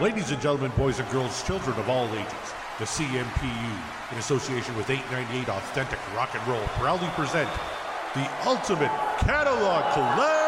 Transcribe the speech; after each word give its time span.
ladies 0.00 0.30
and 0.30 0.40
gentlemen, 0.40 0.72
boys 0.78 0.98
and 0.98 1.08
girls, 1.10 1.42
children 1.42 1.78
of 1.78 1.90
all 1.90 2.08
ages, 2.14 2.54
the 2.78 2.86
CMPU, 2.86 4.12
in 4.12 4.18
association 4.18 4.74
with 4.76 4.88
898 4.88 5.48
Authentic 5.50 5.98
Rock 6.16 6.34
and 6.34 6.48
Roll, 6.48 6.62
proudly 6.78 7.08
present 7.08 7.50
the 8.14 8.26
Ultimate 8.46 8.90
Catalog 9.18 9.92
Collect! 9.92 10.39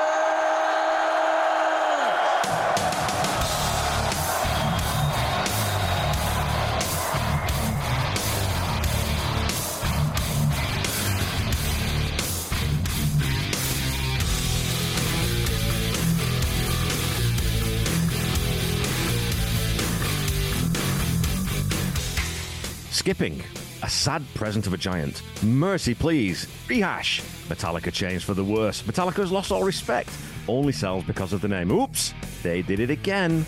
Skipping, 23.02 23.42
a 23.82 23.90
sad 23.90 24.22
present 24.34 24.68
of 24.68 24.74
a 24.74 24.76
giant. 24.76 25.22
Mercy, 25.42 25.92
please. 25.92 26.46
Rehash. 26.68 27.20
Metallica 27.48 27.92
changed 27.92 28.25
for 28.25 28.32
the 28.32 28.44
worse. 28.44 28.82
Metallica 28.82 29.16
has 29.16 29.32
lost 29.32 29.50
all 29.50 29.64
respect. 29.64 30.08
Only 30.46 30.72
sells 30.72 31.02
because 31.02 31.32
of 31.32 31.40
the 31.40 31.48
name. 31.48 31.72
Oops, 31.72 32.14
they 32.44 32.62
did 32.62 32.78
it 32.78 32.91
again. 32.91 33.44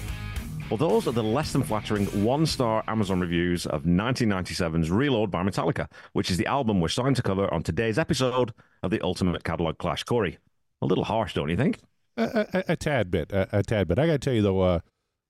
Well, 0.68 0.76
those 0.76 1.06
are 1.06 1.12
the 1.12 1.22
less 1.22 1.52
than 1.52 1.62
flattering 1.62 2.06
one 2.24 2.46
star 2.46 2.82
Amazon 2.88 3.20
reviews 3.20 3.64
of 3.66 3.84
1997's 3.84 4.90
Reload 4.90 5.30
by 5.30 5.44
Metallica, 5.44 5.86
which 6.14 6.32
is 6.32 6.36
the 6.36 6.46
album 6.46 6.80
we're 6.80 6.88
starting 6.88 7.14
to 7.14 7.22
cover 7.22 7.46
on 7.54 7.62
today's 7.62 7.96
episode 7.96 8.52
of 8.82 8.90
the 8.90 9.00
Ultimate 9.02 9.44
Catalog 9.44 9.78
Clash. 9.78 10.02
Corey, 10.02 10.38
a 10.82 10.86
little 10.86 11.04
harsh, 11.04 11.32
don't 11.32 11.48
you 11.48 11.56
think? 11.56 11.78
A, 12.16 12.48
a, 12.52 12.64
a 12.72 12.76
tad 12.76 13.08
bit, 13.08 13.30
a, 13.30 13.58
a, 13.58 13.62
tad 13.62 13.86
bit. 13.86 14.00
I 14.00 14.06
got 14.08 14.14
to 14.14 14.18
tell 14.18 14.34
you 14.34 14.42
though, 14.42 14.62
uh, 14.62 14.80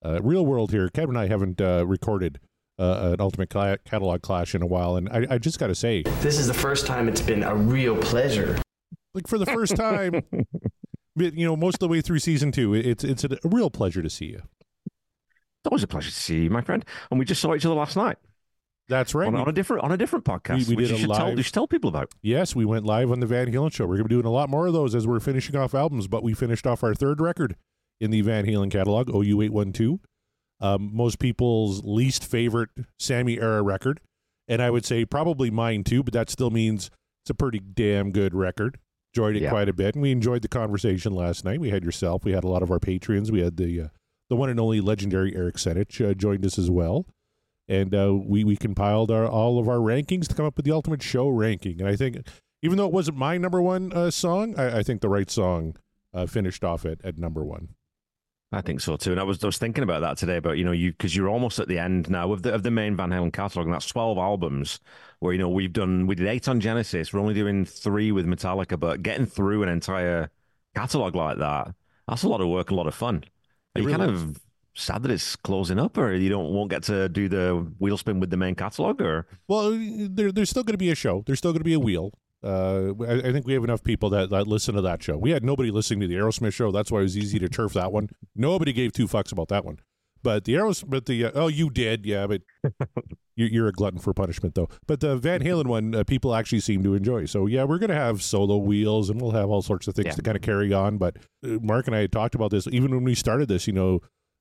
uh, 0.02 0.22
real 0.22 0.46
world 0.46 0.70
here. 0.70 0.88
Kevin 0.88 1.10
and 1.10 1.18
I 1.18 1.26
haven't 1.26 1.60
uh, 1.60 1.84
recorded 1.86 2.40
uh, 2.78 3.10
an 3.14 3.20
Ultimate 3.20 3.50
cla- 3.50 3.78
Catalog 3.84 4.22
Clash 4.22 4.54
in 4.54 4.62
a 4.62 4.66
while, 4.66 4.96
and 4.96 5.08
I, 5.08 5.26
I 5.30 5.38
just 5.38 5.58
got 5.58 5.68
to 5.68 5.74
say, 5.74 6.02
This 6.20 6.38
is 6.38 6.46
the 6.46 6.54
first 6.54 6.86
time 6.86 7.08
it's 7.08 7.20
been 7.22 7.42
a 7.42 7.54
real 7.54 7.96
pleasure. 7.96 8.58
like 9.14 9.28
for 9.28 9.38
the 9.38 9.46
first 9.46 9.76
time, 9.76 10.22
but, 11.16 11.34
you 11.34 11.46
know, 11.46 11.56
most 11.56 11.74
of 11.76 11.78
the 11.80 11.88
way 11.88 12.00
through 12.00 12.18
season 12.18 12.50
two, 12.52 12.74
it's 12.74 13.04
it's 13.04 13.22
a 13.24 13.28
real 13.44 13.70
pleasure 13.70 14.02
to 14.02 14.10
see 14.10 14.26
you. 14.26 14.42
It's 14.86 15.70
always 15.70 15.82
a 15.82 15.86
pleasure 15.88 16.10
to 16.10 16.14
see 16.16 16.42
you, 16.42 16.50
my 16.50 16.60
friend. 16.60 16.84
And 17.10 17.18
we 17.18 17.24
just 17.24 17.40
saw 17.40 17.54
each 17.54 17.64
other 17.64 17.74
last 17.74 17.96
night 17.96 18.18
That's 18.88 19.14
right. 19.14 19.26
on, 19.28 19.34
on 19.34 19.48
a 19.48 19.52
different 19.52 19.82
on 19.82 19.92
a 19.92 19.96
different 19.96 20.24
podcast, 20.26 20.68
We- 20.68 20.74
we 20.74 20.82
which 20.82 20.88
did 20.90 20.90
you 20.90 20.96
a 20.96 20.98
should, 20.98 21.16
tell, 21.16 21.36
you 21.36 21.42
should 21.42 21.54
tell 21.54 21.66
people 21.68 21.88
about. 21.88 22.10
Yes, 22.22 22.54
we 22.54 22.64
went 22.64 22.84
live 22.84 23.10
on 23.10 23.20
the 23.20 23.26
Van 23.26 23.50
Halen 23.52 23.72
show. 23.72 23.84
We're 23.84 23.96
going 23.96 24.04
to 24.04 24.08
be 24.08 24.14
doing 24.16 24.26
a 24.26 24.30
lot 24.30 24.50
more 24.50 24.66
of 24.66 24.72
those 24.74 24.94
as 24.94 25.06
we're 25.06 25.20
finishing 25.20 25.56
off 25.56 25.74
albums, 25.74 26.06
but 26.08 26.22
we 26.22 26.34
finished 26.34 26.66
off 26.66 26.82
our 26.84 26.94
third 26.94 27.20
record 27.20 27.56
in 28.00 28.10
the 28.10 28.20
Van 28.20 28.44
Halen 28.44 28.70
catalog, 28.70 29.06
OU812. 29.08 30.00
Um, 30.60 30.90
most 30.94 31.18
people's 31.18 31.82
least 31.84 32.24
favorite 32.24 32.70
Sammy 32.98 33.38
era 33.38 33.62
record. 33.62 34.00
And 34.48 34.60
I 34.62 34.70
would 34.70 34.84
say 34.84 35.04
probably 35.04 35.50
mine 35.50 35.84
too, 35.84 36.02
but 36.02 36.12
that 36.14 36.30
still 36.30 36.50
means 36.50 36.90
it's 37.22 37.30
a 37.30 37.34
pretty 37.34 37.60
damn 37.60 38.12
good 38.12 38.34
record. 38.34 38.78
Enjoyed 39.14 39.36
it 39.36 39.42
Yeah. 39.42 39.50
quite 39.50 39.68
a 39.68 39.72
bit. 39.72 39.94
And 39.94 40.02
we 40.02 40.12
enjoyed 40.12 40.42
the 40.42 40.48
conversation 40.48 41.12
last 41.12 41.44
night. 41.44 41.60
We 41.60 41.70
had 41.70 41.84
yourself, 41.84 42.24
we 42.24 42.32
had 42.32 42.44
a 42.44 42.48
lot 42.48 42.62
of 42.62 42.70
our 42.70 42.80
patrons. 42.80 43.32
We 43.32 43.40
had 43.40 43.56
the 43.56 43.80
uh, 43.80 43.88
the 44.30 44.36
one 44.36 44.48
and 44.48 44.58
only 44.58 44.80
legendary 44.80 45.34
Eric 45.36 45.56
Senich 45.56 46.04
uh, 46.04 46.14
joined 46.14 46.44
us 46.46 46.58
as 46.58 46.70
well 46.70 47.06
and 47.68 47.94
uh, 47.94 48.14
we 48.14 48.44
we 48.44 48.56
compiled 48.56 49.10
our, 49.10 49.26
all 49.26 49.58
of 49.58 49.68
our 49.68 49.78
rankings 49.78 50.26
to 50.28 50.34
come 50.34 50.44
up 50.46 50.56
with 50.56 50.66
the 50.66 50.72
ultimate 50.72 51.02
show 51.02 51.28
ranking. 51.28 51.80
And 51.80 51.88
I 51.88 51.96
think, 51.96 52.26
even 52.62 52.76
though 52.76 52.86
it 52.86 52.92
wasn't 52.92 53.16
my 53.16 53.38
number 53.38 53.62
one 53.62 53.92
uh, 53.92 54.10
song, 54.10 54.58
I, 54.58 54.78
I 54.78 54.82
think 54.82 55.00
the 55.00 55.08
right 55.08 55.30
song 55.30 55.76
uh, 56.12 56.26
finished 56.26 56.62
off 56.64 56.84
at, 56.84 57.02
at 57.04 57.16
number 57.18 57.42
one. 57.44 57.68
I 58.54 58.60
think 58.60 58.80
so 58.80 58.96
too. 58.96 59.10
And 59.10 59.20
I 59.20 59.24
was 59.24 59.42
I 59.42 59.46
was 59.46 59.58
thinking 59.58 59.82
about 59.82 60.00
that 60.02 60.16
today. 60.16 60.38
but 60.38 60.56
you 60.56 60.64
know 60.64 60.72
you 60.72 60.92
because 60.92 61.16
you're 61.16 61.28
almost 61.28 61.58
at 61.58 61.66
the 61.66 61.78
end 61.78 62.08
now 62.08 62.32
of 62.32 62.42
the 62.42 62.54
of 62.54 62.62
the 62.62 62.70
main 62.70 62.96
Van 62.96 63.10
Halen 63.10 63.32
catalog, 63.32 63.66
and 63.66 63.74
that's 63.74 63.86
twelve 63.86 64.16
albums. 64.16 64.78
Where 65.18 65.32
you 65.32 65.38
know 65.38 65.48
we've 65.48 65.72
done 65.72 66.06
we 66.06 66.14
did 66.14 66.28
eight 66.28 66.46
on 66.46 66.60
Genesis. 66.60 67.12
We're 67.12 67.20
only 67.20 67.34
doing 67.34 67.64
three 67.64 68.12
with 68.12 68.26
Metallica, 68.26 68.78
but 68.78 69.02
getting 69.02 69.26
through 69.26 69.64
an 69.64 69.68
entire 69.68 70.30
catalog 70.76 71.16
like 71.16 71.38
that, 71.38 71.74
that's 72.06 72.22
a 72.22 72.28
lot 72.28 72.40
of 72.40 72.48
work, 72.48 72.70
a 72.70 72.74
lot 72.74 72.86
of 72.86 72.94
fun. 72.94 73.24
Are 73.74 73.80
you 73.80 73.88
really 73.88 73.98
kind 73.98 74.10
of 74.10 74.40
sad 74.74 75.02
that 75.02 75.10
it's 75.10 75.34
closing 75.34 75.80
up, 75.80 75.98
or 75.98 76.14
you 76.14 76.28
don't 76.28 76.52
won't 76.52 76.70
get 76.70 76.84
to 76.84 77.08
do 77.08 77.28
the 77.28 77.54
wheel 77.78 77.96
spin 77.96 78.20
with 78.20 78.30
the 78.30 78.36
main 78.36 78.54
catalog, 78.54 79.00
or 79.00 79.26
Well, 79.48 79.72
there, 79.72 80.30
there's 80.30 80.50
still 80.50 80.62
going 80.62 80.74
to 80.74 80.78
be 80.78 80.90
a 80.90 80.94
show. 80.94 81.24
There's 81.26 81.38
still 81.38 81.52
going 81.52 81.60
to 81.60 81.64
be 81.64 81.74
a 81.74 81.80
wheel. 81.80 82.12
Uh, 82.44 82.92
I, 83.08 83.28
I 83.28 83.32
think 83.32 83.46
we 83.46 83.54
have 83.54 83.64
enough 83.64 83.82
people 83.82 84.10
that, 84.10 84.28
that 84.30 84.46
listen 84.46 84.74
to 84.74 84.82
that 84.82 85.02
show. 85.02 85.16
We 85.16 85.30
had 85.30 85.42
nobody 85.44 85.70
listening 85.70 86.00
to 86.00 86.06
the 86.06 86.14
Aerosmith 86.16 86.52
show. 86.52 86.70
That's 86.70 86.92
why 86.92 87.00
it 87.00 87.04
was 87.04 87.16
easy 87.16 87.38
to 87.38 87.48
turf 87.48 87.72
that 87.72 87.90
one. 87.90 88.10
Nobody 88.36 88.72
gave 88.72 88.92
two 88.92 89.08
fucks 89.08 89.32
about 89.32 89.48
that 89.48 89.64
one. 89.64 89.78
But 90.22 90.44
the 90.44 90.54
Aeros, 90.54 90.84
but 90.86 91.06
the 91.06 91.26
uh, 91.26 91.30
oh, 91.34 91.48
you 91.48 91.68
did, 91.70 92.06
yeah, 92.06 92.26
but 92.26 92.42
you, 93.36 93.46
you're 93.46 93.68
a 93.68 93.72
glutton 93.72 93.98
for 93.98 94.14
punishment, 94.14 94.54
though. 94.54 94.68
But 94.86 95.00
the 95.00 95.16
Van 95.16 95.40
Halen 95.42 95.66
one, 95.66 95.94
uh, 95.94 96.04
people 96.04 96.34
actually 96.34 96.60
seem 96.60 96.82
to 96.82 96.94
enjoy. 96.94 97.26
So 97.26 97.46
yeah, 97.46 97.64
we're 97.64 97.78
gonna 97.78 97.94
have 97.94 98.22
solo 98.22 98.56
wheels, 98.56 99.10
and 99.10 99.20
we'll 99.20 99.32
have 99.32 99.50
all 99.50 99.60
sorts 99.60 99.86
of 99.86 99.94
things 99.94 100.06
Yeah. 100.06 100.12
to 100.12 100.22
kind 100.22 100.36
of 100.36 100.42
carry 100.42 100.72
on. 100.72 100.96
But 100.96 101.18
uh, 101.44 101.58
Mark 101.60 101.86
and 101.86 101.94
I 101.94 102.00
had 102.00 102.12
talked 102.12 102.34
about 102.34 102.50
this 102.50 102.66
even 102.68 102.90
when 102.90 103.04
we 103.04 103.14
started 103.14 103.48
this. 103.48 103.66
You 103.66 103.74
know, 103.74 104.00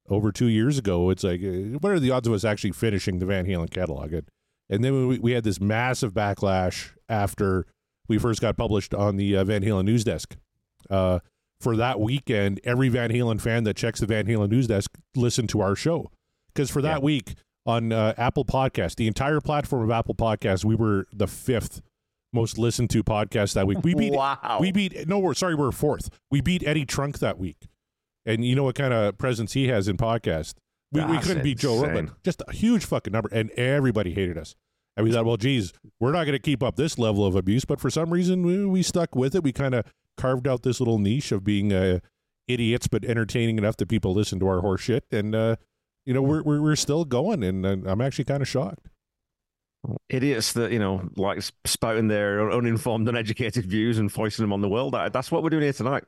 over 0.10 0.32
two 0.32 0.48
years 0.48 0.78
ago, 0.78 1.10
it's 1.10 1.24
like, 1.24 1.42
uh, 1.44 1.78
what 1.80 1.92
are 1.92 2.00
the 2.00 2.12
odds 2.12 2.28
of 2.30 2.34
us 2.34 2.46
actually 2.46 2.72
finishing 2.72 3.20
the 3.20 3.26
Van 3.26 3.46
Halen 3.46 3.70
catalog? 3.70 4.14
And, 4.14 4.30
and 4.70 4.84
then 4.86 5.08
we, 5.10 5.20
we 5.20 5.32
had 5.34 5.44
this 5.44 5.60
massive 5.60 6.14
backlash 6.14 6.92
after 7.10 7.66
we 8.08 8.18
first 8.18 8.42
got 8.42 8.58
published 8.58 8.94
on 8.94 9.16
the 9.18 9.36
uh, 9.38 9.44
Van 9.44 9.62
Halen 9.64 9.86
news 9.86 10.04
desk. 10.04 10.36
Uh, 10.90 11.20
for 11.62 11.76
that 11.78 12.00
weekend, 12.00 12.60
every 12.66 12.90
Van 12.90 13.10
Halen 13.10 13.40
fan 13.40 13.64
that 13.64 13.76
checks 13.78 14.00
the 14.02 14.06
Van 14.06 14.26
Halen 14.26 14.50
news 14.50 14.68
desk 14.68 14.92
listened 15.16 15.50
to 15.50 15.62
our 15.62 15.76
show. 15.76 16.12
Because 16.54 16.70
for 16.70 16.82
that 16.82 17.00
Yeah. 17.00 17.06
week 17.06 17.36
on 17.66 17.92
uh, 17.94 18.14
Apple 18.18 18.44
Podcast, 18.44 18.96
the 18.96 19.08
entire 19.08 19.40
platform 19.40 19.84
of 19.84 19.90
Apple 19.92 20.16
Podcasts, 20.16 20.66
we 20.66 20.76
were 20.76 21.08
the 21.14 21.28
fifth 21.28 21.82
most 22.34 22.58
listened 22.58 22.90
to 22.90 23.04
podcast 23.04 23.54
that 23.54 23.66
week. 23.68 23.78
We 23.84 23.94
beat 23.96 24.12
Wow. 24.14 24.58
we 24.60 24.72
beat 24.72 25.08
no, 25.08 25.20
we're 25.20 25.34
sorry, 25.36 25.56
we're 25.56 25.72
fourth. 25.72 26.10
We 26.32 26.42
beat 26.42 26.64
Eddie 26.68 26.86
Trunk 26.86 27.20
that 27.20 27.38
week. 27.38 27.68
And 28.26 28.44
you 28.44 28.56
know 28.56 28.64
what 28.64 28.76
kind 28.76 28.94
of 28.94 29.18
presence 29.18 29.54
he 29.54 29.68
has 29.68 29.88
in 29.88 29.98
podcast. 29.98 30.56
We, 30.92 31.04
we 31.06 31.18
couldn't 31.20 31.44
beat 31.44 31.58
Joe. 31.60 31.82
Rogan. 31.82 32.12
Just 32.24 32.42
a 32.48 32.52
huge 32.52 32.86
fucking 32.86 33.12
number. 33.14 33.30
And 33.32 33.50
everybody 33.52 34.14
hated 34.14 34.38
us. 34.38 34.56
And 34.96 35.06
we 35.06 35.12
thought, 35.12 35.26
well, 35.26 35.38
geez, 35.38 35.74
we're 36.00 36.12
not 36.12 36.26
going 36.26 36.34
to 36.34 36.40
keep 36.40 36.62
up 36.62 36.76
this 36.76 37.00
level 37.00 37.26
of 37.26 37.36
abuse. 37.36 37.66
But 37.66 37.80
for 37.80 37.90
some 37.90 38.12
reason, 38.12 38.44
we, 38.44 38.66
we 38.66 38.84
stuck 38.84 39.16
with 39.16 39.36
it. 39.36 39.44
We 39.44 39.52
kind 39.52 39.74
of 39.74 39.86
carved 40.18 40.48
out 40.48 40.64
this 40.64 40.80
little 40.80 41.00
niche 41.00 41.32
of 41.32 41.44
being 41.44 41.74
uh, 41.74 42.00
idiots, 42.48 42.88
but 42.88 43.04
entertaining 43.04 43.58
enough 43.58 43.78
that 43.78 43.90
people 43.90 44.14
listen 44.14 44.40
to 44.40 44.48
our 44.48 44.62
horse 44.62 44.82
shit. 44.82 45.06
And, 45.12 45.34
uh, 45.34 45.56
you 46.06 46.14
know, 46.14 46.22
we're, 46.22 46.44
we're, 46.44 46.76
still 46.76 47.06
going. 47.06 47.44
And 47.44 47.66
uh, 47.66 47.78
I'm 47.90 48.02
actually 48.02 48.26
kind 48.26 48.42
of 48.42 48.48
shocked. 48.48 48.88
idiots 50.10 50.54
that 50.54 50.72
you 50.72 50.80
know 50.80 51.10
like 51.18 51.42
spouting 51.66 52.08
their 52.08 52.52
uninformed, 52.52 53.08
uneducated 53.10 53.66
views 53.66 53.98
and 53.98 54.12
foisting 54.12 54.44
them 54.44 54.54
on 54.54 54.62
the 54.62 54.70
world. 54.70 54.94
That's 54.94 55.32
what 55.32 55.44
we're 55.44 55.50
doing 55.50 55.64
here 55.64 55.74
tonight. 55.74 56.04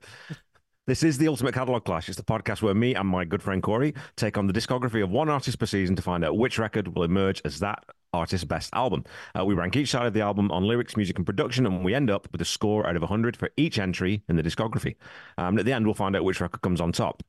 This 0.88 1.02
is 1.02 1.18
the 1.18 1.28
Ultimate 1.28 1.56
Catalog 1.56 1.84
Clash. 1.84 2.10
It's 2.10 2.18
the 2.18 2.24
podcast 2.24 2.62
where 2.62 2.76
me 2.76 2.94
and 2.94 3.10
my 3.10 3.26
good 3.26 3.42
friend 3.42 3.64
Corey 3.64 3.96
take 4.18 4.38
on 4.38 4.46
the 4.46 4.54
discography 4.54 5.04
of 5.04 5.10
one 5.10 5.30
artist 5.30 5.58
per 5.58 5.66
season 5.66 5.96
to 5.96 6.04
find 6.04 6.24
out 6.24 6.38
which 6.38 6.60
record 6.60 6.94
will 6.94 7.02
emerge 7.02 7.42
as 7.44 7.60
that 7.60 7.84
artist's 8.16 8.46
best 8.46 8.70
album. 8.74 9.04
Uh, 9.38 9.46
we 9.46 9.54
rank 9.54 9.76
each 9.76 9.90
side 9.90 10.06
of 10.06 10.14
the 10.14 10.22
album 10.22 10.52
on 10.52 10.64
lyrics, 10.64 10.98
music, 10.98 11.18
and 11.18 11.26
production, 11.26 11.66
and 11.66 11.84
we 11.84 11.94
end 11.94 12.10
up 12.10 12.28
with 12.32 12.42
a 12.42 12.46
score 12.46 12.88
out 12.88 12.96
of 12.96 13.02
100 13.02 13.38
for 13.38 13.50
each 13.58 13.78
entry 13.78 14.24
in 14.28 14.36
the 14.36 14.44
discography. 14.44 14.96
Um, 15.38 15.58
at 15.58 15.66
the 15.66 15.74
end, 15.74 15.86
we'll 15.86 15.94
find 15.94 16.16
out 16.16 16.24
which 16.24 16.42
record 16.42 16.62
comes 16.62 16.82
on 16.82 16.92
top. 16.92 17.24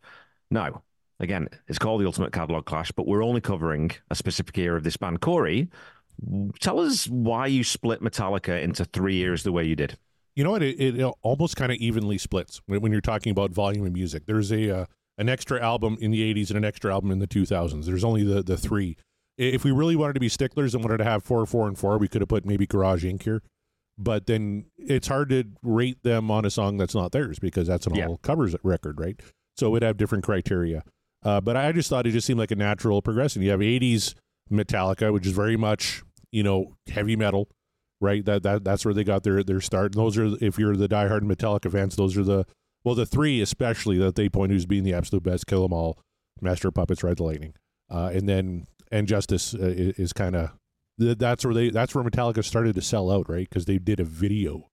Now, 0.50 0.82
again, 1.20 1.48
it's 1.68 1.78
called 1.78 2.00
the 2.00 2.06
Ultimate 2.06 2.32
Catalog 2.32 2.64
Clash, 2.66 2.92
but 2.92 3.06
we're 3.06 3.24
only 3.24 3.40
covering 3.40 3.90
a 4.10 4.14
specific 4.14 4.56
era 4.58 4.76
of 4.76 4.84
this 4.84 4.96
band. 4.96 5.20
Corey, 5.20 5.68
tell 6.60 6.80
us 6.80 7.06
why 7.08 7.46
you 7.46 7.64
split 7.64 8.02
Metallica 8.02 8.62
into 8.62 8.84
three 8.84 9.14
years 9.14 9.42
the 9.42 9.52
way 9.52 9.64
you 9.64 9.76
did. 9.76 9.98
You 10.34 10.44
know 10.44 10.50
what? 10.50 10.62
It, 10.62 11.00
it 11.00 11.14
almost 11.22 11.56
kind 11.56 11.72
of 11.72 11.78
evenly 11.78 12.18
splits 12.18 12.60
when, 12.66 12.80
when 12.80 12.92
you're 12.92 13.00
talking 13.00 13.30
about 13.30 13.52
volume 13.52 13.86
of 13.86 13.92
music. 13.92 14.26
There's 14.26 14.52
a 14.52 14.82
uh, 14.82 14.86
an 15.18 15.28
extra 15.30 15.62
album 15.62 15.96
in 16.00 16.10
the 16.10 16.34
80s 16.34 16.48
and 16.50 16.58
an 16.58 16.64
extra 16.64 16.92
album 16.92 17.10
in 17.10 17.20
the 17.20 17.26
2000s. 17.26 17.86
There's 17.86 18.04
only 18.04 18.22
the 18.22 18.42
the 18.42 18.56
three. 18.56 18.96
If 19.38 19.64
we 19.64 19.70
really 19.70 19.96
wanted 19.96 20.14
to 20.14 20.20
be 20.20 20.28
sticklers 20.28 20.74
and 20.74 20.82
wanted 20.82 20.98
to 20.98 21.04
have 21.04 21.22
four, 21.22 21.44
four, 21.46 21.68
and 21.68 21.78
four, 21.78 21.98
we 21.98 22.08
could 22.08 22.22
have 22.22 22.28
put 22.28 22.46
maybe 22.46 22.66
Garage 22.66 23.04
Inc. 23.04 23.22
here. 23.22 23.42
But 23.98 24.26
then 24.26 24.66
it's 24.78 25.08
hard 25.08 25.30
to 25.30 25.44
rate 25.62 26.02
them 26.02 26.30
on 26.30 26.44
a 26.44 26.50
song 26.50 26.76
that's 26.76 26.94
not 26.94 27.12
theirs 27.12 27.38
because 27.38 27.66
that's 27.66 27.86
an 27.86 27.94
Yeah. 27.94 28.06
all 28.08 28.18
covers 28.18 28.54
record, 28.62 29.00
right? 29.00 29.18
So 29.56 29.68
it 29.68 29.70
would 29.70 29.82
have 29.82 29.96
different 29.96 30.24
criteria. 30.24 30.82
Uh, 31.22 31.40
but 31.40 31.56
I 31.56 31.72
just 31.72 31.88
thought 31.88 32.06
it 32.06 32.12
just 32.12 32.26
seemed 32.26 32.38
like 32.38 32.50
a 32.50 32.56
natural 32.56 33.00
progression. 33.02 33.42
You 33.42 33.50
have 33.50 33.62
80s 33.62 34.14
Metallica, 34.50 35.12
which 35.12 35.26
is 35.26 35.32
very 35.32 35.56
much 35.56 36.02
you 36.30 36.42
know 36.42 36.76
heavy 36.88 37.16
metal, 37.16 37.48
right? 38.00 38.24
That 38.24 38.42
that 38.42 38.64
that's 38.64 38.84
where 38.84 38.92
they 38.94 39.04
got 39.04 39.22
their 39.22 39.42
their 39.42 39.60
start. 39.60 39.94
And 39.94 40.04
those 40.04 40.18
are 40.18 40.36
if 40.44 40.58
you're 40.58 40.76
the 40.76 40.88
diehard 40.88 41.22
Metallica 41.22 41.70
fans, 41.72 41.96
those 41.96 42.16
are 42.18 42.22
the 42.24 42.44
well 42.84 42.94
the 42.94 43.06
three 43.06 43.40
especially 43.40 43.96
that 43.98 44.14
they 44.14 44.28
point 44.28 44.52
who's 44.52 44.66
being 44.66 44.84
the 44.84 44.92
absolute 44.92 45.22
best. 45.24 45.46
Kill 45.46 45.64
'Em 45.64 45.72
All, 45.72 45.98
Master 46.40 46.70
Puppets, 46.70 47.02
Ride 47.02 47.16
the 47.16 47.24
Lightning, 47.24 47.54
uh, 47.90 48.10
and 48.12 48.28
then 48.28 48.66
and 48.90 49.06
Justice 49.06 49.54
uh, 49.54 49.58
is, 49.60 49.98
is 49.98 50.12
kind 50.12 50.36
of 50.36 50.50
that's 50.98 51.44
where 51.44 51.54
they 51.54 51.70
that's 51.70 51.94
where 51.94 52.04
Metallica 52.04 52.44
started 52.44 52.74
to 52.74 52.82
sell 52.82 53.10
out, 53.10 53.28
right? 53.28 53.48
Because 53.48 53.66
they 53.66 53.78
did 53.78 54.00
a 54.00 54.04
video, 54.04 54.70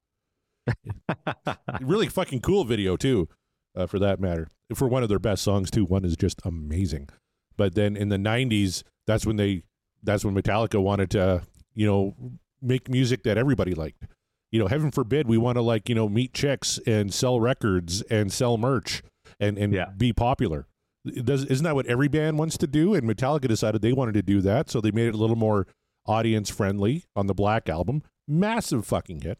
really 1.82 2.08
fucking 2.08 2.42
cool 2.42 2.64
video 2.64 2.96
too, 2.96 3.28
uh, 3.76 3.88
for 3.88 4.00
that 4.00 4.20
matter. 4.20 4.48
For 4.74 4.88
one 4.88 5.04
of 5.04 5.10
their 5.10 5.20
best 5.20 5.44
songs 5.44 5.70
too, 5.70 5.86
one 5.86 6.06
is 6.06 6.16
just 6.16 6.42
amazing. 6.46 7.10
But 7.58 7.76
then 7.76 7.96
in 7.96 8.10
the 8.10 8.18
'90s, 8.18 8.84
that's 9.06 9.26
when 9.26 9.36
they 9.36 9.64
that's 10.02 10.26
when 10.26 10.34
Metallica 10.36 10.82
wanted 10.82 11.10
to 11.12 11.44
you 11.76 11.86
know 11.86 12.16
make 12.62 12.90
music 12.90 13.24
that 13.24 13.38
everybody 13.38 13.74
liked. 13.76 14.04
You 14.52 14.60
know, 14.60 14.68
heaven 14.68 14.92
forbid 14.92 15.28
we 15.28 15.38
want 15.38 15.58
to 15.58 15.62
like 15.62 15.90
you 15.90 15.96
know 15.96 16.08
meet 16.08 16.34
chicks 16.34 16.80
and 16.88 17.14
sell 17.14 17.40
records 17.40 18.02
and 18.04 18.32
sell 18.32 18.58
merch 18.58 19.04
and 19.40 19.58
and 19.58 19.74
Yeah. 19.74 19.90
be 19.98 20.14
popular. 20.14 20.68
Does 21.06 21.46
isn't 21.46 21.64
that 21.66 21.76
what 21.76 21.86
every 21.88 22.08
band 22.08 22.40
wants 22.40 22.58
to 22.60 22.68
do? 22.68 22.94
And 22.94 23.04
Metallica 23.10 23.48
decided 23.48 23.82
they 23.82 23.92
wanted 23.94 24.14
to 24.14 24.22
do 24.22 24.40
that, 24.42 24.70
so 24.70 24.80
they 24.80 24.92
made 24.92 25.08
it 25.08 25.14
a 25.16 25.18
little 25.18 25.36
more 25.36 25.68
audience 26.06 26.50
friendly 26.50 27.04
on 27.16 27.28
the 27.28 27.34
Black 27.34 27.68
album. 27.70 28.04
Massive 28.28 28.86
fucking 28.86 29.22
hit. 29.22 29.38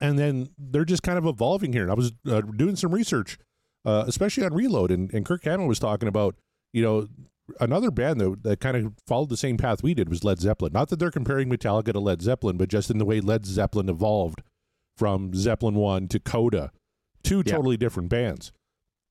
And 0.00 0.18
then 0.18 0.48
they're 0.58 0.84
just 0.84 1.02
kind 1.04 1.18
of 1.18 1.26
evolving 1.26 1.72
here. 1.72 1.82
And 1.82 1.90
I 1.92 1.94
was 1.94 2.12
uh, 2.28 2.40
doing 2.40 2.74
some 2.74 2.92
research, 2.92 3.38
uh, 3.84 4.04
especially 4.08 4.44
on 4.44 4.52
Reload, 4.54 4.90
and, 4.90 5.12
and 5.14 5.24
Kirk 5.24 5.44
Hammett 5.44 5.68
was 5.68 5.78
talking 5.78 6.08
about, 6.08 6.34
you 6.72 6.82
know, 6.82 7.06
another 7.60 7.92
band 7.92 8.20
that, 8.20 8.42
that 8.42 8.60
kind 8.60 8.76
of 8.76 8.92
followed 9.06 9.28
the 9.28 9.36
same 9.36 9.56
path 9.56 9.82
we 9.84 9.94
did 9.94 10.08
was 10.08 10.24
Led 10.24 10.40
Zeppelin. 10.40 10.72
Not 10.72 10.88
that 10.88 10.98
they're 10.98 11.12
comparing 11.12 11.48
Metallica 11.48 11.92
to 11.92 12.00
Led 12.00 12.22
Zeppelin, 12.22 12.56
but 12.56 12.68
just 12.68 12.90
in 12.90 12.98
the 12.98 13.04
way 13.04 13.20
Led 13.20 13.46
Zeppelin 13.46 13.88
evolved 13.88 14.42
from 14.96 15.32
Zeppelin 15.34 15.76
1 15.76 16.08
to 16.08 16.18
Coda, 16.18 16.72
two 17.22 17.42
Yeah. 17.46 17.54
totally 17.54 17.76
different 17.76 18.08
bands. 18.08 18.50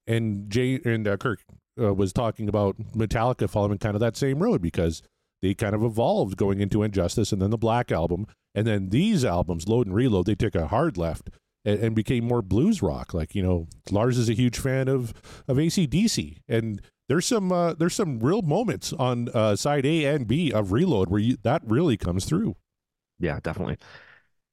And 0.07 0.49
Jay 0.49 0.79
and 0.83 1.07
uh, 1.07 1.15
Kirk 1.15 1.39
uh, 1.79 1.93
was 1.93 2.13
talking 2.13 2.49
about 2.49 2.77
Metallica 2.95 3.49
following 3.49 3.77
kind 3.77 3.95
of 3.95 4.01
that 4.01 4.17
same 4.17 4.39
road 4.39 4.61
because 4.61 5.01
they 5.41 5.53
kind 5.53 5.75
of 5.75 5.83
evolved 5.83 6.37
going 6.37 6.59
into 6.59 6.83
And 6.83 6.93
Justice 6.93 7.31
and 7.31 7.41
then 7.41 7.49
the 7.49 7.57
Black 7.57 7.91
Album. 7.91 8.27
And 8.53 8.67
then 8.67 8.89
these 8.89 9.23
albums, 9.23 9.67
Load 9.67 9.87
and 9.87 9.95
Reload, 9.95 10.25
they 10.25 10.35
took 10.35 10.55
a 10.55 10.67
hard 10.67 10.97
left 10.97 11.29
and, 11.65 11.79
and 11.79 11.95
became 11.95 12.25
more 12.25 12.41
blues 12.41 12.81
rock. 12.81 13.13
Like, 13.13 13.33
you 13.33 13.41
know, 13.41 13.67
Lars 13.89 14.17
is 14.17 14.29
a 14.29 14.33
huge 14.33 14.59
fan 14.59 14.87
of, 14.87 15.13
of 15.47 15.57
ACDC. 15.57 16.39
And 16.47 16.81
there's 17.07 17.25
some 17.25 17.51
uh, 17.51 17.73
there's 17.73 17.95
some 17.95 18.19
real 18.19 18.41
moments 18.41 18.93
on 18.93 19.29
uh, 19.33 19.55
side 19.55 19.85
A 19.85 20.05
and 20.05 20.27
B 20.27 20.51
of 20.51 20.71
Reload 20.71 21.09
where 21.09 21.19
you, 21.19 21.37
that 21.43 21.61
really 21.65 21.97
comes 21.97 22.25
through. 22.25 22.55
Yeah, 23.19 23.39
definitely. 23.41 23.77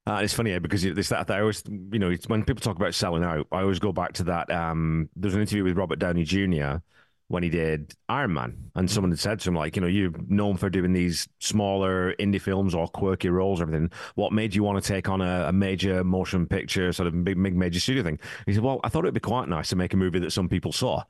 Uh, 0.09 0.21
it's 0.23 0.33
funny 0.33 0.59
because 0.59 0.85
it's 0.85 1.11
that 1.11 1.31
I 1.31 1.41
always, 1.41 1.63
you 1.69 1.99
know, 1.99 2.15
when 2.29 2.43
people 2.43 2.63
talk 2.63 2.77
about 2.77 2.95
selling 2.95 3.23
out, 3.23 3.47
I 3.53 3.61
always 3.61 3.79
go 3.79 3.93
back 3.93 4.15
to 4.15 4.25
that. 4.25 4.51
Um, 4.51 5.11
there's 5.15 5.35
an 5.35 5.41
interview 5.43 5.65
with 5.65 5.77
Robert 5.77 5.99
Downey 5.99 6.25
Jr. 6.25 6.79
when 7.29 7.43
he 7.43 7.51
did 7.51 7.95
Iron 8.09 8.33
Man, 8.33 8.71
and 8.75 8.91
someone 8.91 9.11
had 9.11 9.19
said 9.19 9.39
to 9.41 9.51
him, 9.51 9.55
like, 9.55 9.77
you 9.77 9.83
know, 9.83 9.87
you're 9.87 10.13
known 10.29 10.57
for 10.57 10.71
doing 10.71 10.95
these 10.95 11.29
smaller 11.41 12.15
indie 12.15 12.41
films 12.41 12.75
or 12.75 12.89
quirky 12.89 13.29
roles, 13.29 13.61
or 13.61 13.65
everything. 13.65 13.91
What 14.15 14.33
made 14.33 14.55
you 14.55 14.63
want 14.63 14.83
to 14.83 14.89
take 14.89 15.11
on 15.11 15.21
a, 15.21 15.49
a 15.49 15.53
major 15.53 16.03
motion 16.03 16.47
picture, 16.47 16.91
sort 16.91 17.07
of 17.07 17.25
big, 17.25 17.41
big 17.43 17.55
major 17.55 17.81
studio 17.81 18.03
thing? 18.03 18.19
He 18.47 18.55
said, 18.55 18.63
well, 18.63 18.81
I 18.83 18.89
thought 18.89 19.05
it'd 19.05 19.13
be 19.13 19.21
quite 19.21 19.49
nice 19.49 19.69
to 19.69 19.77
make 19.77 19.93
a 19.93 19.97
movie 19.97 20.19
that 20.21 20.33
some 20.33 20.49
people 20.49 20.73
saw. 20.73 21.03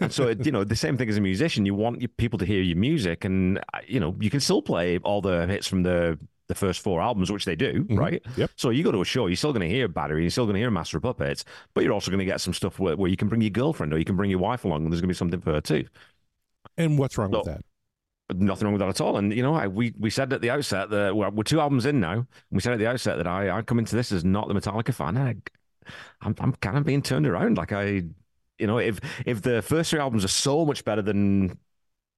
and 0.00 0.12
so, 0.12 0.28
it, 0.28 0.46
you 0.46 0.52
know, 0.52 0.62
the 0.62 0.76
same 0.76 0.96
thing 0.96 1.08
as 1.08 1.16
a 1.16 1.20
musician, 1.20 1.66
you 1.66 1.74
want 1.74 2.00
your 2.00 2.08
people 2.08 2.38
to 2.38 2.44
hear 2.44 2.62
your 2.62 2.78
music, 2.78 3.24
and 3.24 3.58
uh, 3.58 3.80
you 3.86 3.98
know, 3.98 4.16
you 4.20 4.30
can 4.30 4.40
still 4.40 4.62
play 4.62 4.98
all 4.98 5.20
the 5.20 5.46
hits 5.48 5.66
from 5.66 5.82
the 5.82 6.18
the 6.52 6.58
first 6.58 6.80
four 6.80 7.00
albums, 7.00 7.32
which 7.32 7.44
they 7.44 7.56
do, 7.56 7.84
Mhm. 7.84 7.98
right? 7.98 8.22
Yep. 8.36 8.50
So 8.56 8.70
you 8.70 8.84
go 8.84 8.92
to 8.92 9.00
a 9.00 9.04
show, 9.04 9.26
you're 9.26 9.36
still 9.36 9.52
going 9.52 9.68
to 9.68 9.74
hear 9.74 9.88
Battery, 9.88 10.22
you're 10.22 10.30
still 10.30 10.44
going 10.44 10.54
to 10.54 10.60
hear 10.60 10.70
Master 10.70 10.98
of 10.98 11.02
Puppets, 11.02 11.44
but 11.74 11.82
you're 11.84 11.92
also 11.92 12.10
going 12.10 12.18
to 12.18 12.24
get 12.24 12.40
some 12.40 12.54
stuff 12.54 12.78
where, 12.78 12.96
where 12.96 13.10
you 13.10 13.16
can 13.16 13.28
bring 13.28 13.40
your 13.40 13.50
girlfriend 13.50 13.92
or 13.92 13.98
you 13.98 14.04
can 14.04 14.16
bring 14.16 14.30
your 14.30 14.38
wife 14.40 14.64
along, 14.64 14.84
and 14.84 14.92
there's 14.92 15.00
going 15.00 15.08
to 15.08 15.14
be 15.14 15.18
something 15.18 15.40
for 15.40 15.52
her 15.52 15.60
too. 15.60 15.86
And 16.76 16.98
what's 16.98 17.18
wrong 17.18 17.30
with 17.30 17.44
that? 17.44 17.64
Nothing 18.34 18.66
wrong 18.66 18.72
with 18.74 18.80
that 18.80 18.88
at 18.88 19.00
all. 19.00 19.18
And 19.18 19.32
you 19.32 19.42
know, 19.42 19.54
I, 19.54 19.66
we 19.66 19.92
we 19.98 20.08
said 20.08 20.32
at 20.32 20.40
the 20.40 20.50
outset 20.50 20.88
that 20.90 21.14
we're, 21.14 21.28
we're 21.30 21.42
two 21.42 21.60
albums 21.60 21.84
in 21.84 22.00
now. 22.00 22.12
And 22.12 22.26
we 22.50 22.60
said 22.60 22.72
at 22.72 22.78
the 22.78 22.86
outset 22.86 23.18
that 23.18 23.26
I 23.26 23.50
I 23.50 23.62
come 23.62 23.78
into 23.78 23.94
this 23.94 24.10
as 24.12 24.24
not 24.24 24.48
the 24.48 24.54
Metallica 24.54 24.94
fan. 24.94 25.16
And 25.16 25.28
I, 25.28 25.86
I'm 26.22 26.34
I'm 26.38 26.52
kind 26.54 26.78
of 26.78 26.84
being 26.84 27.02
turned 27.02 27.26
around. 27.26 27.58
Like 27.58 27.72
I, 27.72 28.04
you 28.58 28.66
know, 28.66 28.78
if 28.78 29.00
if 29.26 29.42
the 29.42 29.60
first 29.60 29.90
three 29.90 30.00
albums 30.00 30.24
are 30.24 30.28
so 30.28 30.64
much 30.64 30.84
better 30.84 31.02
than 31.02 31.58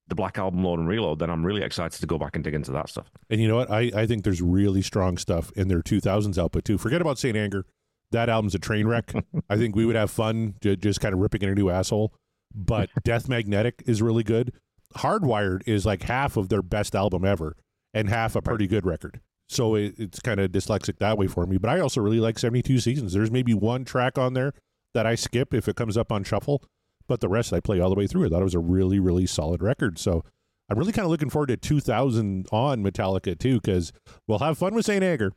the 0.09 0.15
Black 0.15 0.39
Album, 0.39 0.63
Load 0.63 0.79
and 0.79 0.89
Reload, 0.89 1.19
then 1.19 1.31
I'm 1.31 1.45
really 1.45 1.63
excited 1.63 1.99
to 1.99 2.07
go 2.07 2.19
back 2.19 2.35
and 2.35 2.45
dig 2.45 2.55
into 2.55 2.73
that 2.73 2.89
stuff. 2.89 3.11
And 3.31 3.41
you 3.41 3.49
know 3.49 3.57
what? 3.57 3.71
I, 3.71 3.91
I 3.95 4.07
think 4.07 4.25
there's 4.25 4.43
really 4.43 4.83
strong 4.83 5.17
stuff 5.17 5.51
in 5.57 5.69
their 5.69 5.81
2000s 5.81 6.39
output 6.39 6.65
too. 6.65 6.79
Forget 6.79 7.01
about 7.01 7.19
Saint 7.19 7.37
Anger. 7.37 7.65
That 8.11 8.29
album's 8.29 8.55
a 8.55 8.59
train 8.59 8.87
wreck. 8.87 9.13
I 9.51 9.57
think 9.57 9.75
we 9.75 9.87
would 9.87 9.97
have 9.97 10.11
fun 10.11 10.55
ju- 10.61 10.77
just 10.77 11.01
kind 11.01 11.15
of 11.15 11.21
ripping 11.21 11.43
in 11.43 11.49
a 11.49 11.55
new 11.55 11.71
asshole. 11.71 12.13
But 12.55 12.91
Death 13.03 13.29
Magnetic 13.29 13.83
is 13.87 14.03
really 14.03 14.23
good. 14.23 14.53
Hardwired 14.97 15.63
is 15.67 15.87
like 15.87 16.03
half 16.03 16.37
of 16.37 16.49
their 16.49 16.63
best 16.63 16.95
album 16.95 17.25
ever 17.25 17.57
and 17.93 18.09
half 18.09 18.37
a 18.37 18.43
pretty 18.43 18.67
good 18.67 18.87
record. 18.87 19.21
So 19.49 19.75
it, 19.75 19.95
it's 19.99 20.21
kind 20.21 20.39
of 20.39 20.53
dyslexic 20.53 20.99
that 20.99 21.19
way 21.19 21.27
for 21.27 21.47
me. 21.47 21.57
But 21.57 21.71
I 21.71 21.81
also 21.81 22.01
really 22.01 22.21
like 22.21 22.39
72 22.39 22.79
Seasons. 22.79 23.13
There's 23.13 23.31
maybe 23.31 23.55
one 23.55 23.85
track 23.85 24.19
on 24.19 24.35
there 24.35 24.53
that 24.93 25.07
I 25.07 25.15
skip 25.15 25.53
if 25.53 25.69
it 25.69 25.77
comes 25.77 25.97
up 25.97 26.13
on 26.13 26.25
shuffle, 26.25 26.63
but 27.07 27.21
the 27.21 27.29
rest 27.29 27.53
I 27.53 27.61
play 27.61 27.81
all 27.81 27.91
the 27.91 27.95
way 27.95 28.07
through. 28.07 28.27
I 28.27 28.29
thought 28.29 28.41
it 28.41 28.45
was 28.45 28.55
a 28.55 28.59
really, 28.59 28.99
really 28.99 29.27
solid 29.27 29.63
record. 29.63 29.99
So 29.99 30.25
I'm 30.71 30.79
really 30.79 30.93
kind 30.93 31.05
of 31.05 31.11
looking 31.11 31.31
forward 31.31 31.49
to 31.49 31.57
2000 31.57 32.47
on 32.51 32.83
Metallica 32.83 33.39
too, 33.39 33.61
because 33.61 33.93
we'll 34.27 34.39
have 34.39 34.57
fun 34.59 34.75
with 34.75 34.87
St. 34.87 35.05
Anger 35.05 35.33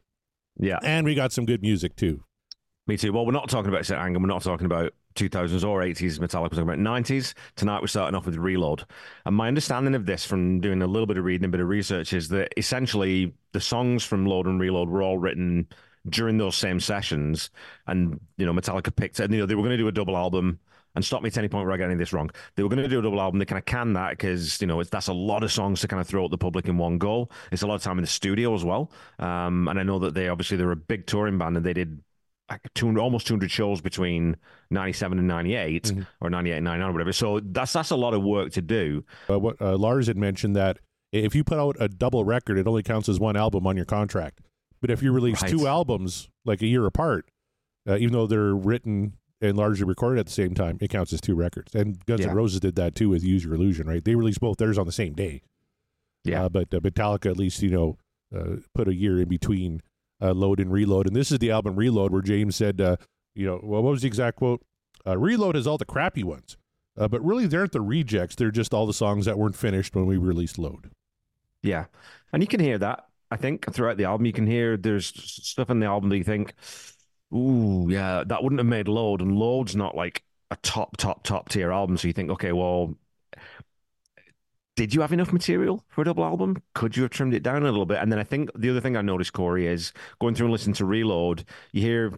Yeah, 0.60 0.80
and 0.84 1.06
we 1.06 1.16
got 1.16 1.32
some 1.32 1.46
good 1.46 1.62
music 1.62 1.96
too. 1.96 2.24
me 2.88 2.98
too. 2.98 3.12
Well, 3.12 3.26
we're 3.26 3.34
not 3.34 3.50
talking 3.50 3.70
about 3.70 3.86
St. 3.86 4.00
Anger. 4.00 4.20
We're 4.20 4.28
not 4.28 4.44
talking 4.44 4.66
about 4.66 4.94
2000s 5.16 5.68
or 5.68 5.82
80s 5.82 6.20
Metallica. 6.20 6.44
We're 6.44 6.50
talking 6.50 6.62
about 6.70 6.78
90s. 6.80 7.34
Tonight 7.56 7.82
we're 7.82 7.88
starting 7.88 8.16
off 8.16 8.26
with 8.26 8.38
Reload. 8.38 8.86
And 9.26 9.36
my 9.36 9.48
understanding 9.48 9.96
of 9.96 10.06
this 10.06 10.26
from 10.26 10.62
doing 10.62 10.82
a 10.82 10.88
little 10.88 11.08
bit 11.08 11.18
of 11.18 11.26
reading, 11.26 11.46
a 11.46 11.50
bit 11.50 11.60
of 11.60 11.68
research, 11.68 12.14
is 12.14 12.30
that 12.30 12.54
essentially 12.56 13.34
the 13.52 13.60
songs 13.60 14.04
from 14.04 14.26
Load 14.26 14.46
and 14.46 14.62
Reload 14.62 14.90
were 14.90 15.02
all 15.02 15.18
written 15.18 15.68
during 16.08 16.38
those 16.38 16.56
same 16.56 16.80
sessions. 16.80 17.50
And, 17.88 18.20
you 18.38 18.46
know, 18.46 18.54
Metallica 18.54 18.96
picked, 18.96 19.20
and, 19.20 19.34
you 19.34 19.40
know, 19.40 19.46
they 19.46 19.56
were 19.56 19.64
going 19.64 19.72
to 19.72 19.78
do 19.78 19.88
a 19.88 19.92
double 19.92 20.16
album. 20.16 20.60
And 20.98 21.06
stop 21.06 21.22
me 21.22 21.28
at 21.28 21.38
any 21.38 21.48
point 21.48 21.66
where 21.66 21.74
I 21.74 21.78
get 21.78 21.86
any 21.86 21.94
of 21.94 22.00
this 22.00 22.12
wrong. 22.12 22.30
They 22.56 22.64
were 22.64 22.70
going 22.70 22.82
to 22.84 22.88
do 22.90 23.00
a 23.00 23.02
double 23.02 23.22
album. 23.22 23.40
They 23.40 23.46
kind 23.46 23.60
of 23.60 23.66
can 23.66 23.94
that 23.94 24.10
because 24.12 24.60
you 24.60 24.68
know 24.68 24.80
it's, 24.82 24.90
that's 24.90 25.08
a 25.08 25.14
lot 25.14 25.44
of 25.44 25.52
songs 25.52 25.80
to 25.82 25.88
kind 25.88 26.02
of 26.02 26.08
throw 26.08 26.26
at 26.26 26.32
the 26.32 26.38
public 26.38 26.68
in 26.68 26.78
one 26.78 26.98
go. 26.98 27.30
It's 27.52 27.62
a 27.62 27.68
lot 27.68 27.76
of 27.76 27.82
time 27.84 27.98
in 27.98 28.04
the 28.04 28.08
studio 28.08 28.54
as 28.54 28.66
well. 28.66 28.92
Um, 29.20 29.68
and 29.70 29.80
I 29.80 29.84
know 29.84 30.00
that 30.00 30.14
they 30.14 30.28
obviously 30.28 30.58
they're 30.58 30.72
a 30.72 30.76
big 30.76 31.06
touring 31.08 31.38
band 31.38 31.56
and 31.56 31.66
they 31.66 31.74
did 31.74 32.02
like 32.50 32.62
200, 32.76 33.00
almost 33.02 33.28
200 33.28 33.52
shows 33.52 33.82
between 33.82 34.38
97 34.72 35.20
and 35.20 35.28
98 35.28 35.84
Mhm. 35.84 36.08
or 36.22 36.30
98 36.30 36.56
and 36.58 36.64
99 36.66 36.90
or 36.90 36.94
whatever. 36.94 37.14
So 37.14 37.40
that's 37.42 37.74
that's 37.74 37.92
a 37.92 37.96
lot 37.96 38.14
of 38.14 38.24
work 38.24 38.52
to 38.54 38.62
do. 38.62 39.04
Uh, 39.30 39.38
what 39.40 39.62
uh, 39.62 39.78
Lars 39.78 40.08
had 40.08 40.18
mentioned 40.18 40.56
that 40.56 40.80
if 41.12 41.36
you 41.36 41.44
put 41.44 41.58
out 41.60 41.76
a 41.80 41.88
double 41.88 42.24
record, 42.26 42.58
it 42.58 42.68
only 42.68 42.84
counts 42.84 43.08
as 43.10 43.20
one 43.20 43.36
album 43.38 43.68
on 43.68 43.76
your 43.76 43.86
contract. 43.86 44.42
But 44.82 44.90
if 44.92 45.02
you 45.04 45.12
release 45.12 45.42
Right. 45.42 45.52
two 45.52 45.68
albums 45.68 46.30
like 46.46 46.62
a 46.62 46.68
year 46.68 46.86
apart, 46.86 47.30
uh, 47.88 47.98
even 47.98 48.14
though 48.14 48.28
they're 48.28 48.56
written 48.56 49.14
and 49.42 49.56
largely 49.58 49.86
recorded 49.86 50.20
at 50.20 50.26
the 50.26 50.32
same 50.32 50.54
time, 50.54 50.78
it 50.82 50.90
counts 50.90 51.14
as 51.14 51.22
two 51.22 51.36
records. 51.36 51.76
And 51.76 52.04
Guns 52.06 52.22
Yeah. 52.22 52.30
N' 52.30 52.36
Roses 52.36 52.60
did 52.60 52.76
that 52.76 52.96
too 52.96 53.10
with 53.10 53.24
Use 53.24 53.44
Your 53.44 53.54
Illusion, 53.54 53.88
right? 53.88 54.04
They 54.04 54.16
released 54.16 54.40
both 54.40 54.58
theirs 54.58 54.78
on 54.78 54.86
the 54.86 54.92
same 54.92 55.14
day. 55.14 55.42
Yeah. 56.24 56.46
Uh, 56.46 56.50
but 56.50 56.74
uh, 56.74 56.80
Metallica 56.80 57.30
at 57.32 57.38
least, 57.38 57.62
you 57.62 57.70
know, 57.70 57.98
uh, 58.36 58.58
put 58.74 58.88
a 58.88 58.96
year 58.96 59.22
in 59.22 59.28
between 59.30 59.82
uh, 60.22 60.34
Load 60.34 60.60
and 60.60 60.72
Reload. 60.72 61.08
And 61.08 61.16
this 61.16 61.32
is 61.32 61.40
the 61.40 61.52
album 61.52 61.76
Reload 61.76 62.12
where 62.12 62.22
James 62.22 62.56
said, 62.56 62.82
uh, 62.82 62.98
you 63.36 63.46
know, 63.46 63.60
well, 63.64 63.84
what 63.84 63.92
was 63.92 64.02
the 64.02 64.08
exact 64.08 64.38
quote? 64.38 64.62
Uh, 65.06 65.18
Reload 65.18 65.56
is 65.56 65.68
all 65.68 65.78
the 65.78 65.86
crappy 65.86 66.24
ones. 66.24 66.58
Uh, 66.98 67.08
but 67.08 67.24
really, 67.24 67.46
they 67.46 67.56
aren't 67.58 67.72
the 67.74 67.80
rejects. 67.82 68.36
They're 68.36 68.50
just 68.50 68.74
all 68.74 68.88
the 68.88 68.94
songs 68.94 69.26
that 69.26 69.38
weren't 69.38 69.56
finished 69.56 69.96
when 69.96 70.08
we 70.08 70.18
released 70.18 70.58
Load. 70.58 70.90
Yeah, 71.62 71.86
and 72.34 72.42
you 72.42 72.48
can 72.48 72.60
hear 72.60 72.80
that. 72.80 73.06
I 73.30 73.38
think 73.38 73.72
throughout 73.72 73.98
the 73.98 74.06
album, 74.06 74.26
you 74.26 74.34
can 74.34 74.48
hear 74.48 74.78
there's 74.78 75.06
stuff 75.06 75.70
in 75.70 75.80
the 75.80 75.86
album 75.86 76.10
that 76.10 76.18
you 76.18 76.24
think, 76.24 76.56
"Ooh, 77.34 77.88
yeah, 77.90 78.24
that 78.26 78.44
wouldn't 78.44 78.60
have 78.60 78.68
made 78.68 78.88
Load," 78.88 79.22
and 79.22 79.38
Load's 79.38 79.76
not 79.76 79.96
like 79.96 80.24
a 80.52 80.56
top, 80.58 80.98
top, 80.98 81.24
top 81.24 81.50
tier 81.50 81.72
album. 81.72 81.98
So 81.98 82.08
you 82.08 82.14
think, 82.14 82.30
okay, 82.32 82.52
well, 82.52 82.96
did 84.76 84.94
you 84.94 85.02
have 85.02 85.12
enough 85.12 85.34
material 85.34 85.84
for 85.90 86.02
a 86.02 86.06
double 86.06 86.24
album? 86.24 86.62
Could 86.74 86.96
you 86.96 87.04
have 87.04 87.12
trimmed 87.12 87.34
it 87.34 87.44
down 87.44 87.64
a 87.64 87.66
little 87.66 87.86
bit? 87.86 87.98
And 87.98 88.12
then 88.12 88.20
I 88.20 88.24
think 88.24 88.52
the 88.56 88.70
other 88.70 88.80
thing 88.80 88.96
I 88.96 89.02
noticed, 89.02 89.34
Corey, 89.34 89.66
is 89.68 89.92
going 90.20 90.36
through 90.36 90.46
and 90.46 90.52
listening 90.54 90.76
to 90.76 90.86
Reload, 90.86 91.44
you 91.72 91.82
hear 91.82 92.14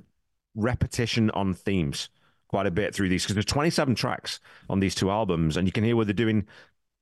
repetition 0.56 1.32
on 1.32 1.54
themes 1.54 2.10
quite 2.50 2.66
a 2.66 2.72
bit 2.72 2.94
through 2.94 3.08
these 3.08 3.24
because 3.24 3.36
there's 3.36 3.46
27 3.46 3.96
tracks 3.96 4.40
on 4.70 4.80
these 4.80 4.96
two 4.96 5.10
albums, 5.10 5.56
and 5.56 5.68
you 5.68 5.72
can 5.72 5.84
hear 5.84 5.96
where 5.96 6.06
they're 6.06 6.14
doing 6.14 6.46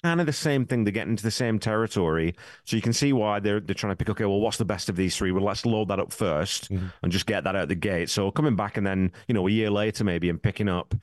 kind 0.04 0.20
of 0.20 0.25
the 0.25 0.34
same 0.34 0.66
thing. 0.66 0.84
They 0.84 0.92
get 0.92 1.08
into 1.08 1.24
the 1.24 1.32
same 1.32 1.60
territory, 1.60 2.36
so 2.66 2.75
you 2.75 2.82
can 2.82 2.94
see 2.94 3.13
why 3.13 3.39
they're 3.39 3.60
they're 3.60 3.74
trying 3.74 3.92
to 3.92 3.96
pick. 3.96 4.10
Okay, 4.10 4.25
well, 4.25 4.39
what's 4.39 4.58
the 4.58 4.66
best 4.66 4.89
of 4.89 4.96
these 4.96 5.16
three? 5.18 5.32
Well, 5.32 5.44
let's 5.44 5.66
load 5.66 5.88
that 5.89 6.00
up 6.00 6.12
1st 6.12 6.70
Mhm. 6.72 6.92
and 7.04 7.12
just 7.12 7.25
get 7.25 7.44
that 7.44 7.56
out 7.56 7.68
the 7.68 7.75
gate. 7.75 8.10
So 8.10 8.32
coming 8.32 8.56
back 8.56 8.77
and 8.77 8.86
then 8.86 9.12
you 9.27 9.34
know 9.34 9.48
a 9.48 9.51
year 9.51 9.70
later 9.70 10.04
maybe 10.04 10.30
and 10.30 10.42
picking 10.42 10.70
up 10.70 10.94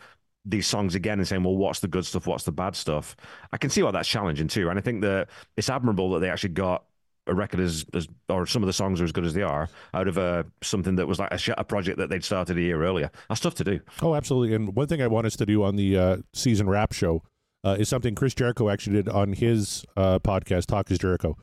these 0.46 0.66
songs 0.66 0.94
again 0.94 1.18
and 1.18 1.26
saying, 1.26 1.42
well, 1.42 1.56
what's 1.56 1.80
the 1.80 1.88
good 1.88 2.04
stuff? 2.04 2.26
What's 2.26 2.44
the 2.44 2.52
bad 2.52 2.76
stuff? 2.76 3.16
I 3.52 3.56
can 3.56 3.70
see 3.70 3.82
why 3.82 3.90
that's 3.92 4.08
challenging 4.08 4.46
too, 4.48 4.68
and 4.68 4.78
I 4.78 4.82
think 4.82 5.00
that 5.02 5.28
it's 5.56 5.70
admirable 5.70 6.10
that 6.12 6.20
they 6.20 6.30
actually 6.30 6.50
got. 6.54 6.84
A 7.26 7.34
record 7.34 7.60
as, 7.60 7.86
as, 7.94 8.06
or 8.28 8.44
some 8.44 8.62
of 8.62 8.66
the 8.66 8.72
songs 8.74 9.00
are 9.00 9.04
as 9.04 9.10
good 9.12 9.24
as 9.24 9.32
they 9.32 9.40
are 9.40 9.66
out 9.94 10.08
of 10.08 10.18
a 10.18 10.44
something 10.62 10.96
that 10.96 11.06
was 11.08 11.18
like 11.18 11.32
a, 11.32 11.38
sh- 11.38 11.56
a 11.56 11.64
project 11.64 11.96
that 11.96 12.10
they'd 12.10 12.22
started 12.22 12.58
a 12.58 12.60
year 12.60 12.84
earlier. 12.84 13.10
That's 13.30 13.40
tough 13.40 13.54
to 13.54 13.64
do. 13.64 13.80
Oh, 14.02 14.14
absolutely. 14.14 14.54
And 14.54 14.76
one 14.76 14.88
thing 14.88 15.00
I 15.00 15.06
want 15.06 15.26
us 15.26 15.34
to 15.36 15.46
do 15.46 15.62
on 15.64 15.76
the 15.76 15.96
uh, 15.96 16.16
season 16.34 16.68
wrap 16.68 16.92
show 16.92 17.22
uh, 17.64 17.76
is 17.78 17.88
something 17.88 18.14
Chris 18.14 18.35
Jericho 18.35 18.68
actually 18.68 18.97
did 18.97 19.09
on 19.09 19.33
his 19.33 19.85
uh, 19.97 20.18
podcast, 20.18 20.66
Talk 20.66 20.90
is 20.90 20.99
Jericho, 20.99 21.37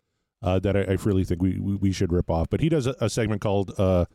uh, 0.44 0.60
that 0.60 0.76
I, 0.78 0.82
I 0.82 0.98
really 1.04 1.24
think 1.24 1.42
we, 1.42 1.60
we, 1.60 1.76
we 1.76 1.92
should 1.92 2.12
rip 2.14 2.30
off. 2.30 2.48
But 2.50 2.62
he 2.62 2.70
does 2.70 2.88
a, 2.88 2.96
a 3.00 3.10
segment 3.10 3.42
called 3.42 3.74
uh, 3.78 4.06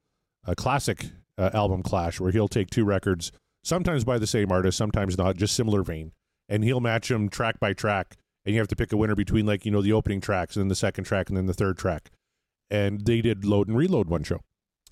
a 0.44 0.54
classic 0.54 1.06
uh, 1.38 1.50
album 1.52 1.82
clash 1.82 2.20
where 2.20 2.30
he'll 2.32 2.48
take 2.48 2.70
two 2.70 2.84
records, 2.84 3.32
sometimes 3.64 4.04
by 4.04 4.18
the 4.18 4.26
same 4.26 4.50
artist, 4.52 4.78
sometimes 4.78 5.18
not, 5.18 5.36
just 5.36 5.54
similar 5.54 5.82
vein, 5.82 6.12
and 6.48 6.62
he'll 6.64 6.80
match 6.80 7.08
them 7.08 7.28
track 7.28 7.58
by 7.60 7.72
track 7.72 8.16
and 8.44 8.54
you 8.54 8.60
have 8.60 8.68
to 8.68 8.76
pick 8.76 8.92
a 8.92 8.96
winner 8.96 9.16
between 9.16 9.44
like 9.44 9.64
you 9.66 9.72
know 9.72 9.82
the 9.82 9.92
opening 9.92 10.20
tracks 10.20 10.54
and 10.54 10.62
then 10.62 10.68
the 10.68 10.76
second 10.76 11.02
track 11.04 11.28
and 11.28 11.36
then 11.36 11.46
the 11.46 11.52
third 11.52 11.76
track. 11.76 12.10
And 12.70 13.04
they 13.04 13.20
did 13.20 13.44
load 13.44 13.68
and 13.68 13.76
reload 13.76 14.08
one 14.08 14.22
show, 14.22 14.40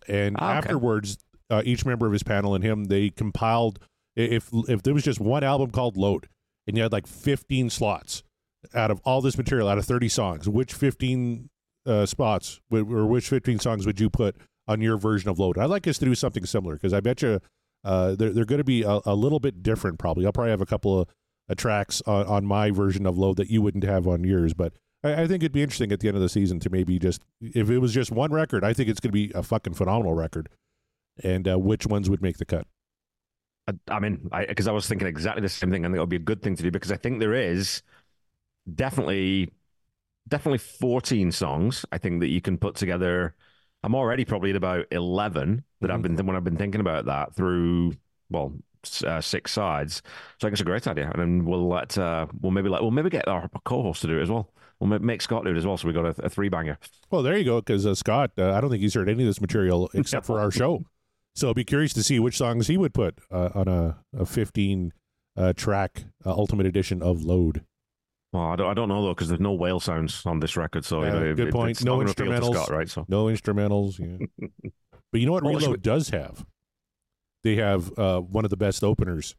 and 0.08 0.36
Ah, 0.38 0.50
okay. 0.50 0.58
afterwards, 0.58 1.18
uh, 1.50 1.62
each 1.64 1.86
member 1.86 2.06
of 2.06 2.12
his 2.12 2.22
panel 2.24 2.54
and 2.54 2.62
him 2.64 2.84
they 2.84 3.10
compiled 3.10 3.78
if 4.16 4.50
if 4.68 4.82
there 4.82 4.92
was 4.94 5.04
just 5.04 5.20
one 5.20 5.44
album 5.44 5.70
called 5.70 5.96
Load, 5.96 6.28
and 6.66 6.76
you 6.76 6.82
had 6.82 6.92
like 6.92 7.06
15 7.06 7.70
slots 7.70 8.22
out 8.74 8.90
of 8.90 9.00
all 9.04 9.20
this 9.20 9.36
material 9.36 9.68
out 9.68 9.78
of 9.78 9.84
30 9.84 10.08
songs, 10.08 10.48
which 10.48 10.72
15 10.72 11.50
uh, 11.86 12.06
spots 12.06 12.60
or 12.70 13.06
which 13.06 13.28
15 13.28 13.58
songs 13.58 13.86
would 13.86 14.00
you 14.00 14.08
put 14.08 14.36
on 14.66 14.80
your 14.80 14.96
version 14.96 15.28
of 15.28 15.38
Load? 15.38 15.58
I'd 15.58 15.66
like 15.66 15.86
us 15.86 15.98
to 15.98 16.04
do 16.04 16.14
something 16.14 16.46
similar 16.46 16.74
because 16.74 16.92
I 16.92 17.00
bet 17.00 17.22
you 17.22 17.40
uh, 17.84 18.14
they're, 18.14 18.30
they're 18.30 18.44
going 18.44 18.58
to 18.58 18.64
be 18.64 18.82
a, 18.82 19.00
a 19.04 19.14
little 19.14 19.40
bit 19.40 19.62
different 19.62 19.98
probably. 19.98 20.24
I'll 20.24 20.32
probably 20.32 20.50
have 20.50 20.62
a 20.62 20.66
couple 20.66 21.00
of 21.00 21.08
uh, 21.48 21.54
tracks 21.54 22.02
on, 22.06 22.26
on 22.26 22.46
my 22.46 22.70
version 22.70 23.06
of 23.06 23.18
Load 23.18 23.36
that 23.36 23.50
you 23.50 23.60
wouldn't 23.60 23.84
have 23.84 24.08
on 24.08 24.24
yours, 24.24 24.54
but 24.54 24.72
I, 25.02 25.22
I 25.22 25.26
think 25.26 25.42
it'd 25.42 25.52
be 25.52 25.62
interesting 25.62 25.92
at 25.92 26.00
the 26.00 26.08
end 26.08 26.16
of 26.16 26.22
the 26.22 26.28
season 26.28 26.58
to 26.60 26.70
maybe 26.70 26.98
just, 26.98 27.22
if 27.40 27.68
it 27.68 27.78
was 27.78 27.92
just 27.92 28.10
one 28.10 28.32
record, 28.32 28.64
I 28.64 28.72
think 28.72 28.88
it's 28.88 29.00
going 29.00 29.10
to 29.10 29.12
be 29.12 29.30
a 29.34 29.42
fucking 29.42 29.74
phenomenal 29.74 30.14
record. 30.14 30.48
And 31.22 31.46
uh, 31.46 31.58
which 31.58 31.86
ones 31.86 32.10
would 32.10 32.22
make 32.22 32.38
the 32.38 32.44
cut? 32.44 32.66
I, 33.68 33.72
I 33.88 33.98
mean, 33.98 34.28
because 34.48 34.68
I, 34.68 34.72
was 34.72 34.86
thinking 34.86 35.08
exactly 35.08 35.42
the 35.42 35.48
same 35.48 35.70
thing. 35.70 35.84
I 35.84 35.88
think 35.88 35.96
it 35.96 36.00
would 36.00 36.08
be 36.08 36.16
a 36.16 36.20
good 36.20 36.42
thing 36.42 36.56
to 36.56 36.62
do 36.62 36.70
because 36.70 36.92
I 36.92 36.96
think 36.96 37.20
there 37.20 37.34
is 37.34 37.82
definitely, 38.72 39.50
definitely 40.28 40.58
14 40.58 41.32
songs. 41.32 41.84
I 41.92 41.98
think 41.98 42.20
that 42.20 42.28
you 42.28 42.40
can 42.40 42.58
put 42.58 42.74
together. 42.74 43.34
I'm 43.82 43.94
already 43.94 44.24
probably 44.24 44.50
at 44.50 44.56
about 44.56 44.86
11 44.90 45.64
that 45.80 45.90
I've 45.90 46.02
been 46.02 46.16
when 46.26 46.36
I've 46.36 46.44
been 46.44 46.56
thinking 46.56 46.80
about 46.80 47.06
that 47.06 47.34
through 47.34 47.94
well 48.30 48.54
uh, 49.04 49.20
six 49.20 49.52
sides. 49.52 50.02
So 50.38 50.46
I 50.46 50.48
think 50.48 50.52
it's 50.52 50.60
a 50.60 50.64
great 50.64 50.86
idea, 50.86 51.10
and 51.10 51.20
then 51.20 51.44
we'll 51.44 51.68
let 51.68 51.96
uh, 51.98 52.26
we'll 52.40 52.52
maybe 52.52 52.68
let 52.68 52.82
we'll 52.82 52.90
maybe 52.90 53.10
get 53.10 53.28
our 53.28 53.48
co-host 53.64 54.02
to 54.02 54.06
do 54.06 54.18
it 54.18 54.22
as 54.22 54.30
well. 54.30 54.50
We'll 54.80 54.98
make 54.98 55.22
Scott 55.22 55.44
do 55.44 55.50
it 55.50 55.56
as 55.56 55.66
well. 55.66 55.76
So 55.76 55.86
we 55.86 55.94
got 55.94 56.18
a, 56.18 56.24
a 56.24 56.28
three 56.28 56.48
banger. 56.48 56.78
Well, 57.10 57.22
there 57.22 57.36
you 57.36 57.44
go. 57.44 57.60
Because 57.60 57.86
uh, 57.86 57.94
Scott, 57.94 58.32
uh, 58.38 58.52
I 58.52 58.60
don't 58.60 58.70
think 58.70 58.82
he's 58.82 58.94
heard 58.94 59.08
any 59.08 59.22
of 59.22 59.26
this 59.26 59.40
material 59.40 59.90
except 59.94 60.26
for 60.26 60.40
our 60.40 60.50
show. 60.50 60.84
So 61.34 61.48
I'll 61.48 61.54
be 61.54 61.64
curious 61.64 61.92
to 61.94 62.02
see 62.02 62.18
which 62.20 62.36
songs 62.36 62.68
he 62.68 62.76
would 62.76 62.94
put 62.94 63.18
uh, 63.30 63.50
on 63.54 63.66
a, 63.68 63.98
a 64.16 64.24
15 64.24 64.92
uh, 65.36 65.52
track 65.54 66.04
uh, 66.24 66.30
Ultimate 66.30 66.66
Edition 66.66 67.02
of 67.02 67.22
Load. 67.24 67.64
Well, 68.32 68.44
I 68.44 68.56
don't, 68.56 68.70
I 68.70 68.74
don't 68.74 68.88
know 68.88 69.02
though 69.02 69.14
because 69.14 69.28
there's 69.28 69.40
no 69.40 69.52
whale 69.52 69.80
sounds 69.80 70.24
on 70.26 70.40
this 70.40 70.56
record. 70.56 70.84
So 70.84 71.02
you 71.02 71.08
Uh, 71.08 71.12
know, 71.12 71.24
it- 71.24 71.36
good 71.36 71.48
it- 71.48 71.52
point. 71.52 71.84
No 71.84 72.00
not 72.00 72.16
gonna 72.16 72.30
appeal 72.30 72.40
to 72.40 72.48
instrumentals. 72.50 72.54
Scott, 72.64 72.70
right? 72.70 72.88
So 72.88 73.04
No 73.08 73.24
instrumentals. 73.26 73.98
Yeah. 73.98 74.48
but 75.12 75.20
you 75.20 75.26
know 75.26 75.32
what 75.32 75.44
Reload 75.44 75.82
does 75.82 76.10
have? 76.10 76.44
They 77.42 77.56
have 77.56 77.96
uh, 77.98 78.20
one 78.20 78.44
of 78.44 78.50
the 78.50 78.56
best 78.56 78.82
openers, 78.82 79.34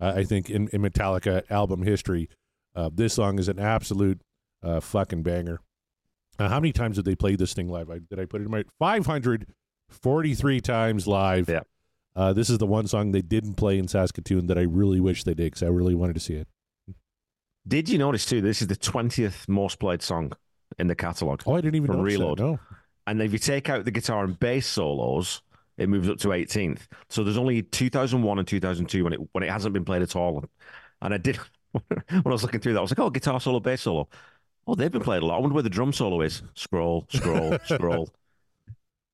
uh, 0.00 0.12
I 0.16 0.24
think, 0.24 0.50
in, 0.50 0.68
in 0.74 0.82
Metallica 0.82 1.42
album 1.50 1.82
history. 1.84 2.28
Uh, 2.74 2.90
this 2.92 3.14
song 3.14 3.38
is 3.38 3.48
an 3.48 3.58
absolute 3.58 4.20
uh, 4.62 4.80
fucking 4.80 5.22
banger. 5.22 5.60
Uh, 6.38 6.48
how 6.50 6.60
many 6.60 6.72
times 6.72 6.96
did 6.96 7.06
they 7.06 7.14
play 7.14 7.34
this 7.34 7.54
thing 7.54 7.68
live? 7.68 7.88
I, 7.88 8.00
did 8.10 8.20
I 8.20 8.26
put 8.26 8.42
it 8.42 8.44
in 8.44 8.50
my 8.50 8.64
543 9.90 10.60
times 10.60 11.06
live? 11.06 11.48
Yeah. 11.48 11.60
Uh, 12.14 12.32
this 12.32 12.48
is 12.50 12.58
the 12.58 12.66
one 12.66 12.86
song 12.86 13.12
they 13.12 13.22
didn't 13.22 13.54
play 13.54 13.78
in 13.78 13.88
Saskatoon 13.88 14.46
that 14.46 14.56
I 14.58 14.62
really 14.62 15.00
wish 15.00 15.24
they 15.24 15.34
did 15.34 15.44
because 15.52 15.62
I 15.62 15.68
really 15.68 15.94
wanted 15.94 16.14
to 16.14 16.20
see 16.20 16.34
it. 16.34 16.48
Did 17.68 17.88
you 17.88 17.98
notice 17.98 18.24
too? 18.24 18.40
This 18.40 18.62
is 18.62 18.68
the 18.68 18.76
twentieth 18.76 19.48
most 19.48 19.78
played 19.78 20.00
song 20.02 20.32
in 20.78 20.86
the 20.86 20.94
catalog, 20.94 21.42
Oh, 21.46 21.54
I 21.54 21.60
didn't 21.60 21.76
even 21.76 21.96
notice 21.96 22.14
that, 22.14 22.18
Reload. 22.20 22.38
No. 22.38 22.58
and 23.06 23.20
if 23.22 23.32
you 23.32 23.38
take 23.38 23.68
out 23.68 23.84
the 23.84 23.90
guitar 23.90 24.24
and 24.24 24.38
bass 24.38 24.66
solos, 24.66 25.42
it 25.78 25.88
moves 25.88 26.08
up 26.08 26.18
to 26.18 26.32
eighteenth. 26.32 26.86
So 27.08 27.22
there's 27.24 27.36
only 27.36 27.62
two 27.62 27.90
thousand 27.90 28.22
one 28.22 28.38
and 28.38 28.46
two 28.46 28.60
thousand 28.60 28.86
two 28.88 29.04
when 29.04 29.12
it 29.12 29.20
when 29.32 29.42
it 29.44 29.50
hasn't 29.50 29.72
been 29.74 29.84
played 29.84 30.02
at 30.02 30.14
all. 30.16 30.44
And 31.02 31.12
I 31.12 31.18
did 31.18 31.36
when 31.72 31.82
I 32.12 32.28
was 32.28 32.42
looking 32.42 32.60
through 32.60 32.74
that, 32.74 32.78
I 32.78 32.82
was 32.82 32.90
like, 32.92 33.00
oh, 33.00 33.10
guitar 33.10 33.40
solo, 33.40 33.60
bass 33.60 33.82
solo. 33.82 34.08
Oh, 34.66 34.74
they've 34.74 34.90
been 34.90 35.02
played 35.02 35.22
a 35.22 35.26
lot. 35.26 35.36
I 35.36 35.40
wonder 35.40 35.54
where 35.54 35.62
the 35.62 35.70
drum 35.70 35.92
solo 35.92 36.20
is. 36.22 36.42
Scroll, 36.54 37.06
scroll, 37.10 37.58
scroll. 37.66 38.08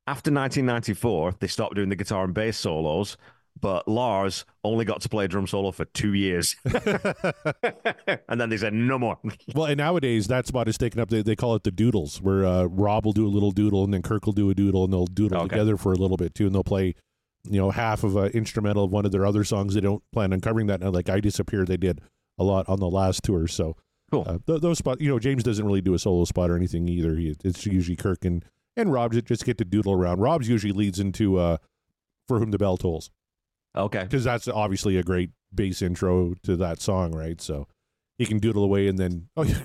After 0.06 0.30
1994, 0.32 1.34
they 1.40 1.46
stopped 1.46 1.74
doing 1.76 1.88
the 1.88 1.96
guitar 1.96 2.24
and 2.24 2.34
bass 2.34 2.56
solos, 2.56 3.16
but 3.60 3.86
Lars 3.86 4.44
only 4.64 4.84
got 4.84 5.00
to 5.02 5.08
play 5.08 5.26
a 5.26 5.28
drum 5.28 5.46
solo 5.46 5.70
for 5.70 5.84
two 5.84 6.12
years. 6.14 6.56
and 8.28 8.40
then 8.40 8.48
they 8.50 8.56
said, 8.56 8.72
no 8.72 8.98
more. 8.98 9.18
Well, 9.54 9.66
and 9.66 9.76
nowadays 9.78 10.26
that 10.28 10.46
spot 10.46 10.68
is 10.68 10.78
taken 10.78 11.00
up. 11.00 11.10
They, 11.10 11.22
they 11.22 11.36
call 11.36 11.54
it 11.54 11.62
the 11.62 11.70
doodles, 11.70 12.20
where 12.22 12.44
uh, 12.44 12.64
Rob 12.64 13.04
will 13.04 13.12
do 13.12 13.26
a 13.26 13.28
little 13.28 13.50
doodle 13.52 13.84
and 13.84 13.92
then 13.94 14.02
Kirk 14.02 14.26
will 14.26 14.32
do 14.32 14.50
a 14.50 14.54
doodle, 14.54 14.84
and 14.84 14.92
they'll 14.92 15.06
doodle 15.06 15.38
Okay. 15.42 15.48
together 15.50 15.76
for 15.76 15.92
a 15.92 15.96
little 15.96 16.16
bit 16.16 16.34
too, 16.34 16.46
and 16.46 16.54
they'll 16.54 16.64
play, 16.64 16.94
you 17.44 17.60
know, 17.60 17.70
half 17.70 18.02
of 18.04 18.16
an 18.16 18.30
instrumental 18.32 18.84
of 18.84 18.90
one 18.90 19.04
of 19.04 19.12
their 19.12 19.26
other 19.26 19.44
songs. 19.44 19.74
They 19.74 19.80
don't 19.80 20.02
plan 20.12 20.32
on 20.32 20.40
covering 20.40 20.66
that. 20.68 20.82
And 20.82 20.92
like 20.94 21.08
I 21.08 21.20
disappear, 21.20 21.64
they 21.64 21.76
did 21.76 22.00
a 22.38 22.44
lot 22.44 22.68
on 22.68 22.80
the 22.80 22.88
last 22.88 23.22
tour. 23.22 23.46
So 23.46 23.76
Cool. 24.10 24.24
uh, 24.26 24.38
th- 24.46 24.60
those 24.62 24.78
spots, 24.78 25.00
you 25.00 25.08
know, 25.08 25.18
James 25.18 25.42
doesn't 25.42 25.64
really 25.64 25.80
do 25.80 25.94
a 25.94 25.98
solo 25.98 26.24
spot 26.24 26.50
or 26.50 26.56
anything 26.56 26.88
either. 26.88 27.14
He, 27.16 27.36
it's 27.44 27.64
usually 27.66 27.96
Kirk 27.96 28.24
and 28.24 28.44
and 28.76 28.92
Rob 28.92 29.12
just 29.12 29.44
get 29.44 29.58
to 29.58 29.64
doodle 29.64 29.92
around. 29.92 30.20
Rob's 30.20 30.48
usually 30.48 30.72
leads 30.72 30.98
into 30.98 31.38
uh, 31.38 31.58
for 32.28 32.38
whom 32.38 32.50
the 32.50 32.58
bell 32.58 32.76
tolls 32.76 33.10
Okay. 33.76 34.02
because 34.02 34.24
that's 34.24 34.48
obviously 34.48 34.96
a 34.96 35.02
great 35.02 35.30
bass 35.54 35.82
intro 35.82 36.34
to 36.42 36.56
that 36.56 36.80
song, 36.80 37.12
right? 37.12 37.40
So 37.40 37.66
he 38.18 38.26
can 38.26 38.38
doodle 38.38 38.64
away 38.64 38.88
and 38.88 38.98
then 38.98 39.28
oh 39.36 39.42
yeah, 39.44 39.58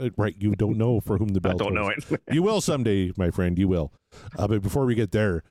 uh, 0.00 0.10
right, 0.16 0.34
you 0.38 0.54
don't 0.54 0.76
know 0.76 1.00
for 1.00 1.18
whom 1.18 1.28
the 1.28 1.40
bell 1.40 1.52
I 1.52 1.56
don't 1.56 1.74
know 1.74 1.88
it. 1.88 2.04
You 2.32 2.42
will 2.42 2.60
someday, 2.60 3.12
my 3.16 3.30
friend. 3.30 3.58
You 3.58 3.68
will. 3.68 3.92
Uh, 4.38 4.48
but 4.48 4.62
before 4.62 4.84
we 4.84 4.94
get 4.94 5.12
there, 5.12 5.42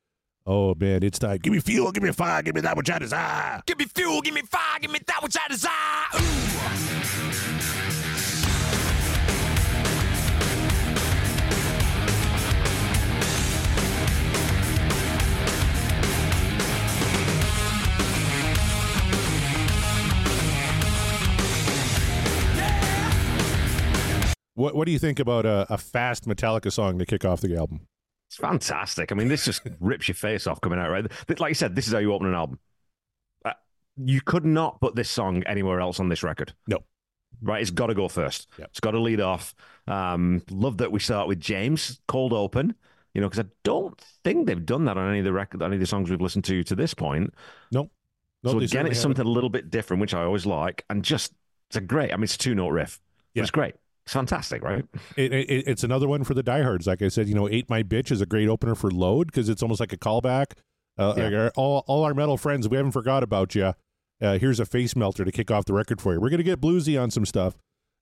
oh 0.46 0.74
man, 0.74 1.02
it's 1.02 1.18
time. 1.18 1.38
Give 1.38 1.52
me 1.52 1.60
fuel, 1.60 1.92
give 1.92 2.02
me 2.02 2.12
fire, 2.12 2.42
give 2.42 2.54
me 2.54 2.60
that 2.62 2.76
which 2.76 2.90
I 2.90 2.98
desire. 2.98 3.62
Give 3.66 3.78
me 3.78 3.86
fuel, 3.86 4.20
give 4.20 4.34
me 4.34 4.42
fire, 4.42 4.78
give 4.80 4.90
me 4.90 5.00
that 5.06 5.22
which 5.22 5.36
I 5.36 5.48
desire. 5.48 6.06
Ooh. 6.16 6.91
What 24.62 24.76
What 24.76 24.86
do 24.86 24.92
you 24.92 25.00
think 25.00 25.18
about 25.18 25.44
a, 25.44 25.66
a 25.70 25.76
fast 25.76 26.28
Metallica 26.28 26.70
song 26.70 26.96
to 27.00 27.04
kick 27.04 27.24
off 27.24 27.40
the 27.40 27.56
album? 27.56 27.80
It's 28.28 28.36
fantastic. 28.36 29.10
I 29.10 29.16
mean, 29.16 29.26
this 29.26 29.44
just 29.44 29.62
rips 29.80 30.06
your 30.06 30.14
face 30.14 30.46
off 30.46 30.60
coming 30.60 30.78
out, 30.78 30.88
right? 30.88 31.04
Like 31.40 31.50
you 31.50 31.54
said, 31.56 31.74
this 31.74 31.88
is 31.88 31.92
how 31.92 31.98
you 31.98 32.12
open 32.12 32.28
an 32.28 32.34
album. 32.34 32.60
Uh, 33.44 33.54
you 33.96 34.20
could 34.20 34.44
not 34.44 34.80
put 34.80 34.94
this 34.94 35.10
song 35.10 35.42
anywhere 35.46 35.80
else 35.80 35.98
on 35.98 36.08
this 36.08 36.22
record. 36.22 36.54
No. 36.68 36.84
Right? 37.42 37.60
It's 37.60 37.72
got 37.72 37.88
to 37.88 37.94
go 37.94 38.06
first. 38.06 38.46
Yep. 38.56 38.68
It's 38.68 38.78
got 38.78 38.92
to 38.92 39.00
lead 39.00 39.20
off. 39.20 39.52
Um, 39.88 40.42
love 40.48 40.78
that 40.78 40.92
we 40.92 41.00
start 41.00 41.26
with 41.26 41.40
James, 41.40 42.00
cold 42.06 42.32
open, 42.32 42.76
you 43.14 43.20
know, 43.20 43.28
because 43.28 43.44
I 43.44 43.48
don't 43.64 44.00
think 44.22 44.46
they've 44.46 44.64
done 44.64 44.84
that 44.84 44.96
on 44.96 45.10
any 45.10 45.18
of 45.18 45.24
the 45.24 45.32
record, 45.32 45.60
any 45.60 45.74
of 45.74 45.80
the 45.80 45.86
songs 45.86 46.08
we've 46.08 46.20
listened 46.20 46.44
to 46.44 46.62
to 46.62 46.76
this 46.76 46.94
point. 46.94 47.34
No, 47.72 47.90
so 48.44 48.58
again, 48.58 48.62
it's 48.62 48.72
haven't. 48.74 48.94
something 48.94 49.26
a 49.26 49.30
little 49.30 49.50
bit 49.50 49.70
different, 49.70 50.00
which 50.00 50.14
I 50.14 50.22
always 50.22 50.46
like. 50.46 50.84
And 50.88 51.04
just, 51.04 51.32
it's 51.68 51.76
a 51.76 51.80
great, 51.80 52.12
I 52.12 52.16
mean, 52.16 52.24
it's 52.24 52.36
a 52.36 52.38
two 52.38 52.54
note 52.54 52.68
riff. 52.68 53.00
Yeah. 53.34 53.42
It's 53.42 53.50
great. 53.50 53.74
It's 54.04 54.12
fantastic, 54.14 54.62
right? 54.62 54.84
It, 55.16 55.32
it, 55.32 55.48
it's 55.68 55.84
another 55.84 56.08
one 56.08 56.24
for 56.24 56.34
the 56.34 56.42
diehards. 56.42 56.86
Like 56.86 57.02
I 57.02 57.08
said, 57.08 57.28
you 57.28 57.34
know, 57.34 57.48
"Ain't 57.48 57.70
My 57.70 57.82
Bitch" 57.82 58.10
is 58.10 58.20
a 58.20 58.26
great 58.26 58.48
opener 58.48 58.74
for 58.74 58.90
Load 58.90 59.28
because 59.28 59.48
it's 59.48 59.62
almost 59.62 59.78
like 59.80 59.92
a 59.92 59.96
callback. 59.96 60.52
Uh, 60.98 61.14
Yeah. 61.16 61.24
like 61.24 61.34
our- 61.34 61.52
all 61.56 61.84
all 61.86 62.04
our 62.04 62.12
metal 62.14 62.36
friends, 62.36 62.68
we 62.68 62.76
haven't 62.76 62.92
forgot 62.92 63.22
about 63.22 63.54
you. 63.54 63.72
Uh, 64.20 64.38
here's 64.38 64.60
a 64.60 64.64
face 64.66 64.94
melter 64.96 65.24
to 65.24 65.32
kick 65.32 65.50
off 65.50 65.64
the 65.64 65.72
record 65.72 66.00
for 66.00 66.14
you. 66.14 66.20
We're 66.20 66.30
gonna 66.30 66.42
get 66.42 66.60
bluesy 66.60 67.00
on 67.00 67.10
some 67.10 67.24
stuff, 67.26 67.56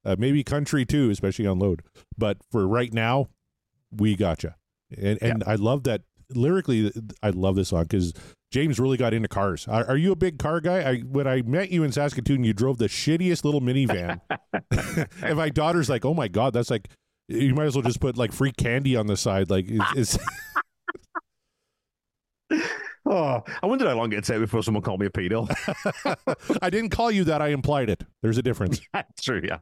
uh, 0.04 0.16
maybe 0.18 0.42
country 0.42 0.84
too, 0.84 1.10
especially 1.10 1.46
on 1.46 1.58
Load. 1.58 1.82
But 2.16 2.38
for 2.50 2.66
right 2.66 2.92
now, 2.92 3.28
we 3.90 4.16
got 4.16 4.42
you. 4.42 4.52
And 4.96 5.18
and 5.22 5.44
I 5.46 5.54
love 5.54 5.84
that 5.84 6.02
lyrically. 6.34 6.92
I 7.22 7.30
love 7.30 7.56
this 7.56 7.68
song 7.68 7.84
because 7.84 8.12
James 8.50 8.78
really 8.80 8.96
got 8.96 9.14
into 9.14 9.28
cars. 9.28 9.66
Are, 9.68 9.86
are 9.86 9.96
you 9.96 10.12
a 10.12 10.16
big 10.16 10.38
car 10.38 10.60
guy? 10.60 10.80
I 10.88 10.98
when 11.00 11.26
I 11.26 11.42
met 11.42 11.70
you 11.70 11.84
in 11.84 11.92
Saskatoon, 11.92 12.44
you 12.44 12.52
drove 12.52 12.78
the 12.78 12.86
shittiest 12.88 13.44
little 13.44 13.60
minivan. 13.60 14.20
and 15.22 15.36
my 15.36 15.48
daughter's 15.48 15.88
like, 15.88 16.04
"Oh 16.04 16.14
my 16.14 16.28
god, 16.28 16.52
that's 16.52 16.70
like." 16.70 16.88
You 17.32 17.54
might 17.54 17.66
as 17.66 17.76
well 17.76 17.84
just 17.84 18.00
put 18.00 18.16
like 18.18 18.32
free 18.32 18.50
candy 18.50 18.96
on 18.96 19.06
the 19.06 19.16
side. 19.16 19.50
Like, 19.50 19.66
it's, 19.68 19.84
it's 19.94 20.18
Oh, 23.06 23.42
I 23.62 23.66
wondered 23.66 23.88
how 23.88 23.94
long 23.94 24.12
it'd 24.12 24.24
take 24.24 24.38
before 24.38 24.62
someone 24.62 24.82
called 24.82 25.00
me 25.00 25.06
a 25.06 25.10
pedo. 25.10 25.48
I 26.62 26.70
didn't 26.70 26.90
call 26.90 27.10
you 27.10 27.24
that. 27.24 27.42
I 27.42 27.48
implied 27.48 27.90
it. 27.90 28.04
There's 28.22 28.38
a 28.38 28.42
difference. 28.42 28.80
That's 28.92 29.22
true, 29.22 29.40
yeah. 29.42 29.58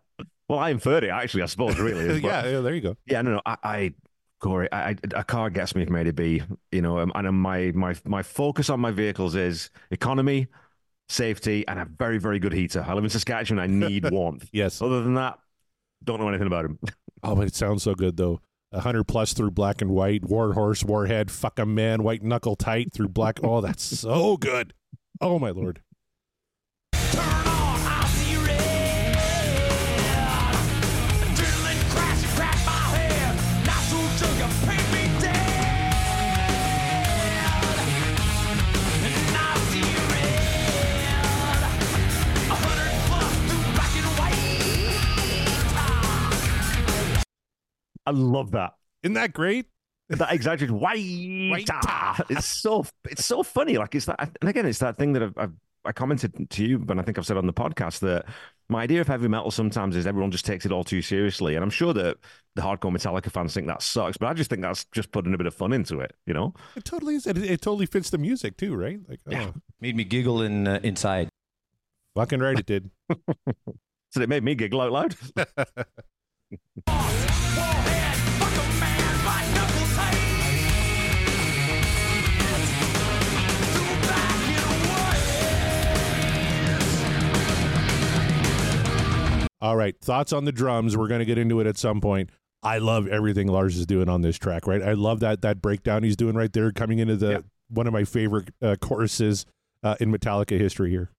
Well, 0.48 0.58
I 0.58 0.70
inferred 0.70 1.04
it, 1.04 1.10
actually, 1.10 1.44
I 1.44 1.46
suppose, 1.46 1.78
really. 1.78 2.20
yeah, 2.20 2.46
yeah, 2.46 2.60
there 2.60 2.74
you 2.74 2.80
go. 2.80 2.96
Yeah, 3.06 3.22
no, 3.22 3.32
no. 3.32 3.40
I, 3.46 3.56
I 3.62 3.94
Corey, 4.40 4.70
I, 4.70 4.90
I, 4.90 4.96
a 5.14 5.24
car 5.24 5.50
gets 5.50 5.74
me 5.74 5.84
from 5.84 5.96
A 5.96 6.04
to 6.04 6.12
B, 6.12 6.42
you 6.70 6.82
know, 6.82 7.00
um, 7.00 7.10
and 7.14 7.26
um, 7.26 7.40
my, 7.40 7.72
my, 7.74 7.94
my 8.04 8.22
focus 8.22 8.70
on 8.70 8.80
my 8.80 8.90
vehicles 8.90 9.34
is 9.34 9.70
economy, 9.90 10.46
safety, 11.08 11.66
and 11.66 11.78
a 11.78 11.84
very, 11.84 12.18
very 12.18 12.38
good 12.38 12.52
heater. 12.52 12.84
I 12.86 12.94
live 12.94 13.04
in 13.04 13.10
Saskatchewan. 13.10 13.58
I 13.58 13.66
need 13.88 14.10
warmth. 14.10 14.48
Yes. 14.52 14.80
Other 14.80 15.02
than 15.02 15.14
that, 15.14 15.38
don't 16.04 16.20
know 16.20 16.28
anything 16.28 16.46
about 16.46 16.64
him. 16.64 16.78
Oh, 17.20 17.34
but 17.34 17.48
it 17.48 17.54
sounds 17.56 17.82
so 17.82 17.96
good 17.96 18.16
though. 18.16 18.40
A 18.70 18.78
hundred 18.78 19.08
plus 19.08 19.32
through 19.32 19.50
black 19.50 19.82
and 19.82 19.90
white, 19.90 20.24
warhorse, 20.24 20.84
warhead, 20.84 21.32
fuck 21.32 21.58
a 21.58 21.66
man, 21.66 22.04
white 22.04 22.22
knuckle 22.22 22.54
tight 22.54 22.92
through 22.92 23.08
black. 23.08 23.40
Oh, 23.42 23.60
that's 23.60 23.82
so 23.82 24.36
good. 24.36 24.72
Oh 25.20 25.40
my 25.40 25.50
lord. 25.50 25.82
Turn 26.92 27.47
I 48.08 48.12
love 48.12 48.52
that. 48.52 48.72
Isn't 49.02 49.14
that 49.14 49.34
great? 49.34 49.66
That 50.08 50.32
exaggerated 50.32 50.70
waiter. 50.80 51.74
It's 52.30 52.46
so 52.46 52.86
it's 53.04 53.26
so 53.26 53.42
funny. 53.42 53.76
Like 53.76 53.94
it's 53.94 54.06
that, 54.06 54.30
and 54.40 54.48
again, 54.48 54.64
it's 54.64 54.78
that 54.78 54.96
thing 54.96 55.12
that 55.12 55.22
I've, 55.22 55.34
I've 55.36 55.52
I 55.84 55.92
commented 55.92 56.48
to 56.50 56.64
you, 56.64 56.78
but 56.78 56.98
I 56.98 57.02
think 57.02 57.18
I've 57.18 57.26
said 57.26 57.36
on 57.36 57.46
the 57.46 57.52
podcast 57.52 58.00
that 58.00 58.24
my 58.70 58.82
idea 58.82 59.00
of 59.02 59.06
heavy 59.08 59.28
metal 59.28 59.50
sometimes 59.50 59.94
is 59.94 60.06
everyone 60.06 60.30
just 60.30 60.44
takes 60.46 60.64
it 60.66 60.72
all 60.72 60.84
too 60.84 61.02
seriously, 61.02 61.54
and 61.54 61.62
I'm 61.62 61.68
sure 61.70 61.92
that 61.92 62.16
the 62.56 62.62
hardcore 62.62 62.90
Metallica 62.96 63.30
fans 63.30 63.52
think 63.54 63.66
that 63.66 63.82
sucks, 63.82 64.16
but 64.16 64.26
I 64.26 64.32
just 64.34 64.48
think 64.50 64.62
that's 64.62 64.84
just 64.86 65.12
putting 65.12 65.34
a 65.34 65.38
bit 65.38 65.46
of 65.46 65.54
fun 65.54 65.72
into 65.74 66.00
it, 66.00 66.14
you 66.26 66.32
know? 66.34 66.52
It 66.76 66.84
totally 66.84 67.14
is. 67.14 67.26
It, 67.26 67.38
it 67.38 67.60
totally 67.60 67.86
fits 67.86 68.10
the 68.10 68.18
music 68.18 68.56
too, 68.56 68.74
right? 68.74 68.98
Like, 69.08 69.20
Yeah. 69.28 69.50
oh, 69.54 69.60
Made 69.80 69.94
me 69.96 70.04
giggle 70.04 70.42
in 70.42 70.66
uh, 70.66 70.80
inside. 70.82 71.28
fucking 72.16 72.40
right, 72.40 72.58
it 72.58 72.66
did. 72.66 72.90
So 74.10 74.22
it 74.22 74.28
made 74.30 74.42
me 74.42 74.54
giggle 74.54 74.80
out 74.80 74.90
loud. 74.90 75.14
All 89.60 89.76
right, 89.76 89.98
thoughts 90.00 90.32
on 90.32 90.44
the 90.44 90.52
drums. 90.52 90.96
We're 90.96 91.08
going 91.08 91.18
to 91.20 91.24
get 91.24 91.38
into 91.38 91.60
it 91.60 91.66
at 91.66 91.76
some 91.76 92.00
point. 92.00 92.30
I 92.62 92.78
love 92.78 93.06
everything 93.08 93.48
Lars 93.48 93.76
is 93.76 93.86
doing 93.86 94.08
on 94.08 94.20
this 94.22 94.36
track. 94.38 94.66
Right, 94.66 94.82
I 94.82 94.92
love 94.92 95.20
that 95.20 95.42
that 95.42 95.60
breakdown 95.60 96.02
he's 96.02 96.16
doing 96.16 96.34
right 96.36 96.52
there, 96.52 96.70
coming 96.72 96.98
into 96.98 97.16
the 97.16 97.30
Yeah. 97.30 97.38
one 97.68 97.86
of 97.86 97.92
my 97.92 98.04
favorite 98.04 98.50
uh, 98.62 98.76
choruses 98.80 99.46
uh, 99.82 99.96
in 100.00 100.12
Metallica 100.12 100.58
history 100.58 100.90
here. 100.90 101.10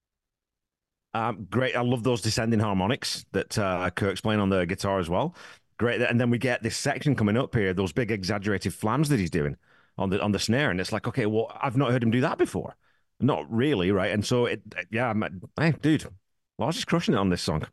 Um, 1.13 1.48
great. 1.50 1.75
I 1.75 1.81
love 1.81 2.03
those 2.03 2.22
descending 2.22 2.60
harmonics 2.60 3.25
that 3.31 3.58
uh, 3.58 3.89
Kirk's 3.89 4.22
playing 4.22 4.39
on 4.39 4.50
the 4.50 4.65
guitar 4.65 5.00
as 5.00 5.10
well. 5.10 5.36
Great. 5.77 6.01
And 6.01 6.19
then 6.19 6.29
we 6.29 6.38
get 6.38 6.62
this 6.62 6.77
section 6.77 7.15
coming 7.15 7.38
up 7.38 7.55
here, 7.55 7.74
those 7.74 7.93
big 7.93 8.12
exaggerated 8.12 8.74
flams 8.74 9.10
that 9.10 9.19
he's 9.19 9.29
doing 9.31 9.55
on 9.98 10.10
the 10.12 10.22
on 10.22 10.31
the 10.31 10.39
snare, 10.39 10.69
and 10.72 10.79
it's 10.79 10.91
like, 10.91 11.08
okay, 11.08 11.25
well, 11.25 11.51
I've 11.62 11.77
not 11.77 11.91
heard 11.91 12.03
him 12.03 12.12
do 12.12 12.22
that 12.22 12.38
before. 12.38 12.75
Not 13.19 13.51
really, 13.51 13.91
right? 13.91 14.12
And 14.12 14.25
so, 14.25 14.46
it, 14.46 14.62
yeah, 14.91 15.10
I'm, 15.10 15.41
hey, 15.60 15.74
dude, 15.81 16.05
Lars 16.58 16.77
is 16.77 16.86
crushing 16.86 17.15
it 17.15 17.17
on 17.17 17.29
this 17.29 17.41
song. 17.41 17.65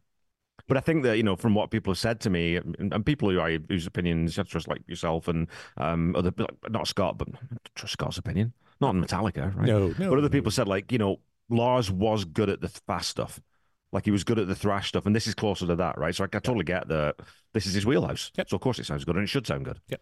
But 0.68 0.76
I 0.76 0.80
think 0.80 1.04
that 1.04 1.16
you 1.16 1.22
know, 1.22 1.36
from 1.36 1.54
what 1.54 1.70
people 1.70 1.92
have 1.92 1.98
said 1.98 2.20
to 2.20 2.30
me, 2.30 2.56
and, 2.56 2.92
and 2.92 3.06
people 3.06 3.30
who 3.30 3.40
I 3.40 3.58
whose 3.68 3.86
opinions 3.86 4.38
I 4.38 4.42
trust, 4.42 4.68
like 4.68 4.82
yourself 4.86 5.28
and 5.28 5.48
um, 5.76 6.14
other, 6.16 6.32
not 6.68 6.88
Scott, 6.88 7.18
but 7.18 7.28
trust 7.74 7.92
Scott's 7.92 8.18
opinion, 8.18 8.52
not 8.80 8.88
on 8.88 9.04
Metallica, 9.04 9.54
right? 9.56 9.66
No, 9.66 9.94
no. 9.98 10.10
But 10.10 10.18
other 10.18 10.28
people 10.28 10.50
said, 10.50 10.66
like, 10.66 10.90
you 10.90 10.98
know, 10.98 11.20
Lars 11.48 11.90
was 11.90 12.24
good 12.24 12.50
at 12.50 12.60
the 12.60 12.68
fast 12.68 13.10
stuff. 13.10 13.40
Like 13.92 14.04
he 14.04 14.10
was 14.10 14.24
good 14.24 14.38
at 14.38 14.48
the 14.48 14.54
thrash 14.54 14.88
stuff, 14.88 15.06
and 15.06 15.14
this 15.14 15.26
is 15.26 15.34
closer 15.34 15.66
to 15.66 15.76
that, 15.76 15.96
right? 15.98 16.14
So 16.14 16.24
I, 16.24 16.26
I 16.26 16.40
totally 16.40 16.64
get 16.64 16.88
that 16.88 17.16
this 17.54 17.66
is 17.66 17.74
his 17.74 17.86
wheelhouse. 17.86 18.32
Yep. 18.36 18.50
So 18.50 18.56
of 18.56 18.60
course 18.60 18.78
it 18.78 18.86
sounds 18.86 19.04
good, 19.04 19.16
and 19.16 19.24
it 19.24 19.28
should 19.28 19.46
sound 19.46 19.64
good. 19.64 19.80
Fuel 19.88 20.00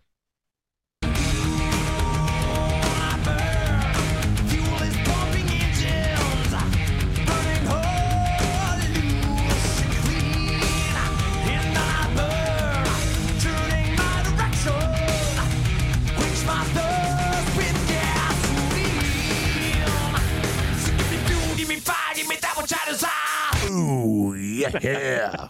yeah. 24.54 25.48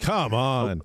Come 0.00 0.34
on. 0.34 0.82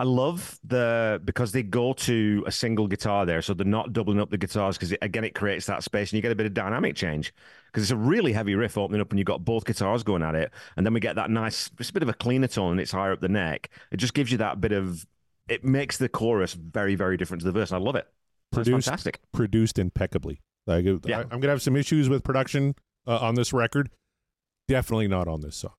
I 0.00 0.04
love 0.04 0.58
the 0.64 1.20
because 1.24 1.52
they 1.52 1.62
go 1.62 1.92
to 1.92 2.42
a 2.46 2.52
single 2.52 2.88
guitar 2.88 3.24
there, 3.24 3.40
so 3.42 3.54
they're 3.54 3.64
not 3.64 3.92
doubling 3.92 4.20
up 4.20 4.28
the 4.28 4.38
guitars 4.38 4.76
because 4.76 4.92
again 5.00 5.22
it 5.22 5.34
creates 5.36 5.66
that 5.66 5.84
space 5.84 6.10
and 6.10 6.16
you 6.16 6.22
get 6.22 6.32
a 6.32 6.34
bit 6.34 6.46
of 6.46 6.54
dynamic 6.54 6.96
change 6.96 7.32
because 7.66 7.84
it's 7.84 7.92
a 7.92 7.96
really 7.96 8.32
heavy 8.32 8.56
riff 8.56 8.76
opening 8.76 9.00
up 9.00 9.10
and 9.10 9.20
you've 9.20 9.26
got 9.26 9.44
both 9.44 9.64
guitars 9.64 10.02
going 10.02 10.22
at 10.22 10.34
it, 10.34 10.50
and 10.76 10.84
then 10.84 10.94
we 10.94 11.00
get 11.00 11.14
that 11.14 11.30
nice, 11.30 11.70
it's 11.78 11.90
a 11.90 11.92
bit 11.92 12.02
of 12.02 12.08
a 12.08 12.14
cleaner 12.14 12.48
tone 12.48 12.72
and 12.72 12.80
it's 12.80 12.90
higher 12.90 13.12
up 13.12 13.20
the 13.20 13.28
neck. 13.28 13.70
It 13.92 13.98
just 13.98 14.14
gives 14.14 14.32
you 14.32 14.38
that 14.38 14.60
bit 14.60 14.72
of, 14.72 15.06
it 15.48 15.64
makes 15.64 15.96
the 15.96 16.08
chorus 16.08 16.54
very 16.54 16.96
very 16.96 17.16
different 17.16 17.42
to 17.42 17.46
the 17.46 17.52
verse. 17.52 17.70
And 17.70 17.80
I 17.80 17.84
love 17.84 17.94
it. 17.94 18.08
That's 18.50 18.68
Produced- 18.68 18.86
fantastic. 18.88 19.20
Produced 19.32 19.78
impeccably. 19.78 20.40
Like, 20.66 20.84
Yeah. 20.84 21.18
I, 21.18 21.20
am 21.20 21.28
going 21.28 21.42
to 21.42 21.48
have 21.50 21.62
some 21.62 21.76
issues 21.76 22.08
with 22.08 22.24
production 22.24 22.74
uh, 23.06 23.18
on 23.18 23.36
this 23.36 23.52
record. 23.52 23.90
Definitely 24.66 25.08
not 25.08 25.28
on 25.28 25.40
this 25.40 25.56
song. 25.56 25.74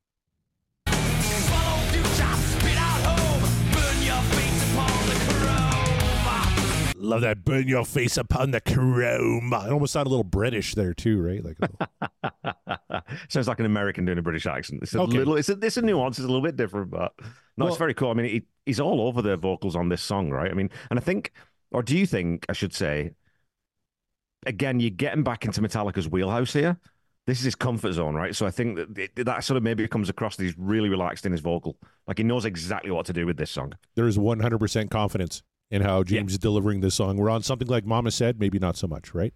Love 7.06 7.22
that 7.22 7.46
burn 7.46 7.68
your 7.68 7.86
face 7.86 8.18
upon 8.18 8.52
the 8.52 8.62
chrome. 8.62 9.54
It 9.54 9.72
almost 9.72 9.94
sounded 9.94 10.10
a 10.10 10.12
little 10.12 10.24
British 10.24 10.74
there 10.76 10.94
too, 10.94 11.22
right? 11.22 11.44
Like 11.44 11.58
little- 11.60 13.02
Sounds 13.30 13.48
like 13.48 13.60
an 13.60 13.66
American 13.66 14.06
doing 14.06 14.18
a 14.18 14.22
British 14.22 14.46
accent. 14.46 14.82
It's 14.84 14.94
a 14.96 15.02
Okay. 15.02 15.18
little, 15.20 15.36
it's 15.38 15.50
a, 15.50 15.58
it's 15.62 15.78
a 15.78 15.82
nuance, 15.82 16.18
it's 16.18 16.24
a 16.26 16.28
little 16.28 16.42
bit 16.42 16.56
different, 16.56 16.90
but 16.92 17.14
no, 17.58 17.66
Well- 17.66 17.68
it's 17.70 17.78
very 17.78 17.94
cool. 17.94 18.10
I 18.10 18.14
mean, 18.14 18.26
he, 18.26 18.44
he's 18.66 18.80
all 18.80 19.02
over 19.02 19.22
the 19.22 19.38
vocals 19.38 19.76
on 19.76 19.90
this 19.90 20.02
song, 20.02 20.32
right? 20.32 20.50
I 20.50 20.54
mean, 20.54 20.70
and 20.90 20.98
I 20.98 21.02
think, 21.02 21.32
or 21.72 21.84
do 21.84 21.98
you 21.98 22.06
think, 22.06 22.46
I 22.50 22.54
should 22.54 22.74
say, 22.74 23.12
again, 24.46 24.80
you're 24.80 24.90
getting 24.90 25.24
back 25.24 25.46
into 25.46 25.62
Metallica's 25.62 26.08
wheelhouse 26.10 26.54
here. 26.54 26.78
This 27.28 27.40
is 27.40 27.46
his 27.46 27.56
comfort 27.56 27.94
zone, 27.94 28.14
right? 28.14 28.36
So 28.36 28.46
I 28.46 28.52
think 28.52 28.78
that 28.78 28.98
it, 28.98 29.26
that 29.26 29.44
sort 29.44 29.58
of 29.58 29.64
maybe 29.64 29.88
comes 29.88 30.10
across 30.10 30.36
that 30.36 30.44
he's 30.44 30.58
really 30.60 30.90
relaxed 30.90 31.26
in 31.26 31.32
his 31.32 31.42
vocal. 31.42 31.76
Like 32.08 32.20
he 32.20 32.24
knows 32.24 32.46
exactly 32.46 32.92
what 32.92 33.08
to 33.08 33.14
do 33.14 33.26
with 33.26 33.38
this 33.38 33.50
song. 33.50 33.74
There's 33.96 34.18
100% 34.18 34.92
confidence 34.92 35.42
in 35.72 35.82
how 35.82 36.04
James 36.04 36.34
is 36.34 36.40
delivering 36.40 36.82
this 36.82 36.96
song. 36.96 37.18
We're 37.18 37.30
on 37.30 37.44
something 37.44 37.68
like 37.68 37.86
Mama 37.86 38.12
said, 38.12 38.40
maybe 38.40 38.60
not 38.60 38.78
so 38.78 38.88
much, 38.88 39.14
right? 39.14 39.34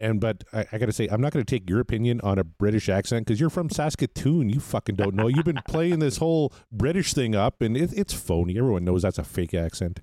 And 0.00 0.20
but 0.20 0.44
I, 0.52 0.66
I 0.72 0.78
got 0.78 0.86
to 0.86 0.92
say, 0.92 1.08
I'm 1.08 1.20
not 1.20 1.32
going 1.32 1.44
to 1.44 1.50
take 1.58 1.68
your 1.68 1.80
opinion 1.80 2.20
on 2.22 2.38
a 2.38 2.44
British 2.44 2.88
accent 2.88 3.26
because 3.26 3.40
you're 3.40 3.50
from 3.50 3.68
Saskatoon. 3.68 4.48
You 4.48 4.60
fucking 4.60 4.94
don't 4.94 5.14
know. 5.14 5.26
You've 5.26 5.44
been 5.44 5.60
playing 5.66 5.98
this 5.98 6.18
whole 6.18 6.52
British 6.70 7.14
thing 7.14 7.34
up, 7.34 7.60
and 7.60 7.76
it, 7.76 7.92
it's 7.92 8.14
phony. 8.14 8.58
Everyone 8.58 8.84
knows 8.84 9.02
that's 9.02 9.18
a 9.18 9.24
fake 9.24 9.54
accent. 9.54 10.00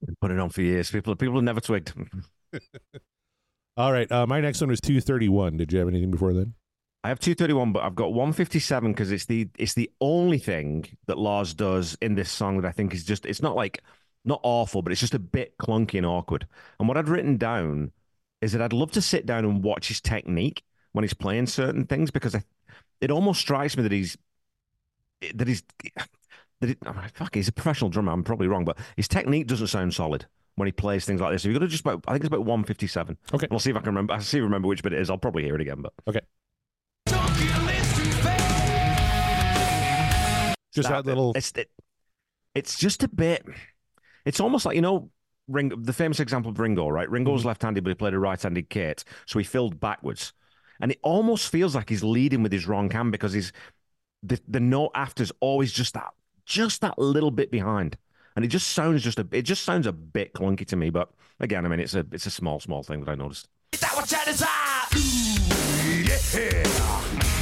Been 0.00 0.16
putting 0.20 0.36
it 0.36 0.40
on 0.40 0.50
for 0.50 0.62
years. 0.62 0.90
People, 0.90 1.16
people 1.16 1.34
have 1.34 1.44
never 1.44 1.60
twigged. 1.60 1.92
All 3.76 3.92
right, 3.92 4.10
uh, 4.12 4.26
my 4.26 4.40
next 4.40 4.60
one 4.60 4.70
was 4.70 4.80
231. 4.80 5.56
Did 5.56 5.72
you 5.72 5.80
have 5.80 5.88
anything 5.88 6.12
before 6.12 6.32
then? 6.32 6.54
I 7.02 7.08
have 7.08 7.18
231, 7.18 7.72
but 7.72 7.82
I've 7.82 7.96
got 7.96 8.14
157 8.14 8.92
because 8.92 9.10
it's 9.10 9.26
the 9.26 9.48
it's 9.58 9.74
the 9.74 9.90
only 10.00 10.38
thing 10.38 10.86
that 11.06 11.18
Lars 11.18 11.52
does 11.52 11.98
in 12.00 12.14
this 12.14 12.30
song 12.30 12.60
that 12.60 12.68
I 12.68 12.72
think 12.72 12.94
is 12.94 13.04
just 13.04 13.26
it's 13.26 13.42
not 13.42 13.56
like 13.56 13.82
not 14.24 14.40
awful, 14.42 14.82
but 14.82 14.92
it's 14.92 15.00
just 15.00 15.14
a 15.14 15.18
bit 15.18 15.56
clunky 15.58 15.96
and 15.96 16.06
awkward. 16.06 16.46
And 16.78 16.88
what 16.88 16.96
I'd 16.96 17.08
written 17.08 17.36
down 17.36 17.92
is 18.40 18.52
that 18.52 18.62
I'd 18.62 18.72
love 18.72 18.90
to 18.92 19.02
sit 19.02 19.26
down 19.26 19.44
and 19.44 19.62
watch 19.62 19.88
his 19.88 20.00
technique 20.00 20.62
when 20.92 21.02
he's 21.02 21.14
playing 21.14 21.46
certain 21.46 21.86
things 21.86 22.10
because 22.10 22.34
I, 22.34 22.42
it 23.00 23.10
almost 23.10 23.40
strikes 23.40 23.76
me 23.76 23.82
that 23.82 23.92
he's 23.92 24.16
that 25.34 25.48
he's 25.48 25.62
that 26.60 26.70
it, 26.70 26.78
oh, 26.86 26.94
fuck 27.14 27.34
he's 27.34 27.48
a 27.48 27.52
professional 27.52 27.90
drummer. 27.90 28.12
I'm 28.12 28.24
probably 28.24 28.46
wrong, 28.46 28.64
but 28.64 28.78
his 28.96 29.08
technique 29.08 29.46
doesn't 29.46 29.66
sound 29.68 29.94
solid 29.94 30.26
when 30.56 30.66
he 30.66 30.72
plays 30.72 31.04
things 31.04 31.20
like 31.20 31.32
this. 31.32 31.44
If 31.44 31.48
you 31.48 31.54
got 31.54 31.64
to 31.64 31.68
just 31.68 31.82
about, 31.82 32.04
I 32.06 32.12
think 32.12 32.24
it's 32.24 32.28
about 32.28 32.40
157. 32.40 33.18
Okay. 33.34 33.46
I'll 33.50 33.58
see 33.58 33.70
if 33.70 33.76
I 33.76 33.80
can 33.80 33.88
remember. 33.88 34.14
I'll 34.14 34.20
see 34.20 34.38
if 34.38 34.42
I 34.42 34.44
remember 34.44 34.68
which 34.68 34.82
bit 34.82 34.92
it 34.92 35.00
is. 35.00 35.10
I'll 35.10 35.18
probably 35.18 35.42
hear 35.42 35.54
it 35.54 35.60
again, 35.60 35.82
but 35.82 35.92
Don't 37.06 37.26
kill 37.34 37.68
is 37.68 37.96
too 37.96 38.10
fast. 38.22 38.54
Just 40.74 40.88
that, 40.88 41.04
bit. 41.04 41.10
little. 41.10 41.32
It's 41.34 41.52
it, 41.52 41.70
it's 42.54 42.78
just 42.78 43.02
a 43.02 43.08
bit. 43.08 43.44
It's 44.24 44.40
almost 44.40 44.64
like 44.66 44.76
you 44.76 44.82
know, 44.82 45.10
Ring, 45.48 45.70
the 45.76 45.92
famous 45.92 46.20
example 46.20 46.50
of 46.50 46.58
Ringo, 46.58 46.88
right? 46.88 47.08
Ringo's 47.10 47.40
Mm-hmm. 47.40 47.48
left-handed, 47.48 47.84
but 47.84 47.90
he 47.90 47.94
played 47.94 48.14
a 48.14 48.18
right-handed 48.18 48.70
kit, 48.70 49.04
so 49.26 49.38
he 49.38 49.44
filled 49.44 49.78
backwards, 49.80 50.32
and 50.80 50.90
it 50.90 50.98
almost 51.02 51.50
feels 51.50 51.74
like 51.74 51.88
he's 51.90 52.02
leading 52.02 52.42
with 52.42 52.52
his 52.52 52.66
wrong 52.66 52.90
hand 52.90 53.12
because 53.12 53.32
he's 53.32 53.52
the 54.22 54.40
the 54.48 54.60
note 54.60 54.90
after's 54.94 55.32
always 55.40 55.72
just 55.72 55.94
that, 55.94 56.12
just 56.46 56.80
that 56.80 56.98
little 56.98 57.30
bit 57.30 57.50
behind, 57.50 57.98
and 58.36 58.44
it 58.44 58.48
just 58.48 58.68
sounds 58.70 59.02
just 59.02 59.18
a, 59.18 59.28
it 59.32 59.42
just 59.42 59.64
sounds 59.64 59.86
a 59.86 59.92
bit 59.92 60.32
clunky 60.32 60.66
to 60.66 60.76
me. 60.76 60.90
But 60.90 61.10
again, 61.40 61.66
I 61.66 61.68
mean, 61.68 61.80
it's 61.80 61.94
a 61.94 62.06
it's 62.12 62.26
a 62.26 62.30
small 62.30 62.60
small 62.60 62.82
thing 62.82 63.00
that 63.04 63.10
I 63.10 63.14
noticed. 63.14 63.48
Is 63.72 63.80
that 63.80 63.94
what 63.94 64.12
I 64.14 64.24
desire? 64.24 64.86
Ooh, 64.96 66.04
yeah. 66.04 67.33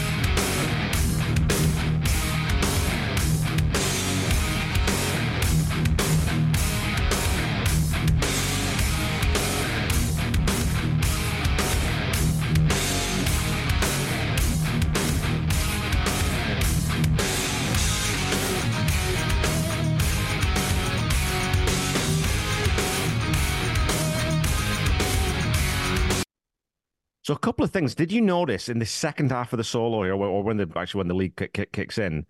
So 27.23 27.35
a 27.35 27.39
couple 27.39 27.65
of 27.65 27.71
things. 27.71 27.95
Did 27.95 28.11
you 28.13 28.21
notice 28.21 28.69
in 28.69 28.79
the 28.79 28.87
second 28.87 29.31
half 29.31 29.53
of 29.53 29.57
the 29.59 29.65
solo 29.65 30.03
here, 30.03 30.15
or 30.15 30.43
when 30.43 30.57
the 30.57 30.71
actually 30.77 30.99
when 30.99 31.09
the 31.09 31.15
lead 31.15 31.37
kick, 31.37 31.53
kick, 31.53 31.73
kicks 31.73 31.99
in, 31.99 32.27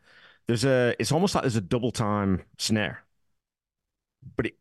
there's 0.47 0.65
a 0.65 0.95
it's 0.99 1.13
almost 1.13 1.35
like 1.35 1.43
there's 1.43 1.57
a 1.57 1.61
double 1.63 1.91
time 1.93 2.43
snare. 2.59 3.05
but 4.37 4.47
it 4.47 4.57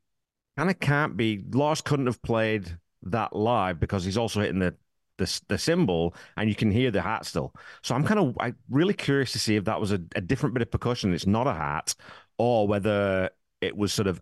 kind 0.58 0.70
of 0.70 0.80
can't 0.80 1.17
be. 1.17 1.44
Lars 1.54 1.82
couldn't 1.82 2.08
have 2.08 2.22
played 2.22 2.78
that 3.04 3.36
live 3.36 3.80
because 3.80 4.06
he's 4.06 4.17
also 4.17 4.41
hitting 4.41 4.60
the 4.60 4.76
the, 5.17 5.41
the 5.50 5.58
cymbal 5.58 6.15
and 6.38 6.50
you 6.50 6.56
can 6.56 6.72
hear 6.72 6.91
the 6.91 7.02
hat 7.02 7.26
still. 7.26 7.54
So 7.84 7.96
I'm 7.96 8.06
kind 8.06 8.20
of 8.20 8.38
I 8.39 8.54
really 8.70 8.94
curious 8.94 9.32
to 9.34 9.39
see 9.39 9.56
if 9.56 9.65
that 9.65 9.80
was 9.80 9.91
a, 9.91 10.02
a 10.15 10.22
different 10.22 10.56
bit 10.56 10.62
of 10.63 10.72
percussion. 10.72 11.13
It's 11.13 11.28
not 11.28 11.48
a 11.48 11.54
hat, 11.54 11.96
or 12.38 12.67
whether 12.67 13.30
it 13.62 13.76
was 13.78 13.94
sort 13.94 14.08
of 14.08 14.22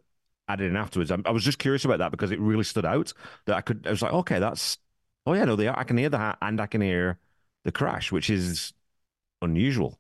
added 0.50 0.70
in 0.72 0.76
afterwards. 0.78 1.12
I, 1.12 1.18
I 1.26 1.32
was 1.32 1.44
just 1.46 1.60
curious 1.60 1.86
about 1.86 2.00
that 2.00 2.12
because 2.12 2.32
it 2.32 2.40
really 2.40 2.64
stood 2.64 2.86
out. 2.86 3.14
That 3.46 3.58
I 3.58 3.62
could. 3.62 3.88
I 3.88 3.92
was 3.92 4.02
like, 4.02 4.14
okay, 4.14 4.40
that's. 4.40 4.78
Oh 5.30 5.34
yeah, 5.34 5.46
no, 5.46 5.56
they 5.56 5.68
are. 5.68 5.78
I 5.78 5.84
can 5.84 5.96
hear 5.96 6.10
the 6.10 6.38
and 6.42 6.60
I 6.60 6.66
can 6.66 6.82
hear 6.82 7.20
the 7.64 7.72
crash, 7.72 8.12
which 8.12 8.32
is 8.32 8.74
unusual. 9.44 10.00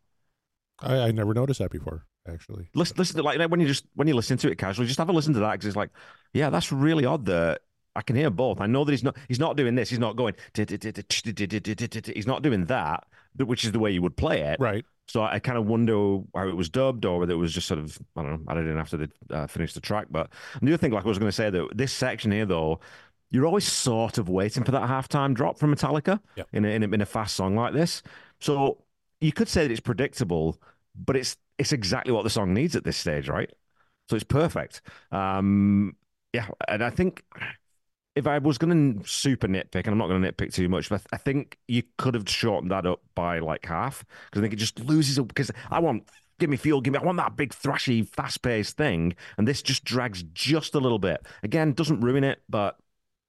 I, 0.80 0.98
I 1.02 1.12
never 1.12 1.36
noticed 1.36 1.60
that 1.60 1.70
before, 1.70 2.08
actually. 2.28 2.72
Listen, 2.74 2.98
listen 2.98 3.18
to 3.18 3.22
like 3.22 3.40
when 3.52 3.60
you 3.60 3.68
just 3.68 3.86
when 3.94 4.08
you 4.08 4.16
listen 4.16 4.38
to 4.40 4.50
it 4.50 4.58
casually, 4.58 4.88
just 4.88 4.98
have 4.98 5.08
a 5.08 5.12
listen 5.12 5.36
to 5.36 5.40
that 5.42 5.52
because 5.52 5.68
it's 5.68 5.76
like, 5.76 5.92
yeah, 6.34 6.50
that's 6.50 6.72
really 6.72 7.06
odd 7.06 7.28
that 7.28 7.62
I 7.96 8.02
can 8.02 8.16
hear 8.16 8.32
both. 8.32 8.60
I 8.60 8.66
know 8.66 8.84
that 8.84 8.92
he's 8.92 9.04
not 9.04 9.18
he's 9.28 9.38
not 9.38 9.56
doing 9.56 9.76
this. 9.76 9.92
He's 9.92 10.00
not 10.00 10.16
going. 10.16 10.34
He's 10.56 12.28
not 12.28 12.42
doing 12.42 12.66
that, 12.66 13.04
which 13.38 13.66
is 13.66 13.72
the 13.72 13.80
way 13.80 13.92
you 13.92 14.02
would 14.02 14.18
play 14.18 14.42
it. 14.42 14.60
Right. 14.60 14.84
So 15.08 15.24
I 15.24 15.40
kind 15.40 15.58
of 15.60 15.66
wonder 15.66 16.22
how 16.36 16.48
it 16.48 16.56
was 16.56 16.70
dubbed 16.70 17.04
or 17.04 17.20
whether 17.20 17.34
it 17.34 17.38
was 17.38 17.54
just 17.54 17.68
sort 17.68 17.80
of 17.80 18.00
I 18.16 18.24
don't 18.24 18.32
know 18.32 18.52
added 18.52 18.68
in 18.68 18.78
after 18.78 18.98
they 18.98 19.08
uh, 19.32 19.46
finished 19.46 19.76
the 19.76 19.82
track. 19.82 20.08
But 20.10 20.32
the 20.60 20.70
other 20.70 20.78
thing, 20.78 20.92
like 20.92 21.04
I 21.04 21.08
was 21.08 21.20
going 21.20 21.30
to 21.30 21.36
say, 21.36 21.52
that 21.52 21.68
this 21.76 21.92
section 21.92 22.32
here 22.32 22.46
though, 22.46 22.80
you're 23.32 23.46
always 23.46 23.68
sort 23.68 24.18
of 24.18 24.30
waiting 24.30 24.64
for 24.64 24.72
that 24.72 24.90
halftime 24.90 25.34
drop 25.34 25.60
from 25.60 25.74
Metallica 25.74 26.20
Yep. 26.36 26.48
in, 26.54 26.66
a, 26.66 26.70
in, 26.70 26.84
a, 26.84 26.88
in 26.88 27.02
a 27.02 27.06
fast 27.06 27.36
song 27.36 27.56
like 27.56 27.74
this. 27.74 28.02
So 28.40 28.84
you 29.22 29.32
could 29.32 29.48
say 29.48 29.64
that 29.64 29.72
it's 29.72 29.80
predictable, 29.80 30.58
but 30.96 31.16
it's 31.16 31.38
it's 31.58 31.74
exactly 31.74 32.14
what 32.14 32.24
the 32.24 32.30
song 32.30 32.54
needs 32.54 32.76
at 32.76 32.86
this 32.86 32.96
stage, 32.98 33.28
right? 33.28 33.52
So 34.10 34.16
it's 34.16 34.24
perfect. 34.24 34.82
Um, 35.12 35.96
yeah, 36.34 36.48
and 36.68 36.84
I 36.84 36.90
think 36.90 37.24
if 38.16 38.28
I 38.28 38.38
was 38.38 38.58
going 38.58 39.00
to 39.02 39.08
super 39.08 39.48
nitpick, 39.48 39.86
and 39.86 39.88
I'm 39.88 39.98
not 39.98 40.08
going 40.08 40.22
to 40.22 40.32
nitpick 40.32 40.54
too 40.54 40.70
much, 40.70 40.90
but 40.90 41.02
I 41.12 41.18
think 41.18 41.58
you 41.68 41.84
could 41.98 42.16
have 42.16 42.28
shortened 42.30 42.72
that 42.72 42.86
up 42.86 43.02
by 43.14 43.40
like 43.40 43.66
half 43.66 44.06
because 44.26 44.40
I 44.40 44.42
think 44.42 44.54
it 44.54 44.58
just 44.58 44.80
loses. 44.80 45.20
Because 45.20 45.52
I 45.70 45.80
want 45.80 46.10
give 46.40 46.50
me 46.50 46.58
feel, 46.58 46.82
give 46.82 46.94
me. 46.94 47.00
I 47.00 47.04
want 47.04 47.18
that 47.18 47.36
big 47.36 47.52
thrashy, 47.54 48.08
fast 48.08 48.42
paced 48.42 48.78
thing, 48.78 49.16
and 49.38 49.48
this 49.48 49.62
just 49.62 49.84
drags 49.84 50.24
just 50.34 50.76
a 50.76 50.80
little 50.80 51.00
bit. 51.00 51.26
Again, 51.44 51.74
doesn't 51.74 52.02
ruin 52.02 52.24
it, 52.24 52.42
but 52.50 52.78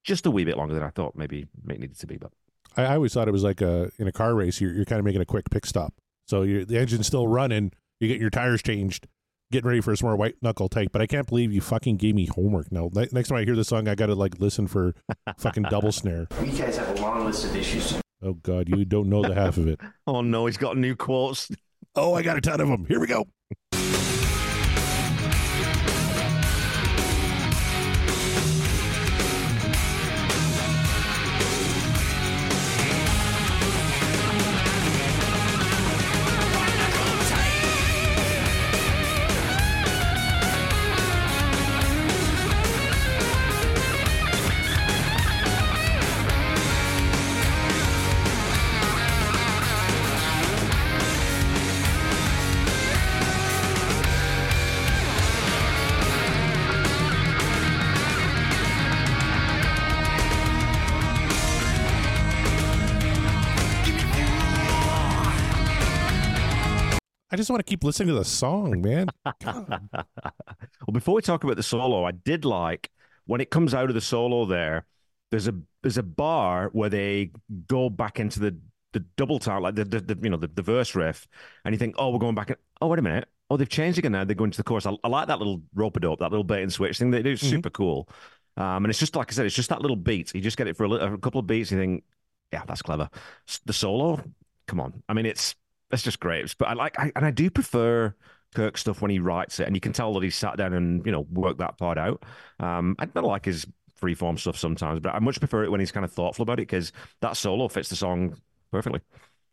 just 0.03 0.25
a 0.25 0.31
wee 0.31 0.45
bit 0.45 0.57
longer 0.57 0.73
than 0.73 0.83
I 0.83 0.89
thought 0.89 1.15
maybe 1.15 1.41
it 1.41 1.79
needed 1.79 1.97
to 1.99 2.07
be. 2.07 2.17
But 2.17 2.31
I, 2.75 2.83
I 2.83 2.95
always 2.95 3.13
thought 3.13 3.27
it 3.27 3.31
was 3.31 3.43
like 3.43 3.61
a 3.61 3.91
in 3.97 4.07
a 4.07 4.11
car 4.11 4.35
race. 4.35 4.61
You're, 4.61 4.73
you're 4.73 4.85
kind 4.85 4.99
of 4.99 5.05
making 5.05 5.21
a 5.21 5.25
quick 5.25 5.49
pit 5.49 5.65
stop. 5.65 5.93
So 6.27 6.43
you're, 6.43 6.65
the 6.65 6.77
engine's 6.77 7.07
still 7.07 7.27
running. 7.27 7.71
You 7.99 8.07
get 8.07 8.19
your 8.19 8.29
tires 8.29 8.63
changed, 8.63 9.07
getting 9.51 9.67
ready 9.67 9.81
for 9.81 9.95
some 9.95 10.07
more 10.07 10.15
white 10.15 10.35
knuckle 10.41 10.69
take. 10.69 10.91
But 10.91 11.01
I 11.01 11.07
can't 11.07 11.27
believe 11.27 11.51
you 11.51 11.61
fucking 11.61 11.97
gave 11.97 12.15
me 12.15 12.27
homework. 12.27 12.71
Now 12.71 12.89
ne- 12.93 13.09
next 13.11 13.29
time 13.29 13.37
I 13.37 13.43
hear 13.43 13.55
the 13.55 13.63
song, 13.63 13.87
I 13.87 13.95
got 13.95 14.07
to 14.07 14.15
like 14.15 14.39
listen 14.39 14.67
for 14.67 14.95
fucking 15.37 15.63
double 15.63 15.91
snare. 15.91 16.27
You 16.43 16.51
guys 16.51 16.77
have 16.77 16.97
a 16.97 17.01
long 17.01 17.25
list 17.25 17.45
of 17.45 17.55
issues. 17.55 17.99
Oh 18.23 18.33
God, 18.33 18.69
you 18.69 18.85
don't 18.85 19.09
know 19.09 19.21
the 19.23 19.33
half 19.33 19.57
of 19.57 19.67
it. 19.67 19.79
oh 20.07 20.21
no, 20.21 20.45
he's 20.45 20.57
got 20.57 20.77
new 20.77 20.95
quotes. 20.95 21.49
Oh, 21.95 22.13
I 22.13 22.21
got 22.21 22.37
a 22.37 22.41
ton 22.41 22.61
of 22.61 22.67
them. 22.67 22.85
Here 22.85 22.99
we 22.99 23.07
go. 23.07 23.25
I 67.31 67.37
just 67.37 67.49
want 67.49 67.65
to 67.65 67.69
keep 67.69 67.83
listening 67.83 68.09
to 68.09 68.15
the 68.15 68.25
song, 68.25 68.81
man. 68.81 69.07
Well, 70.87 70.93
before 70.93 71.13
we 71.13 71.21
talk 71.21 71.43
about 71.43 71.57
the 71.57 71.63
solo, 71.63 72.05
I 72.05 72.11
did 72.11 72.43
like 72.43 72.89
when 73.25 73.39
it 73.39 73.51
comes 73.51 73.73
out 73.73 73.89
of 73.89 73.93
the 73.93 74.01
solo 74.01 74.45
there. 74.45 74.85
There's 75.29 75.47
a 75.47 75.53
there's 75.83 75.97
a 75.97 76.03
bar 76.03 76.69
where 76.73 76.89
they 76.89 77.31
go 77.67 77.89
back 77.89 78.19
into 78.19 78.39
the 78.39 78.57
the 78.93 78.99
double 79.15 79.39
time, 79.39 79.61
like 79.61 79.75
the, 79.75 79.85
the, 79.85 79.99
the 80.01 80.19
you 80.21 80.29
know 80.29 80.37
the, 80.37 80.47
the 80.47 80.63
verse 80.63 80.95
riff, 80.95 81.27
and 81.63 81.73
you 81.73 81.79
think, 81.79 81.95
oh, 81.97 82.09
we're 82.09 82.19
going 82.19 82.35
back. 82.35 82.49
In, 82.49 82.55
oh, 82.81 82.87
wait 82.87 82.99
a 82.99 83.03
minute. 83.03 83.29
Oh, 83.49 83.57
they've 83.57 83.69
changed 83.69 83.99
again 83.99 84.11
now. 84.11 84.23
They're 84.25 84.35
going 84.35 84.51
to 84.51 84.57
the 84.57 84.63
chorus. 84.63 84.85
I, 84.85 84.95
I 85.03 85.07
like 85.07 85.27
that 85.27 85.37
little 85.37 85.61
rope 85.75 85.95
a 85.97 85.99
dope, 85.99 86.19
that 86.19 86.31
little 86.31 86.43
bait 86.43 86.63
and 86.63 86.73
switch 86.73 86.97
thing 86.97 87.11
they 87.11 87.21
do. 87.21 87.31
It's 87.31 87.41
super 87.41 87.69
cool. 87.69 88.09
Um, 88.57 88.83
and 88.83 88.87
it's 88.89 88.99
just 88.99 89.15
like 89.15 89.31
I 89.31 89.33
said, 89.33 89.45
it's 89.45 89.55
just 89.55 89.69
that 89.69 89.81
little 89.81 89.95
beat. 89.95 90.33
You 90.33 90.41
just 90.41 90.57
get 90.57 90.67
it 90.67 90.75
for 90.75 90.85
a, 90.85 90.89
li- 90.89 90.99
a 90.99 91.17
couple 91.17 91.39
of 91.39 91.47
beats. 91.47 91.71
And 91.71 91.79
you 91.79 91.85
think, 91.85 92.03
yeah, 92.51 92.63
that's 92.67 92.81
clever. 92.81 93.09
The 93.65 93.73
solo, 93.73 94.21
come 94.67 94.79
on. 94.81 95.03
I 95.07 95.13
mean, 95.13 95.25
it's 95.25 95.55
it's 95.91 96.03
just 96.03 96.19
great. 96.19 96.53
But 96.57 96.69
I 96.69 96.73
like, 96.73 96.97
I, 96.99 97.11
and 97.15 97.25
I 97.25 97.31
do 97.31 97.49
prefer 97.49 98.13
Kirk 98.55 98.77
stuff 98.77 99.01
when 99.01 99.11
he 99.11 99.19
writes 99.19 99.59
it, 99.59 99.67
and 99.67 99.75
you 99.75 99.79
can 99.81 99.93
tell 99.93 100.13
that 100.13 100.23
he 100.23 100.29
sat 100.29 100.57
down 100.57 100.73
and 100.73 101.05
you 101.05 101.11
know 101.11 101.25
worked 101.31 101.59
that 101.59 101.77
part 101.77 101.97
out. 101.97 102.23
Um, 102.59 102.95
I 102.99 103.05
don't 103.05 103.23
like 103.23 103.45
his 103.45 103.65
freeform 104.01 104.39
stuff 104.39 104.57
sometimes, 104.57 104.99
but 104.99 105.13
I 105.13 105.19
much 105.19 105.39
prefer 105.39 105.63
it 105.63 105.71
when 105.71 105.79
he's 105.79 105.91
kind 105.91 106.03
of 106.03 106.11
thoughtful 106.11 106.43
about 106.43 106.59
it 106.59 106.67
because 106.67 106.91
that 107.21 107.37
solo 107.37 107.67
fits 107.67 107.89
the 107.89 107.95
song 107.95 108.35
perfectly. 108.71 108.99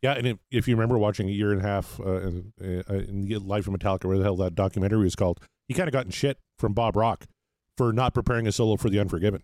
Yeah, 0.01 0.13
and 0.13 0.25
if, 0.27 0.37
if 0.49 0.67
you 0.67 0.75
remember 0.75 0.97
watching 0.97 1.27
a 1.27 1.31
year 1.31 1.51
and 1.51 1.61
a 1.61 1.63
half 1.67 1.99
uh, 1.99 2.21
in, 2.21 2.53
uh, 2.89 2.93
in 2.93 3.21
the 3.21 3.37
life 3.37 3.67
of 3.67 3.73
Metallica, 3.73 4.05
where 4.05 4.17
the 4.17 4.23
hell 4.23 4.37
that 4.37 4.55
documentary 4.55 5.03
was 5.03 5.15
called, 5.15 5.39
he 5.67 5.73
kind 5.73 5.89
of 5.89 5.93
got 5.93 6.05
in 6.05 6.11
shit 6.11 6.37
from 6.57 6.73
Bob 6.73 6.95
Rock 6.95 7.25
for 7.77 7.91
not 7.93 8.13
preparing 8.13 8.47
a 8.47 8.51
solo 8.51 8.75
for 8.77 8.89
The 8.89 8.99
Unforgiven, 8.99 9.43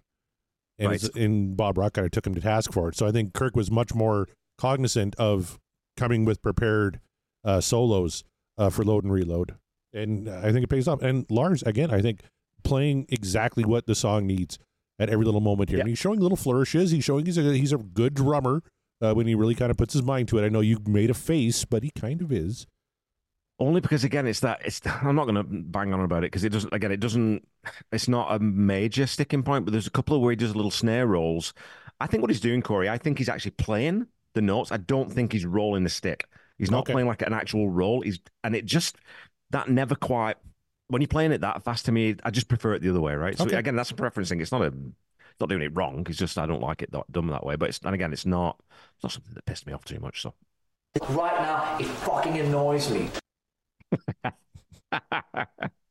and, 0.80 0.90
Right. 0.90 1.04
it's, 1.04 1.16
and 1.16 1.56
Bob 1.56 1.78
Rock 1.78 1.94
kind 1.94 2.06
of 2.06 2.12
took 2.12 2.26
him 2.26 2.36
to 2.36 2.42
task 2.42 2.72
for 2.72 2.90
it. 2.90 2.96
So 2.96 3.06
I 3.06 3.12
think 3.12 3.34
Kirk 3.34 3.56
was 3.56 3.70
much 3.70 3.94
more 3.94 4.28
cognizant 4.58 5.14
of 5.18 5.60
coming 5.98 6.26
with 6.26 6.42
prepared 6.42 7.00
uh, 7.44 7.62
solos 7.62 8.24
uh, 8.58 8.70
for 8.70 8.84
Load 8.84 9.04
and 9.04 9.14
Reload, 9.14 9.56
and 9.94 10.30
I 10.30 10.52
think 10.52 10.64
it 10.64 10.70
pays 10.70 10.88
off. 10.88 11.02
And 11.02 11.26
Lars, 11.30 11.64
again, 11.64 11.92
I 11.92 12.02
think 12.02 12.22
playing 12.64 13.06
exactly 13.10 13.64
what 13.64 13.86
the 13.86 13.96
song 13.96 14.28
needs 14.28 14.60
at 15.00 15.10
every 15.10 15.26
little 15.26 15.42
moment 15.42 15.70
here. 15.70 15.78
Yeah. 15.78 15.82
And 15.82 15.90
he's 15.90 16.00
showing 16.00 16.20
little 16.20 16.38
flourishes. 16.38 16.92
He's 16.92 17.04
showing 17.04 17.26
he's 17.26 17.38
a 17.38 17.54
he's 17.54 17.74
a 17.74 17.78
good 17.78 18.14
drummer 18.14 18.64
uh, 19.02 19.14
when 19.14 19.28
he 19.28 19.36
really 19.36 19.56
kind 19.56 19.72
of 19.72 19.78
puts 19.78 19.94
his 19.94 20.04
mind 20.04 20.28
to 20.30 20.38
it. 20.38 20.46
I 20.46 20.50
know 20.50 20.62
you 20.62 20.80
made 20.86 21.10
a 21.10 21.14
face, 21.14 21.66
but 21.66 21.84
he 21.84 21.92
kind 21.92 22.22
of 22.22 22.32
is. 22.32 22.68
Only 23.58 23.80
because 23.80 24.04
again, 24.04 24.28
it's 24.28 24.42
that 24.42 24.62
it's. 24.66 24.82
I'm 24.86 25.16
not 25.16 25.26
going 25.26 25.36
to 25.36 25.44
bang 25.44 25.94
on 25.94 26.02
about 26.02 26.20
it 26.20 26.32
because 26.32 26.44
it 26.44 26.50
doesn't. 26.50 26.74
Again, 26.74 26.92
it 26.92 27.00
doesn't. 27.00 27.48
It's 27.92 28.08
not 28.08 28.34
a 28.34 28.40
major 28.40 29.08
sticking 29.08 29.44
point, 29.44 29.66
but 29.66 29.72
there's 29.72 29.88
a 29.88 29.92
couple 29.92 30.16
of 30.16 30.22
where 30.22 30.32
he 30.32 30.36
does 30.36 30.56
little 30.56 30.72
snare 30.72 31.08
rolls. 31.08 31.54
I 32.00 32.08
think 32.08 32.22
what 32.22 32.30
he's 32.30 32.42
doing, 32.42 32.62
Corey. 32.62 32.90
I 32.90 32.98
think 32.98 33.18
he's 33.18 33.30
actually 33.30 33.52
playing 33.52 34.08
the 34.36 34.42
notes. 34.42 34.72
I 34.72 34.78
don't 34.78 35.12
think 35.12 35.32
he's 35.32 35.46
rolling 35.46 35.84
the 35.84 35.90
stick. 35.90 36.28
He's 36.60 36.70
not 36.70 36.82
Okay. 36.82 36.94
playing 36.94 37.08
like 37.08 37.24
an 37.24 37.34
actual 37.34 37.70
roll. 37.70 38.02
He's 38.02 38.20
and 38.44 38.56
it 38.56 38.66
just 38.66 38.98
that 39.50 39.68
never 39.70 39.96
quite. 39.96 40.38
When 40.88 41.02
you're 41.02 41.08
playing 41.08 41.32
it 41.32 41.42
that 41.42 41.64
fast 41.64 41.86
to 41.86 41.92
me, 41.92 42.16
I 42.24 42.30
just 42.30 42.48
prefer 42.48 42.76
it 42.76 42.82
the 42.84 42.90
other 42.92 43.02
way, 43.02 43.16
right? 43.16 43.36
So 43.38 43.46
Okay. 43.46 43.56
again, 43.56 43.76
that's 43.76 43.90
a 43.92 43.96
preference 43.96 44.30
thing. 44.30 44.40
It's 44.40 44.52
not 44.52 44.62
a. 44.62 44.72
Not 45.38 45.50
doing 45.50 45.64
it 45.64 45.76
wrong. 45.76 46.06
It's 46.08 46.18
just 46.18 46.38
I 46.38 46.46
don't 46.46 46.62
like 46.62 46.82
it 46.82 46.94
that, 46.94 47.12
done 47.12 47.28
that 47.28 47.46
way. 47.46 47.58
But 47.58 47.68
it's 47.70 47.80
and 47.84 47.94
again, 47.94 48.14
it's 48.14 48.26
not. 48.26 48.58
It's 48.96 49.04
not 49.04 49.12
something 49.12 49.34
that 49.34 49.46
pissed 49.46 49.68
me 49.68 49.74
off 49.74 49.84
too 49.84 50.00
much. 50.00 50.22
So. 50.22 50.34
Right 51.10 51.38
now, 51.42 51.78
it 51.78 51.88
fucking 51.88 52.38
annoys 52.38 52.90
me. 52.90 53.10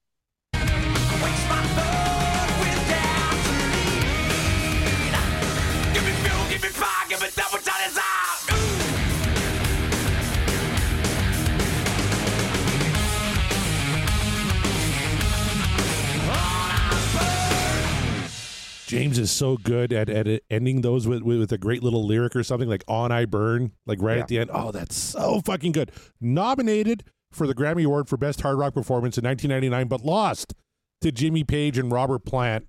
James 18.87 19.19
is 19.19 19.31
so 19.31 19.57
good 19.57 19.93
at, 19.93 20.09
at 20.09 20.43
ending 20.51 20.81
those 20.83 21.07
with, 21.07 21.23
with, 21.23 21.39
with 21.39 21.53
a 21.53 21.59
great 21.59 21.83
little 21.83 22.07
lyric 22.07 22.35
or 22.37 22.43
something 22.43 22.69
like 22.69 22.85
"On 22.89 23.11
I 23.13 23.25
Burn," 23.25 23.73
like 23.87 24.01
right 24.03 24.17
Yeah. 24.17 24.23
at 24.23 24.29
the 24.29 24.39
end. 24.39 24.51
Oh, 24.53 24.71
that's 24.73 24.95
so 24.97 25.41
fucking 25.45 25.73
good. 25.73 25.91
Nominated 26.21 27.05
for 27.33 27.47
the 27.47 27.55
Grammy 27.55 27.85
Award 27.85 28.09
for 28.09 28.17
Best 28.17 28.41
Hard 28.43 28.59
Rock 28.59 28.75
Performance 28.75 29.19
in 29.19 29.25
1999, 29.25 29.89
but 29.89 30.05
lost 30.05 30.55
to 31.01 31.11
Jimmy 31.13 31.45
Page 31.45 31.79
and 31.79 31.91
Robert 31.91 32.25
Plant 32.25 32.69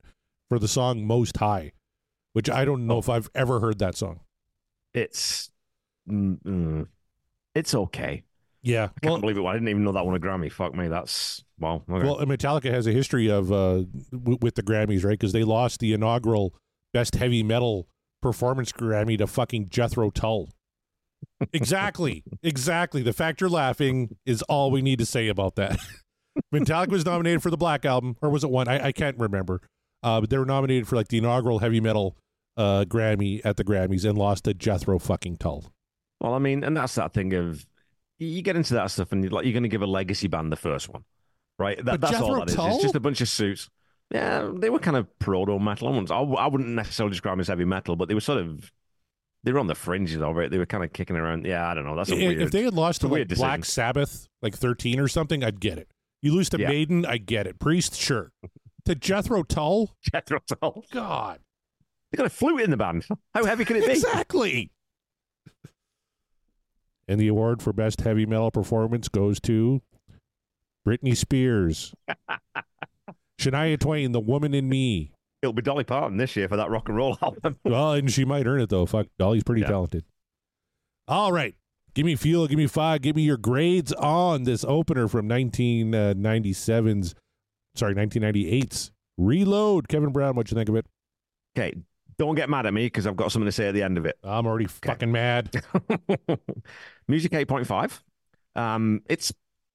for 0.49 0.59
the 0.59 0.67
song 0.67 1.05
"Most 1.05 1.37
High," 1.37 1.71
which 2.33 2.49
I 2.49 2.65
don't 2.65 2.87
know 2.87 2.97
if 2.97 3.09
I've 3.09 3.29
ever 3.35 3.59
heard 3.59 3.79
that 3.79 3.95
song. 3.95 4.21
it's 4.93 5.49
mm, 6.09 6.41
mm, 6.43 6.87
it's 7.53 7.73
okay. 7.75 8.23
Yeah. 8.65 8.85
I 8.85 8.99
can't 8.99 9.11
Well, 9.11 9.21
believe 9.21 9.37
it. 9.37 9.45
I 9.45 9.53
didn't 9.53 9.69
even 9.69 9.83
know 9.83 9.91
that 9.91 10.05
won 10.05 10.15
a 10.15 10.19
Grammy. 10.19 10.51
Fuck 10.51 10.73
me. 10.75 10.87
That's 10.87 11.43
wow. 11.59 11.83
Okay. 11.89 12.03
well, 12.05 12.17
Metallica 12.25 12.71
has 12.71 12.87
a 12.87 12.91
history 12.91 13.29
of 13.29 13.51
uh, 13.51 13.83
w- 14.11 14.39
with 14.41 14.55
the 14.55 14.63
Grammys, 14.63 15.05
right? 15.05 15.11
Because 15.11 15.33
they 15.33 15.43
lost 15.43 15.79
the 15.79 15.93
inaugural 15.93 16.53
Best 16.91 17.15
Heavy 17.15 17.43
Metal 17.43 17.87
Performance 18.23 18.71
Grammy 18.71 19.17
to 19.19 19.27
fucking 19.27 19.69
Jethro 19.69 20.09
Tull. 20.09 20.49
Exactly. 21.53 22.23
exactly. 22.43 23.01
The 23.03 23.13
fact 23.13 23.39
you're 23.39 23.49
laughing 23.51 24.17
is 24.25 24.41
all 24.43 24.71
we 24.71 24.81
need 24.81 24.99
to 24.99 25.05
say 25.05 25.27
about 25.27 25.55
that. 25.55 25.77
Metallica 26.53 26.89
was 26.89 27.05
nominated 27.05 27.43
for 27.43 27.49
the 27.51 27.57
Black 27.57 27.85
Album, 27.85 28.17
or 28.21 28.29
was 28.29 28.43
it 28.43 28.49
one? 28.49 28.67
I, 28.67 28.87
I 28.87 28.91
can't 28.91 29.17
remember. 29.19 29.61
Uh, 30.03 30.21
but 30.21 30.29
they 30.29 30.37
were 30.37 30.45
nominated 30.45 30.87
for 30.87 30.95
like 30.95 31.07
the 31.09 31.17
inaugural 31.19 31.59
heavy 31.59 31.79
metal 31.79 32.15
uh, 32.57 32.83
Grammy 32.87 33.41
at 33.45 33.57
the 33.57 33.63
Grammys 33.63 34.07
and 34.07 34.17
lost 34.17 34.45
to 34.45 34.53
Jethro 34.53 34.99
fucking 34.99 35.37
Tull. 35.37 35.71
Well, 36.19 36.33
I 36.33 36.39
mean, 36.39 36.63
and 36.63 36.75
that's 36.75 36.95
that 36.95 37.13
thing 37.13 37.33
of 37.33 37.65
you 38.19 38.41
get 38.41 38.55
into 38.55 38.73
that 38.75 38.91
stuff, 38.91 39.11
and 39.11 39.23
you're 39.23 39.31
like 39.31 39.45
you're 39.45 39.53
going 39.53 39.63
to 39.63 39.69
give 39.69 39.81
a 39.81 39.87
legacy 39.87 40.27
band 40.27 40.51
the 40.51 40.55
first 40.57 40.89
one, 40.89 41.03
right? 41.59 41.83
That, 41.83 42.01
that's 42.01 42.19
all 42.19 42.27
Jethro 42.29 42.39
that 42.39 42.49
is. 42.49 42.55
Tull? 42.55 42.73
It's 42.75 42.83
just 42.83 42.95
a 42.95 42.99
bunch 42.99 43.21
of 43.21 43.29
suits. 43.29 43.69
Yeah, 44.11 44.49
they 44.55 44.69
were 44.69 44.79
kind 44.79 44.97
of 44.97 45.07
proto 45.19 45.57
metal. 45.59 45.91
Ones. 45.91 46.11
I 46.11 46.19
wouldn't, 46.19 46.37
I 46.39 46.47
wouldn't 46.47 46.69
necessarily 46.69 47.11
describe 47.11 47.33
them 47.33 47.39
as 47.41 47.47
heavy 47.47 47.65
metal, 47.65 47.95
but 47.95 48.07
they 48.07 48.13
were 48.13 48.21
sort 48.21 48.39
of 48.39 48.71
they 49.43 49.51
were 49.51 49.59
on 49.59 49.67
the 49.67 49.75
fringes 49.75 50.21
of 50.21 50.37
it. 50.39 50.51
They 50.51 50.57
were 50.57 50.65
kind 50.65 50.83
of 50.83 50.93
kicking 50.93 51.15
around. 51.15 51.45
Yeah, 51.45 51.67
I 51.67 51.73
don't 51.73 51.85
know. 51.85 51.95
That's 51.95 52.11
a 52.11 52.15
I- 52.15 52.17
weird. 52.17 52.41
If 52.41 52.51
they 52.51 52.63
had 52.63 52.73
lost 52.73 53.01
to 53.01 53.07
like 53.07 53.27
Black. 53.29 53.65
Sabbath, 53.65 54.27
like 54.41 54.55
13 54.55 54.99
or 54.99 55.07
something, 55.07 55.43
I'd 55.43 55.59
get 55.59 55.77
it. 55.77 55.89
You 56.21 56.33
lose 56.33 56.49
to 56.49 56.59
Yeah. 56.59 56.69
Maiden, 56.69 57.05
I 57.05 57.17
get 57.17 57.45
it. 57.47 57.59
Priest, 57.59 57.95
sure. 57.95 58.31
to 58.85 58.95
Jethro 58.95 59.43
Tull, 59.43 59.95
Jethro 60.11 60.39
Tull. 60.47 60.83
God. 60.91 61.39
They 62.11 62.17
got 62.17 62.25
a 62.27 62.29
flute 62.29 62.61
in 62.61 62.69
the 62.69 62.77
band. 62.77 63.05
How 63.33 63.43
heavy 63.45 63.65
can 63.65 63.75
it 63.75 63.85
be? 63.85 63.91
Exactly. 63.91 64.71
And 67.07 67.19
the 67.19 67.27
award 67.27 67.61
for 67.61 67.71
best 67.73 68.01
heavy 68.01 68.25
metal 68.25 68.49
performance 68.51 69.07
goes 69.09 69.39
to 69.41 69.81
Britney 70.87 71.15
Spears. 71.15 71.93
Shania 73.39 73.79
Twain, 73.79 74.11
The 74.11 74.19
Woman 74.19 74.53
in 74.53 74.67
Me. 74.69 75.11
It'll 75.41 75.53
be 75.53 75.61
Dolly 75.61 75.83
Parton 75.83 76.17
this 76.17 76.35
year 76.35 76.47
for 76.47 76.57
that 76.57 76.69
rock 76.69 76.87
and 76.87 76.97
roll 76.97 77.17
album. 77.21 77.57
Well, 77.63 77.93
and 77.93 78.11
she 78.11 78.25
might 78.25 78.47
earn 78.47 78.61
it 78.61 78.69
though. 78.69 78.85
Fuck, 78.85 79.07
Dolly's 79.19 79.43
pretty 79.43 79.61
Yeah. 79.61 79.67
talented. 79.67 80.03
All 81.07 81.31
right. 81.31 81.55
Give 81.93 82.05
me 82.05 82.15
fuel, 82.15 82.47
give 82.47 82.57
me 82.57 82.67
five, 82.67 83.01
give 83.01 83.15
me 83.15 83.21
your 83.21 83.37
grades 83.37 83.93
on 83.93 84.43
this 84.43 84.65
opener 84.67 85.07
from 85.07 85.29
1997's, 85.29 87.15
sorry, 87.75 87.93
1998's 87.95 88.91
Reload. 89.17 89.87
Kevin 89.87 90.11
Brown, 90.11 90.35
what 90.35 90.51
you 90.51 90.55
think 90.55 90.67
of 90.67 90.75
it? 90.75 90.85
Okay, 91.57 91.73
don't 92.17 92.35
get 92.35 92.49
mad 92.49 92.65
at 92.65 92.73
me 92.73 92.85
because 92.85 93.07
I've 93.07 93.15
got 93.15 93.31
something 93.31 93.47
to 93.47 93.51
say 93.51 93.67
at 93.67 93.73
the 93.73 93.83
end 93.83 93.97
of 93.97 94.05
it. 94.05 94.17
I'm 94.23 94.45
already 94.45 94.67
fucking 94.67 95.11
mad. 95.11 95.63
Music 97.07 97.33
8.5. 97.33 98.01
Um, 98.55 99.01
it's 99.07 99.33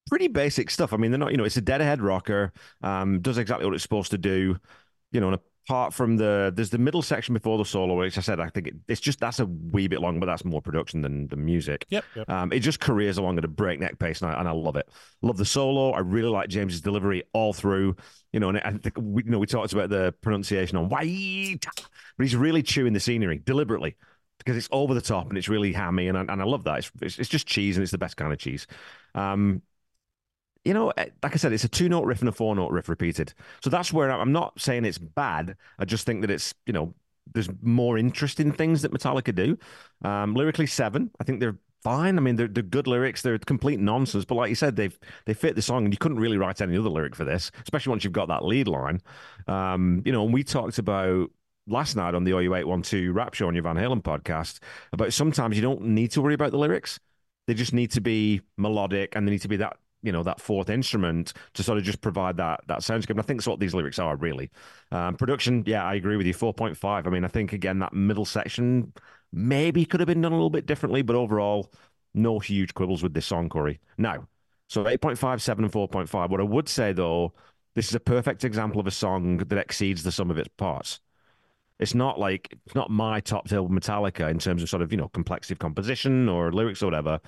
pretty 0.08 0.28
basic 0.28 0.70
stuff. 0.70 0.92
I 0.92 0.96
mean, 0.96 1.10
they're 1.10 1.18
not, 1.18 1.32
you 1.32 1.36
know, 1.36 1.44
it's 1.44 1.56
a 1.56 1.62
dead 1.62 1.80
ahead 1.80 2.00
rocker, 2.02 2.52
um, 2.82 3.20
does 3.20 3.38
exactly 3.38 3.66
what 3.66 3.74
it's 3.74 3.82
supposed 3.82 4.10
to 4.12 4.18
do, 4.18 4.58
you 5.12 5.20
know, 5.20 5.28
and 5.28 5.38
apart 5.66 5.94
from 5.94 6.16
the, 6.16 6.52
there's 6.54 6.70
the 6.70 6.78
middle 6.78 7.02
section 7.02 7.34
before 7.34 7.58
the 7.58 7.64
solo, 7.64 7.96
which 7.96 8.18
I 8.18 8.20
said, 8.20 8.40
I 8.40 8.48
think 8.48 8.66
it, 8.66 8.74
it's 8.88 9.00
just, 9.00 9.20
that's 9.20 9.40
a 9.40 9.46
wee 9.46 9.88
bit 9.88 10.00
long, 10.00 10.20
but 10.20 10.26
that's 10.26 10.44
more 10.44 10.62
production 10.62 11.02
than 11.02 11.28
the 11.28 11.36
music. 11.36 11.86
Yep. 11.90 12.04
yep. 12.16 12.30
Um, 12.30 12.52
it 12.52 12.60
just 12.60 12.80
careers 12.80 13.18
along 13.18 13.38
at 13.38 13.44
a 13.44 13.48
breakneck 13.48 13.98
pace, 13.98 14.22
and 14.22 14.30
I, 14.30 14.38
and 14.38 14.48
I 14.48 14.52
love 14.52 14.76
it. 14.76 14.88
Love 15.22 15.36
the 15.36 15.44
solo. 15.44 15.90
I 15.90 16.00
really 16.00 16.28
like 16.28 16.48
James's 16.48 16.80
delivery 16.80 17.24
all 17.32 17.52
through. 17.52 17.96
You 18.32 18.40
know, 18.40 18.48
and 18.48 18.58
I 18.58 18.72
think 18.72 18.94
we, 18.96 19.24
you 19.24 19.30
know 19.30 19.38
we 19.38 19.46
talked 19.46 19.72
about 19.72 19.90
the 19.90 20.14
pronunciation 20.20 20.78
on 20.78 20.88
white, 20.88 21.64
but 22.16 22.24
he's 22.24 22.36
really 22.36 22.62
chewing 22.62 22.92
the 22.92 23.00
scenery 23.00 23.38
deliberately 23.44 23.96
because 24.38 24.56
it's 24.56 24.68
over 24.72 24.94
the 24.94 25.00
top 25.00 25.28
and 25.28 25.36
it's 25.36 25.48
really 25.48 25.72
hammy, 25.72 26.08
and 26.08 26.16
I, 26.16 26.20
and 26.22 26.40
I 26.40 26.44
love 26.44 26.64
that. 26.64 26.78
It's, 26.78 26.90
it's 27.02 27.18
it's 27.18 27.28
just 27.28 27.46
cheese, 27.46 27.76
and 27.76 27.82
it's 27.82 27.92
the 27.92 27.98
best 27.98 28.16
kind 28.16 28.32
of 28.32 28.38
cheese. 28.38 28.66
Um, 29.14 29.62
you 30.64 30.74
know, 30.74 30.90
eh, 30.90 31.06
like 31.22 31.32
I 31.32 31.36
said, 31.36 31.52
it's 31.52 31.64
a 31.64 31.68
two 31.68 31.88
note 31.88 32.04
riff 32.04 32.20
and 32.20 32.28
a 32.28 32.32
four 32.32 32.54
note 32.54 32.70
riff 32.70 32.88
repeated. 32.88 33.32
So 33.62 33.70
that's 33.70 33.92
where 33.92 34.10
I'm 34.10 34.32
not 34.32 34.60
saying 34.60 34.84
it's 34.84 34.98
bad. 34.98 35.56
I 35.78 35.84
just 35.84 36.06
think 36.06 36.20
that 36.22 36.30
it's, 36.30 36.54
you 36.66 36.72
know, 36.72 36.94
there's 37.32 37.48
more 37.62 37.96
interesting 37.98 38.52
things 38.52 38.82
that 38.82 38.92
Metallica 38.92 39.34
do. 39.34 39.56
Um, 40.04 40.34
lyrically, 40.34 40.66
seven. 40.66 41.10
I 41.20 41.24
think 41.24 41.40
they're 41.40 41.58
fine. 41.82 42.18
I 42.18 42.20
mean, 42.20 42.36
they're, 42.36 42.48
they're 42.48 42.62
good 42.62 42.86
lyrics. 42.86 43.22
They're 43.22 43.38
complete 43.38 43.80
nonsense. 43.80 44.24
But 44.24 44.34
like 44.34 44.48
you 44.48 44.54
said, 44.54 44.76
they've 44.76 44.98
they 45.26 45.34
fit 45.34 45.54
the 45.56 45.62
song, 45.62 45.84
and 45.84 45.94
you 45.94 45.98
couldn't 45.98 46.18
really 46.18 46.38
write 46.38 46.60
any 46.60 46.76
other 46.76 46.88
lyric 46.88 47.14
for 47.14 47.24
this, 47.24 47.50
especially 47.62 47.90
once 47.90 48.04
you've 48.04 48.12
got 48.12 48.28
that 48.28 48.44
lead 48.44 48.68
line. 48.68 49.00
Um, 49.46 50.02
you 50.04 50.12
know, 50.12 50.24
and 50.24 50.34
we 50.34 50.42
talked 50.42 50.78
about 50.78 51.30
last 51.66 51.96
night 51.96 52.14
on 52.14 52.24
the 52.24 52.32
OU812 52.32 53.14
Rap 53.14 53.34
Show 53.34 53.46
on 53.46 53.54
your 53.54 53.62
Van 53.62 53.76
Halen 53.76 54.02
podcast 54.02 54.58
about 54.92 55.12
sometimes 55.12 55.56
you 55.56 55.62
don't 55.62 55.82
need 55.82 56.10
to 56.12 56.22
worry 56.22 56.34
about 56.34 56.50
the 56.50 56.58
lyrics. 56.58 56.98
They 57.46 57.54
just 57.54 57.72
need 57.72 57.90
to 57.92 58.00
be 58.00 58.42
melodic 58.56 59.14
and 59.16 59.26
they 59.26 59.32
need 59.32 59.42
to 59.42 59.48
be 59.48 59.56
that, 59.56 59.76
you 60.02 60.12
know, 60.12 60.22
that 60.22 60.40
fourth 60.40 60.70
instrument 60.70 61.32
to 61.54 61.62
sort 61.62 61.78
of 61.78 61.84
just 61.84 62.00
provide 62.00 62.36
that 62.38 62.60
that 62.66 62.80
soundscape. 62.80 63.10
And 63.10 63.20
I 63.20 63.22
think 63.22 63.40
that's 63.40 63.46
what 63.46 63.60
these 63.60 63.74
lyrics 63.74 63.98
are 63.98 64.16
really. 64.16 64.50
Um, 64.92 65.16
production, 65.16 65.62
yeah, 65.66 65.84
I 65.84 65.94
agree 65.94 66.16
with 66.16 66.26
you. 66.26 66.34
4.5. 66.34 67.06
I 67.06 67.10
mean, 67.10 67.24
I 67.24 67.28
think 67.28 67.52
again 67.52 67.78
that 67.80 67.92
middle 67.92 68.24
section 68.24 68.92
maybe 69.32 69.84
could 69.84 70.00
have 70.00 70.06
been 70.06 70.20
done 70.20 70.32
a 70.32 70.36
little 70.36 70.50
bit 70.50 70.66
differently, 70.66 71.02
but 71.02 71.16
overall, 71.16 71.72
no 72.14 72.38
huge 72.38 72.74
quibbles 72.74 73.02
with 73.02 73.14
this 73.14 73.26
song, 73.26 73.48
Corey. 73.48 73.80
Now, 73.98 74.26
so 74.68 74.84
8.5, 74.84 75.40
7, 75.40 75.64
and 75.64 75.72
4.5. 75.72 76.30
What 76.30 76.40
I 76.40 76.44
would 76.44 76.68
say 76.68 76.92
though, 76.92 77.34
this 77.74 77.88
is 77.88 77.94
a 77.94 78.00
perfect 78.00 78.44
example 78.44 78.80
of 78.80 78.86
a 78.86 78.90
song 78.90 79.38
that 79.38 79.58
exceeds 79.58 80.02
the 80.02 80.12
sum 80.12 80.30
of 80.30 80.38
its 80.38 80.48
parts. 80.56 81.00
It's 81.78 81.94
not 81.94 82.20
like 82.20 82.54
it's 82.66 82.74
not 82.74 82.90
my 82.90 83.20
top 83.20 83.48
tier 83.48 83.62
Metallica 83.62 84.30
in 84.30 84.38
terms 84.38 84.62
of 84.62 84.68
sort 84.68 84.82
of 84.82 84.92
you 84.92 84.98
know 84.98 85.08
complexity 85.08 85.54
of 85.54 85.60
composition 85.60 86.28
or 86.28 86.52
lyrics 86.52 86.82
or 86.82 86.86
whatever, 86.86 87.20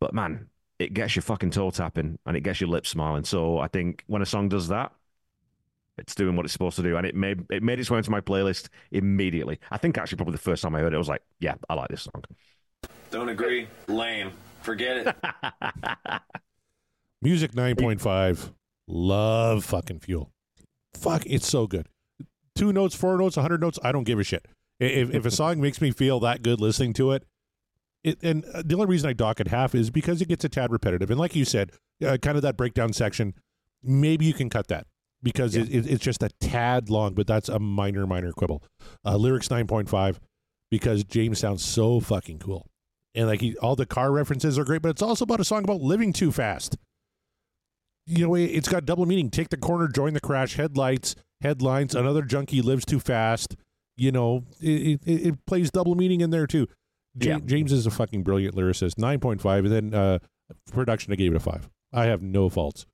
but 0.00 0.12
man, 0.12 0.48
it 0.82 0.94
gets 0.94 1.14
your 1.14 1.22
fucking 1.22 1.50
toe 1.50 1.70
tapping 1.70 2.18
and 2.26 2.36
it 2.36 2.40
gets 2.40 2.60
your 2.60 2.68
lips 2.68 2.88
smiling. 2.88 3.24
So 3.24 3.58
I 3.58 3.68
think 3.68 4.02
when 4.08 4.20
a 4.20 4.26
song 4.26 4.48
does 4.48 4.68
that, 4.68 4.92
it's 5.98 6.14
doing 6.14 6.36
what 6.36 6.44
it's 6.44 6.52
supposed 6.52 6.76
to 6.76 6.82
do, 6.82 6.96
and 6.96 7.06
it 7.06 7.14
made 7.14 7.44
it 7.50 7.62
made 7.62 7.78
its 7.78 7.90
way 7.90 7.98
into 7.98 8.10
my 8.10 8.20
playlist 8.20 8.68
immediately. 8.90 9.60
I 9.70 9.78
think 9.78 9.98
actually 9.98 10.16
probably 10.16 10.32
the 10.32 10.38
first 10.38 10.62
time 10.62 10.74
I 10.74 10.80
heard 10.80 10.92
it, 10.92 10.96
I 10.96 10.98
was 10.98 11.08
like, 11.08 11.22
yeah, 11.38 11.54
I 11.68 11.74
like 11.74 11.88
this 11.88 12.02
song. 12.02 12.24
Don't 13.10 13.28
agree. 13.28 13.68
Lame. 13.88 14.32
Forget 14.62 14.96
it. 14.96 15.16
Music 17.22 17.52
9.5. 17.52 18.52
Love 18.88 19.64
fucking 19.64 20.00
fuel. 20.00 20.32
Fuck, 20.94 21.24
it's 21.26 21.46
so 21.46 21.66
good. 21.66 21.88
Two 22.54 22.72
notes, 22.72 22.94
four 22.94 23.16
notes, 23.16 23.36
a 23.36 23.40
100 23.40 23.60
notes, 23.60 23.78
I 23.82 23.92
don't 23.92 24.04
give 24.04 24.18
a 24.18 24.24
shit. 24.24 24.46
If, 24.80 25.14
if 25.14 25.24
a 25.24 25.30
song 25.30 25.60
makes 25.60 25.80
me 25.80 25.90
feel 25.90 26.20
that 26.20 26.42
good 26.42 26.60
listening 26.60 26.92
to 26.94 27.12
it, 27.12 27.24
it, 28.04 28.18
and 28.22 28.44
uh, 28.46 28.62
the 28.64 28.74
only 28.74 28.86
reason 28.86 29.08
I 29.08 29.12
dock 29.12 29.40
it 29.40 29.48
half 29.48 29.74
is 29.74 29.90
because 29.90 30.20
it 30.22 30.28
gets 30.28 30.44
a 30.44 30.48
tad 30.48 30.72
repetitive. 30.72 31.10
And 31.10 31.18
like 31.20 31.36
you 31.36 31.44
said, 31.44 31.72
uh, 32.04 32.16
kind 32.20 32.36
of 32.36 32.42
that 32.42 32.56
breakdown 32.56 32.92
section, 32.92 33.34
maybe 33.82 34.24
you 34.24 34.34
can 34.34 34.50
cut 34.50 34.68
that 34.68 34.86
because 35.22 35.54
it, 35.54 35.68
it, 35.70 35.86
it's 35.86 36.02
just 36.02 36.22
a 36.22 36.28
tad 36.40 36.90
long, 36.90 37.14
but 37.14 37.26
that's 37.26 37.48
a 37.48 37.58
minor, 37.58 38.06
minor 38.06 38.32
quibble. 38.32 38.62
Uh, 39.04 39.16
lyrics 39.16 39.48
9.5 39.48 40.18
because 40.70 41.04
James 41.04 41.38
sounds 41.38 41.64
so 41.64 42.00
fucking 42.00 42.38
cool. 42.40 42.66
And 43.14 43.26
like 43.28 43.40
he, 43.40 43.56
all 43.58 43.76
the 43.76 43.86
car 43.86 44.10
references 44.10 44.58
are 44.58 44.64
great, 44.64 44.82
but 44.82 44.88
it's 44.88 45.02
also 45.02 45.24
about 45.24 45.38
a 45.40 45.44
song 45.44 45.64
about 45.64 45.80
living 45.80 46.12
too 46.12 46.32
fast 46.32 46.76
you 48.06 48.26
know, 48.26 48.34
it- 48.34 48.46
it's 48.46 48.68
got 48.68 48.84
double 48.84 49.06
meaning. 49.06 49.30
Take 49.30 49.50
the 49.50 49.56
corner, 49.56 49.88
join 49.88 50.12
the 50.12 50.20
crash, 50.20 50.56
headlights, 50.56 51.14
headlines. 51.40 51.94
Another 51.94 52.22
junkie 52.22 52.60
lives 52.62 52.84
too 52.84 52.98
fast. 53.00 53.56
You 53.96 54.10
know, 54.10 54.44
it, 54.60 55.00
it, 55.04 55.26
it 55.26 55.46
plays 55.46 55.70
double 55.70 55.94
meaning 55.94 56.20
in 56.20 56.30
there 56.30 56.46
too. 56.46 56.66
Ja- 57.20 57.32
Yeah. 57.36 57.38
James 57.44 57.72
is 57.72 57.86
a 57.86 57.90
fucking 57.90 58.22
brilliant 58.22 58.54
lyricist. 58.54 58.98
Nine 58.98 59.20
point 59.20 59.40
five, 59.40 59.64
and 59.64 59.72
then 59.74 59.94
uh, 59.94 60.18
production, 60.72 61.12
I 61.12 61.16
gave 61.16 61.32
it 61.32 61.36
a 61.36 61.40
five. 61.40 61.68
I 61.92 62.06
have 62.06 62.22
no 62.22 62.48
faults. 62.48 62.86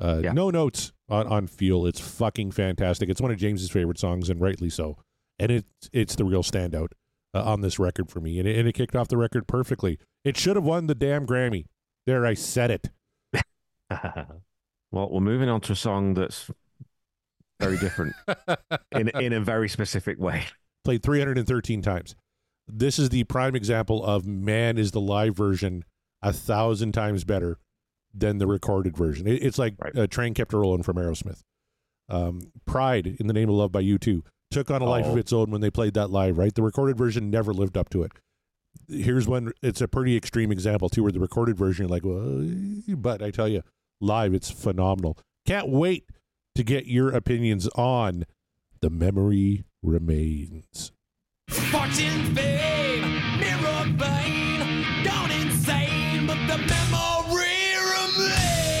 Uh, 0.00 0.20
Yeah. 0.22 0.32
No 0.32 0.50
notes 0.50 0.92
on, 1.08 1.26
on 1.26 1.46
feel. 1.46 1.86
It's 1.86 2.00
fucking 2.00 2.52
fantastic. 2.52 3.08
It's 3.08 3.20
one 3.20 3.30
of 3.30 3.36
James's 3.38 3.70
favorite 3.70 3.98
songs, 3.98 4.28
and 4.30 4.40
rightly 4.40 4.70
so. 4.70 4.96
And 5.38 5.50
it 5.50 5.64
it's 5.92 6.14
the 6.16 6.24
real 6.24 6.42
standout 6.42 6.88
uh, 7.34 7.42
on 7.44 7.60
this 7.60 7.78
record 7.78 8.10
for 8.10 8.20
me. 8.20 8.38
And 8.38 8.46
it, 8.48 8.56
and 8.58 8.68
it 8.68 8.72
kicked 8.74 8.94
off 8.94 9.08
the 9.08 9.16
record 9.16 9.46
perfectly. 9.48 9.98
It 10.24 10.36
should 10.36 10.56
have 10.56 10.64
won 10.64 10.86
the 10.86 10.94
damn 10.94 11.26
Grammy. 11.26 11.66
There, 12.06 12.24
I 12.26 12.34
said 12.34 12.70
it. 12.70 12.90
well, 13.90 15.08
we're 15.10 15.20
moving 15.20 15.48
on 15.48 15.60
to 15.62 15.72
a 15.72 15.76
song 15.76 16.14
that's 16.14 16.50
very 17.60 17.76
different 17.78 18.14
in 18.92 19.08
in 19.10 19.32
a 19.32 19.40
very 19.40 19.68
specific 19.68 20.18
way. 20.18 20.44
played 20.84 21.02
313 21.02 21.82
times. 21.82 22.14
This 22.66 22.98
is 22.98 23.10
the 23.10 23.24
prime 23.24 23.54
example 23.54 24.04
of 24.04 24.26
man 24.26 24.78
is 24.78 24.90
the 24.92 25.00
live 25.00 25.36
version 25.36 25.84
a 26.22 26.32
thousand 26.32 26.92
times 26.92 27.24
better 27.24 27.58
than 28.14 28.38
the 28.38 28.46
recorded 28.46 28.96
version. 28.96 29.26
It- 29.26 29.42
it's 29.42 29.58
like 29.58 29.74
Right. 29.78 29.96
a 29.96 30.06
train 30.06 30.34
kept 30.34 30.52
a 30.52 30.58
rolling 30.58 30.82
from 30.82 30.96
Aerosmith. 30.96 31.42
Um, 32.08 32.40
Pride 32.66 33.06
in 33.18 33.26
the 33.26 33.32
Name 33.32 33.48
of 33.48 33.54
Love 33.56 33.72
by 33.72 33.80
U2 33.80 34.22
took 34.50 34.70
on 34.70 34.82
a 34.82 34.86
life 34.86 35.06
of 35.06 35.12
Oh. 35.14 35.16
its 35.16 35.32
own 35.32 35.50
when 35.50 35.60
they 35.60 35.70
played 35.70 35.94
that 35.94 36.10
live, 36.10 36.38
right? 36.38 36.54
The 36.54 36.62
recorded 36.62 36.96
version 36.96 37.30
never 37.30 37.52
lived 37.52 37.76
up 37.76 37.88
to 37.90 38.02
it. 38.02 38.12
Here's 38.88 39.26
one, 39.26 39.52
it's 39.62 39.80
a 39.80 39.88
pretty 39.88 40.16
extreme 40.16 40.52
example 40.52 40.88
too, 40.88 41.02
where 41.02 41.12
the 41.12 41.20
recorded 41.20 41.56
version, 41.56 41.84
you're 41.84 41.90
like, 41.90 42.04
well, 42.04 42.46
but 42.96 43.22
I 43.22 43.30
tell 43.30 43.48
you, 43.48 43.62
live, 44.00 44.34
it's 44.34 44.50
phenomenal. 44.50 45.18
Can't 45.46 45.68
wait 45.68 46.04
to 46.54 46.62
get 46.62 46.86
your 46.86 47.10
opinions 47.10 47.68
on 47.68 48.24
The 48.80 48.90
Memory 48.90 49.64
Remains 49.82 50.92
fortune, 51.74 52.34
fame, 52.34 53.02
mirror 53.40 53.84
vain, 53.96 54.84
gone 55.04 55.30
insane, 55.32 56.26
but 56.26 56.38
the 56.46 56.58
memory 56.58 57.74
remains. 57.96 58.72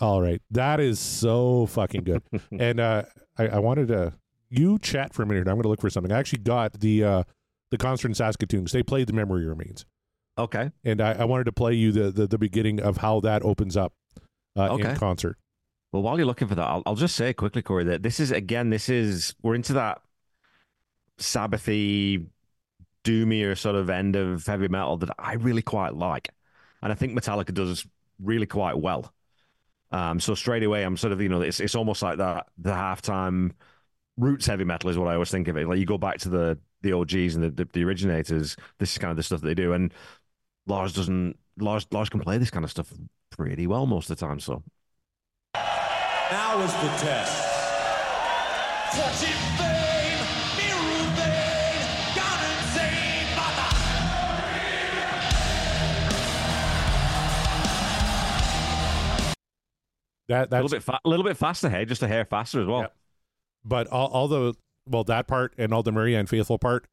All 0.00 0.22
right, 0.22 0.40
that 0.50 0.80
is 0.80 0.98
so 0.98 1.66
fucking 1.66 2.04
good, 2.04 2.22
and 2.58 2.80
uh, 2.80 3.02
I, 3.36 3.48
I 3.48 3.58
wanted 3.58 3.88
to 3.88 4.14
you 4.48 4.78
chat 4.78 5.12
for 5.12 5.22
a 5.22 5.26
minute. 5.26 5.46
I'm 5.48 5.56
going 5.56 5.64
to 5.64 5.68
look 5.68 5.80
for 5.80 5.90
something. 5.90 6.12
I 6.12 6.18
actually 6.18 6.40
got 6.40 6.80
the 6.80 7.04
uh, 7.04 7.22
the 7.70 7.76
concert 7.76 8.08
in 8.08 8.14
Saskatoon. 8.14 8.66
They 8.72 8.82
played 8.82 9.08
the 9.08 9.12
memory 9.12 9.44
remains. 9.44 9.84
Okay. 10.38 10.70
And 10.84 11.00
I, 11.00 11.12
I 11.12 11.24
wanted 11.24 11.44
to 11.44 11.52
play 11.52 11.72
you 11.74 11.92
the, 11.92 12.10
the, 12.10 12.26
the 12.26 12.36
beginning 12.36 12.78
of 12.78 12.98
how 12.98 13.20
that 13.20 13.42
opens 13.42 13.74
up 13.74 13.94
uh, 14.54 14.68
okay. 14.72 14.90
in 14.90 14.96
concert. 14.96 15.38
Well, 15.96 16.02
while 16.02 16.18
you're 16.18 16.26
looking 16.26 16.46
for 16.46 16.54
that, 16.56 16.66
I'll, 16.66 16.82
I'll 16.84 16.94
just 16.94 17.16
say 17.16 17.32
quickly, 17.32 17.62
Corey, 17.62 17.84
that 17.84 18.02
this 18.02 18.20
is 18.20 18.30
again, 18.30 18.68
this 18.68 18.90
is 18.90 19.34
we're 19.42 19.54
into 19.54 19.72
that 19.72 20.02
Sabbathy, 21.18 22.26
doomier 23.02 23.56
sort 23.56 23.76
of 23.76 23.88
end 23.88 24.14
of 24.14 24.44
heavy 24.44 24.68
metal 24.68 24.98
that 24.98 25.08
I 25.18 25.34
really 25.34 25.62
quite 25.62 25.94
like, 25.94 26.28
and 26.82 26.92
I 26.92 26.94
think 26.94 27.18
Metallica 27.18 27.54
does 27.54 27.86
really 28.22 28.44
quite 28.44 28.76
well. 28.78 29.10
Um, 29.90 30.20
so 30.20 30.34
straight 30.34 30.64
away, 30.64 30.82
I'm 30.82 30.98
sort 30.98 31.14
of 31.14 31.22
you 31.22 31.30
know, 31.30 31.40
it's 31.40 31.60
it's 31.60 31.74
almost 31.74 32.02
like 32.02 32.18
that 32.18 32.48
the 32.58 32.72
halftime 32.72 33.52
roots 34.18 34.44
heavy 34.44 34.64
metal 34.64 34.90
is 34.90 34.98
what 34.98 35.08
I 35.08 35.14
always 35.14 35.30
think 35.30 35.48
of 35.48 35.56
it. 35.56 35.66
Like 35.66 35.78
you 35.78 35.86
go 35.86 35.96
back 35.96 36.18
to 36.18 36.28
the 36.28 36.58
the 36.82 36.92
OGs 36.92 37.36
and 37.36 37.44
the, 37.44 37.50
the, 37.50 37.68
the 37.72 37.84
originators. 37.84 38.54
This 38.78 38.92
is 38.92 38.98
kind 38.98 39.12
of 39.12 39.16
the 39.16 39.22
stuff 39.22 39.40
that 39.40 39.46
they 39.46 39.54
do, 39.54 39.72
and 39.72 39.94
Lars 40.66 40.92
doesn't. 40.92 41.38
Lars 41.58 41.86
Lars 41.90 42.10
can 42.10 42.20
play 42.20 42.36
this 42.38 42.50
kind 42.50 42.66
of 42.66 42.70
stuff 42.70 42.92
pretty 43.30 43.66
well 43.66 43.86
most 43.86 44.10
of 44.10 44.18
the 44.18 44.26
time. 44.26 44.40
So 44.40 44.62
Now 46.30 46.60
is 46.60 46.72
the 46.72 46.88
test. 47.06 47.34
Touching 48.96 49.40
fame, 49.58 50.20
mirror 50.58 51.04
vain, 51.14 51.86
gone 52.16 52.42
insane, 52.50 53.28
mother. 53.36 54.76
That 60.28 60.48
a 60.50 60.56
little 60.56 60.68
bit 60.68 60.82
fa- 60.82 60.98
a 61.04 61.08
little 61.08 61.24
bit 61.24 61.36
faster, 61.36 61.68
hey, 61.70 61.84
just 61.84 62.02
a 62.02 62.08
hair 62.08 62.24
faster 62.24 62.60
as 62.60 62.66
well. 62.66 62.80
Yep. 62.80 62.96
but 63.64 63.86
all, 63.88 64.08
all 64.08 64.26
the 64.28 64.54
well 64.88 65.04
that 65.04 65.28
part 65.28 65.54
and 65.56 65.72
all 65.72 65.84
the 65.84 65.92
Marianne 65.92 66.26
Faithfull 66.26 66.58
part, 66.58 66.86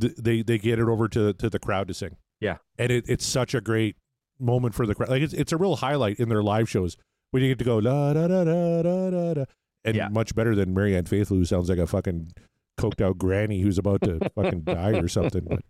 th- 0.00 0.14
they 0.16 0.40
they 0.42 0.56
get 0.56 0.78
it 0.78 0.88
over 0.88 1.06
to 1.08 1.34
to 1.34 1.50
the 1.50 1.58
crowd 1.58 1.88
to 1.88 1.94
sing. 1.94 2.16
Yeah. 2.40 2.56
and 2.78 2.90
it, 2.90 3.04
it's 3.06 3.26
such 3.26 3.54
a 3.54 3.60
great 3.60 3.96
moment 4.38 4.74
for 4.74 4.86
the 4.86 4.94
crowd. 4.94 5.10
Like 5.10 5.20
it's 5.22 5.34
it's 5.34 5.52
a 5.52 5.58
real 5.58 5.76
highlight 5.76 6.18
in 6.18 6.30
their 6.30 6.42
live 6.42 6.70
shows 6.70 6.96
when 7.30 7.42
you 7.42 7.48
get 7.48 7.58
to 7.58 7.64
go 7.64 7.78
la 7.78 8.12
da 8.12 8.26
da 8.28 8.44
da 8.44 8.82
da 8.82 9.10
da 9.10 9.34
da, 9.34 9.44
and 9.84 9.96
Yeah. 9.96 10.08
much 10.08 10.34
better 10.34 10.54
than 10.54 10.74
Marianne 10.74 11.04
Faithfull, 11.06 11.38
who 11.38 11.44
sounds 11.44 11.68
like 11.68 11.78
a 11.78 11.86
fucking 11.86 12.32
coked 12.78 13.00
out 13.00 13.18
granny 13.18 13.60
who's 13.60 13.78
about 13.78 14.00
to 14.02 14.18
fucking 14.34 14.62
die 14.62 14.92
or 14.98 15.08
something. 15.08 15.44
But 15.44 15.60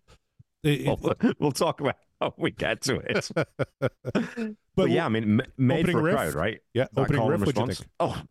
it- 0.63 0.83
it- 0.83 1.01
Well, 1.01 1.15
we'll 1.39 1.53
talk 1.53 1.81
about 1.81 1.97
how 2.21 2.35
we 2.37 2.51
get 2.51 2.81
to 2.83 2.97
it. 2.97 3.29
but, 3.35 3.93
But, 4.77 4.91
yeah, 4.91 5.07
I 5.07 5.09
mean, 5.09 5.41
m- 5.41 5.53
made 5.57 5.81
opening 5.81 5.95
for 5.95 6.01
a 6.01 6.03
riff? 6.03 6.15
crowd, 6.17 6.35
right? 6.35 6.61
yeah, 6.75 6.87
That 6.93 7.01
opening 7.03 7.27
riff. 7.27 7.41
What 7.41 7.57
you 7.57 7.63
response. 7.65 7.79
think? 7.79 7.91
Oh, 8.01 8.23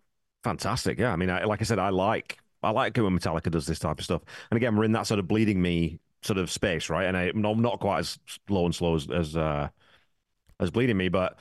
fantastic! 0.43 0.97
Yeah, 0.99 1.11
I 1.11 1.15
mean, 1.15 1.29
I, 1.29 1.43
like 1.45 1.61
I 1.61 1.65
said, 1.65 1.79
I 1.79 1.89
like 1.89 2.37
I 2.63 2.71
like 2.71 2.97
it 2.97 3.01
when 3.01 3.17
Metallica 3.17 3.49
does 3.51 3.65
this 3.65 3.79
type 3.79 3.99
of 3.99 4.05
stuff. 4.05 4.21
And 4.51 4.57
again, 4.57 4.75
we're 4.75 4.83
in 4.83 4.91
that 4.93 5.07
sort 5.07 5.19
of 5.19 5.27
bleeding 5.27 5.61
me 5.61 5.99
sort 6.21 6.37
of 6.37 6.51
space, 6.51 6.89
right? 6.89 7.05
And 7.05 7.15
I, 7.15 7.31
I'm 7.33 7.61
not 7.61 7.79
quite 7.79 7.99
as 7.99 8.19
low 8.49 8.65
and 8.65 8.75
slow 8.75 8.95
as 8.95 9.09
as, 9.09 9.35
uh, 9.37 9.69
as 10.59 10.69
bleeding 10.71 10.97
me, 10.97 11.07
but 11.09 11.39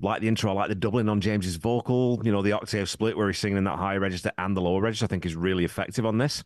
like 0.00 0.20
the 0.20 0.28
intro, 0.28 0.50
I 0.50 0.54
like 0.54 0.68
the 0.68 0.74
doubling 0.74 1.08
on 1.08 1.20
James's 1.20 1.56
vocal. 1.56 2.20
You 2.24 2.32
know, 2.32 2.42
the 2.42 2.52
octave 2.52 2.88
split 2.88 3.16
where 3.16 3.28
he's 3.28 3.38
singing 3.38 3.58
in 3.58 3.64
that 3.64 3.78
high 3.78 3.96
register 3.96 4.30
and 4.38 4.56
the 4.56 4.60
lower 4.60 4.80
register. 4.80 5.04
I 5.06 5.08
think 5.08 5.24
is 5.26 5.34
really 5.36 5.64
effective 5.64 6.04
on 6.04 6.18
this. 6.18 6.44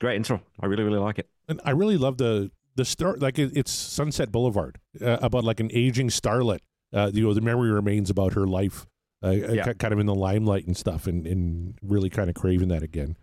Great 0.00 0.16
intro. 0.16 0.40
I 0.60 0.66
really, 0.66 0.82
really 0.84 0.98
like 0.98 1.18
it. 1.18 1.28
and 1.48 1.60
I 1.64 1.70
really 1.70 1.96
love 1.96 2.18
the 2.18 2.50
the 2.76 2.84
start. 2.84 3.20
Like 3.20 3.38
it, 3.38 3.52
it's 3.56 3.70
Sunset 3.72 4.30
Boulevard 4.32 4.78
uh, 5.00 5.18
about 5.20 5.44
like 5.44 5.60
an 5.60 5.70
aging 5.72 6.08
starlet. 6.08 6.58
Uh, 6.92 7.10
you 7.12 7.22
know, 7.26 7.34
the 7.34 7.40
memory 7.40 7.70
remains 7.70 8.10
about 8.10 8.34
her 8.34 8.46
life, 8.46 8.86
uh, 9.24 9.30
Yeah. 9.30 9.72
kind 9.74 9.92
of 9.94 9.98
in 9.98 10.06
the 10.06 10.14
limelight 10.14 10.66
and 10.66 10.76
stuff, 10.76 11.06
and 11.06 11.26
and 11.26 11.78
really 11.82 12.10
kind 12.10 12.28
of 12.28 12.34
craving 12.34 12.68
that 12.68 12.82
again. 12.82 13.16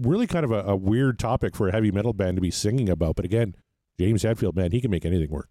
Really, 0.00 0.26
kind 0.26 0.44
of 0.44 0.50
a, 0.50 0.60
a 0.64 0.76
weird 0.76 1.18
topic 1.18 1.54
for 1.56 1.68
a 1.68 1.72
heavy 1.72 1.90
metal 1.90 2.12
band 2.12 2.36
to 2.36 2.40
be 2.40 2.50
singing 2.50 2.88
about, 2.90 3.16
but 3.16 3.24
again, 3.24 3.54
James 3.98 4.22
Hetfield, 4.22 4.54
man, 4.54 4.70
he 4.72 4.80
can 4.80 4.90
make 4.90 5.04
anything 5.06 5.30
work. 5.30 5.48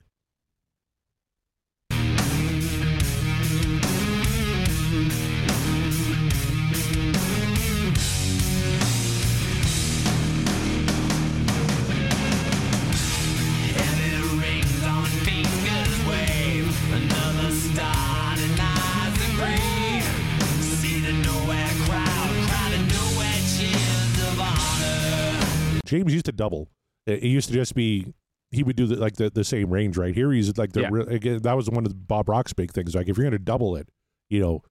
James 25.88 26.14
used 26.14 26.26
to 26.26 26.32
double. 26.32 26.70
It, 27.06 27.24
it 27.24 27.28
used 27.28 27.48
to 27.50 27.54
just 27.56 27.74
be 27.76 28.14
he 28.52 28.64
would 28.64 28.76
do 28.76 28.86
the, 28.88 28.96
like 28.96 29.16
the, 29.16 29.30
the 29.30 29.44
same 29.44 29.70
range 29.72 29.98
right 29.98 30.14
here. 30.16 30.32
He's 30.32 30.58
like 30.58 30.72
the 30.74 30.82
Yeah. 30.82 30.90
re- 30.92 31.16
again, 31.16 31.40
that 31.42 31.58
was 31.58 31.70
one 31.70 31.86
of 31.86 32.08
Bob 32.08 32.30
Rock's 32.30 32.54
big 32.54 32.72
things. 32.72 32.96
Like 32.96 33.10
if 33.10 33.18
you're 33.18 33.24
going 33.26 33.32
to 33.32 33.40
double 33.40 33.76
it, 33.76 33.90
you 34.30 34.40
know, 34.40 34.62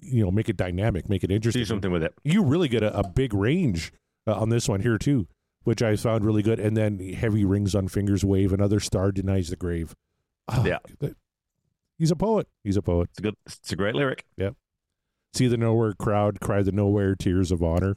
you 0.00 0.24
know, 0.24 0.30
make 0.30 0.48
it 0.48 0.56
dynamic, 0.56 1.08
make 1.08 1.22
it 1.22 1.30
interesting. 1.30 1.60
Do 1.60 1.66
something 1.66 1.92
with 1.92 2.02
it. 2.02 2.14
you 2.24 2.42
really 2.44 2.68
get 2.68 2.82
a, 2.82 2.96
a 2.98 3.06
big 3.08 3.34
range 3.34 3.92
uh, 4.26 4.34
on 4.34 4.48
this 4.48 4.68
one 4.68 4.80
here 4.80 4.96
too, 4.98 5.26
which 5.64 5.82
I 5.82 5.96
found 5.96 6.24
really 6.24 6.42
good. 6.42 6.58
And 6.58 6.76
then 6.76 6.98
heavy 7.12 7.44
rings 7.44 7.74
on 7.74 7.88
fingers 7.88 8.24
wave. 8.24 8.52
Another 8.52 8.80
star 8.80 9.12
denies 9.12 9.50
the 9.50 9.56
grave. 9.56 9.94
Ah, 10.48 10.64
Yeah. 10.64 10.78
he's 11.98 12.10
a 12.10 12.16
poet. 12.16 12.48
He's 12.64 12.76
a 12.76 12.82
poet. 12.82 13.08
It's 13.10 13.18
a 13.18 13.22
good. 13.22 13.34
It's 13.46 13.72
a 13.72 13.76
great 13.76 13.94
lyric. 13.94 14.24
Yeah. 14.36 14.50
See 15.34 15.46
the 15.48 15.56
nowhere 15.58 15.92
crowd 15.92 16.40
cry 16.40 16.62
the 16.62 16.72
nowhere 16.72 17.14
tears 17.14 17.52
of 17.52 17.62
honor. 17.62 17.96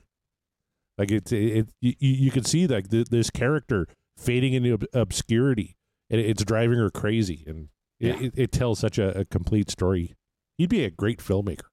Like 1.00 1.10
it, 1.12 1.32
it, 1.32 1.58
it 1.60 1.70
you, 1.80 1.94
you 2.00 2.30
can 2.32 2.44
see 2.44 2.68
like 2.68 2.90
th- 2.90 3.08
this 3.08 3.30
character 3.32 3.88
fading 4.18 4.54
into 4.54 4.74
ob- 4.74 4.86
obscurity, 4.94 5.78
and 6.10 6.20
it's 6.20 6.44
driving 6.44 6.78
her 6.78 6.90
crazy, 6.92 7.44
and 7.48 7.70
it, 8.00 8.08
Yeah. 8.08 8.22
it, 8.28 8.34
it 8.36 8.52
tells 8.52 8.80
such 8.80 8.98
a, 9.00 9.18
a 9.20 9.26
complete 9.26 9.72
story. 9.72 10.16
He'd 10.58 10.70
be 10.70 10.84
a 10.84 10.92
great 10.92 11.20
filmmaker. 11.20 11.68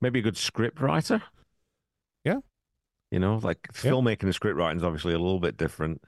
Maybe 0.00 0.18
a 0.18 0.22
good 0.22 0.36
script 0.36 0.80
writer. 0.80 1.22
Yeah. 2.24 2.38
You 3.10 3.20
know, 3.20 3.38
like 3.42 3.68
Yeah. 3.82 3.92
filmmaking 3.92 4.24
and 4.24 4.34
script 4.34 4.56
writing 4.58 4.78
is 4.78 4.84
obviously 4.84 5.14
a 5.14 5.18
little 5.18 5.38
bit 5.40 5.56
different, 5.56 6.02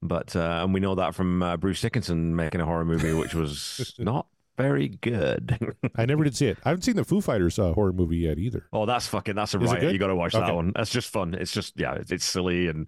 but 0.00 0.36
uh, 0.36 0.60
and 0.62 0.72
we 0.72 0.80
know 0.80 0.94
that 0.94 1.14
from 1.14 1.42
uh, 1.42 1.56
Bruce 1.56 1.80
Dickinson 1.80 2.36
making 2.36 2.60
a 2.60 2.64
horror 2.64 2.84
movie, 2.84 3.12
which 3.12 3.34
was 3.34 3.94
not 3.98 4.26
very 4.62 4.88
good. 4.88 5.76
I 5.96 6.06
never 6.06 6.24
did 6.24 6.36
see 6.36 6.46
it. 6.46 6.58
I 6.64 6.70
haven't 6.70 6.82
seen 6.82 6.96
the 6.96 7.04
Foo 7.04 7.20
Fighters 7.20 7.58
uh, 7.58 7.72
horror 7.72 7.92
movie 7.92 8.18
yet 8.18 8.38
either. 8.38 8.66
oh, 8.72 8.86
that's 8.86 9.06
fucking 9.06 9.34
that's 9.34 9.54
a 9.54 9.60
Is 9.60 9.70
riot. 9.72 9.92
You 9.92 9.98
got 9.98 10.06
to 10.08 10.16
watch 10.16 10.34
Okay. 10.34 10.46
that 10.46 10.54
one. 10.54 10.72
That's 10.74 10.90
just 10.90 11.10
fun. 11.10 11.34
It's 11.34 11.52
just 11.52 11.78
yeah, 11.78 11.94
it's, 11.94 12.10
it's 12.12 12.24
silly 12.24 12.68
and 12.68 12.86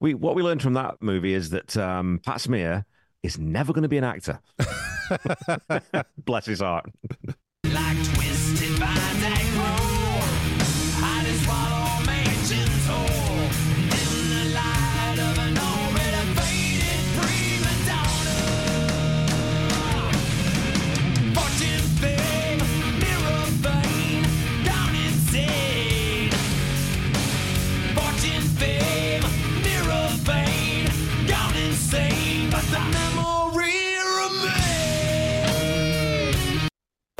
we 0.00 0.14
what 0.14 0.34
we 0.34 0.42
learned 0.42 0.62
from 0.62 0.74
that 0.74 0.96
movie 1.00 1.34
is 1.34 1.50
that 1.50 1.76
um, 1.76 2.20
Pat 2.24 2.40
Smear 2.40 2.84
is 3.22 3.38
never 3.38 3.72
going 3.72 3.82
to 3.82 3.88
be 3.88 3.98
an 3.98 4.04
actor. 4.04 4.40
Bless 6.24 6.46
his 6.46 6.60
heart. 6.60 6.86
Like 7.64 7.96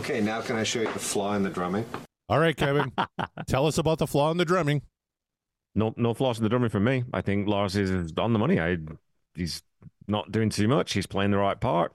Okay, 0.03 0.21
now 0.21 0.41
can 0.41 0.57
I 0.57 0.65
show 0.65 0.81
you 0.81 0.93
the 0.93 0.99
flaw 0.99 1.35
in 1.37 1.45
the 1.45 1.49
drumming? 1.49 1.85
All 2.29 2.41
right, 2.41 2.57
Kevin, 2.57 2.91
tell 3.47 3.69
us 3.69 3.79
about 3.79 3.99
the 3.99 4.07
flaw 4.09 4.33
in 4.33 4.37
the 4.37 4.45
drumming. 4.45 4.83
No, 5.77 5.95
no 5.97 6.13
flaws 6.13 6.39
in 6.39 6.43
the 6.43 6.49
drumming 6.49 6.71
for 6.71 6.81
me. 6.81 7.05
I 7.13 7.21
think 7.21 7.47
Lars 7.47 7.77
is 7.77 8.13
on 8.19 8.33
the 8.33 8.39
money. 8.41 8.59
I, 8.59 8.79
he's 9.37 9.63
not 10.09 10.33
doing 10.33 10.51
too 10.51 10.67
much. 10.67 10.93
He's 10.93 11.07
playing 11.07 11.31
the 11.31 11.39
right 11.39 11.61
part. 11.61 11.95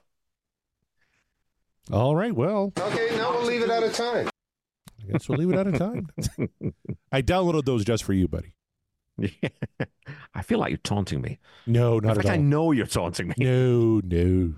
All 1.91 2.15
right, 2.15 2.33
well, 2.33 2.71
Okay, 2.79 3.09
now 3.17 3.31
we'll 3.31 3.43
leave 3.45 3.61
it 3.61 3.69
out 3.69 3.83
of 3.83 3.91
time. 3.91 4.29
I 5.01 5.11
guess 5.11 5.27
we'll 5.27 5.39
leave 5.39 5.49
it 5.51 5.59
out 5.59 5.67
of 5.67 5.77
time. 5.77 6.07
I 7.11 7.21
downloaded 7.21 7.65
those 7.65 7.83
just 7.83 8.05
for 8.05 8.13
you, 8.13 8.29
buddy. 8.29 8.53
I 10.33 10.43
feel 10.43 10.59
like 10.59 10.69
you're 10.69 10.77
taunting 10.77 11.19
me. 11.19 11.39
No, 11.65 11.97
In 11.97 12.05
not 12.05 12.15
fact, 12.15 12.29
at 12.29 12.33
I 12.35 12.37
know 12.37 12.71
you're 12.71 12.85
taunting 12.85 13.27
me. 13.27 13.35
No, 13.37 13.99
no. 14.01 14.53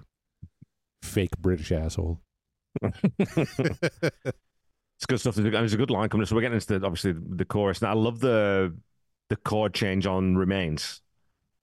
Fake 1.01 1.35
British 1.39 1.71
asshole. 1.71 2.21
It's 4.99 5.05
good 5.05 5.19
stuff. 5.21 5.37
it's 5.37 5.73
a 5.73 5.77
good 5.77 5.91
line 5.91 6.09
coming. 6.09 6.25
So 6.25 6.35
we're 6.35 6.41
getting 6.41 6.55
into 6.55 6.77
the, 6.77 6.85
obviously 6.85 7.13
the 7.13 7.45
chorus. 7.45 7.81
And 7.81 7.89
I 7.89 7.93
love 7.93 8.19
the 8.19 8.75
the 9.29 9.37
chord 9.37 9.73
change 9.73 10.05
on 10.05 10.35
"Remains." 10.35 11.01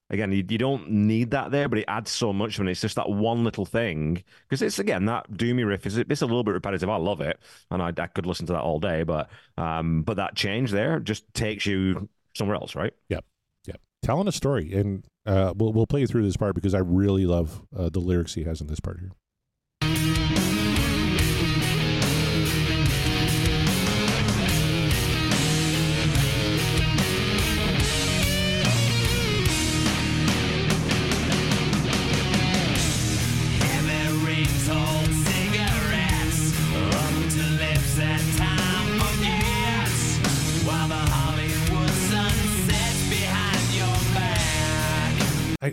Again, 0.09 0.33
you, 0.33 0.43
you 0.49 0.57
don't 0.57 0.89
need 0.89 1.33
that 1.33 1.51
there, 1.51 1.69
but 1.69 1.81
it 1.81 1.85
adds 1.87 2.11
so 2.11 2.33
much 2.33 2.59
when 2.59 2.67
it's 2.69 2.81
just 2.81 2.97
that 2.97 3.11
one 3.11 3.45
little 3.45 3.67
thing. 3.67 4.25
Because 4.49 4.63
it's 4.63 4.79
again 4.79 5.05
that 5.07 5.31
doomy 5.31 5.67
riff 5.67 5.85
is 5.85 5.99
it's 5.99 6.23
a 6.23 6.27
little 6.27 6.45
bit 6.45 6.55
repetitive. 6.55 6.89
I 6.89 6.97
love 6.97 7.21
it, 7.21 7.39
and 7.71 7.83
I, 7.83 7.93
I 7.99 8.07
could 8.07 8.25
listen 8.25 8.47
to 8.47 8.55
that 8.55 8.63
all 8.63 8.81
day. 8.81 9.03
But 9.03 9.29
um, 9.59 10.01
but 10.01 10.17
that 10.17 10.35
change 10.35 10.71
there 10.71 10.99
just 10.99 11.25
takes 11.35 11.67
you 11.67 12.09
somewhere 12.35 12.57
else, 12.57 12.75
right? 12.75 12.95
Yep. 13.11 13.23
Yep. 13.67 13.81
Telling 14.03 14.29
a 14.29 14.33
story. 14.33 14.73
And 14.73 15.05
uh, 15.27 15.53
we'll, 15.55 15.75
we'll 15.75 15.87
play 15.87 16.07
through 16.07 16.23
this 16.23 16.39
part 16.39 16.55
because 16.55 16.73
I 16.73 16.79
really 16.79 17.27
love 17.27 17.61
uh, 17.77 17.91
the 17.91 18.01
lyrics 18.01 18.33
he 18.33 18.45
has 18.45 18.63
in 18.63 18.69
this 18.69 18.81
part 18.81 19.01
here. 19.01 19.11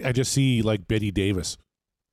I, 0.05 0.11
just 0.11 0.31
see 0.33 0.61
like 0.61 0.87
Bette 0.87 1.11
Davis, 1.11 1.57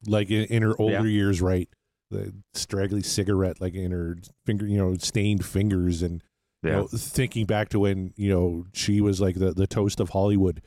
like 0.06 0.30
in, 0.30 0.44
in 0.44 0.62
her 0.62 0.74
older 0.80 1.06
Yeah. 1.06 1.12
years, 1.12 1.40
right? 1.40 1.68
The 2.10 2.32
straggly 2.54 3.02
cigarette, 3.02 3.60
like 3.60 3.74
in 3.74 3.92
her 3.92 4.16
finger, 4.46 4.66
you 4.66 4.78
know, 4.78 4.96
stained 4.98 5.44
fingers, 5.44 6.02
and 6.02 6.22
you 6.62 6.70
know, 6.70 6.86
thinking 6.88 7.46
back 7.46 7.68
to 7.70 7.78
when 7.80 8.12
you 8.16 8.28
know 8.30 8.66
she 8.72 9.00
was 9.00 9.20
like 9.20 9.36
the 9.36 9.52
the 9.52 9.66
toast 9.66 10.00
of 10.00 10.10
Hollywood, 10.10 10.60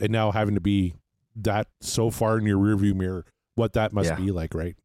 and 0.00 0.10
now 0.12 0.30
having 0.30 0.54
to 0.54 0.60
be 0.60 0.94
that 1.36 1.66
so 1.80 2.10
far 2.10 2.38
in 2.38 2.46
your 2.46 2.58
rearview 2.58 2.94
mirror, 2.94 3.24
what 3.56 3.72
that 3.72 3.92
must 3.92 4.10
Yeah. 4.10 4.14
be 4.16 4.30
like, 4.30 4.54
right? 4.54 4.76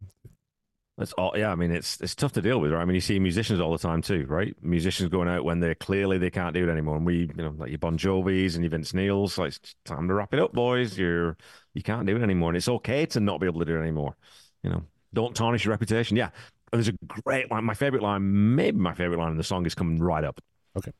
That's 0.99 1.13
all. 1.13 1.31
Yeah, 1.33 1.49
I 1.51 1.55
mean, 1.55 1.71
it's 1.71 2.01
it's 2.01 2.13
tough 2.13 2.33
to 2.33 2.41
deal 2.41 2.59
with, 2.59 2.73
right? 2.73 2.81
I 2.81 2.85
mean, 2.85 2.95
you 2.95 2.99
see 3.01 3.19
musicians 3.19 3.61
all 3.61 3.71
the 3.71 3.77
time 3.77 4.01
too, 4.01 4.25
right? 4.27 4.53
Musicians 4.61 5.07
going 5.09 5.29
out 5.29 5.45
when 5.45 5.61
they're 5.61 5.73
clearly 5.73 6.17
they 6.17 6.29
can't 6.29 6.53
do 6.53 6.67
it 6.67 6.69
anymore, 6.71 6.97
and 6.97 7.05
we, 7.05 7.19
you 7.19 7.33
know, 7.43 7.55
like 7.57 7.69
your 7.69 7.79
Bon 7.79 7.97
Jovi's 7.97 8.55
and 8.55 8.65
your 8.65 8.71
Vince 8.71 8.93
Neil's, 8.93 9.37
like 9.37 9.53
it's 9.55 9.75
time 9.85 10.09
to 10.09 10.13
wrap 10.13 10.33
it 10.33 10.41
up, 10.41 10.51
boys. 10.51 10.97
You're 10.97 11.37
you 11.73 11.83
can't 11.83 12.05
do 12.05 12.17
it 12.17 12.21
anymore, 12.21 12.49
and 12.49 12.57
it's 12.57 12.67
okay 12.67 13.05
to 13.07 13.21
not 13.21 13.39
be 13.39 13.47
able 13.47 13.59
to 13.59 13.65
do 13.65 13.77
it 13.77 13.81
anymore. 13.81 14.17
You 14.61 14.71
know, 14.71 14.83
don't 15.13 15.33
tarnish 15.33 15.63
your 15.63 15.71
reputation. 15.71 16.17
Yeah, 16.17 16.31
and 16.73 16.83
there's 16.83 16.89
a 16.89 17.21
great 17.23 17.49
line. 17.49 17.63
My 17.63 17.75
favorite 17.75 18.03
line, 18.03 18.55
maybe 18.55 18.77
my 18.77 18.93
favorite 18.93 19.19
line 19.19 19.31
in 19.31 19.37
the 19.37 19.43
song, 19.43 19.65
is 19.65 19.75
coming 19.75 19.99
right 19.99 20.25
up. 20.25 20.41
Okay. 20.77 20.91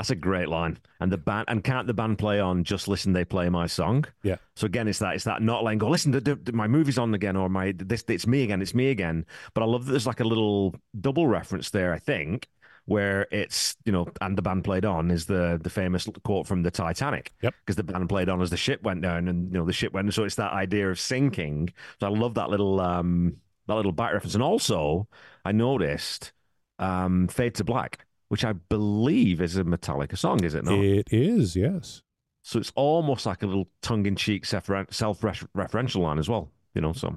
That's 0.00 0.08
a 0.08 0.14
great 0.14 0.48
line. 0.48 0.78
And 1.00 1.12
the 1.12 1.18
band 1.18 1.44
and 1.48 1.62
can't 1.62 1.86
the 1.86 1.92
band 1.92 2.18
play 2.18 2.40
on 2.40 2.64
just 2.64 2.88
listen 2.88 3.12
they 3.12 3.22
play 3.22 3.50
my 3.50 3.66
song? 3.66 4.06
Yeah. 4.22 4.36
So 4.56 4.64
again, 4.64 4.88
it's 4.88 4.98
that 5.00 5.14
it's 5.14 5.24
that 5.24 5.42
not 5.42 5.62
letting 5.62 5.78
go. 5.78 5.90
Listen, 5.90 6.10
the, 6.10 6.22
the, 6.22 6.52
my 6.54 6.66
movie's 6.66 6.96
on 6.96 7.12
again, 7.12 7.36
or 7.36 7.50
my 7.50 7.74
this 7.76 8.02
it's 8.08 8.26
me 8.26 8.42
again, 8.42 8.62
it's 8.62 8.74
me 8.74 8.88
again. 8.88 9.26
But 9.52 9.62
I 9.62 9.66
love 9.66 9.84
that 9.84 9.90
there's 9.90 10.06
like 10.06 10.20
a 10.20 10.24
little 10.24 10.74
double 10.98 11.26
reference 11.26 11.68
there. 11.68 11.92
I 11.92 11.98
think 11.98 12.48
where 12.86 13.26
it's 13.30 13.76
you 13.84 13.92
know 13.92 14.08
and 14.22 14.38
the 14.38 14.40
band 14.40 14.64
played 14.64 14.86
on 14.86 15.10
is 15.10 15.26
the 15.26 15.60
the 15.62 15.68
famous 15.68 16.08
quote 16.24 16.46
from 16.46 16.62
the 16.62 16.70
Titanic. 16.70 17.34
Yep. 17.42 17.54
Because 17.60 17.76
the 17.76 17.84
band 17.84 18.08
played 18.08 18.30
on 18.30 18.40
as 18.40 18.48
the 18.48 18.56
ship 18.56 18.82
went 18.82 19.02
down, 19.02 19.28
and 19.28 19.52
you 19.52 19.58
know 19.58 19.66
the 19.66 19.72
ship 19.74 19.92
went. 19.92 20.14
So 20.14 20.24
it's 20.24 20.36
that 20.36 20.54
idea 20.54 20.90
of 20.90 20.98
sinking. 20.98 21.74
So 22.00 22.06
I 22.06 22.10
love 22.10 22.32
that 22.36 22.48
little 22.48 22.80
um 22.80 23.36
that 23.66 23.74
little 23.74 23.92
back 23.92 24.14
reference. 24.14 24.32
And 24.32 24.42
also, 24.42 25.08
I 25.44 25.52
noticed 25.52 26.32
um 26.78 27.28
Fade 27.28 27.54
to 27.56 27.64
Black, 27.64 28.06
which 28.30 28.44
I 28.44 28.52
believe 28.52 29.40
is 29.40 29.56
a 29.56 29.64
Metallica 29.64 30.16
song, 30.16 30.44
is 30.44 30.54
it 30.54 30.64
not? 30.64 30.78
It 30.78 31.08
is, 31.10 31.56
yes. 31.56 32.00
So 32.44 32.60
it's 32.60 32.72
almost 32.76 33.26
like 33.26 33.42
a 33.42 33.46
little 33.46 33.68
tongue-in-cheek 33.82 34.46
self-referential 34.46 36.00
line 36.00 36.18
as 36.18 36.28
well, 36.28 36.48
you 36.72 36.80
know. 36.80 36.92
So 36.92 37.16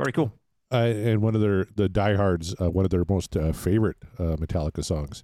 very 0.00 0.12
cool. 0.12 0.32
Uh, 0.72 0.76
and 0.76 1.20
one 1.20 1.34
of 1.34 1.42
their 1.42 1.66
the 1.76 1.88
diehards, 1.88 2.54
uh, 2.60 2.70
one 2.70 2.86
of 2.86 2.90
their 2.90 3.04
most 3.08 3.36
uh, 3.36 3.52
favorite 3.52 3.98
uh, 4.18 4.36
Metallica 4.36 4.82
songs, 4.82 5.22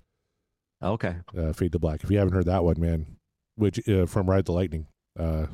Okay, 0.83 1.17
uh, 1.37 1.55
"Fade 1.55 1.73
to 1.73 1.79
Black." 1.79 2.05
If 2.05 2.11
you 2.11 2.19
haven't 2.19 2.35
heard 2.35 2.47
that 2.47 2.63
one, 2.63 2.79
man, 2.79 3.17
which 3.57 3.87
uh, 3.89 4.05
from 4.05 4.29
Ride 4.29 4.45
the 4.45 4.53
Lightning. 4.53 4.87
Uh, 5.19 5.47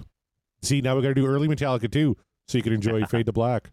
see, 0.62 0.80
now 0.80 0.96
we 0.96 1.02
got 1.02 1.08
to 1.08 1.14
do 1.14 1.26
early 1.26 1.46
Metallica 1.46 1.90
too, 1.90 2.16
so 2.48 2.58
you 2.58 2.64
can 2.64 2.72
enjoy 2.72 3.04
"Fade 3.04 3.26
to 3.26 3.32
Black." 3.32 3.70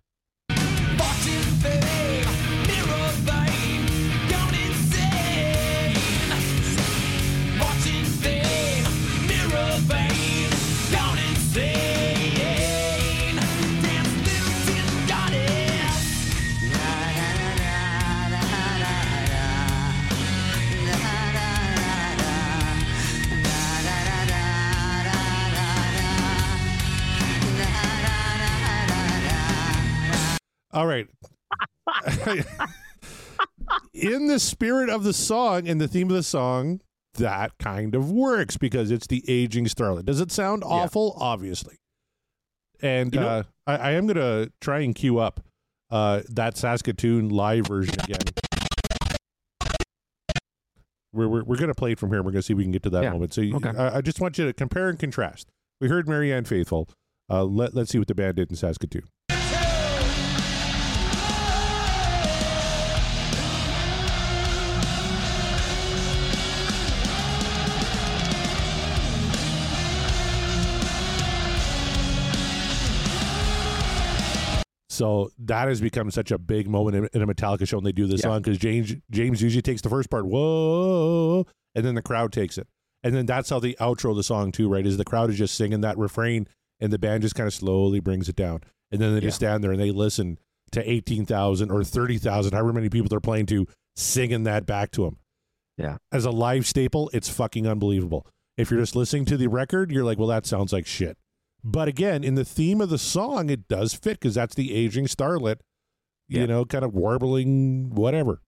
All 30.78 30.86
right. 30.86 31.07
in 33.93 34.28
the 34.28 34.39
spirit 34.39 34.89
of 34.89 35.03
the 35.03 35.13
song 35.13 35.67
and 35.67 35.82
the 35.82 35.88
theme 35.88 36.07
of 36.09 36.15
the 36.15 36.21
song, 36.21 36.82
that 37.15 37.51
kind 37.57 37.95
of 37.95 38.11
works 38.11 38.57
because 38.57 38.91
it's 38.91 39.07
the 39.07 39.23
aging 39.28 39.65
starlet. 39.65 40.05
Does 40.05 40.19
it 40.21 40.32
sound 40.32 40.63
awful? 40.63 41.17
Obviously. 41.19 41.78
And 42.82 43.11
You 43.13 43.21
know- 43.21 43.28
uh, 43.28 43.43
I, 43.65 43.75
I 43.75 43.91
am 43.93 44.05
going 44.05 44.17
to 44.17 44.51
try 44.61 44.82
and 44.82 44.93
cue 44.93 45.17
up 45.17 45.39
uh, 45.89 46.21
that 46.30 46.57
Saskatoon 46.57 47.30
live 47.30 47.65
version 47.67 47.95
again. 48.03 48.19
We're, 51.11 51.28
we're, 51.28 51.43
we're 51.43 51.57
going 51.57 51.69
to 51.69 51.75
play 51.75 51.93
it 51.93 51.99
from 51.99 52.09
here. 52.11 52.19
We're 52.19 52.32
going 52.32 52.36
to 52.36 52.43
see 52.43 52.53
if 52.53 52.57
we 52.57 52.63
can 52.65 52.71
get 52.71 52.84
to 52.84 52.89
that 52.91 53.03
Yeah. 53.03 53.11
moment. 53.13 53.34
So 53.34 53.41
you, 53.41 53.55
Okay. 53.55 53.69
I, 53.75 53.97
I 53.97 54.01
just 54.01 54.21
want 54.21 54.38
you 54.38 54.45
to 54.45 54.53
compare 54.53 54.89
and 54.89 54.99
contrast. 54.99 55.47
We 55.82 55.88
heard 55.88 56.07
Marianne 56.07 56.45
Faithfull. 56.45 56.88
Uh, 57.30 57.43
let, 57.45 57.73
let's 57.73 57.89
see 57.89 57.97
what 57.97 58.07
the 58.07 58.13
band 58.15 58.36
did 58.36 58.51
in 58.51 58.55
Saskatoon. 58.55 59.03
So 74.98 75.32
that 75.39 75.68
has 75.68 75.80
become 75.80 76.10
such 76.12 76.32
a 76.32 76.38
big 76.38 76.68
moment 76.68 76.95
in, 76.95 77.10
in 77.14 77.22
a 77.22 77.34
Metallica 77.34 77.68
show 77.68 77.78
when 77.78 77.84
they 77.84 77.91
do 77.91 78.08
this 78.08 78.22
Yeah. 78.22 78.30
song 78.32 78.41
because 78.41 78.58
James 78.58 78.95
James 79.12 79.41
usually 79.41 79.62
takes 79.62 79.82
the 79.82 79.89
first 79.89 80.10
part, 80.10 80.26
whoa, 80.26 81.45
and 81.76 81.86
then 81.86 81.95
the 81.95 82.02
crowd 82.02 82.32
takes 82.32 82.58
it, 82.58 82.68
and 83.04 83.14
then 83.14 83.26
that's 83.26 83.50
how 83.50 83.60
the 83.60 83.78
outro 83.80 84.12
of 84.12 84.18
the 84.18 84.24
song 84.24 84.52
too, 84.52 84.68
right? 84.70 84.86
Is 84.86 84.98
the 84.98 85.06
crowd 85.06 85.30
is 85.30 85.38
just 85.38 85.56
singing 85.56 85.82
that 85.82 85.98
refrain, 85.98 86.48
and 86.80 86.91
the 86.91 87.00
band 87.00 87.22
just 87.22 87.36
kind 87.36 87.48
of 87.48 87.54
slowly 87.54 88.00
brings 88.00 88.28
it 88.28 88.36
down, 88.36 88.62
and 88.91 89.00
then 89.02 89.14
they 89.14 89.22
just 89.22 89.38
stand 89.38 89.64
there 89.64 89.72
and 89.72 89.80
they 89.80 89.91
listen 89.91 90.39
to 90.72 90.89
eighteen 90.89 91.26
thousand 91.26 91.72
or 91.72 91.84
thirty 91.84 92.18
thousand, 92.18 92.54
however 92.54 92.74
many 92.74 92.89
people 92.89 93.08
they're 93.08 93.20
playing 93.20 93.45
to, 93.48 93.68
singing 93.95 94.43
that 94.43 94.66
back 94.66 94.91
to 94.91 95.04
them. 95.04 95.18
Yeah. 95.78 95.98
As 96.12 96.26
a 96.26 96.32
live 96.32 96.66
staple, 96.66 97.10
it's 97.14 97.30
fucking 97.30 97.68
unbelievable. 97.68 98.26
If 98.58 98.72
you're 98.72 98.80
just 98.80 98.95
listening 98.95 99.26
to 99.26 99.38
the 99.38 99.48
record, 99.48 99.91
you're 99.91 100.04
like, 100.04 100.18
well, 100.18 100.28
that 100.30 100.48
sounds 100.48 100.74
like 100.74 100.88
shit. 100.88 101.16
But 101.64 101.88
again, 101.88 102.24
in 102.24 102.36
the 102.36 102.45
theme 102.45 102.82
of 102.82 102.89
the 102.89 102.97
song, 102.97 103.49
it 103.49 103.68
does 103.68 103.93
fit 103.93 104.20
because 104.20 104.36
that's 104.36 104.55
the 104.55 104.74
aging 104.74 105.05
starlet, 105.08 105.58
you 106.28 106.41
Yeah. 106.41 106.45
know, 106.45 106.66
kind 106.66 106.86
of 106.86 106.93
warbling, 106.93 107.89
whatever. 107.89 108.41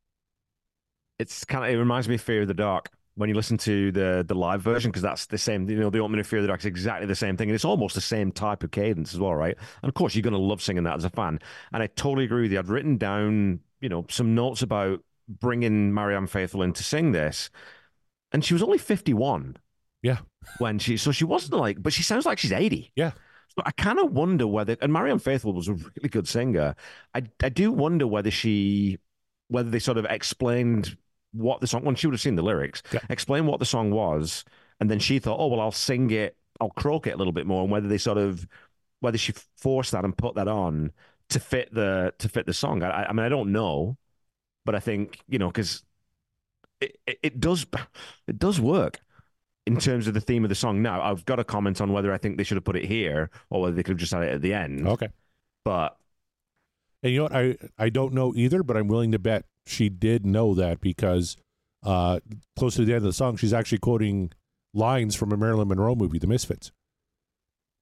it's 1.17 1.43
kind 1.43 1.65
of 1.65 1.69
it 1.71 1.77
reminds 1.77 2.07
me 2.07 2.15
of 2.15 2.21
Fear 2.21 2.43
of 2.43 2.47
the 2.47 2.53
Dark 2.53 2.89
when 3.15 3.27
you 3.27 3.35
listen 3.35 3.57
to 3.57 3.91
the 3.91 4.23
the 4.25 4.33
live 4.35 4.61
version 4.61 4.89
because 4.89 5.01
that's 5.01 5.25
the 5.25 5.37
same. 5.37 5.69
You 5.69 5.75
know, 5.77 5.89
the 5.89 5.99
opening 5.99 6.21
of 6.21 6.27
Fear 6.27 6.39
of 6.39 6.43
the 6.43 6.47
Dark 6.47 6.61
is 6.61 6.65
exactly 6.65 7.07
the 7.07 7.15
same 7.15 7.35
thing, 7.35 7.49
and 7.49 7.55
it's 7.55 7.65
almost 7.65 7.95
the 7.95 8.01
same 8.01 8.31
type 8.31 8.63
of 8.63 8.71
cadence 8.71 9.13
as 9.13 9.19
well, 9.19 9.35
right? 9.35 9.57
And 9.81 9.89
of 9.89 9.95
course, 9.95 10.15
you're 10.15 10.21
going 10.23 10.31
to 10.33 10.39
love 10.39 10.61
singing 10.61 10.83
that 10.83 10.95
as 10.95 11.03
a 11.03 11.09
fan. 11.09 11.39
And 11.73 11.83
I 11.83 11.87
totally 11.87 12.23
agree 12.25 12.43
with 12.43 12.53
you. 12.53 12.59
I'd 12.59 12.69
written 12.69 12.97
down, 12.97 13.59
you 13.81 13.89
know, 13.89 14.05
some 14.09 14.33
notes 14.33 14.61
about 14.61 15.03
bringing 15.27 15.93
Marianne 15.93 16.27
Faithfull 16.27 16.61
in 16.61 16.71
to 16.73 16.83
sing 16.83 17.11
this, 17.11 17.49
and 18.31 18.45
she 18.45 18.53
was 18.53 18.63
only 18.63 18.77
51 18.77 19.57
Yeah. 20.01 20.19
when 20.57 20.79
she 20.79 20.97
so 20.97 21.11
she 21.11 21.25
wasn't 21.25 21.53
like, 21.59 21.81
but 21.81 21.93
she 21.93 22.03
sounds 22.03 22.25
like 22.25 22.39
she's 22.39 22.51
80. 22.51 22.91
Yeah. 22.95 23.11
So 23.57 23.63
I 23.65 23.71
kind 23.71 23.99
of 23.99 24.11
wonder 24.11 24.47
whether, 24.47 24.77
and 24.81 24.93
Marianne 24.93 25.19
Faithfull 25.19 25.53
was 25.53 25.67
a 25.67 25.73
really 25.73 26.09
good 26.09 26.27
singer. 26.27 26.75
I 27.13 27.23
I 27.43 27.49
do 27.49 27.71
wonder 27.71 28.07
whether 28.07 28.31
she, 28.31 28.99
whether 29.47 29.69
they 29.69 29.79
sort 29.79 29.97
of 29.97 30.05
explained 30.05 30.97
what 31.31 31.61
the 31.61 31.67
song 31.67 31.83
when 31.83 31.95
she 31.95 32.07
would 32.07 32.13
have 32.13 32.21
seen 32.21 32.35
the 32.35 32.41
lyrics, 32.43 32.81
Yeah. 32.91 32.99
explain 33.09 33.45
what 33.45 33.59
the 33.59 33.65
song 33.65 33.91
was, 33.91 34.43
and 34.79 34.89
then 34.89 34.99
she 34.99 35.19
thought, 35.19 35.39
oh 35.39 35.47
well, 35.47 35.59
I'll 35.61 35.71
sing 35.71 36.11
it 36.11 36.35
I'll 36.61 36.71
croak 36.71 37.07
it 37.07 37.11
a 37.11 37.17
little 37.17 37.33
bit 37.33 37.47
more, 37.47 37.61
and 37.63 37.71
whether 37.71 37.87
they 37.87 37.97
sort 37.97 38.17
of 38.17 38.47
whether 39.01 39.17
she 39.17 39.33
forced 39.57 39.91
that 39.93 40.03
and 40.05 40.17
put 40.17 40.35
that 40.35 40.47
on 40.47 40.91
to 41.29 41.39
fit 41.39 41.73
the 41.73 42.13
to 42.19 42.29
fit 42.29 42.45
the 42.45 42.53
song. 42.53 42.83
I, 42.83 43.05
I 43.05 43.13
mean, 43.13 43.25
I 43.25 43.29
don't 43.29 43.51
know, 43.51 43.97
but 44.65 44.75
I 44.75 44.79
think 44.81 45.19
you 45.27 45.39
know 45.39 45.47
because 45.49 45.83
it, 46.81 46.97
it 47.07 47.19
it 47.23 47.39
does 47.39 47.65
it 48.27 48.39
does 48.39 48.59
work 48.59 48.99
in 49.73 49.79
terms 49.79 50.07
of 50.07 50.13
the 50.13 50.21
theme 50.21 50.43
of 50.43 50.49
the 50.49 50.55
song. 50.55 50.81
Now 50.81 51.01
I've 51.01 51.23
got 51.25 51.39
a 51.39 51.43
comment 51.43 51.79
on 51.81 51.93
whether 51.93 52.11
I 52.11 52.17
think 52.17 52.37
they 52.37 52.43
should 52.43 52.57
have 52.57 52.65
put 52.65 52.75
it 52.75 52.85
here 52.85 53.29
or 53.49 53.61
whether 53.61 53.75
they 53.75 53.83
could 53.83 53.91
have 53.93 53.99
just 53.99 54.13
had 54.13 54.23
it 54.23 54.33
at 54.33 54.41
the 54.41 54.53
end. 54.53 54.87
Okay. 54.87 55.09
But 55.63 55.97
And 57.03 57.11
you 57.13 57.19
know 57.19 57.23
what? 57.23 57.35
I 57.35 57.55
I 57.77 57.89
don't 57.89 58.13
know 58.13 58.33
either, 58.35 58.63
but 58.63 58.75
I'm 58.77 58.87
willing 58.87 59.11
to 59.11 59.19
bet 59.19 59.45
she 59.65 59.89
did 59.89 60.25
know 60.25 60.53
that 60.55 60.81
because 60.81 61.37
uh, 61.83 62.19
close 62.57 62.75
to 62.75 62.85
the 62.85 62.93
end 62.93 62.97
of 62.97 63.03
the 63.03 63.13
song, 63.13 63.37
she's 63.37 63.53
actually 63.53 63.77
quoting 63.77 64.31
lines 64.73 65.15
from 65.15 65.31
a 65.31 65.37
Marilyn 65.37 65.67
Monroe 65.67 65.95
movie, 65.95 66.19
The 66.19 66.27
Misfits. 66.27 66.71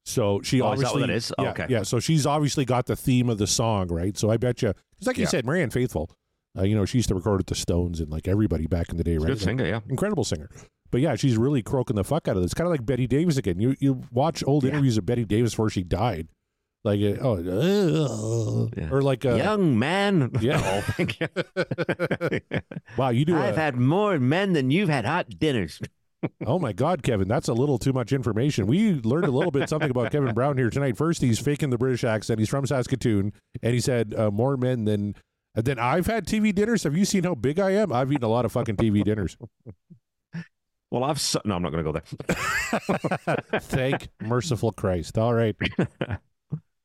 So 0.05 0.41
she 0.41 0.61
Oh, 0.61 0.71
is 0.73 0.79
that 0.81 0.87
obviously 0.87 1.13
is? 1.15 1.33
yeah, 1.39 1.49
Okay. 1.51 1.65
yeah. 1.69 1.83
So 1.83 1.99
she's 1.99 2.25
obviously 2.25 2.63
got 2.65 2.85
the 2.85 2.95
theme 2.95 3.29
of 3.29 3.37
the 3.37 3.47
song 3.47 3.87
right. 3.89 4.17
So 4.17 4.29
I 4.29 4.37
bet 4.37 4.61
you, 4.61 4.73
because 4.93 5.07
like 5.07 5.17
you 5.17 5.25
said, 5.25 5.45
Marianne 5.45 5.69
Faithfull, 5.69 6.09
uh, 6.57 6.63
you 6.63 6.75
know, 6.75 6.85
she 6.85 6.97
used 6.99 7.09
to 7.09 7.15
record 7.15 7.37
with 7.39 7.47
the 7.47 7.55
Stones 7.55 7.99
and 7.99 8.09
like 8.09 8.27
everybody 8.27 8.67
back 8.67 8.89
in 8.89 8.97
the 8.97 9.03
day, 9.03 9.17
right? 9.17 9.27
good 9.27 9.41
singer, 9.41 9.65
yeah. 9.65 9.81
incredible 9.89 10.23
singer. 10.23 10.49
But 10.91 11.01
yeah, 11.01 11.15
she's 11.15 11.37
really 11.37 11.61
croaking 11.61 11.95
the 11.95 12.03
fuck 12.03 12.27
out 12.27 12.35
of 12.37 12.41
this. 12.41 12.53
Kind 12.53 12.65
of 12.67 12.71
like 12.71 12.85
Bette 12.85 13.07
Davis 13.07 13.37
again. 13.37 13.59
You 13.59 13.75
you 13.79 14.03
watch 14.11 14.43
old 14.45 14.63
Yeah. 14.63 14.71
interviews 14.71 14.97
of 14.97 15.05
Bette 15.05 15.25
Davis 15.25 15.51
before 15.53 15.69
she 15.69 15.83
died, 15.83 16.27
like 16.83 17.01
uh, 17.01 17.17
oh, 17.21 18.69
uh, 18.77 18.87
or 18.91 19.01
like 19.01 19.25
uh, 19.25 19.35
Young 19.35 19.77
man. 19.77 20.31
Yeah. 20.41 20.61
Oh, 20.97 22.39
wow, 22.97 23.09
you 23.09 23.25
do. 23.25 23.35
I've 23.37 23.57
A, 23.57 23.61
had 23.61 23.75
more 23.77 24.19
men 24.19 24.53
than 24.53 24.71
you've 24.71 24.89
had 24.89 25.05
hot 25.05 25.29
dinners. 25.37 25.81
oh 26.45 26.57
my 26.57 26.73
God, 26.73 27.03
Kevin, 27.03 27.27
that's 27.27 27.47
a 27.47 27.53
little 27.53 27.77
too 27.77 27.93
much 27.93 28.11
information. 28.11 28.65
We 28.65 28.93
learned 28.93 29.25
a 29.25 29.31
little 29.31 29.51
bit 29.51 29.69
something 29.69 29.91
about 29.91 30.11
Kevin 30.11 30.33
Brown 30.33 30.57
here 30.57 30.69
tonight. 30.69 30.97
First, 30.97 31.21
he's 31.21 31.37
faking 31.39 31.69
the 31.69 31.77
British 31.77 32.03
accent. 32.03 32.39
He's 32.39 32.49
from 32.49 32.65
Saskatoon, 32.65 33.33
and 33.61 33.73
he 33.73 33.79
said 33.79 34.13
uh, 34.17 34.31
more 34.31 34.57
men 34.57 34.85
than. 34.85 35.15
Then 35.55 35.79
I've 35.79 36.05
had 36.05 36.27
TV 36.27 36.53
dinners. 36.53 36.83
Have 36.83 36.95
you 36.95 37.03
seen 37.03 37.23
how 37.23 37.33
big 37.33 37.59
I 37.59 37.71
am? 37.71 37.91
I've 37.91 38.11
eaten 38.11 38.23
a 38.23 38.27
lot 38.27 38.45
of 38.45 38.51
fucking 38.51 38.75
TV 38.75 39.03
dinners. 39.03 39.35
Well, 40.91 41.03
I've 41.03 41.19
su- 41.19 41.39
no, 41.45 41.55
I'm 41.55 41.61
not 41.61 41.71
going 41.71 41.83
to 41.83 41.91
go 41.91 41.99
there. 41.99 43.37
Thank 43.61 44.07
merciful 44.21 44.71
Christ. 44.71 45.17
All 45.17 45.33
right. 45.33 45.55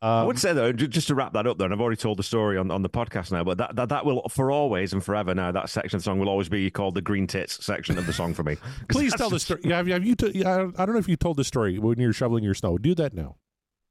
I 0.02 0.22
Um, 0.22 0.26
would 0.26 0.38
say 0.40 0.52
though, 0.52 0.72
just 0.72 1.06
to 1.06 1.14
wrap 1.14 1.32
that 1.34 1.46
up, 1.46 1.58
though, 1.58 1.64
and 1.66 1.72
I've 1.72 1.80
already 1.80 1.96
told 1.96 2.18
the 2.18 2.24
story 2.24 2.58
on, 2.58 2.72
on 2.72 2.82
the 2.82 2.90
podcast 2.90 3.30
now, 3.30 3.44
but 3.44 3.58
that, 3.58 3.76
that 3.76 3.88
that 3.90 4.04
will 4.04 4.28
for 4.28 4.50
always 4.50 4.92
and 4.92 5.02
forever 5.04 5.32
now. 5.32 5.52
That 5.52 5.70
section 5.70 5.96
of 5.96 6.00
the 6.02 6.04
song 6.04 6.18
will 6.18 6.28
always 6.28 6.48
be 6.48 6.68
called 6.72 6.96
the 6.96 7.00
green 7.02 7.28
tits 7.28 7.64
section 7.64 7.96
of 7.96 8.06
the 8.06 8.12
song 8.12 8.34
for 8.34 8.42
me. 8.42 8.56
Please 8.88 9.14
tell 9.14 9.30
the 9.30 9.38
story. 9.38 9.60
Yeah, 9.62 9.76
have 9.76 9.86
you, 9.86 9.94
have 9.94 10.04
you 10.04 10.16
t- 10.16 10.32
yeah, 10.34 10.70
I 10.76 10.84
don't 10.84 10.94
know 10.94 10.98
if 10.98 11.08
you 11.08 11.16
told 11.16 11.36
the 11.36 11.44
story 11.44 11.78
when 11.78 12.00
you're 12.00 12.12
shoveling 12.12 12.42
your 12.42 12.54
snow. 12.54 12.78
Do 12.78 12.96
that 12.96 13.14
now. 13.14 13.36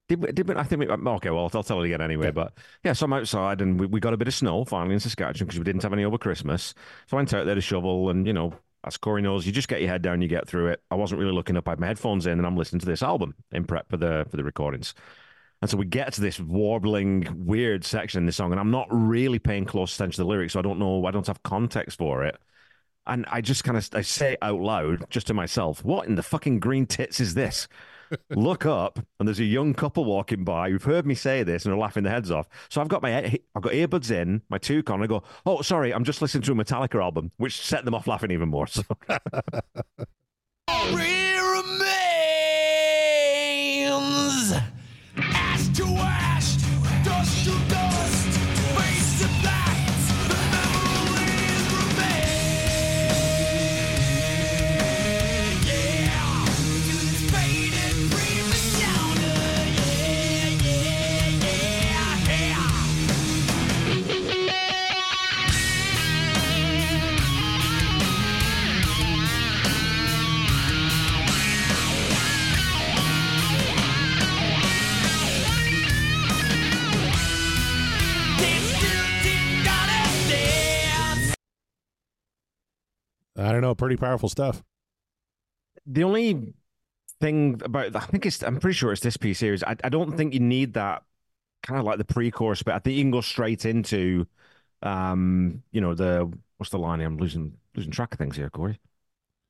Did 0.10 0.22
we, 0.22 0.32
did 0.34 0.50
we, 0.50 0.56
I 0.56 0.64
think 0.64 0.82
we, 0.82 0.88
okay, 0.90 1.30
well, 1.30 1.50
I'll 1.54 1.64
tell 1.64 1.82
it 1.82 1.86
again 1.86 2.02
anyway. 2.02 2.26
Yeah. 2.26 2.32
But 2.32 2.54
yeah, 2.84 2.92
so 2.92 3.06
I'm 3.06 3.14
outside 3.14 3.62
and 3.62 3.80
we, 3.80 3.86
we 3.86 4.02
got 4.02 4.14
a 4.14 4.18
bit 4.18 4.28
of 4.28 4.34
snow 4.34 4.66
finally 4.66 4.96
in 4.96 5.00
Saskatchewan 5.00 5.48
because 5.48 5.60
we 5.60 5.64
didn't 5.64 5.84
have 5.84 5.94
any 5.94 6.04
over 6.04 6.18
Christmas. 6.18 6.74
So 7.08 7.16
I 7.16 7.20
went 7.20 7.34
out 7.34 7.46
there 7.46 7.56
to 7.56 7.62
shovel 7.62 8.10
and, 8.10 8.28
you 8.28 8.34
know, 8.34 8.54
as 8.84 8.98
Corey 8.98 9.22
knows, 9.22 9.46
you 9.46 9.52
just 9.52 9.68
get 9.68 9.82
your 9.82 9.90
head 9.90 10.02
down, 10.02 10.22
you 10.22 10.28
get 10.28 10.48
through 10.48 10.68
it. 10.68 10.82
I 10.90 10.96
wasn't 10.96 11.20
really 11.20 11.34
looking 11.34 11.58
up. 11.58 11.68
I 11.68 11.72
had 11.72 11.80
my 11.80 11.88
headphones 11.88 12.26
in 12.26 12.34
and 12.34 12.46
I'm 12.46 12.58
listening 12.58 12.80
to 12.80 12.86
this 12.86 13.04
album 13.04 13.36
in 13.52 13.66
prep 13.66 13.90
for 13.90 13.98
the 13.98 14.26
for 14.30 14.38
the 14.38 14.44
recordings. 14.44 14.94
And 15.62 15.70
so 15.70 15.78
we 15.78 15.86
get 15.86 16.14
to 16.14 16.22
this 16.22 16.40
warbling, 16.40 17.28
weird 17.46 17.86
section 17.86 18.20
in 18.20 18.26
the 18.26 18.32
song, 18.32 18.52
and 18.52 18.60
I'm 18.60 18.72
not 18.72 18.88
really 18.90 19.38
paying 19.38 19.66
close 19.66 19.94
attention 19.94 20.14
to 20.14 20.22
the 20.24 20.30
lyrics, 20.30 20.54
so 20.54 20.60
I 20.60 20.64
don't 20.64 20.80
know, 20.80 21.06
I 21.06 21.12
don't 21.12 21.28
have 21.28 21.44
context 21.44 22.00
for 22.00 22.24
it. 22.24 22.36
And 23.06 23.26
I 23.30 23.42
just 23.42 23.64
kind 23.64 23.78
of 23.78 23.88
I 23.94 24.02
say 24.02 24.38
out 24.42 24.60
loud, 24.60 25.06
just 25.10 25.28
to 25.28 25.34
myself, 25.34 25.84
"What 25.84 26.08
in 26.08 26.16
the 26.16 26.24
fucking 26.24 26.60
green 26.60 26.86
tits 26.88 27.20
is 27.20 27.34
this?" 27.36 27.68
Look 28.30 28.66
up, 28.66 29.00
and 29.20 29.28
there's 29.28 29.40
a 29.40 29.46
young 29.46 29.74
couple 29.74 30.06
walking 30.06 30.44
by 30.44 30.70
who've 30.70 30.84
heard 30.84 31.06
me 31.06 31.16
say 31.16 31.44
this 31.44 31.66
and 31.66 31.74
are 31.74 31.78
laughing 31.78 32.04
their 32.04 32.14
heads 32.14 32.32
off. 32.32 32.48
So 32.70 32.82
I've 32.82 32.88
got 32.88 33.02
my 33.02 33.40
I've 33.56 33.62
got 33.62 33.74
earbuds 33.74 34.12
in, 34.12 34.42
my 34.50 34.58
two 34.58 34.84
con. 34.84 35.02
I 35.02 35.08
go, 35.08 35.24
"Oh, 35.46 35.62
sorry, 35.62 35.94
I'm 35.94 36.04
just 36.04 36.22
listening 36.22 36.44
to 36.44 36.52
a 36.52 36.56
Metallica 36.56 37.02
album," 37.02 37.32
which 37.38 37.62
set 37.62 37.86
them 37.86 37.94
off 37.94 38.08
laughing 38.08 38.32
even 38.32 38.50
more. 38.50 38.68
So 38.68 38.84
I 83.48 83.52
don't 83.52 83.62
know. 83.62 83.76
Pretty 83.76 83.98
powerful 83.98 84.30
stuff. 84.30 84.64
the 85.86 86.04
only 86.04 86.54
thing 87.20 87.62
about 87.64 87.96
I 87.96 88.00
think 88.02 88.26
it's 88.26 88.44
I'm 88.44 88.60
pretty 88.60 88.76
sure 88.76 88.92
it's 88.92 89.02
this 89.02 89.18
piece 89.18 89.40
here 89.40 89.54
is 89.54 89.64
I, 89.64 89.76
I 89.84 89.90
don't 89.90 90.18
think 90.18 90.34
you 90.34 90.40
need 90.40 90.74
that 90.74 91.04
kind 91.64 91.80
of 91.80 91.86
like 91.86 91.98
the 92.00 92.06
pre-chorus 92.06 92.64
but 92.64 92.76
I 92.76 92.80
think 92.80 92.98
you 92.98 93.04
can 93.04 93.12
go 93.12 93.22
straight 93.22 93.66
into 93.66 94.28
um 94.84 95.64
you 95.72 95.82
know 95.82 95.96
the 95.96 96.32
what's 96.58 96.72
the 96.72 96.80
line? 96.80 97.02
I'm 97.02 97.18
losing 97.18 97.58
losing 97.76 97.92
track 97.92 98.14
of 98.14 98.20
things 98.20 98.38
here, 98.38 98.50
Corey. 98.50 98.80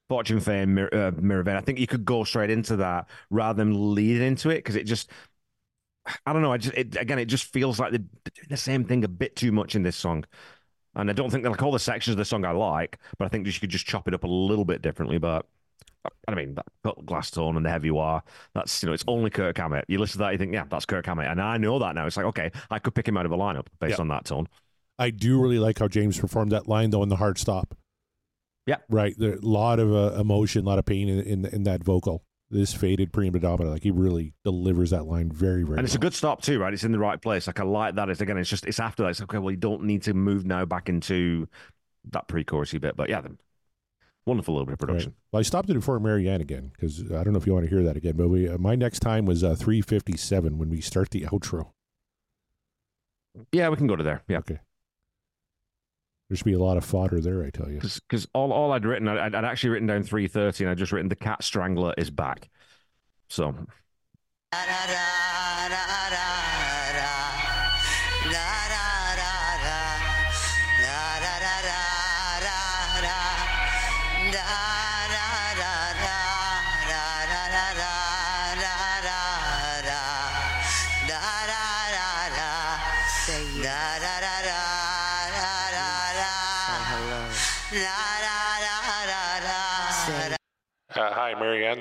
Fortune, 0.09 0.41
fame, 0.41 0.75
Mir- 0.75 0.89
uh. 0.93 1.57
I 1.57 1.61
think 1.61 1.79
you 1.79 1.87
could 1.87 2.05
go 2.05 2.23
straight 2.25 2.49
into 2.51 2.77
that 2.77 3.09
rather 3.29 3.57
than 3.57 3.95
leading 3.95 4.23
into 4.27 4.49
it 4.51 4.57
because 4.57 4.75
it 4.75 4.85
just 4.85 5.09
I 6.25 6.33
don't 6.33 6.41
know. 6.41 6.51
I 6.51 6.57
just 6.57 6.75
it, 6.75 6.95
again, 6.97 7.19
it 7.19 7.25
just 7.25 7.45
feels 7.45 7.79
like 7.79 7.91
they're 7.91 7.99
doing 7.99 8.47
the 8.49 8.57
same 8.57 8.85
thing 8.85 9.03
a 9.03 9.07
bit 9.07 9.35
too 9.35 9.51
much 9.51 9.75
in 9.75 9.83
this 9.83 9.95
song. 9.95 10.25
And 10.95 11.09
I 11.09 11.13
don't 11.13 11.29
think 11.29 11.45
like 11.45 11.61
all 11.61 11.71
the 11.71 11.79
sections 11.79 12.13
of 12.13 12.17
the 12.17 12.25
song 12.25 12.43
I 12.43 12.51
like, 12.51 12.97
but 13.17 13.25
I 13.25 13.29
think 13.29 13.47
you 13.47 13.53
could 13.53 13.69
just 13.69 13.85
chop 13.85 14.07
it 14.07 14.13
up 14.13 14.23
a 14.23 14.27
little 14.27 14.65
bit 14.65 14.81
differently. 14.81 15.17
But 15.17 15.45
I 16.27 16.35
mean, 16.35 16.55
that 16.55 17.05
glass 17.05 17.31
tone 17.31 17.55
and 17.55 17.65
the 17.65 17.69
heavy 17.69 17.91
wire, 17.91 18.21
that's, 18.53 18.81
you 18.83 18.87
know, 18.87 18.93
it's 18.93 19.03
only 19.07 19.29
Kirk 19.29 19.57
Hammett. 19.57 19.85
You 19.87 19.99
listen 19.99 20.13
to 20.13 20.17
that, 20.25 20.31
you 20.31 20.37
think, 20.37 20.53
yeah, 20.53 20.65
that's 20.69 20.85
Kirk 20.85 21.05
Hammett. 21.05 21.27
And 21.27 21.41
I 21.41 21.57
know 21.57 21.79
that 21.79 21.95
now. 21.95 22.05
It's 22.07 22.17
like, 22.17 22.25
okay, 22.27 22.51
I 22.69 22.79
could 22.79 22.93
pick 22.95 23.07
him 23.07 23.17
out 23.17 23.25
of 23.25 23.31
a 23.31 23.37
lineup 23.37 23.67
based 23.79 23.97
Yeah. 23.97 24.01
on 24.01 24.07
that 24.09 24.25
tone. 24.25 24.47
I 24.99 25.09
do 25.11 25.41
really 25.41 25.59
like 25.59 25.79
how 25.79 25.87
James 25.87 26.19
performed 26.19 26.51
that 26.51 26.67
line 26.67 26.89
though 26.89 27.03
in 27.03 27.09
the 27.09 27.15
hard 27.15 27.37
stop. 27.37 27.75
Yeah. 28.67 28.77
Right. 28.89 29.15
There 29.17 29.33
a 29.33 29.39
lot 29.39 29.79
of 29.79 29.93
uh, 29.93 30.19
emotion, 30.19 30.65
a 30.65 30.67
lot 30.67 30.77
of 30.77 30.85
pain 30.85 31.09
in, 31.09 31.19
in 31.21 31.45
in 31.45 31.63
that 31.63 31.83
vocal. 31.83 32.23
This 32.51 32.73
faded 32.73 33.13
prima 33.13 33.39
donna, 33.39 33.63
like 33.63 33.83
he 33.83 33.91
really 33.91 34.33
delivers 34.43 34.89
that 34.89 35.05
line 35.05 35.31
very, 35.31 35.63
very. 35.63 35.77
And 35.77 35.85
it's 35.85 35.95
a 35.95 35.99
good 35.99 36.13
stop 36.13 36.41
too, 36.41 36.59
right? 36.59 36.73
It's 36.73 36.83
in 36.83 36.91
the 36.91 36.99
right 36.99 37.21
place. 37.21 37.47
Like 37.47 37.61
I 37.61 37.63
like 37.63 37.95
that. 37.95 38.09
It's 38.09 38.19
again, 38.19 38.37
it's 38.37 38.49
just 38.49 38.65
it's 38.65 38.79
after 38.79 39.03
that. 39.03 39.09
It's 39.11 39.21
okay. 39.21 39.37
Well, 39.37 39.51
you 39.51 39.57
don't 39.57 39.83
need 39.83 40.03
to 40.03 40.13
move 40.13 40.45
now 40.45 40.65
back 40.65 40.89
into 40.89 41.47
that 42.11 42.27
pre-chorusy 42.27 42.81
bit, 42.81 42.97
but 42.97 43.07
yeah, 43.09 43.21
the 43.21 43.37
wonderful 44.25 44.53
little 44.53 44.65
bit 44.65 44.73
of 44.73 44.81
Right. 44.81 44.87
production. 44.87 45.15
Well, 45.31 45.39
I 45.39 45.43
stopped 45.43 45.69
it 45.69 45.75
before 45.75 45.97
Marianne 46.01 46.41
again 46.41 46.71
because 46.73 47.09
I 47.11 47.23
don't 47.23 47.31
know 47.31 47.39
if 47.39 47.47
you 47.47 47.53
want 47.53 47.63
to 47.65 47.69
hear 47.69 47.83
that 47.83 47.95
again. 47.95 48.17
But 48.17 48.27
we, 48.27 48.49
uh, 48.49 48.57
my 48.57 48.75
next 48.75 48.99
time 48.99 49.25
was 49.25 49.43
uh, 49.45 49.55
three 49.55 49.81
fifty 49.81 50.17
seven 50.17 50.57
when 50.57 50.69
we 50.69 50.81
start 50.81 51.11
the 51.11 51.21
outro. 51.31 51.71
Yeah, 53.53 53.69
we 53.69 53.77
can 53.77 53.87
go 53.87 53.95
to 53.95 54.03
there. 54.03 54.23
Yeah, 54.27 54.39
Okay. 54.39 54.59
There 56.31 56.37
should 56.37 56.45
be 56.45 56.53
a 56.53 56.59
lot 56.59 56.77
of 56.77 56.85
fodder 56.85 57.19
there, 57.19 57.43
I 57.43 57.49
tell 57.49 57.69
you. 57.69 57.81
because 57.81 58.25
all, 58.33 58.53
all 58.53 58.71
I'd 58.71 58.85
written, 58.85 59.09
I'd, 59.09 59.35
I'd 59.35 59.43
actually 59.43 59.71
written 59.71 59.89
down 59.89 60.03
three 60.03 60.29
thirty, 60.29 60.63
and 60.63 60.71
I'd 60.71 60.77
just 60.77 60.93
written 60.93 61.09
the 61.09 61.15
cat 61.17 61.43
strangler 61.43 61.93
is 61.97 62.09
back. 62.09 62.47
So 63.27 63.53
Uh, 64.53 64.57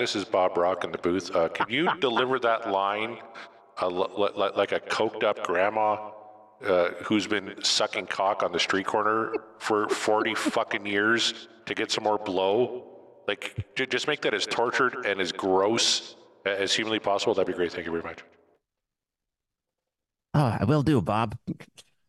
This 0.00 0.16
is 0.16 0.24
Bob 0.24 0.56
Rock 0.56 0.82
in 0.84 0.92
the 0.92 0.96
booth. 0.96 1.36
Uh, 1.36 1.50
can 1.50 1.66
you 1.68 1.86
deliver 2.00 2.38
that 2.38 2.70
line 2.70 3.18
uh, 3.82 3.86
l- 3.88 4.10
l- 4.34 4.52
like 4.56 4.72
a 4.72 4.80
coked 4.80 5.24
up 5.24 5.44
grandma 5.46 6.12
uh, 6.64 6.92
who's 7.04 7.26
been 7.26 7.62
sucking 7.62 8.06
cock 8.06 8.42
on 8.42 8.50
the 8.50 8.58
street 8.58 8.86
corner 8.86 9.34
for 9.58 9.90
40 9.90 10.34
fucking 10.34 10.86
years 10.86 11.48
to 11.66 11.74
get 11.74 11.92
some 11.92 12.04
more 12.04 12.16
blow? 12.16 12.86
Like, 13.28 13.74
j- 13.76 13.84
just 13.84 14.08
make 14.08 14.22
that 14.22 14.32
as 14.32 14.46
tortured 14.46 15.04
and 15.04 15.20
as 15.20 15.32
gross 15.32 16.16
as 16.46 16.72
humanly 16.72 16.98
possible, 16.98 17.34
that'd 17.34 17.46
be 17.46 17.52
great. 17.52 17.70
Thank 17.70 17.84
you 17.84 17.92
very 17.92 18.02
much. 18.02 18.20
Oh, 20.32 20.56
I 20.60 20.64
will 20.64 20.82
do, 20.82 21.02
Bob. 21.02 21.36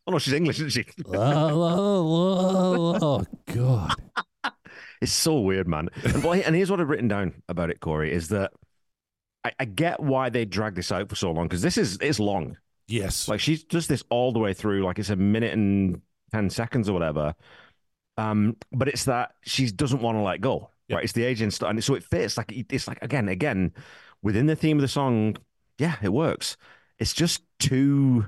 Oh 0.04 0.10
no, 0.10 0.18
she's 0.18 0.34
English, 0.34 0.56
isn't 0.58 0.70
she? 0.70 0.84
oh 1.14 3.24
God. 3.54 3.94
It's 5.02 5.12
so 5.12 5.40
weird, 5.40 5.68
man. 5.68 5.88
And, 6.04 6.24
and 6.24 6.56
here's 6.56 6.70
what 6.70 6.80
I've 6.80 6.88
written 6.88 7.08
down 7.08 7.42
about 7.48 7.68
it, 7.68 7.80
Corey, 7.80 8.12
is 8.12 8.28
that 8.28 8.52
I, 9.44 9.52
I 9.58 9.64
get 9.64 10.00
why 10.00 10.30
they 10.30 10.44
dragged 10.44 10.76
this 10.76 10.92
out 10.92 11.08
for 11.08 11.16
so 11.16 11.32
long 11.32 11.46
because 11.46 11.60
this 11.60 11.76
is 11.76 11.98
it's 12.00 12.20
long. 12.20 12.56
Yes. 12.88 13.28
Like 13.28 13.40
she 13.40 13.56
does 13.56 13.88
this 13.88 14.02
all 14.08 14.32
the 14.32 14.38
way 14.38 14.54
through, 14.54 14.84
like 14.84 14.98
it's 14.98 15.10
a 15.10 15.16
minute 15.16 15.52
and 15.52 16.00
ten 16.30 16.48
seconds 16.48 16.88
or 16.88 16.92
whatever. 16.92 17.34
Um, 18.16 18.56
but 18.70 18.88
it's 18.88 19.04
that 19.04 19.32
she 19.42 19.70
doesn't 19.70 20.02
want 20.02 20.18
to 20.18 20.22
let 20.22 20.40
go. 20.40 20.70
Yeah. 20.88 20.96
Right? 20.96 21.04
It's 21.04 21.14
the 21.14 21.24
agent 21.24 21.52
stuff, 21.52 21.70
and 21.70 21.82
so 21.82 21.94
it 21.94 22.04
fits. 22.04 22.36
Like 22.36 22.52
it's 22.52 22.86
like 22.86 22.98
again, 23.02 23.28
again, 23.28 23.72
within 24.22 24.46
the 24.46 24.56
theme 24.56 24.78
of 24.78 24.82
the 24.82 24.88
song. 24.88 25.36
Yeah, 25.78 25.96
it 26.02 26.12
works. 26.12 26.56
It's 26.98 27.14
just 27.14 27.42
too. 27.58 28.26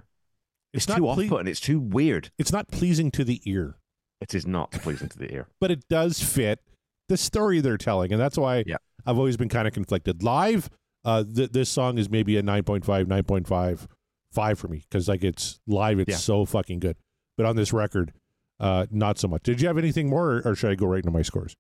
It's, 0.72 0.87
It's 0.87 0.97
too 0.97 1.03
ple- 1.03 1.11
off-putting. 1.11 1.47
It's 1.47 1.61
too 1.61 1.79
weird. 1.79 2.33
It's 2.39 2.51
not 2.51 2.66
pleasing 2.68 3.12
to 3.12 3.22
the 3.22 3.41
ear, 3.45 3.77
It 4.25 4.35
is 4.35 4.47
not 4.47 4.70
pleasing 4.72 5.09
to 5.09 5.18
the 5.18 5.33
ear. 5.33 5.47
but 5.61 5.70
it 5.70 5.89
does 5.89 6.20
fit 6.20 6.61
the 7.09 7.16
story 7.16 7.61
they're 7.61 7.79
telling, 7.79 8.12
and 8.12 8.20
that's 8.20 8.37
why 8.39 8.64
Yeah. 8.66 8.77
I've 9.07 9.18
always 9.18 9.37
been 9.37 9.49
kind 9.49 9.68
of 9.68 9.75
conflicted. 9.75 10.22
Live, 10.22 10.68
uh, 11.05 11.22
th- 11.25 11.51
this 11.53 11.68
song 11.68 11.99
is 11.99 12.09
maybe 12.11 12.37
a 12.37 12.43
9.5, 12.43 13.05
9.5, 13.07 13.87
5 14.33 14.59
for 14.59 14.68
me 14.68 14.83
because 14.89 15.07
like 15.09 15.22
it's 15.22 15.61
live, 15.66 15.99
it's 16.01 16.11
Yeah. 16.11 16.16
so 16.16 16.45
fucking 16.45 16.81
good. 16.81 16.97
But 17.37 17.47
on 17.47 17.57
this 17.57 17.72
record, 17.72 18.12
uh, 18.61 18.87
not 18.91 19.18
so 19.18 19.29
much. 19.29 19.43
Did 19.43 19.61
you 19.61 19.66
have 19.68 19.79
anything 19.79 20.09
more, 20.09 20.31
or, 20.37 20.43
or 20.51 20.55
should 20.55 20.70
I 20.70 20.75
go 20.77 20.87
right 20.87 20.99
into 20.99 21.11
my 21.11 21.22
scores? 21.22 21.57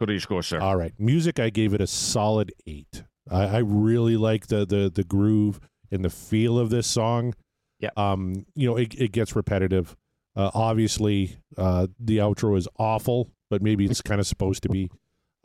Go 0.00 0.06
to 0.06 0.12
your 0.12 0.20
score, 0.20 0.42
sir. 0.42 0.60
All 0.60 0.76
right, 0.76 0.92
music. 0.98 1.38
I 1.38 1.50
gave 1.50 1.72
it 1.72 1.80
a 1.80 1.86
solid 1.86 2.52
eight. 2.66 3.04
I, 3.30 3.44
I 3.44 3.58
really 3.58 4.16
like 4.16 4.48
the 4.48 4.66
the 4.66 4.90
the 4.92 5.04
groove 5.04 5.60
and 5.92 6.04
the 6.04 6.10
feel 6.10 6.58
of 6.58 6.68
this 6.70 6.86
song. 6.88 7.32
Yeah. 7.78 7.90
Um. 7.96 8.44
You 8.56 8.68
know, 8.68 8.76
it 8.76 8.92
it 9.00 9.12
gets 9.12 9.34
repetitive. 9.36 9.96
Uh, 10.36 10.50
obviously, 10.54 11.36
uh, 11.56 11.86
the 11.98 12.18
outro 12.18 12.56
is 12.56 12.66
awful, 12.78 13.30
but 13.50 13.62
maybe 13.62 13.84
it's 13.84 14.02
kind 14.02 14.20
of 14.20 14.26
supposed 14.26 14.62
to 14.64 14.68
be. 14.68 14.90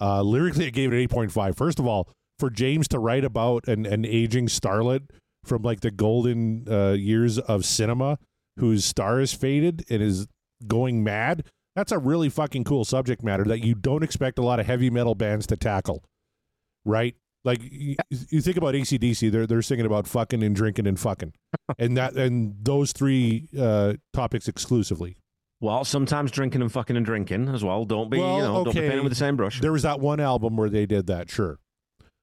Uh, 0.01 0.21
lyrically, 0.21 0.65
I 0.65 0.69
gave 0.69 0.91
it 0.91 0.95
an 0.95 1.01
eight 1.01 1.09
point 1.11 1.31
five. 1.31 1.55
First 1.57 1.79
of 1.79 1.85
all, 1.85 2.09
for 2.39 2.49
James 2.49 2.87
to 2.89 2.99
write 2.99 3.23
about 3.23 3.67
an 3.67 3.85
an 3.85 4.05
aging 4.05 4.47
starlet 4.47 5.09
from 5.43 5.61
like 5.61 5.81
the 5.81 5.91
golden 5.91 6.65
uh, 6.69 6.91
years 6.91 7.37
of 7.37 7.65
cinema, 7.65 8.17
whose 8.57 8.85
star 8.85 9.19
is 9.19 9.33
faded 9.33 9.85
and 9.89 10.01
is 10.01 10.27
going 10.67 11.03
mad. 11.03 11.45
That's 11.75 11.91
a 11.91 11.97
really 11.97 12.29
fucking 12.29 12.63
cool 12.63 12.83
subject 12.83 13.23
matter 13.23 13.43
that 13.45 13.63
you 13.63 13.75
don't 13.75 14.03
expect 14.03 14.39
a 14.39 14.41
lot 14.41 14.59
of 14.59 14.65
heavy 14.65 14.89
metal 14.89 15.15
bands 15.15 15.47
to 15.47 15.55
tackle, 15.55 16.03
right? 16.83 17.15
Like 17.45 17.59
you, 17.61 17.95
you 18.09 18.41
think 18.41 18.57
about 18.57 18.73
ACDC, 18.73 19.31
they're 19.31 19.47
they're 19.47 19.61
singing 19.61 19.85
about 19.85 20.07
fucking 20.07 20.43
and 20.43 20.55
drinking 20.55 20.87
and 20.87 20.99
fucking, 20.99 21.33
and 21.79 21.95
that 21.97 22.15
and 22.15 22.55
those 22.61 22.91
three 22.91 23.47
uh, 23.57 23.93
topics 24.13 24.47
exclusively. 24.47 25.15
Well, 25.61 25.83
sometimes 25.83 26.31
drinking 26.31 26.61
and 26.61 26.71
fucking 26.71 26.95
and 26.95 27.05
drinking 27.05 27.49
as 27.49 27.63
well. 27.63 27.83
Don't 27.83 28.09
be, 28.09 28.17
Well, 28.19 28.37
you 28.37 28.43
know, 28.43 28.63
don't 28.63 28.73
be 28.73 28.79
okay. 28.79 28.89
painted 28.89 29.03
with 29.03 29.11
the 29.11 29.15
same 29.17 29.35
brush. 29.35 29.59
There 29.59 29.73
was 29.73 29.83
that 29.83 29.99
one 29.99 30.19
album 30.21 30.55
where 30.55 30.69
they 30.69 30.85
did 30.85 31.07
that, 31.07 31.29
sure. 31.29 31.59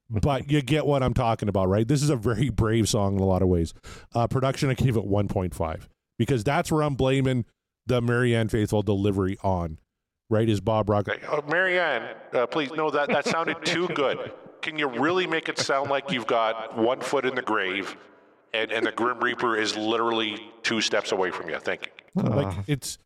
But 0.09 0.51
you 0.51 0.63
get 0.63 0.87
what 0.87 1.03
I'm 1.03 1.13
talking 1.15 1.49
about, 1.49 1.69
right? 1.69 1.87
This 1.87 2.03
is 2.03 2.09
a 2.11 2.17
very 2.17 2.49
brave 2.51 2.89
song 2.89 3.17
in 3.17 3.21
a 3.21 3.27
lot 3.27 3.43
of 3.43 3.49
ways. 3.49 3.75
Uh, 4.15 4.27
production, 4.27 4.71
I 4.71 4.75
gave 4.75 4.97
it 4.97 5.05
1.5 5.05 5.83
because 6.19 6.45
that's 6.45 6.73
where 6.73 6.83
I'm 6.83 6.95
blaming 6.95 7.45
the 7.87 8.01
Marianne 8.01 8.49
Faithfull 8.49 8.83
delivery 8.83 9.37
on, 9.43 9.79
right? 10.31 10.49
Is 10.49 10.61
Bob 10.61 10.89
Rock 10.89 11.09
like, 11.09 11.23
oh, 11.31 11.43
Marianne, 11.49 12.15
uh, 12.33 12.47
please, 12.47 12.71
no, 12.73 12.91
that, 12.91 13.09
that 13.09 13.27
sounded 13.27 13.65
too 13.65 13.89
good. 13.89 14.33
Can 14.63 14.79
you 14.79 14.89
really 14.89 15.27
make 15.27 15.49
it 15.49 15.59
sound 15.59 15.91
like 15.91 16.11
you've 16.11 16.27
got 16.27 16.77
one 16.77 17.01
foot 17.01 17.25
in 17.25 17.35
the 17.35 17.43
grave 17.43 17.97
and, 18.53 18.73
and 18.73 18.85
the 18.87 18.93
Grim 18.93 19.21
Reaper 19.21 19.57
is 19.57 19.77
literally 19.77 20.51
two 20.63 20.81
steps 20.81 21.13
away 21.13 21.31
from 21.31 21.49
you? 21.49 21.59
Thank 21.59 21.93
you. 22.17 22.23
like, 22.23 22.57
it's, 22.67 22.99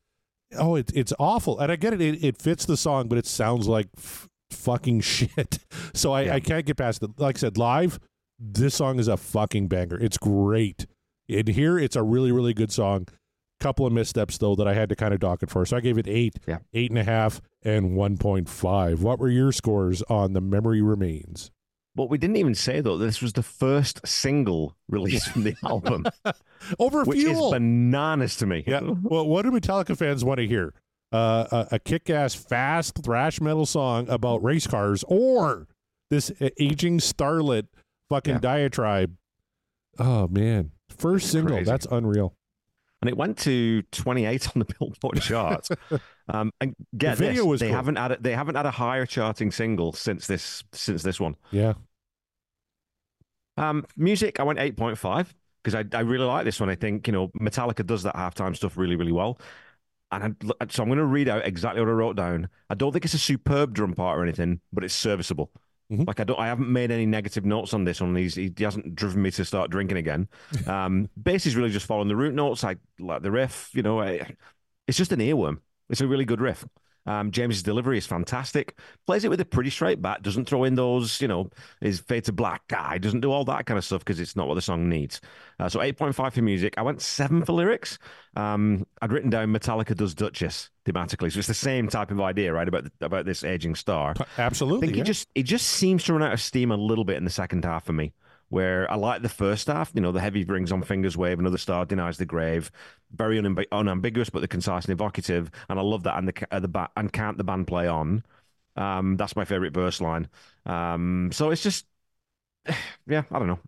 oh, 0.59 0.77
it, 0.77 0.91
it's 0.95 1.13
awful. 1.19 1.59
And 1.59 1.71
I 1.71 1.77
get 1.77 1.93
it, 1.93 2.01
it, 2.01 2.25
it 2.25 2.39
fits 2.39 2.65
the 2.65 2.77
song, 2.77 3.09
but 3.09 3.19
it 3.19 3.27
sounds 3.27 3.69
like 3.69 3.89
f- 3.97 4.29
fucking 4.51 5.01
shit. 5.03 5.59
So 5.93 6.13
I, 6.13 6.35
I 6.35 6.41
can't 6.41 6.65
get 6.65 6.77
past 6.77 7.03
it. 7.03 7.11
Like 7.19 7.37
I 7.37 7.41
said, 7.41 7.59
live, 7.59 7.99
this 8.39 8.75
song 8.75 8.99
is 8.99 9.09
a 9.09 9.17
fucking 9.17 9.69
banger. 9.69 9.99
It's 10.01 10.17
great. 10.17 10.87
In 11.29 11.47
here, 11.47 11.79
it's 11.79 11.95
a 11.95 12.03
really, 12.03 12.33
really 12.33 12.55
good 12.55 12.73
song. 12.73 13.07
Couple 13.61 13.85
of 13.87 13.93
missteps 13.93 14.39
though 14.39 14.57
that 14.57 14.67
I 14.67 14.73
had 14.75 14.89
to 14.89 14.97
kind 14.97 15.13
of 15.13 15.21
dock 15.21 15.43
it 15.43 15.51
for. 15.51 15.65
So 15.67 15.77
I 15.77 15.81
gave 15.81 15.99
it 15.99 16.09
eight, 16.09 16.39
Yeah. 16.49 16.59
eight 16.73 16.91
and 16.91 16.99
a 16.99 17.05
half, 17.05 17.41
and 17.63 17.95
one 17.95 18.17
point 18.17 18.49
five. 18.49 19.03
What 19.03 19.19
were 19.19 19.29
your 19.29 19.53
scores 19.53 20.03
on 20.09 20.33
the 20.33 20.41
Memory 20.41 20.81
Remains? 20.81 21.51
What 21.95 22.09
we 22.09 22.17
didn't 22.19 22.37
even 22.37 22.55
say 22.55 22.81
though 22.81 22.97
this 22.97 23.21
was 23.21 23.35
the 23.35 23.43
first 23.43 24.07
single 24.07 24.77
released 24.89 25.29
from 25.31 25.43
the 25.43 25.55
album, 25.65 26.07
Over 26.79 27.05
which 27.05 27.19
fuel. 27.19 27.49
is 27.49 27.53
bananas 27.53 28.37
to 28.37 28.47
me. 28.47 28.65
Yeah. 28.67 28.81
Well, 29.03 29.27
what 29.29 29.43
do 29.43 29.51
Metallica 29.51 29.97
fans 29.97 30.25
want 30.25 30.39
to 30.39 30.47
hear? 30.47 30.73
Uh, 31.13 31.45
a, 31.51 31.75
a 31.75 31.79
kick-ass, 31.81 32.35
fast 32.37 33.03
thrash 33.03 33.41
metal 33.41 33.67
song 33.67 34.09
about 34.09 34.43
race 34.45 34.69
cars, 34.69 35.05
or 35.09 35.67
this 36.09 36.31
aging 36.59 36.99
starlet 37.01 37.67
fucking 38.09 38.35
Yeah. 38.35 38.41
diatribe? 38.41 39.17
Oh 39.99 40.29
man, 40.29 40.71
first 40.89 41.31
single. 41.31 41.57
crazy. 41.57 41.69
That's 41.71 41.87
unreal. 41.91 42.35
And 43.01 43.09
it 43.09 43.17
went 43.17 43.39
to 43.39 43.83
28 43.93 44.49
on 44.57 44.61
the 44.61 44.65
Billboard 44.79 45.21
chart. 45.21 45.69
um, 46.29 46.53
and 46.61 46.75
get 46.97 47.17
The 47.17 47.17
video 47.17 47.43
this, 47.43 47.49
was 47.49 47.61
they 47.61 47.69
cool. 47.69 47.77
haven't 47.77 47.97
had 47.97 48.13
a, 48.13 48.17
they 48.21 48.35
haven't 48.35 48.55
had 48.57 48.67
a 48.67 48.71
higher 48.71 49.07
charting 49.07 49.51
single 49.51 49.93
since 49.93 50.27
this 50.27 50.65
since 50.73 51.03
this 51.03 51.19
one. 51.21 51.37
Yeah. 51.51 51.75
Um, 53.57 53.85
music, 53.97 54.41
I 54.41 54.43
went 54.45 54.59
8.5 54.59 55.35
because 55.63 55.75
I, 55.75 55.85
I 55.97 56.01
really 56.01 56.25
like 56.25 56.45
this 56.45 56.61
one. 56.61 56.71
I 56.71 56.75
think, 56.75 57.07
you 57.07 57.13
know, 57.13 57.29
Metallica 57.41 57.85
does 57.85 58.03
that 58.05 58.15
halftime 58.17 58.57
stuff 58.57 58.77
really, 58.77 58.97
really 58.97 59.13
well. 59.13 59.39
And 60.13 60.37
I, 60.61 60.67
so 60.69 60.83
I'm 60.83 60.89
going 60.89 60.99
to 60.99 61.07
read 61.07 61.29
out 61.29 61.47
exactly 61.47 61.81
what 61.81 61.89
I 61.89 61.93
wrote 61.93 62.17
down. 62.17 62.49
I 62.71 62.75
don't 62.75 62.93
think 62.93 63.05
it's 63.05 63.15
a 63.15 63.19
superb 63.19 63.75
drum 63.75 63.95
part 63.95 64.19
or 64.19 64.23
anything, 64.23 64.61
but 64.73 64.85
it's 64.85 64.95
serviceable. 64.95 65.51
Mhm. 65.91 66.07
Like 66.07 66.21
I 66.21 66.25
don't, 66.25 66.39
I 66.39 66.47
haven't 66.47 66.73
made 66.73 66.91
any 66.91 67.07
negative 67.07 67.45
notes 67.45 67.75
on 67.75 67.85
this 67.85 68.01
one. 68.01 68.15
He's, 68.15 68.35
he 68.37 68.53
hasn't 68.61 68.95
driven 68.95 69.23
me 69.23 69.31
to 69.33 69.45
start 69.45 69.71
drinking 69.71 69.97
again. 69.99 70.29
Um, 70.67 71.09
bass 71.21 71.47
is 71.47 71.57
really 71.57 71.71
just 71.71 71.87
following 71.87 72.09
the 72.09 72.17
root 72.17 72.35
notes. 72.35 72.63
I 72.63 72.77
like 72.99 73.23
the 73.23 73.31
riff. 73.31 73.71
You 73.75 73.83
know, 73.83 74.01
I, 74.01 74.37
it's 74.87 74.99
just 74.99 75.13
an 75.13 75.21
earworm. 75.21 75.59
It's 75.89 76.01
a 76.01 76.07
really 76.07 76.25
good 76.25 76.41
riff. 76.41 76.65
Um, 77.11 77.33
James's 77.33 77.65
delivery 77.65 77.99
is 77.99 78.07
fantastic. 78.07 78.77
Plays 79.05 79.25
it 79.25 79.31
with 79.31 79.41
a 79.41 79.45
pretty 79.45 79.71
straight 79.71 80.01
bat. 80.01 80.23
Doesn't 80.23 80.45
throw 80.45 80.63
in 80.63 80.77
those, 80.77 81.21
you 81.21 81.27
know, 81.27 81.51
his 81.81 81.99
fade 81.99 82.25
to 82.25 82.33
black 82.33 82.67
guy. 82.69 82.99
Doesn't 82.99 83.21
do 83.21 83.33
all 83.33 83.45
that 83.47 83.67
kind 83.67 83.77
of 83.77 83.85
stuff 83.85 84.05
because 84.05 84.21
it's 84.21 84.37
not 84.37 84.47
what 84.47 84.55
the 84.55 84.63
song 84.63 84.89
needs. 84.89 85.21
Uh, 85.59 85.69
so 85.69 85.81
8.5 85.81 86.33
for 86.33 86.43
music. 86.43 86.75
I 86.77 86.83
went 86.83 87.03
seven 87.03 87.45
for 87.45 87.53
lyrics. 87.53 87.99
Um, 88.37 88.87
I'd 89.03 89.11
written 89.11 89.29
down 89.29 89.49
Metallica 89.49 89.97
does 89.97 90.15
Duchess 90.15 90.71
thematically, 90.85 91.33
so 91.33 91.39
it's 91.41 91.49
the 91.49 91.55
same 91.55 91.89
type 91.89 92.13
of 92.13 92.21
idea, 92.21 92.53
right? 92.53 92.69
About 92.69 92.87
about 93.01 93.27
this 93.27 93.43
aging 93.43 93.75
star. 93.75 94.15
Absolutely. 94.39 94.79
I 94.79 94.81
think 94.87 94.97
yeah. 94.97 95.03
it 95.03 95.07
just 95.07 95.29
it 95.35 95.43
just 95.43 95.67
seems 95.67 96.05
to 96.05 96.13
run 96.13 96.23
out 96.23 96.33
of 96.33 96.41
steam 96.41 96.71
a 96.71 96.77
little 96.77 97.05
bit 97.05 97.17
in 97.17 97.25
the 97.25 97.31
second 97.31 97.65
half 97.65 97.85
for 97.85 97.93
me. 97.93 98.13
Where 98.51 98.91
I 98.91 98.97
like 98.97 99.23
the 99.23 99.29
first 99.31 99.69
half, 99.69 99.93
you 99.95 100.01
know, 100.03 100.13
the 100.13 100.21
heavy 100.21 100.45
rings 100.45 100.73
on 100.73 100.83
fingers 100.83 101.17
wave, 101.17 101.39
another 101.39 101.59
star 101.59 101.87
denies 101.87 102.19
the 102.19 102.27
grave, 102.27 102.71
very 103.13 103.39
unambi- 103.41 103.67
unambiguous 103.73 104.31
but 104.31 104.41
the 104.41 104.49
concise 104.49 104.85
and 104.87 104.93
evocative, 104.93 105.51
and 105.69 105.79
I 105.79 105.83
love 105.83 106.03
that. 106.05 106.19
And 106.19 106.29
the 106.29 106.47
uh, 106.53 106.61
the 106.61 106.69
ba- 106.69 106.91
and 106.97 107.13
can't 107.13 107.39
the 107.39 107.45
band 107.45 107.67
play 107.69 107.89
on? 107.89 108.25
Um, 108.77 109.17
that's 109.17 109.37
my 109.37 109.45
favorite 109.45 109.75
verse 109.75 110.01
line. 110.01 110.29
Um, 110.67 111.31
so 111.33 111.51
it's 111.51 111.63
just, 111.63 111.87
yeah, 113.07 113.25
I 113.31 113.39
don't 113.39 113.49
know. 113.49 113.61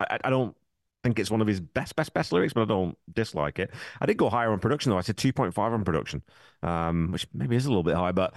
I, 0.00 0.18
I- 0.24 0.30
don't 0.30 0.56
think 1.04 1.18
it's 1.18 1.30
one 1.30 1.40
of 1.42 1.46
his 1.48 1.60
best, 1.60 1.96
best, 1.96 2.12
best 2.14 2.32
lyrics, 2.32 2.52
but 2.54 2.62
I 2.62 2.64
don't 2.66 2.98
dislike 3.14 3.58
it. 3.58 3.70
I 4.00 4.06
did 4.06 4.16
go 4.18 4.30
higher 4.30 4.52
on 4.52 4.58
production 4.60 4.90
though. 4.90 4.98
I 4.98 5.02
said 5.02 5.16
two 5.16 5.32
point 5.32 5.54
five 5.54 5.72
on 5.72 5.84
production, 5.84 6.22
um, 6.62 7.12
which 7.12 7.26
maybe 7.34 7.56
is 7.56 7.66
a 7.66 7.68
little 7.70 7.84
bit 7.84 7.94
high, 7.96 8.12
but 8.12 8.34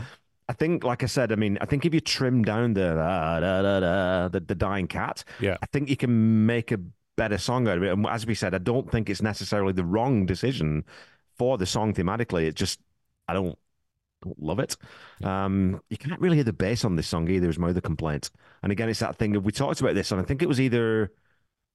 I 0.49 0.53
think, 0.53 0.83
like 0.83 1.03
I 1.03 1.05
said, 1.05 1.31
I 1.31 1.35
mean, 1.35 1.59
I 1.61 1.65
think 1.65 1.85
if 1.85 1.93
you 1.93 2.01
trim 2.01 2.43
down 2.43 2.73
the 2.73 2.95
da, 2.95 3.39
da, 3.39 3.79
da, 3.79 4.27
the, 4.29 4.39
the 4.39 4.55
dying 4.55 4.87
cat, 4.87 5.23
Yeah. 5.39 5.57
I 5.61 5.67
think 5.67 5.89
you 5.89 5.95
can 5.95 6.47
make 6.47 6.71
a 6.71 6.79
better 7.15 7.37
song 7.37 7.67
out 7.67 7.77
of 7.77 7.83
it. 7.83 7.93
And 7.93 8.05
as 8.07 8.25
we 8.25 8.33
said, 8.33 8.55
I 8.55 8.57
don't 8.57 8.89
think 8.91 9.11
it's 9.11 9.21
necessarily 9.21 9.73
the 9.73 9.85
wrong 9.85 10.25
decision 10.25 10.85
for 11.37 11.59
the 11.59 11.67
song 11.67 11.93
thematically. 11.93 12.45
It 12.47 12.55
just, 12.55 12.79
I 13.27 13.33
don't, 13.33 13.57
don't 14.23 14.41
love 14.41 14.59
it. 14.59 14.75
Um, 15.23 15.81
you 15.91 15.97
can't 15.97 16.19
really 16.19 16.37
hear 16.37 16.43
the 16.43 16.51
bass 16.51 16.83
on 16.83 16.95
this 16.95 17.07
song 17.07 17.29
either. 17.29 17.47
Is 17.47 17.59
my 17.59 17.69
other 17.69 17.79
complaint. 17.81 18.31
And 18.63 18.71
again, 18.71 18.89
it's 18.89 18.99
that 18.99 19.17
thing 19.17 19.41
we 19.43 19.51
talked 19.51 19.81
about 19.81 19.93
this, 19.93 20.11
and 20.11 20.19
I 20.19 20.23
think 20.23 20.41
it 20.41 20.47
was 20.47 20.59
either 20.59 21.11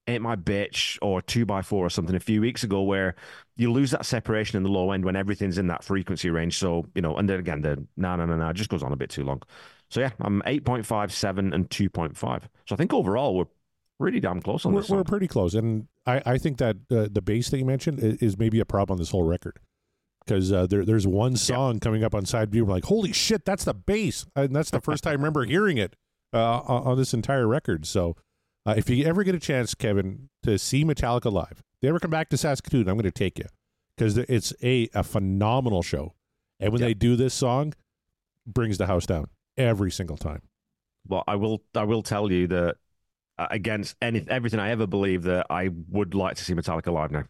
Ain't 0.07 0.21
My 0.21 0.35
Bitch 0.35 0.97
or 1.01 1.21
Two 1.21 1.45
by 1.45 1.61
Four 1.61 1.85
or 1.85 1.89
something 1.89 2.15
a 2.15 2.19
few 2.19 2.41
weeks 2.41 2.63
ago, 2.63 2.83
where 2.83 3.15
you 3.57 3.71
lose 3.71 3.91
that 3.91 4.05
separation 4.05 4.57
in 4.57 4.63
the 4.63 4.69
low 4.69 4.91
end 4.91 5.03
when 5.03 5.15
everything's 5.15 5.57
in 5.57 5.67
that 5.67 5.83
frequency 5.83 6.29
range. 6.29 6.57
So 6.57 6.85
you 6.93 7.01
know, 7.01 7.15
and 7.15 7.29
then 7.29 7.39
again, 7.39 7.61
the 7.61 7.83
no, 7.97 8.15
no, 8.15 8.25
no, 8.25 8.35
no, 8.35 8.53
just 8.53 8.69
goes 8.69 8.83
on 8.83 8.91
a 8.91 8.95
bit 8.95 9.09
too 9.09 9.23
long. 9.23 9.41
So 9.89 10.01
yeah, 10.01 10.11
I'm 10.19 10.41
8.5, 10.47 11.11
7, 11.11 11.53
and 11.53 11.69
2.5. 11.69 12.17
So 12.65 12.73
I 12.73 12.75
think 12.75 12.91
overall 12.93 13.35
we're 13.35 13.45
pretty 13.99 14.19
damn 14.19 14.41
close 14.41 14.65
on 14.65 14.73
we're, 14.73 14.81
this. 14.81 14.89
We're 14.89 15.03
pretty 15.03 15.27
close, 15.27 15.53
and 15.53 15.87
I, 16.05 16.21
I 16.25 16.37
think 16.37 16.57
that 16.57 16.77
uh, 16.91 17.07
the 17.11 17.21
bass 17.21 17.49
that 17.49 17.57
you 17.57 17.65
mentioned 17.65 17.99
is, 17.99 18.17
is 18.17 18.37
maybe 18.37 18.59
a 18.59 18.65
problem 18.65 18.95
on 18.95 18.99
this 18.99 19.11
whole 19.11 19.23
record 19.23 19.59
because 20.25 20.51
uh, 20.51 20.67
there 20.67 20.83
there's 20.85 21.07
one 21.07 21.35
song 21.35 21.79
coming 21.79 22.03
up 22.03 22.15
on 22.15 22.25
side 22.25 22.51
view. 22.51 22.65
We're 22.65 22.73
like, 22.73 22.85
holy 22.85 23.13
shit, 23.13 23.45
that's 23.45 23.63
the 23.63 23.73
bass, 23.73 24.25
and 24.35 24.55
that's 24.55 24.71
the 24.71 24.81
first 24.81 25.03
time 25.03 25.11
I 25.11 25.15
remember 25.15 25.45
hearing 25.45 25.77
it 25.77 25.95
uh, 26.33 26.59
on 26.59 26.97
this 26.97 27.13
entire 27.13 27.47
record. 27.47 27.85
So 27.85 28.15
Uh, 28.65 28.73
if 28.77 28.89
you 28.89 29.05
ever 29.05 29.23
get 29.23 29.35
a 29.35 29.39
chance, 29.39 29.75
Kevin, 29.75 30.29
to 30.43 30.57
see 30.57 30.83
Metallica 30.83 31.31
live, 31.31 31.51
if 31.75 31.81
they 31.81 31.87
ever 31.87 31.99
come 31.99 32.11
back 32.11 32.29
to 32.29 32.37
Saskatoon, 32.37 32.87
I'm 32.89 32.95
going 32.95 33.03
to 33.03 33.11
take 33.11 33.37
you 33.37 33.45
because 33.95 34.17
it's 34.17 34.53
a, 34.63 34.89
a 34.93 35.03
phenomenal 35.03 35.83
show. 35.83 36.13
And 36.59 36.71
when 36.71 36.81
Yep. 36.81 36.87
they 36.89 36.93
do 36.93 37.15
this 37.15 37.33
song, 37.33 37.73
brings 38.47 38.77
the 38.77 38.87
house 38.87 39.05
down 39.05 39.27
every 39.57 39.91
single 39.91 40.17
time. 40.17 40.41
Well, 41.07 41.23
I 41.27 41.35
will. 41.35 41.61
I 41.75 41.83
will 41.83 42.01
tell 42.01 42.31
you 42.31 42.47
that 42.47 42.77
uh, 43.37 43.47
against 43.51 43.95
any 44.01 44.25
everything 44.27 44.59
I 44.59 44.71
ever 44.71 44.87
believed 44.87 45.25
that 45.25 45.45
I 45.49 45.69
would 45.89 46.15
like 46.15 46.35
to 46.37 46.43
see 46.43 46.53
Metallica 46.55 46.91
live 46.91 47.11
now. 47.11 47.25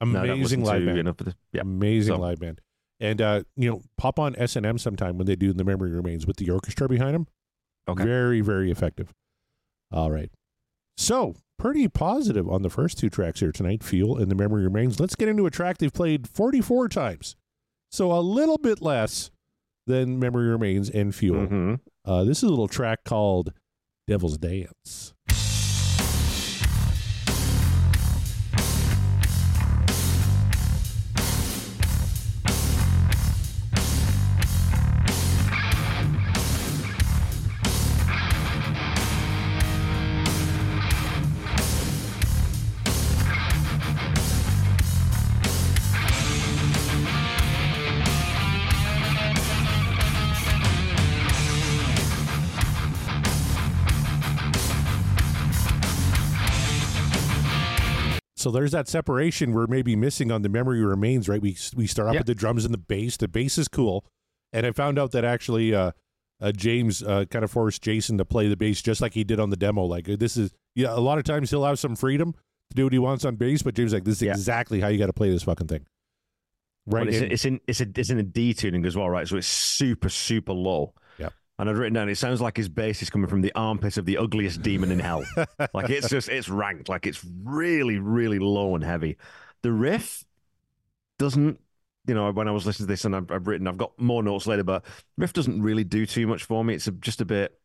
Amazing 0.00 0.42
listen 0.42 0.64
live 0.64 0.84
band. 0.84 1.16
this. 1.18 1.34
Yeah. 1.52 1.62
Amazing 1.62 2.14
So- 2.14 2.20
live 2.20 2.40
band. 2.40 2.60
And 3.00 3.20
uh, 3.22 3.42
you 3.56 3.70
know, 3.70 3.80
pop 3.96 4.18
on 4.18 4.34
S 4.36 4.56
and 4.56 4.64
M 4.66 4.76
sometime 4.78 5.16
when 5.18 5.26
they 5.26 5.36
do 5.36 5.52
the 5.52 5.64
memory 5.64 5.90
remains 5.90 6.26
with 6.26 6.36
the 6.36 6.50
orchestra 6.50 6.88
behind 6.88 7.14
them. 7.14 7.26
Okay. 7.88 8.04
Very, 8.04 8.40
very 8.40 8.70
effective. 8.70 9.12
All 9.90 10.10
right. 10.10 10.30
So 10.96 11.34
pretty 11.58 11.88
positive 11.88 12.48
on 12.48 12.62
the 12.62 12.70
first 12.70 12.98
two 12.98 13.10
tracks 13.10 13.40
here 13.40 13.52
tonight, 13.52 13.82
Fuel 13.82 14.18
and 14.18 14.30
the 14.30 14.34
Memory 14.34 14.62
Remains. 14.64 15.00
Let's 15.00 15.14
get 15.14 15.28
into 15.28 15.46
a 15.46 15.50
track 15.50 15.78
they've 15.78 15.92
played 15.92 16.28
44 16.28 16.88
times. 16.88 17.36
So 17.90 18.12
a 18.12 18.20
little 18.20 18.58
bit 18.58 18.82
less 18.82 19.30
than 19.86 20.18
Memory 20.18 20.48
Remains 20.48 20.90
and 20.90 21.14
Fuel. 21.14 21.46
Mhm. 21.46 21.80
Uh, 22.04 22.24
this 22.24 22.38
is 22.38 22.44
a 22.44 22.48
little 22.50 22.68
track 22.68 23.04
called 23.04 23.52
Devil's 24.06 24.36
Dance. 24.38 25.13
So 58.44 58.50
there's 58.50 58.72
that 58.72 58.88
separation 58.88 59.54
we're 59.54 59.66
maybe 59.68 59.96
missing 59.96 60.30
on 60.30 60.42
the 60.42 60.50
memory 60.50 60.84
remains, 60.84 61.30
right? 61.30 61.40
We 61.40 61.56
we 61.74 61.86
start 61.86 62.08
off 62.08 62.14
Yeah. 62.14 62.20
with 62.20 62.26
the 62.26 62.34
drums 62.34 62.66
and 62.66 62.74
the 62.74 62.78
bass. 62.78 63.16
The 63.16 63.26
bass 63.26 63.56
is 63.56 63.68
cool, 63.68 64.04
and 64.52 64.66
I 64.66 64.72
found 64.72 64.98
out 64.98 65.12
that 65.12 65.24
actually 65.24 65.74
uh, 65.74 65.92
uh, 66.42 66.52
James 66.52 67.02
uh, 67.02 67.24
kind 67.30 67.42
of 67.42 67.50
forced 67.50 67.80
Jason 67.80 68.18
to 68.18 68.26
play 68.26 68.48
the 68.48 68.56
bass 68.56 68.82
just 68.82 69.00
like 69.00 69.14
he 69.14 69.24
did 69.24 69.40
on 69.40 69.48
the 69.48 69.56
demo. 69.56 69.84
Like 69.84 70.10
uh, 70.10 70.16
this 70.18 70.36
is 70.36 70.52
yeah, 70.74 70.88
a 70.94 71.00
lot 71.00 71.16
of 71.16 71.24
times 71.24 71.48
he'll 71.48 71.64
have 71.64 71.78
some 71.78 71.96
freedom 71.96 72.32
to 72.34 72.74
do 72.76 72.84
what 72.84 72.92
he 72.92 72.98
wants 72.98 73.24
on 73.24 73.36
bass, 73.36 73.62
but 73.62 73.74
James 73.74 73.88
is 73.88 73.94
like 73.94 74.04
this 74.04 74.16
is 74.16 74.22
Yeah. 74.24 74.32
exactly 74.32 74.78
how 74.78 74.88
you 74.88 74.98
got 74.98 75.06
to 75.06 75.14
play 75.14 75.30
this 75.30 75.44
fucking 75.44 75.68
thing, 75.68 75.86
right? 76.84 77.06
Well, 77.06 77.08
it's, 77.08 77.22
And- 77.22 77.32
it's 77.32 77.44
in 77.46 77.60
it's 77.66 77.80
a, 77.80 77.86
it's 77.96 78.10
in 78.10 78.18
a 78.18 78.22
D 78.22 78.52
tuning 78.52 78.84
as 78.84 78.94
well, 78.94 79.08
right? 79.08 79.26
So 79.26 79.38
it's 79.38 79.46
super 79.46 80.10
super 80.10 80.52
low. 80.52 80.92
And 81.58 81.70
I've 81.70 81.78
written 81.78 81.94
down 81.94 82.08
it 82.08 82.16
sounds 82.16 82.40
like 82.40 82.56
his 82.56 82.68
bass 82.68 83.00
is 83.02 83.10
coming 83.10 83.28
from 83.28 83.40
the 83.40 83.52
armpit 83.54 83.96
of 83.96 84.06
the 84.06 84.18
ugliest 84.18 84.62
demon 84.62 84.90
in 84.90 84.98
hell. 84.98 85.24
like 85.74 85.88
it's 85.90 86.08
just 86.08 86.28
it's 86.28 86.48
ranked 86.48 86.88
like 86.88 87.06
it's 87.06 87.24
really 87.44 87.98
really 87.98 88.38
low 88.40 88.74
and 88.74 88.82
heavy. 88.82 89.16
The 89.62 89.72
riff 89.72 90.24
doesn't. 91.18 91.60
You 92.06 92.14
know, 92.14 92.30
when 92.32 92.48
I 92.48 92.50
was 92.50 92.66
listening 92.66 92.86
to 92.86 92.92
this 92.92 93.06
and 93.06 93.16
I've, 93.16 93.30
I've 93.30 93.46
written, 93.46 93.66
I've 93.66 93.78
got 93.78 93.98
more 93.98 94.22
notes 94.22 94.46
later, 94.46 94.62
but 94.62 94.84
riff 95.16 95.32
doesn't 95.32 95.62
really 95.62 95.84
do 95.84 96.04
too 96.04 96.26
much 96.26 96.44
for 96.44 96.62
me. 96.62 96.74
It's 96.74 96.86
a, 96.86 96.92
just 96.92 97.22
a 97.22 97.24
bit 97.24 97.58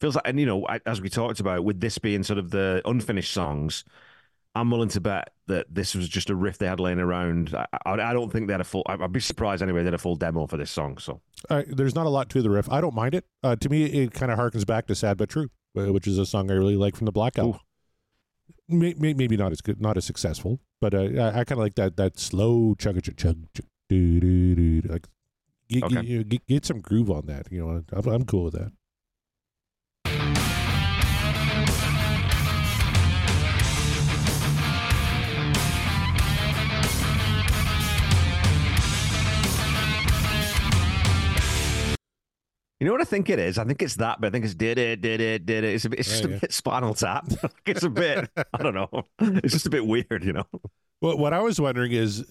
feels 0.00 0.14
like, 0.16 0.26
and 0.28 0.38
you 0.40 0.46
know, 0.46 0.66
I- 0.68 0.80
as 0.86 1.00
we 1.00 1.08
talked 1.08 1.40
about, 1.40 1.64
with 1.64 1.80
this 1.80 1.98
being 1.98 2.22
sort 2.22 2.38
of 2.38 2.50
the 2.50 2.82
unfinished 2.84 3.32
songs, 3.32 3.84
I'm 4.56 4.70
willing 4.70 4.88
to 4.90 5.00
bet 5.00 5.30
that 5.48 5.66
this 5.68 5.94
was 5.96 6.08
just 6.08 6.30
a 6.30 6.34
riff 6.34 6.58
they 6.58 6.66
had 6.66 6.78
laying 6.78 7.00
around. 7.00 7.54
I, 7.54 7.66
I, 7.84 7.92
I 7.94 8.12
don't 8.12 8.30
think 8.30 8.46
they 8.46 8.52
had 8.52 8.60
a 8.60 8.64
full. 8.64 8.84
I- 8.86 8.94
I'd 8.94 9.12
be 9.12 9.18
surprised 9.20 9.62
anyway. 9.62 9.80
They 9.80 9.86
had 9.86 9.94
a 9.94 9.98
full 9.98 10.14
demo 10.16 10.46
for 10.46 10.56
this 10.56 10.70
song. 10.70 10.98
So 10.98 11.20
uh, 11.50 11.62
there's 11.66 11.94
not 11.94 12.06
a 12.06 12.10
lot 12.10 12.30
to 12.30 12.42
the 12.42 12.50
riff. 12.50 12.70
I 12.70 12.80
don't 12.80 12.94
mind 12.94 13.14
it. 13.14 13.24
Uh, 13.42 13.56
to 13.56 13.68
me, 13.68 13.84
it 13.84 14.12
kind 14.12 14.30
of 14.30 14.38
harkens 14.38 14.64
back 14.66 14.86
to 14.86 14.94
"Sad 14.94 15.16
but 15.18 15.28
True," 15.28 15.48
which 15.74 16.06
is 16.06 16.18
a 16.18 16.26
song 16.26 16.50
I 16.50 16.54
really 16.54 16.76
like 16.76 16.94
from 16.96 17.06
the 17.06 17.12
Black 17.12 17.38
Album. 17.38 17.58
May, 18.68 18.94
may, 18.96 19.12
maybe 19.12 19.36
not 19.36 19.52
as 19.52 19.60
good, 19.60 19.80
not 19.80 19.96
as 19.98 20.04
successful, 20.06 20.60
but 20.80 20.94
uh, 20.94 20.98
I, 21.00 21.28
I 21.40 21.44
kind 21.44 21.52
of 21.52 21.58
like 21.58 21.74
that 21.74 21.96
that 21.96 22.18
slow 22.18 22.74
chug 22.78 22.94
chug 23.02 23.16
chug 23.16 23.36
chug 23.54 23.66
doo, 23.88 24.20
doo, 24.20 24.54
doo, 24.54 24.80
doo. 24.82 24.88
like 24.88 25.06
get, 25.68 25.82
Okay. 25.84 26.02
get, 26.02 26.28
get, 26.28 26.46
get 26.46 26.64
some 26.64 26.80
groove 26.80 27.10
on 27.10 27.26
that. 27.26 27.48
You 27.50 27.66
know, 27.66 27.82
I'm, 27.92 28.06
I'm 28.08 28.24
cool 28.24 28.44
with 28.44 28.54
that. 28.54 28.72
You 42.84 42.90
know 42.90 42.94
what 42.96 43.00
I 43.00 43.04
think 43.04 43.30
it 43.30 43.38
is. 43.38 43.56
I 43.56 43.64
think 43.64 43.80
it's 43.80 43.96
that, 43.96 44.20
but 44.20 44.26
I 44.26 44.30
think 44.30 44.44
it's 44.44 44.54
did 44.54 44.76
it, 44.78 45.00
did 45.00 45.18
it, 45.20 45.46
did 45.46 45.64
it. 45.64 45.74
It's 45.74 45.86
a 45.86 45.88
bit. 45.90 46.00
It's 46.00 46.08
just 46.10 46.24
Yeah, 46.24 46.36
a 46.36 46.40
bit 46.40 46.52
Spinal 46.52 46.92
Tap. 46.92 47.26
it's 47.66 47.82
a 47.82 47.88
bit. 47.88 48.28
I 48.36 48.62
don't 48.62 48.74
know. 48.74 48.88
It's 49.18 49.54
just 49.54 49.64
a 49.66 49.70
bit 49.70 49.86
weird, 49.86 50.22
you 50.22 50.34
know. 50.34 50.44
Well, 51.00 51.16
what 51.16 51.32
I 51.32 51.40
was 51.40 51.58
wondering 51.58 51.92
is, 51.92 52.24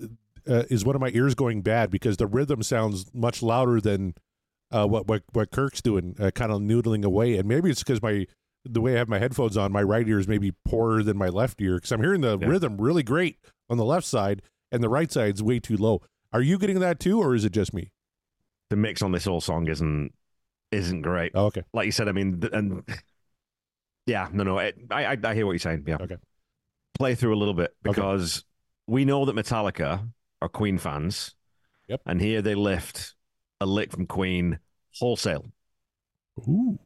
uh, 0.47 0.63
is 0.69 0.85
one 0.85 0.93
of 0.95 1.01
my 1.01 1.09
ears 1.13 1.33
going 1.33 1.63
bad 1.63 1.89
because 1.89 2.17
the 2.17 2.27
rhythm 2.27 2.61
sounds 2.61 3.05
much 3.15 3.41
louder 3.41 3.81
than 3.81 4.13
uh, 4.71 4.85
what 4.85 5.07
what 5.07 5.23
what 5.31 5.49
Kirk's 5.49 5.81
doing, 5.81 6.15
uh, 6.19 6.29
kind 6.31 6.51
of 6.51 6.59
noodling 6.61 7.03
away, 7.03 7.37
and 7.37 7.47
maybe 7.47 7.71
it's 7.71 7.81
because 7.83 8.01
my 8.03 8.27
the 8.63 8.79
way 8.79 8.93
I 8.93 8.97
have 8.99 9.09
my 9.09 9.19
headphones 9.19 9.57
on, 9.57 9.71
my 9.71 9.81
right 9.83 10.07
ear 10.07 10.19
is 10.19 10.27
maybe 10.27 10.53
poorer 10.65 11.01
than 11.01 11.17
my 11.17 11.29
left 11.29 11.59
ear 11.61 11.75
because 11.77 11.91
I'm 11.91 12.01
hearing 12.01 12.21
the 12.21 12.37
Yeah. 12.39 12.47
rhythm 12.47 12.77
really 12.79 13.03
great 13.03 13.37
on 13.69 13.77
the 13.77 13.85
left 13.85 14.05
side, 14.05 14.43
and 14.71 14.83
the 14.83 14.89
right 14.89 15.11
side's 15.11 15.41
way 15.41 15.59
too 15.59 15.77
low. 15.77 16.01
Are 16.31 16.41
you 16.41 16.57
getting 16.59 16.79
that 16.79 16.99
too, 16.99 17.19
or 17.19 17.33
is 17.35 17.43
it 17.43 17.51
just 17.53 17.73
me? 17.73 17.91
The 18.69 18.75
mix 18.75 19.01
on 19.01 19.11
this 19.11 19.25
whole 19.25 19.41
song 19.41 19.67
isn't 19.67 20.13
isn't 20.73 21.01
great. 21.01 21.31
Oh, 21.35 21.45
okay. 21.47 21.63
Like 21.73 21.85
you 21.85 21.91
said, 21.91 22.07
I 22.07 22.11
mean, 22.11 22.41
th- 22.41 22.53
and 22.53 22.83
yeah, 24.05 24.29
no, 24.31 24.43
no. 24.43 24.59
It, 24.59 24.75
I, 24.91 25.05
I 25.05 25.17
I 25.23 25.35
hear 25.35 25.45
what 25.45 25.53
you're 25.53 25.59
saying. 25.59 25.85
Yeah. 25.87 25.97
Okay. 26.01 26.17
Play 26.97 27.15
through 27.15 27.33
a 27.33 27.37
little 27.37 27.53
bit 27.53 27.75
because 27.81 28.43
we 28.87 29.05
know 29.05 29.25
that 29.25 29.35
Metallica 29.35 30.07
are 30.41 30.49
Queen 30.49 30.77
fans. 30.77 31.35
Yep. 31.87 32.01
And 32.05 32.21
here 32.21 32.41
they 32.41 32.55
lift 32.55 33.15
a 33.59 33.65
lick 33.65 33.91
from 33.91 34.05
Queen 34.05 34.59
wholesale. 34.99 35.45
Ooh. 36.39 36.79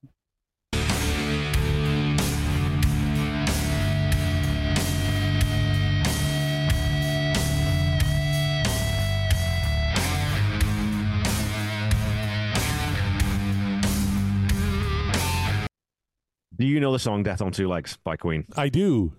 Do 16.57 16.65
you 16.65 16.79
know 16.79 16.91
the 16.91 16.99
song 16.99 17.23
"Death 17.23 17.41
on 17.41 17.51
Two 17.51 17.67
Legs" 17.67 17.97
by 18.03 18.17
Queen? 18.17 18.45
I 18.55 18.69
do. 18.69 19.13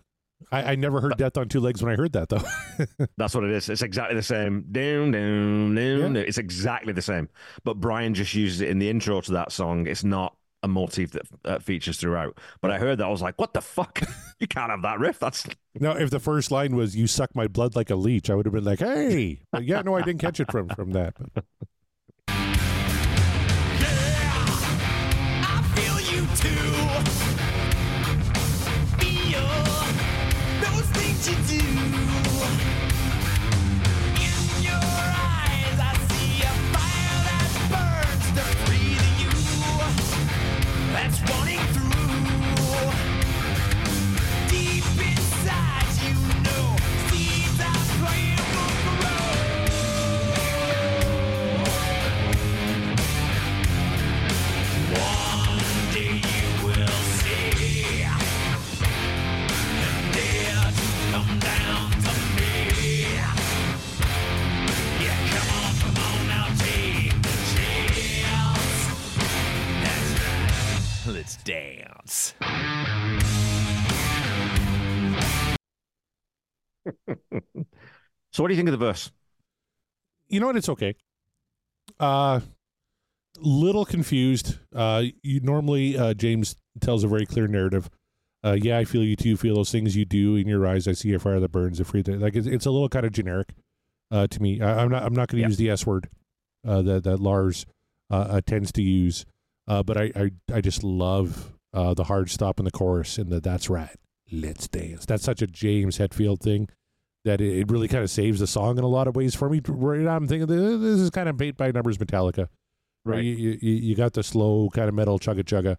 I, 0.52 0.72
I 0.72 0.74
never 0.76 1.00
heard 1.00 1.16
Death 1.16 1.36
on 1.36 1.48
Two 1.48 1.60
Legs 1.60 1.82
when 1.82 1.92
I 1.92 1.96
heard 1.96 2.12
that 2.12 2.28
though. 2.28 2.42
That's 3.16 3.34
what 3.34 3.44
it 3.44 3.50
is. 3.50 3.68
It's 3.68 3.82
exactly 3.82 4.16
the 4.16 4.22
same. 4.22 4.64
Down, 4.70 5.10
down, 5.10 5.74
down. 5.74 6.14
Yeah. 6.14 6.22
It's 6.22 6.38
exactly 6.38 6.92
the 6.92 7.02
same. 7.02 7.28
But 7.64 7.80
Brian 7.80 8.14
just 8.14 8.34
uses 8.34 8.60
it 8.60 8.68
in 8.68 8.78
the 8.78 8.88
intro 8.88 9.20
to 9.20 9.32
that 9.32 9.52
song. 9.52 9.86
It's 9.86 10.04
not 10.04 10.36
a 10.62 10.68
motif 10.68 11.12
that 11.12 11.22
uh, 11.44 11.58
features 11.58 11.98
throughout. 11.98 12.38
But 12.60 12.70
I 12.70 12.78
heard 12.78 12.98
that. 12.98 13.06
I 13.06 13.10
was 13.10 13.22
like, 13.22 13.38
what 13.38 13.52
the 13.52 13.60
fuck? 13.60 14.00
you 14.40 14.46
can't 14.46 14.70
have 14.70 14.82
that 14.82 14.98
riff. 14.98 15.18
That's 15.18 15.46
now, 15.74 15.92
if 15.92 16.10
the 16.10 16.20
first 16.20 16.50
line 16.50 16.74
was 16.74 16.96
"You 16.96 17.06
suck 17.06 17.34
my 17.34 17.46
blood 17.46 17.76
like 17.76 17.90
a 17.90 17.96
leech," 17.96 18.30
I 18.30 18.34
would 18.34 18.46
have 18.46 18.54
been 18.54 18.64
like, 18.64 18.80
"Hey, 18.80 19.40
but 19.52 19.64
yeah, 19.64 19.82
no, 19.82 19.96
I 19.96 20.02
didn't 20.02 20.20
catch 20.20 20.40
it 20.40 20.50
from 20.50 20.68
from 20.68 20.92
that." 20.92 21.14
Yeah, 23.80 24.44
I 25.40 25.62
feel 25.74 26.00
you 26.00 26.26
too. 26.36 27.27
So, 78.38 78.44
what 78.44 78.50
do 78.50 78.54
you 78.54 78.58
think 78.58 78.68
of 78.68 78.78
the 78.78 78.86
verse? 78.86 79.10
you 80.28 80.38
know 80.38 80.46
what? 80.46 80.56
It's 80.56 80.68
okay. 80.68 80.94
Uh, 81.98 82.38
little 83.36 83.84
confused. 83.84 84.58
Uh, 84.72 85.06
you 85.24 85.40
normally 85.40 85.98
uh, 85.98 86.14
James 86.14 86.54
tells 86.80 87.02
a 87.02 87.08
very 87.08 87.26
clear 87.26 87.48
narrative. 87.48 87.90
Uh, 88.44 88.56
yeah, 88.56 88.78
I 88.78 88.84
feel 88.84 89.02
you 89.02 89.16
too. 89.16 89.36
Feel 89.36 89.56
those 89.56 89.72
things 89.72 89.96
you 89.96 90.04
do 90.04 90.36
in 90.36 90.46
your 90.46 90.64
eyes. 90.68 90.86
I 90.86 90.92
see 90.92 91.12
a 91.14 91.18
fire 91.18 91.40
that 91.40 91.50
burns. 91.50 91.80
A 91.80 91.84
free 91.84 92.04
like 92.04 92.36
it's, 92.36 92.46
it's 92.46 92.64
a 92.64 92.70
little 92.70 92.88
kind 92.88 93.04
of 93.04 93.10
generic 93.10 93.54
uh, 94.12 94.28
to 94.28 94.40
me. 94.40 94.60
I, 94.60 94.84
I'm 94.84 94.88
not. 94.88 95.02
I'm 95.02 95.14
not 95.14 95.26
going 95.30 95.38
to 95.38 95.42
Yeah. 95.42 95.48
use 95.48 95.56
the 95.56 95.70
S 95.70 95.84
word 95.84 96.08
uh, 96.64 96.80
that 96.82 97.02
that 97.02 97.18
Lars 97.18 97.66
uh, 98.08 98.14
uh, 98.30 98.40
tends 98.46 98.70
to 98.70 98.82
use. 98.82 99.26
Uh, 99.66 99.82
but 99.82 99.96
I, 99.96 100.12
I 100.14 100.30
I 100.54 100.60
just 100.60 100.84
love 100.84 101.54
uh, 101.74 101.92
the 101.92 102.04
hard 102.04 102.30
stop 102.30 102.60
in 102.60 102.64
the 102.66 102.70
chorus 102.70 103.18
and 103.18 103.30
the 103.30 103.40
that's 103.40 103.68
right. 103.68 103.96
Let's 104.30 104.68
dance. 104.68 105.06
That's 105.06 105.24
such 105.24 105.42
a 105.42 105.48
James 105.48 105.98
Hetfield 105.98 106.38
thing 106.40 106.68
that 107.28 107.42
it, 107.42 107.70
really 107.70 107.88
kind 107.88 108.02
of 108.02 108.10
saves 108.10 108.40
the 108.40 108.46
song 108.46 108.78
in 108.78 108.84
a 108.84 108.88
lot 108.88 109.06
of 109.06 109.14
ways 109.14 109.34
for 109.34 109.50
me. 109.50 109.60
Right 109.66 110.00
now, 110.00 110.16
I'm 110.16 110.26
thinking 110.26 110.46
this 110.46 110.98
is 110.98 111.10
kind 111.10 111.28
of 111.28 111.36
bait 111.36 111.58
by 111.58 111.70
numbers 111.70 111.98
Metallica. 111.98 112.48
Right. 113.04 113.22
You, 113.22 113.34
you, 113.34 113.58
you 113.60 113.72
you 113.74 113.94
got 113.94 114.14
the 114.14 114.22
slow 114.22 114.70
kind 114.70 114.88
of 114.88 114.94
metal 114.94 115.18
chugga 115.18 115.44
chugga. 115.44 115.76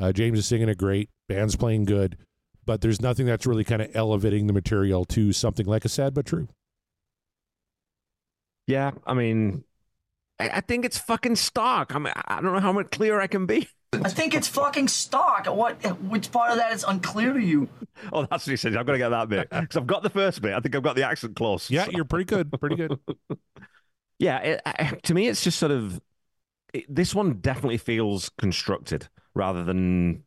Uh, 0.00 0.12
James 0.12 0.38
is 0.38 0.46
singing 0.46 0.68
it 0.68 0.76
great. 0.78 1.08
Band's 1.26 1.56
playing 1.56 1.86
good, 1.86 2.18
but 2.66 2.82
there's 2.82 3.00
nothing 3.00 3.26
that's 3.26 3.46
really 3.46 3.64
kind 3.64 3.80
of 3.80 3.90
elevating 3.94 4.46
the 4.46 4.52
material 4.52 5.06
to 5.06 5.32
something 5.32 5.66
like 5.66 5.84
a 5.84 5.88
sad 5.88 6.12
but 6.12 6.26
true. 6.26 6.48
Yeah, 8.66 8.92
I 9.06 9.14
mean, 9.14 9.64
I, 10.38 10.48
I 10.48 10.60
think 10.60 10.84
it's 10.84 10.98
fucking 10.98 11.36
stock. 11.36 11.94
I 11.94 11.98
mean, 11.98 12.12
I 12.14 12.40
don't 12.42 12.52
know 12.52 12.60
how 12.60 12.72
much 12.72 12.90
clearer 12.90 13.20
I 13.20 13.26
can 13.26 13.46
be. 13.46 13.68
I 13.92 14.08
think 14.08 14.34
it's 14.34 14.46
fucking 14.48 14.88
stock. 14.88 15.46
What? 15.46 15.82
Which 16.02 16.30
part 16.30 16.52
of 16.52 16.58
that 16.58 16.72
is 16.72 16.84
unclear 16.86 17.32
to 17.32 17.40
you? 17.40 17.68
Oh, 18.14 18.22
that's 18.22 18.46
what 18.46 18.50
he 18.52 18.56
said. 18.56 18.74
I've 18.76 18.86
got 18.86 18.92
to 18.92 18.98
get 18.98 19.10
that 19.10 19.28
bit 19.28 19.50
because 19.50 19.76
I've 19.76 19.86
got 19.86 20.02
the 20.02 20.08
first 20.08 20.40
bit. 20.40 20.54
I 20.54 20.60
think 20.60 20.74
I've 20.74 20.82
got 20.82 20.96
the 20.96 21.06
accent 21.06 21.36
close. 21.36 21.70
Yeah, 21.70 21.84
So- 21.84 21.90
you're 21.90 22.06
pretty 22.06 22.24
good. 22.24 22.50
Pretty 22.58 22.76
good. 22.76 22.98
yeah. 24.18 24.38
It, 24.38 24.62
I, 24.64 24.98
to 25.02 25.12
me, 25.14 25.28
it's 25.28 25.44
just 25.44 25.58
sort 25.58 25.70
of 25.70 26.00
it, 26.72 26.86
this 26.88 27.14
one 27.14 27.40
definitely 27.40 27.76
feels 27.78 28.30
constructed 28.38 29.08
rather 29.34 29.64
than 29.64 30.24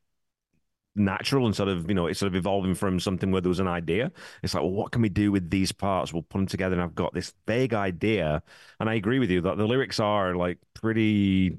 natural 0.95 1.47
and 1.47 1.55
sort 1.55 1.69
of 1.69 1.89
you 1.89 1.95
know 1.95 2.05
it's 2.05 2.19
sort 2.19 2.27
of 2.31 2.35
evolving 2.35 2.75
from 2.75 2.99
something 2.99 3.31
where 3.31 3.41
there 3.41 3.49
was 3.49 3.59
an 3.59 3.67
idea 3.67 4.11
it's 4.43 4.53
like 4.53 4.61
well 4.61 4.71
what 4.71 4.91
can 4.91 5.01
we 5.01 5.09
do 5.09 5.31
with 5.31 5.49
these 5.49 5.71
parts 5.71 6.13
we'll 6.13 6.21
put 6.21 6.37
them 6.37 6.45
together 6.45 6.73
and 6.75 6.83
i've 6.83 6.93
got 6.93 7.11
this 7.15 7.33
vague 7.47 7.73
idea 7.73 8.43
and 8.79 8.87
i 8.87 8.93
agree 8.93 9.17
with 9.17 9.31
you 9.31 9.41
that 9.41 9.57
the 9.57 9.65
lyrics 9.65 9.99
are 9.99 10.35
like 10.35 10.59
pretty 10.75 11.57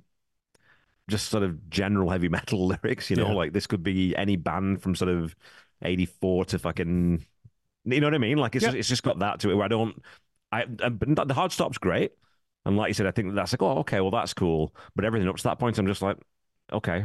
just 1.09 1.29
sort 1.29 1.43
of 1.43 1.69
general 1.71 2.11
heavy 2.11 2.29
metal 2.39 2.67
lyrics 2.67 3.11
you 3.11 3.17
know 3.17 3.29
Yeah. 3.29 3.35
like 3.35 3.53
this 3.53 3.67
could 3.67 3.83
be 3.83 4.17
any 4.17 4.37
band 4.37 4.83
from 4.83 4.95
sort 4.95 5.11
of 5.11 5.35
84 5.83 6.47
to 6.47 6.59
fucking 6.59 7.25
you 7.85 8.01
know 8.01 8.07
what 8.07 8.15
i 8.15 8.19
mean 8.19 8.39
like 8.39 8.55
it's 8.57 8.63
Yeah. 8.63 8.69
just, 8.69 8.79
it's 8.79 8.89
just 8.89 9.03
got 9.03 9.19
that 9.19 9.41
to 9.41 9.51
it 9.51 9.55
where 9.55 9.65
i 9.65 9.69
don't 9.69 10.01
i, 10.53 10.63
I 10.83 10.89
the 10.89 11.35
hard 11.35 11.53
stop's 11.53 11.79
great 11.79 12.13
and 12.65 12.77
like 12.77 12.89
you 12.89 12.95
said 12.95 13.07
i 13.07 13.11
think 13.11 13.35
that's 13.35 13.53
like 13.53 13.63
oh 13.63 13.79
okay 13.81 14.01
well 14.01 14.11
that's 14.11 14.33
cool 14.35 14.75
but 14.97 15.05
everything 15.05 15.29
up 15.29 15.37
to 15.37 15.43
that 15.45 15.59
point 15.59 15.79
i'm 15.79 15.87
just 15.87 16.03
like 16.03 16.17
okay 16.73 17.05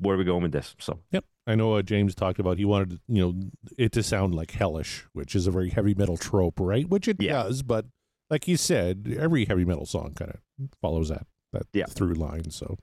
where 0.00 0.16
are 0.16 0.18
we 0.18 0.24
going 0.24 0.42
with 0.42 0.52
this 0.52 0.74
so 0.80 0.98
Yep. 1.12 1.24
I 1.46 1.54
know 1.54 1.74
uh, 1.74 1.82
James 1.82 2.14
talked 2.14 2.38
about 2.40 2.58
he 2.58 2.66
wanted 2.66 3.00
you 3.08 3.22
know 3.22 3.40
it 3.78 3.92
to 3.92 4.02
sound 4.02 4.34
like 4.34 4.50
hellish, 4.50 5.06
which 5.14 5.34
is 5.34 5.46
a 5.46 5.50
very 5.50 5.70
heavy 5.70 5.94
metal 5.94 6.18
trope, 6.18 6.60
right? 6.60 6.86
Which 6.86 7.08
it 7.08 7.16
Yeah. 7.20 7.44
does, 7.44 7.62
but 7.62 7.86
like 8.28 8.46
you 8.46 8.58
said, 8.58 9.16
every 9.18 9.46
heavy 9.46 9.64
metal 9.64 9.86
song 9.86 10.12
kind 10.14 10.32
of 10.32 10.40
follows 10.82 11.08
that 11.08 11.26
that 11.54 11.62
Yeah. 11.72 11.86
through 11.86 12.12
line. 12.14 12.50
So 12.50 12.76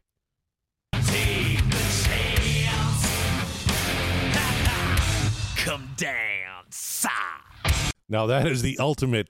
Come 5.65 5.89
down, 5.97 6.65
sigh. 6.69 7.09
now 8.07 8.27
that 8.27 8.45
is 8.45 8.61
the 8.61 8.77
ultimate 8.77 9.29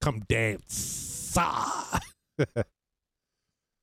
come 0.00 0.20
dance. 0.26 1.36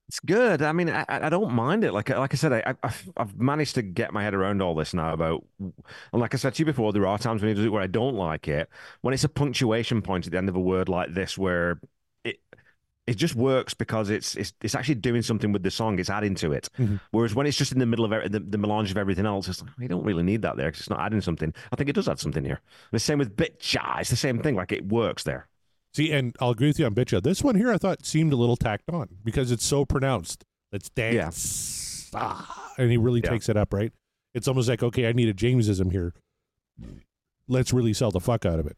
It's 0.08 0.20
good. 0.20 0.62
I 0.62 0.72
mean, 0.72 0.90
I, 0.90 1.04
I 1.10 1.26
I 1.26 1.30
don't 1.30 1.52
mind 1.52 1.84
it. 1.84 1.92
Like 1.92 2.10
like 2.10 2.34
I 2.34 2.38
said, 2.38 2.54
I, 2.54 2.76
I've, 2.84 3.10
I've 3.18 3.40
managed 3.40 3.76
to 3.76 3.82
get 3.82 4.14
my 4.14 4.24
head 4.24 4.34
around 4.36 4.62
all 4.62 4.76
this 4.76 4.94
now. 4.94 5.14
About 5.14 5.44
and 5.60 5.74
like 6.14 6.34
I 6.34 6.38
said 6.38 6.54
to 6.56 6.62
you 6.62 6.66
before, 6.66 6.94
there 6.94 7.08
are 7.08 7.18
times 7.18 7.42
when 7.42 7.50
he 7.50 7.56
does 7.56 7.66
it 7.66 7.70
where 7.70 7.82
I 7.82 7.88
don't 7.88 8.16
like 8.16 8.48
it. 8.48 8.70
When 9.02 9.14
it's 9.14 9.24
a 9.24 9.30
punctuation 9.30 10.02
point 10.02 10.26
at 10.28 10.32
the 10.32 10.38
end 10.38 10.48
of 10.48 10.56
a 10.56 10.60
word 10.60 10.90
like 10.90 11.14
this, 11.14 11.38
where 11.40 11.80
it 13.08 13.18
just 13.18 13.36
works 13.36 13.74
because 13.74 14.10
it's 14.10 14.36
it's 14.36 14.54
it's 14.62 14.74
actually 14.76 14.96
doing 14.96 15.22
something 15.22 15.52
with 15.52 15.62
the 15.64 15.70
song. 15.72 16.00
It's 16.00 16.10
adding 16.10 16.34
to 16.36 16.52
it. 16.54 16.70
Mhm. 16.80 17.00
Whereas 17.12 17.36
when 17.36 17.46
it's 17.46 17.58
just 17.58 17.72
in 17.72 17.80
the 17.80 17.86
middle 17.86 18.04
of 18.06 18.12
every, 18.12 18.28
the, 18.30 18.40
the 18.40 18.58
melange 18.58 18.90
of 18.92 18.98
everything 18.98 19.26
else, 19.26 19.48
it's 19.48 19.62
like 19.62 19.72
you 19.80 19.88
don't 19.88 20.04
really 20.04 20.24
need 20.24 20.42
that 20.42 20.58
there 20.58 20.68
because 20.68 20.82
it's 20.82 20.90
not 20.90 21.00
adding 21.02 21.22
something. 21.22 21.54
I 21.72 21.76
think 21.76 21.90
it 21.90 21.94
does 21.94 22.10
add 22.10 22.20
something 22.20 22.44
here. 22.44 22.62
The 22.92 23.00
same 23.00 23.20
with 23.20 23.36
bitcha. 23.36 24.00
It's 24.02 24.10
the 24.10 24.16
same 24.16 24.40
thing. 24.42 24.56
Like 24.56 24.72
it 24.72 24.88
works 24.88 25.24
there. 25.24 25.48
See, 25.94 26.12
and 26.12 26.36
I'll 26.42 26.50
agree 26.50 26.68
with 26.68 26.78
you 26.80 26.86
on 26.88 26.94
Bitcha. 26.94 27.24
This 27.24 27.42
one 27.42 27.56
here 27.56 27.72
I 27.72 27.78
thought 27.78 28.06
seemed 28.06 28.34
a 28.34 28.36
little 28.36 28.58
tacked 28.58 28.90
on 28.92 29.08
because 29.24 29.50
it's 29.50 29.66
so 29.66 29.86
pronounced. 29.86 30.44
Let's 30.74 30.90
dance. 30.90 32.10
Ah, 32.14 32.74
and 32.78 32.92
he 32.92 32.98
really 32.98 33.22
Yeah. 33.24 33.30
takes 33.30 33.48
it 33.48 33.56
up, 33.56 33.74
right? 33.74 33.94
It's 34.34 34.48
almost 34.50 34.68
like, 34.68 34.84
okay, 34.84 35.08
I 35.08 35.14
need 35.14 35.30
a 35.30 35.34
Jamesism 35.34 35.92
here. 35.92 36.14
Let's 37.48 37.72
really 37.72 37.94
sell 37.94 38.12
the 38.12 38.20
fuck 38.20 38.46
out 38.46 38.60
of 38.60 38.68
it. 38.68 38.76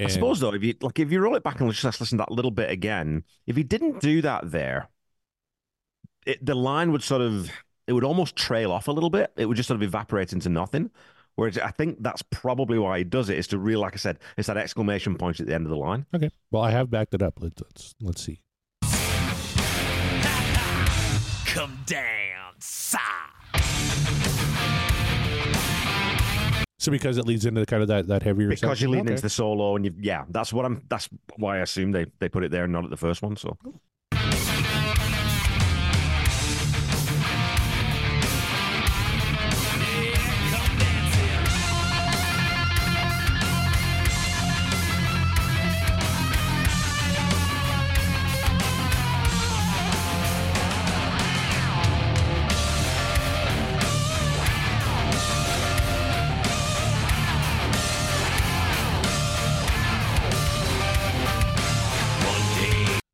I 0.00 0.08
suppose 0.08 0.40
though, 0.40 0.54
if 0.54 0.62
you 0.62 0.74
like, 0.80 0.98
if 0.98 1.10
you 1.10 1.20
roll 1.20 1.34
it 1.34 1.42
back 1.42 1.60
and 1.60 1.72
just 1.72 2.00
listen 2.00 2.18
to 2.18 2.24
that 2.24 2.30
little 2.30 2.52
bit 2.52 2.70
again, 2.70 3.24
if 3.46 3.56
he 3.56 3.64
didn't 3.64 4.00
do 4.00 4.22
that 4.22 4.50
there, 4.50 4.88
it, 6.24 6.44
the 6.44 6.54
line 6.54 6.92
would 6.92 7.02
sort 7.02 7.20
of, 7.20 7.50
it 7.86 7.94
would 7.94 8.04
almost 8.04 8.36
trail 8.36 8.70
off 8.70 8.86
a 8.86 8.92
little 8.92 9.10
bit. 9.10 9.32
It 9.36 9.46
would 9.46 9.56
just 9.56 9.66
sort 9.66 9.76
of 9.76 9.82
evaporate 9.82 10.32
into 10.32 10.48
nothing. 10.48 10.90
Whereas 11.34 11.56
I 11.58 11.70
think 11.70 12.02
that's 12.02 12.22
probably 12.22 12.78
why 12.78 12.98
he 12.98 13.04
does 13.04 13.28
it 13.28 13.38
is 13.38 13.46
to 13.48 13.58
real, 13.58 13.80
like 13.80 13.94
I 13.94 13.96
said, 13.96 14.18
it's 14.36 14.48
that 14.48 14.56
exclamation 14.56 15.16
point 15.16 15.40
at 15.40 15.46
the 15.46 15.54
end 15.54 15.66
of 15.66 15.70
the 15.70 15.76
line. 15.76 16.04
Okay. 16.14 16.30
Well, 16.50 16.62
I 16.62 16.70
have 16.72 16.90
backed 16.90 17.14
it 17.14 17.22
up. 17.22 17.34
Let's 17.40 17.60
let's, 17.60 17.94
let's 18.00 18.22
see. 18.22 18.42
Come 21.46 21.78
down, 21.86 22.54
sigh. 22.58 23.27
So 26.88 26.92
because 26.92 27.18
it 27.18 27.26
leads 27.26 27.46
into 27.46 27.60
the 27.60 27.66
kind 27.66 27.82
of 27.82 27.88
that 27.88 28.06
that 28.08 28.22
heavier 28.22 28.48
Because 28.48 28.60
section? 28.60 28.88
you're 28.88 28.90
leading 28.92 29.06
Okay. 29.06 29.12
into 29.14 29.22
the 29.22 29.30
solo, 29.30 29.76
and 29.76 29.84
you, 29.84 29.94
yeah, 30.00 30.24
that's 30.30 30.52
what 30.52 30.64
I'm. 30.64 30.82
That's 30.88 31.08
why 31.36 31.58
I 31.58 31.60
assume 31.60 31.92
they 31.92 32.06
they 32.18 32.28
put 32.28 32.44
it 32.44 32.50
there, 32.50 32.64
and 32.64 32.72
not 32.72 32.84
at 32.84 32.90
the 32.90 32.96
first 32.96 33.22
one. 33.22 33.36
So 33.36 33.56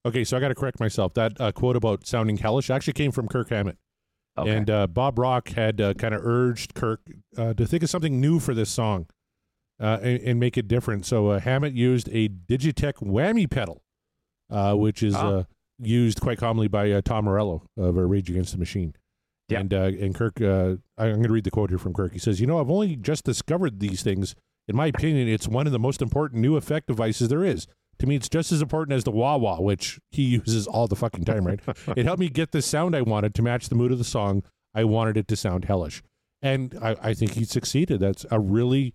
Okay, 0.07 0.25
so 0.25 0.37
I 0.37 0.41
got 0.41 0.49
to 0.49 0.55
correct 0.55 0.81
myself. 0.81 1.15
That 1.15 1.41
uh, 1.41 1.53
quote 1.53 1.77
about 1.77 2.07
sounding 2.07 2.37
hellish 2.37 2.71
actually 2.71 2.93
came 2.93 3.11
from 3.11 3.27
Kirk 3.29 3.49
Hammett. 3.49 3.79
okay. 4.37 4.51
And 4.51 4.69
uh, 4.69 4.87
Bob 4.87 5.19
Rock 5.19 5.49
had 5.51 5.81
uh, 5.81 5.95
kind 5.95 6.15
of 6.15 6.21
urged 6.25 6.75
Kirk 6.75 7.01
uh, 7.39 7.55
to 7.55 7.67
think 7.67 7.83
of 7.83 7.91
something 7.91 8.21
new 8.21 8.39
for 8.39 8.53
this 8.55 8.69
song 8.71 9.07
uh, 9.81 9.99
and, 10.03 10.21
and 10.23 10.41
make 10.41 10.59
it 10.59 10.69
different. 10.69 11.07
So 11.07 11.29
uh, 11.29 11.41
Hammett 11.41 11.73
used 11.73 12.09
a 12.13 12.29
Digitech 12.29 12.95
whammy 13.03 13.49
pedal, 13.51 13.83
uh, 14.51 14.75
which 14.75 15.03
is 15.03 15.15
Ah. 15.15 15.29
uh, 15.29 15.43
used 15.79 16.21
quite 16.21 16.39
commonly 16.39 16.69
by 16.69 16.91
uh, 16.91 17.01
Tom 17.01 17.25
Morello 17.25 17.63
of 17.77 17.97
Rage 17.97 18.29
Against 18.31 18.53
the 18.53 18.59
Machine. 18.59 18.95
And 19.51 19.75
uh, 19.75 19.91
and 20.01 20.15
Kirk, 20.15 20.41
uh, 20.41 20.77
I'm 20.97 21.11
going 21.13 21.23
to 21.25 21.33
read 21.33 21.45
the 21.45 21.51
quote 21.51 21.69
here 21.71 21.79
from 21.79 21.93
Kirk. 21.93 22.13
He 22.15 22.19
says, 22.19 22.41
"You 22.41 22.47
know, 22.47 22.61
I've 22.61 22.71
only 22.71 22.97
just 22.97 23.25
discovered 23.25 23.79
these 23.81 24.03
things. 24.03 24.35
In 24.69 24.75
my 24.77 24.87
opinion, 24.87 25.29
it's 25.29 25.47
one 25.47 25.67
of 25.67 25.73
the 25.73 25.79
most 25.79 26.01
important 26.01 26.41
new 26.41 26.57
effect 26.57 26.87
devices 26.87 27.29
there 27.29 27.45
is. 27.45 27.67
To 27.99 28.07
me, 28.07 28.17
it's 28.17 28.29
just 28.29 28.53
as 28.53 28.63
important 28.63 28.97
as 28.97 29.05
the 29.05 29.11
wah 29.11 29.37
wah, 29.37 29.61
which 29.61 29.99
he 30.11 30.23
uses 30.23 30.67
all 30.67 30.87
the 30.87 30.97
fucking 30.97 31.25
time, 31.25 31.47
right? 31.47 31.61
it 31.97 32.05
helped 32.05 32.21
me 32.21 32.29
get 32.29 32.53
the 32.53 32.63
sound 32.63 32.97
I 32.97 33.03
wanted 33.03 33.35
to 33.37 33.43
match 33.43 33.69
the 33.69 33.75
mood 33.75 33.93
of 33.93 33.99
the 33.99 34.05
song. 34.05 34.43
I 34.75 34.85
wanted 34.85 35.17
it 35.17 35.29
to 35.29 35.37
sound 35.37 35.67
hellish, 35.67 36.03
and 36.43 36.77
I, 36.83 36.97
I 37.01 37.15
think 37.15 37.33
he 37.33 37.45
succeeded. 37.45 38.01
That's 38.01 38.27
a 38.31 38.41
really 38.41 38.95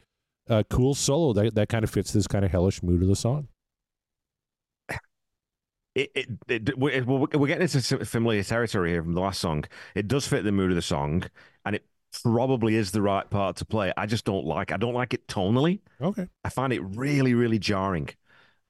uh, 0.50 0.64
cool 0.70 0.94
solo 0.94 1.34
that 1.34 1.56
that 1.56 1.70
kind 1.70 1.84
of 1.84 1.90
fits 1.90 2.12
this 2.12 2.28
kind 2.28 2.44
of 2.44 2.52
hellish 2.52 2.84
mood 2.84 3.02
of 3.02 3.08
the 3.08 3.16
song. 3.16 3.48
it, 5.96 6.12
it, 6.16 6.30
it 6.48 6.78
we're, 6.78 7.04
we're 7.04 7.48
getting 7.48 7.64
into 7.64 8.06
familiar 8.06 8.44
territory 8.44 8.92
here 8.92 9.04
from 9.04 9.14
the 9.14 9.22
last 9.22 9.40
song. 9.40 9.64
It 9.96 10.08
does 10.08 10.28
fit 10.28 10.44
the 10.44 10.52
mood 10.52 10.72
of 10.72 10.76
the 10.76 10.82
song, 10.82 11.24
and 11.66 11.76
it 11.76 11.86
probably 12.24 12.76
is 12.76 12.92
the 12.92 13.02
right 13.02 13.30
part 13.30 13.58
to 13.58 13.66
play. 13.66 13.94
I 13.98 14.06
just 14.06 14.26
don't 14.26 14.46
like. 14.46 14.72
I 14.72 14.78
don't 14.78 14.94
like 14.94 15.14
it 15.14 15.28
tonally. 15.28 15.80
Okay, 16.02 16.28
I 16.44 16.50
find 16.50 16.74
it 16.74 16.82
really, 16.82 17.34
really 17.34 17.60
jarring. 17.60 18.10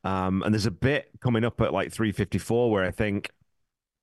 Um, 0.04 0.43
and 0.43 0.54
there's 0.54 0.66
a 0.66 0.72
bit 0.72 1.10
coming 1.20 1.43
up 1.43 1.60
at 1.62 1.74
like 1.74 1.91
354 1.91 2.72
where 2.72 2.86
I 2.86 2.91
think 2.91 3.32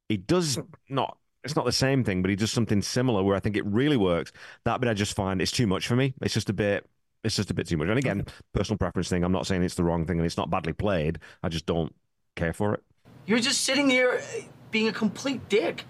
he 0.08 0.16
does 0.16 0.58
not. 0.88 1.18
It's 1.44 1.54
not 1.54 1.64
the 1.64 1.72
same 1.72 2.02
thing, 2.02 2.22
but 2.22 2.28
he 2.28 2.36
does 2.36 2.50
something 2.50 2.82
similar 2.82 3.22
where 3.22 3.36
I 3.36 3.40
think 3.40 3.56
it 3.56 3.64
really 3.66 3.96
works. 3.96 4.32
That 4.64 4.80
bit 4.80 4.90
I 4.90 4.94
just 4.94 5.14
find 5.14 5.40
it's 5.40 5.52
too 5.52 5.66
much 5.66 5.86
for 5.86 5.94
me. 5.94 6.12
It's 6.20 6.34
just 6.34 6.50
a 6.50 6.52
bit. 6.52 6.88
It's 7.22 7.36
just 7.36 7.50
a 7.50 7.54
bit 7.54 7.68
too 7.68 7.76
much. 7.76 7.88
And 7.88 7.98
again, 7.98 8.26
personal 8.52 8.78
preference 8.78 9.08
thing. 9.08 9.22
I'm 9.22 9.32
not 9.32 9.46
saying 9.46 9.62
it's 9.62 9.76
the 9.76 9.84
wrong 9.84 10.06
thing 10.06 10.18
and 10.18 10.26
it's 10.26 10.36
not 10.36 10.50
badly 10.50 10.72
played. 10.72 11.20
I 11.42 11.48
just 11.48 11.66
don't 11.66 11.94
care 12.34 12.52
for 12.52 12.74
it. 12.74 12.82
You're 13.26 13.38
just 13.38 13.62
sitting 13.62 13.88
here 13.90 14.20
uh, 14.20 14.42
being 14.70 14.88
a 14.88 14.92
complete 14.92 15.48
dick. 15.48 15.84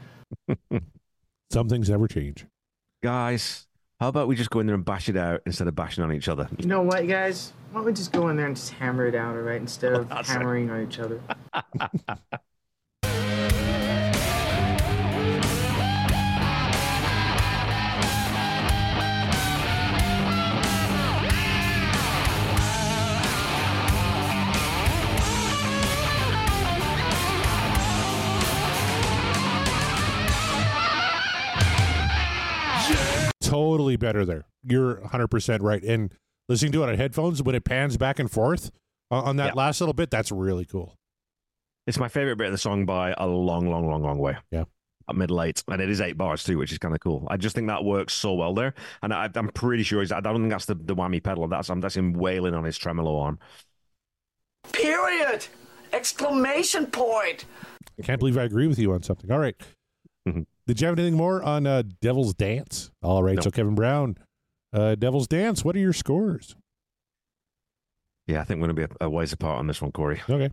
Some 1.51 1.69
things 1.69 1.89
never 1.89 2.07
change. 2.07 2.47
Guys, 3.03 3.67
how 4.01 4.09
about 4.09 4.29
we 4.29 4.37
just 4.37 4.51
go 4.51 4.61
in 4.61 4.67
there 4.67 4.75
and 4.75 4.85
bash 4.85 5.09
it 5.09 5.17
out 5.17 5.41
instead 5.47 5.69
of 5.69 5.75
bashing 5.75 6.05
on 6.05 6.13
each 6.13 6.29
other? 6.29 6.49
You 6.59 6.67
know 6.67 6.83
what, 6.83 7.09
guys? 7.09 7.53
Why 7.73 7.79
don't 7.79 7.87
we 7.87 7.93
just 7.93 8.13
go 8.13 8.29
in 8.29 8.37
there 8.37 8.47
and 8.47 8.55
just 8.55 8.73
hammer 8.73 9.07
it 9.07 9.15
out, 9.15 9.35
all 9.35 9.43
right? 9.43 9.61
Instead 9.61 9.95
of 9.95 10.11
hammering 10.27 10.71
on 10.71 10.83
each 10.83 10.99
other. 10.99 11.21
Totally 33.47 33.97
better 33.97 34.25
there. 34.25 34.45
You're 34.65 34.97
100% 34.97 35.63
right. 35.63 35.83
And 35.83 36.13
listening 36.49 36.73
to 36.73 36.83
it 36.85 36.89
on 36.89 36.97
headphones, 36.97 37.43
when 37.43 37.55
it 37.55 37.65
pans 37.65 37.97
back 37.97 38.19
and 38.19 38.31
forth 38.31 38.71
on, 39.11 39.25
on 39.25 39.37
that 39.37 39.49
Yeah. 39.49 39.53
last 39.55 39.81
little 39.81 39.95
bit, 39.95 40.11
that's 40.11 40.33
really 40.33 40.65
cool. 40.65 40.97
It's 41.87 41.99
my 41.99 42.09
favorite 42.09 42.37
bit 42.37 42.47
of 42.47 42.53
the 42.53 42.59
song 42.59 42.85
by 42.85 43.15
a 43.17 43.27
long, 43.27 43.71
long, 43.71 43.89
long, 43.89 44.03
long 44.03 44.19
way. 44.19 44.37
Yeah. 44.51 44.65
At 45.09 45.15
middle 45.15 45.41
eight, 45.41 45.63
and 45.69 45.81
it 45.81 45.89
is 45.89 46.01
eight 46.01 46.19
bars 46.19 46.43
too, 46.43 46.59
which 46.59 46.73
is 46.73 46.79
kind 46.79 46.93
of 46.93 46.99
cool. 47.01 47.29
I 47.31 47.37
just 47.37 47.55
think 47.55 47.69
that 47.69 47.85
works 47.85 48.13
so 48.13 48.35
well 48.35 48.53
there, 48.55 48.75
and 49.05 49.15
I, 49.15 49.31
I'm 49.37 49.49
pretty 49.51 49.85
sure 49.85 50.01
he's. 50.01 50.11
I 50.11 50.19
don't 50.19 50.35
think 50.41 50.51
that's 50.51 50.65
the, 50.65 50.75
the 50.75 50.97
whammy 50.97 51.23
pedal. 51.23 51.47
That's 51.47 51.71
um, 51.71 51.81
that's 51.81 51.97
him 51.97 52.13
wailing 52.13 52.55
on 52.55 52.65
his 52.65 52.77
tremolo 52.77 53.17
arm. 53.21 53.39
Period. 54.73 55.47
Exclamation 55.93 56.87
point. 56.87 57.45
I 58.01 58.03
can't 58.03 58.19
believe 58.19 58.37
I 58.37 58.43
agree 58.43 58.67
with 58.67 58.81
you 58.81 58.93
on 58.95 59.05
something. 59.05 59.31
All 59.31 59.39
right. 59.39 59.55
Did 60.67 60.81
you 60.81 60.87
have 60.89 60.99
anything 60.99 61.17
more 61.17 61.43
on 61.43 61.67
uh, 61.67 61.83
Devil's 62.01 62.35
Dance? 62.35 62.91
All 63.03 63.23
right. 63.23 63.37
No. 63.37 63.43
So, 63.43 63.51
Kevin 63.51 63.75
Brown, 63.75 64.17
uh, 64.73 64.95
Devil's 64.97 65.29
Dance, 65.29 65.65
what 65.65 65.77
are 65.77 65.81
your 65.81 65.93
scores? 65.93 66.57
Yeah, 68.27 68.41
I 68.41 68.45
think 68.45 68.61
we're 68.61 68.67
going 68.69 68.77
to 68.77 68.89
be 68.89 68.95
a, 69.01 69.07
a 69.07 69.11
ways 69.11 69.33
apart 69.33 69.59
on 69.61 69.69
this 69.69 69.81
one, 69.81 69.93
Corey. 69.93 70.21
Okay. 70.29 70.51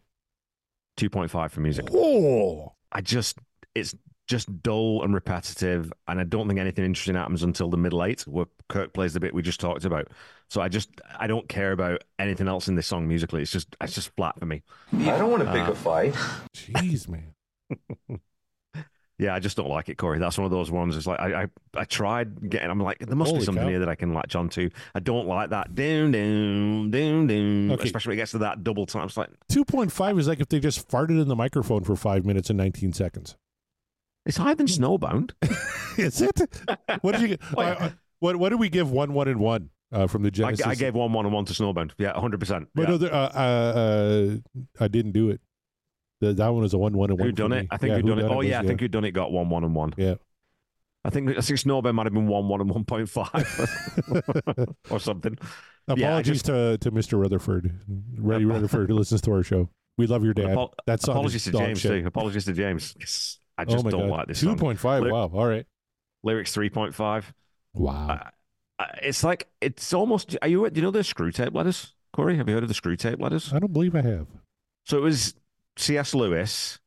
Two 0.95 1.09
point 1.09 1.32
five 1.32 1.51
for 1.51 1.61
music. 1.61 1.88
Oh, 1.91 2.74
I 2.91 3.01
just 3.01 3.39
it's 3.74 3.95
just 4.28 4.61
dull 4.61 5.03
and 5.03 5.11
repetitive, 5.16 5.91
and 6.07 6.20
I 6.20 6.24
don't 6.24 6.47
think 6.47 6.59
anything 6.59 6.86
interesting 6.86 7.16
happens 7.16 7.41
until 7.41 7.70
the 7.72 7.78
middle 7.78 8.03
eight, 8.03 8.22
where 8.28 8.45
Kirk 8.70 8.93
plays 8.93 9.14
the 9.16 9.20
bit 9.20 9.34
we 9.34 9.41
just 9.41 9.59
talked 9.59 9.86
about. 9.86 10.09
So 10.51 10.61
I 10.61 10.70
just 10.70 10.89
I 11.20 11.26
don't 11.26 11.49
care 11.49 11.72
about 11.72 12.03
anything 12.20 12.47
else 12.47 12.68
in 12.68 12.76
this 12.76 12.86
song 12.86 13.07
musically. 13.07 13.41
It's 13.41 13.51
just 13.51 13.76
it's 13.82 13.95
just 13.95 14.16
flat 14.16 14.38
for 14.39 14.45
me. 14.45 14.61
I 14.93 15.18
don't 15.18 15.32
want 15.32 15.43
to 15.43 15.51
pick 15.51 15.68
Uh, 15.68 15.72
a 15.72 15.76
fight. 15.76 16.14
jeez, 16.55 17.09
man. 17.09 17.34
Yeah, 19.20 19.36
I 19.36 19.39
just 19.39 19.55
don't 19.55 19.70
like 19.70 19.89
it, 19.89 19.95
Corey. 19.97 20.18
That's 20.18 20.38
one 20.38 20.45
of 20.45 20.51
those 20.51 20.72
ones. 20.72 20.97
It's 20.97 21.05
like 21.05 21.20
I 21.20 21.43
I, 21.43 21.47
I 21.76 21.84
tried 21.86 22.49
getting. 22.49 22.70
I'm 22.70 22.80
like 22.80 22.97
there 22.99 23.16
must 23.16 23.30
Holy 23.30 23.39
be 23.41 23.45
something 23.45 23.64
cow. 23.64 23.70
here 23.70 23.80
that 23.80 23.89
I 23.89 23.95
can 23.95 24.14
latch 24.14 24.36
onto. 24.36 24.70
I 24.95 24.99
don't 24.99 25.28
like 25.28 25.51
that 25.51 25.76
doom 25.76 26.11
doom 26.11 26.89
doom 26.91 27.28
doom. 27.28 27.72
Okay. 27.72 27.84
Especially 27.84 28.11
when 28.11 28.18
it 28.18 28.22
gets 28.22 28.32
to 28.32 28.39
that 28.39 28.64
double 28.64 28.86
time. 28.88 29.05
It's 29.05 29.16
like 29.18 29.30
2.5 29.51 30.20
is 30.20 30.28
like 30.28 30.39
if 30.39 30.49
they 30.49 30.59
just 30.59 30.88
farted 30.89 31.22
in 31.22 31.28
the 31.28 31.36
microphone 31.36 31.84
for 31.84 31.95
five 31.95 32.26
minutes 32.26 32.49
and 32.49 32.57
19 32.57 32.91
seconds. 32.93 33.36
it's 34.26 34.38
higher 34.38 34.55
than 34.55 34.68
Snowbound. 34.68 35.32
Is 35.97 36.20
it? 36.22 36.41
What 37.01 37.11
did 37.11 37.22
you 37.22 37.28
get? 37.30 37.41
Wait. 37.55 37.66
uh, 37.68 37.89
what, 38.20 38.36
what 38.38 38.49
did 38.49 38.59
we 38.59 38.70
give 38.70 38.89
one, 38.89 39.14
one, 39.14 39.28
and 39.28 39.39
one 39.39 39.70
uh, 39.91 40.07
from 40.07 40.24
the 40.24 40.30
I, 40.30 40.32
Genesis? 40.32 40.66
I 40.66 40.74
gave 40.74 40.95
one 40.95 41.14
one 41.14 41.26
and 41.26 41.34
one 41.36 41.45
to 41.45 41.53
Snowbound. 41.53 41.91
Yeah, 41.99 42.20
hundred 42.20 42.39
percent. 42.39 42.68
But 42.74 42.89
no, 42.89 42.97
there- 42.97 43.14
uh, 43.14 43.28
uh, 43.28 43.38
uh, 43.78 44.36
I 44.80 44.88
didn't 44.88 45.11
do 45.11 45.30
it. 45.30 45.39
The, 46.24 46.34
that 46.34 46.47
one 46.49 46.61
was 46.63 46.74
a 46.74 46.78
one, 46.78 46.93
one, 46.97 47.09
and 47.09 47.19
one. 47.19 47.28
Who 47.30 47.32
done 47.34 47.53
it? 47.53 47.67
I 47.71 47.78
think 47.78 47.91
Yeah, 47.91 47.97
who 47.97 48.07
done 48.07 48.19
it. 48.19 48.24
Oh 48.32 48.38
was, 48.38 48.47
yeah, 48.47 48.59
I 48.59 48.65
think 48.65 48.80
who 48.80 48.88
done 48.88 49.05
it 49.05 49.11
got 49.11 49.32
one 49.32 49.49
one 49.49 49.63
and 49.63 49.76
one. 49.76 49.93
Yeah. 49.97 50.15
I 51.05 51.09
think 51.09 51.30
I 51.32 51.41
think 51.41 51.59
Snowbound 51.59 51.95
might 51.95 52.05
have 52.05 52.13
been 52.13 52.28
one 52.28 52.47
one 52.47 52.61
and 52.61 52.69
one 52.69 52.86
point 52.86 53.09
five 53.09 53.28
or 54.89 54.99
something. 54.99 55.38
Apologies 55.88 56.36
just- 56.41 56.45
to, 56.45 56.78
to 56.80 56.91
Mr. 56.91 57.19
Rutherford, 57.21 57.78
Reddy 58.17 58.45
Rutherford, 58.45 58.89
who 58.89 58.95
listens 58.95 59.21
to 59.21 59.32
our 59.32 59.43
show. 59.43 59.69
We 59.97 60.07
love 60.07 60.24
your 60.24 60.34
dad. 60.34 60.51
Apo- 60.51 60.74
That 60.88 61.01
song 61.01 61.15
apologies 61.17 61.43
to 61.43 61.51
James 61.51 61.80
shit. 61.82 62.01
too. 62.01 62.07
Apologies 62.07 62.45
to 62.45 62.53
James. 62.53 62.95
Yes, 62.99 63.39
I 63.57 63.63
Oh 63.63 63.65
just 63.65 63.84
my 63.84 63.91
don't 63.91 64.07
God. 64.07 64.17
like 64.17 64.28
this. 64.28 64.39
Two 64.39 64.55
point 64.55 64.57
five. 64.57 64.59
song. 64.59 64.65
point 64.67 64.80
five. 64.80 65.01
Lyric- 65.03 65.13
Wow. 65.13 65.32
All 65.39 65.47
right. 65.47 65.65
Lyrics 66.24 66.53
three 66.53 66.69
point 66.69 66.95
five. 66.95 67.34
Wow. 67.74 68.28
Uh, 68.80 68.86
it's 69.01 69.24
like 69.24 69.49
it's 69.61 69.93
almost. 69.93 70.38
Are 70.41 70.47
you? 70.47 70.67
Do 70.69 70.80
you 70.80 70.84
know 70.84 70.91
the 70.91 70.99
Screwtape 70.99 71.53
Letters, 71.53 71.93
Corey? 72.13 72.38
Have 72.38 72.47
you 72.47 72.53
heard 72.55 72.63
of 72.63 72.69
the 72.69 72.76
Screwtape 72.76 73.19
Letters? 73.21 73.53
I 73.53 73.59
don't 73.59 73.74
believe 73.74 73.93
I 73.95 74.01
have. 74.01 74.28
So 74.86 74.97
it 74.97 75.01
was 75.01 75.36
C.S. 75.78 76.13
Lewis 76.13 76.80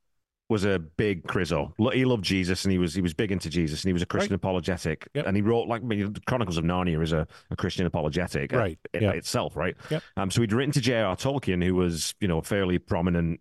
was 0.49 0.65
a 0.65 0.79
big 0.79 1.25
Chriso. 1.25 1.73
He 1.93 2.05
loved 2.05 2.23
Jesus 2.25 2.65
and 2.65 2.71
he 2.71 2.79
was 2.79 2.95
he 2.95 3.01
was 3.03 3.15
big 3.15 3.33
into 3.33 3.51
Jesus 3.51 3.83
and 3.83 3.89
he 3.89 3.93
was 3.93 4.03
a 4.03 4.07
Christian 4.07 4.35
apologetic. 4.35 5.09
Yep. 5.15 5.27
And 5.27 5.37
he 5.37 5.43
wrote 5.43 5.67
like 5.67 5.83
I 5.83 5.85
mean, 5.85 6.13
the 6.13 6.21
Chronicles 6.21 6.57
of 6.57 6.65
Narnia 6.65 7.03
is 7.03 7.13
a, 7.13 7.27
a 7.51 7.57
Christian 7.57 7.85
apologetic 7.85 8.53
uh, 8.55 8.59
Right. 8.59 8.79
Yeah. 8.95 9.11
itself, 9.11 9.57
right? 9.57 9.75
Yep. 9.91 10.03
Um, 10.17 10.31
so 10.31 10.41
he'd 10.43 10.53
written 10.53 10.73
to 10.73 10.81
J.R. 10.81 11.17
Tolkien, 11.17 11.65
who 11.65 11.75
was 11.75 12.15
you 12.21 12.29
know 12.29 12.39
a 12.39 12.43
fairly 12.43 12.79
prominent 12.79 13.41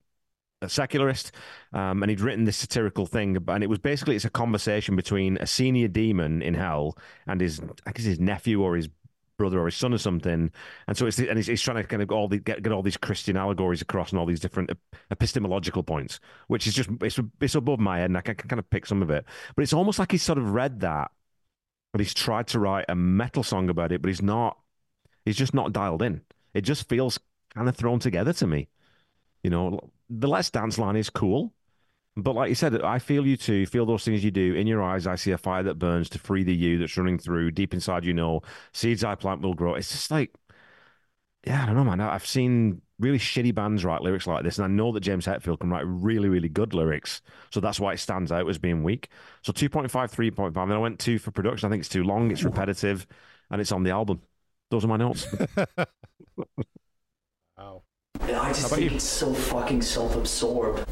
uh, 0.63 0.67
secularist, 0.67 1.31
um, 1.73 2.01
and 2.01 2.09
he'd 2.09 2.21
written 2.21 2.45
this 2.45 2.57
satirical 2.57 3.05
thing, 3.05 3.37
and 3.49 3.63
it 3.63 3.69
was 3.69 3.77
basically 3.77 4.15
it's 4.15 4.25
a 4.25 4.29
conversation 4.31 4.95
between 4.95 5.37
a 5.37 5.45
senior 5.45 5.87
demon 5.87 6.41
in 6.41 6.55
hell 6.55 6.97
and 7.27 7.39
his 7.39 7.61
I 7.85 7.91
guess 7.91 8.05
his 8.05 8.19
nephew 8.19 8.63
or 8.63 8.75
his 8.75 8.89
brother 9.37 9.59
or 9.59 9.65
his 9.65 9.75
son 9.75 9.93
or 9.93 9.97
something. 9.97 10.51
And 10.87 10.97
so 10.97 11.05
it's 11.05 11.19
and 11.19 11.37
he's, 11.37 11.47
he's 11.47 11.61
trying 11.61 11.77
to 11.77 11.83
kind 11.83 12.01
of 12.01 12.11
all 12.11 12.27
the, 12.27 12.39
get 12.39 12.63
get 12.63 12.73
all 12.73 12.81
these 12.81 12.97
Christian 12.97 13.37
allegories 13.37 13.81
across 13.81 14.11
and 14.11 14.19
all 14.19 14.25
these 14.25 14.39
different 14.39 14.71
epistemological 15.11 15.83
points, 15.83 16.19
which 16.47 16.67
is 16.67 16.73
just 16.73 16.89
it's 17.01 17.19
it's 17.41 17.55
above 17.55 17.79
my 17.79 17.99
head, 17.99 18.09
and 18.09 18.17
I 18.17 18.21
can, 18.21 18.35
can 18.35 18.49
kind 18.49 18.59
of 18.59 18.69
pick 18.69 18.85
some 18.85 19.01
of 19.01 19.09
it. 19.09 19.25
But 19.55 19.63
it's 19.63 19.73
almost 19.73 19.99
like 19.99 20.11
he's 20.11 20.23
sort 20.23 20.37
of 20.37 20.51
read 20.51 20.81
that, 20.81 21.11
but 21.91 22.01
he's 22.01 22.13
tried 22.13 22.47
to 22.47 22.59
write 22.59 22.85
a 22.89 22.95
metal 22.95 23.43
song 23.43 23.69
about 23.69 23.91
it, 23.91 24.01
but 24.01 24.09
he's 24.09 24.21
not. 24.21 24.57
He's 25.25 25.37
just 25.37 25.55
not 25.55 25.73
dialed 25.73 26.03
in. 26.03 26.21
It 26.53 26.61
just 26.61 26.87
feels 26.87 27.19
kind 27.55 27.67
of 27.67 27.75
thrown 27.75 27.99
together 27.99 28.31
to 28.33 28.47
me. 28.47 28.69
You 29.43 29.49
know, 29.49 29.79
the 30.09 30.27
Let's 30.27 30.51
Dance 30.51 30.77
line 30.77 30.95
is 30.95 31.09
cool. 31.09 31.53
But 32.17 32.33
like 32.35 32.47
you 32.49 32.55
said, 32.55 32.81
I 32.81 32.99
feel 32.99 33.27
you 33.27 33.35
too. 33.35 33.65
Feel 33.65 33.85
those 33.85 34.05
things 34.05 34.23
you 34.23 34.31
do. 34.31 34.55
In 34.55 34.67
your 34.67 34.81
eyes, 34.81 35.05
I 35.05 35.15
see 35.15 35.31
a 35.31 35.37
fire 35.37 35.63
that 35.63 35.75
burns 35.79 36.09
to 36.11 36.19
free 36.19 36.43
the 36.43 36.55
you 36.55 36.77
that's 36.77 36.95
running 36.97 37.17
through. 37.17 37.51
Deep 37.51 37.73
inside, 37.73 38.05
you 38.05 38.13
know, 38.13 38.41
seeds 38.73 39.03
I 39.03 39.15
plant 39.15 39.41
will 39.41 39.53
grow. 39.53 39.75
It's 39.75 39.91
just 39.91 40.11
like, 40.11 40.33
yeah, 41.45 41.63
I 41.63 41.65
don't 41.67 41.75
know, 41.75 41.83
man. 41.83 41.99
I- 42.01 42.15
I've 42.15 42.25
seen 42.25 42.81
really 42.99 43.19
shitty 43.19 43.53
bands 43.53 43.83
write 43.83 44.01
lyrics 44.01 44.25
like 44.27 44.43
this, 44.43 44.57
and 44.57 44.65
I 44.65 44.69
know 44.69 44.91
that 44.93 45.01
James 45.01 45.25
Hetfield 45.25 45.59
can 45.59 45.69
write 45.69 45.83
really, 45.85 46.29
really 46.29 46.49
good 46.49 46.73
lyrics. 46.73 47.21
So 47.51 47.59
that's 47.59 47.79
why 47.79 47.93
it 47.93 47.99
stands 47.99 48.31
out 48.31 48.49
as 48.49 48.57
being 48.57 48.83
weak. 48.83 49.09
So 49.43 49.51
2.5, 49.51 50.09
3.5. 50.11 50.53
Then 50.69 50.77
I 50.77 50.79
went 50.79 50.99
two 50.99 51.19
for 51.19 51.31
production. 51.31 51.67
I 51.67 51.69
think 51.71 51.81
it's 51.81 51.89
too 51.89 52.03
long, 52.03 52.31
it's 52.31 52.43
repetitive, 52.43 53.05
and 53.51 53.61
it's 53.61 53.71
on 53.73 53.83
the 53.83 53.91
album. 53.91 54.21
Those 54.71 54.85
are 54.85 54.87
my 54.87 54.97
notes. 54.97 55.27
Wow. 57.57 57.83
I 58.19 58.49
just 58.49 58.69
think 58.69 58.81
you? 58.81 58.89
he's 58.89 59.03
so 59.03 59.33
fucking 59.33 59.81
self-absorbed. 59.81 60.85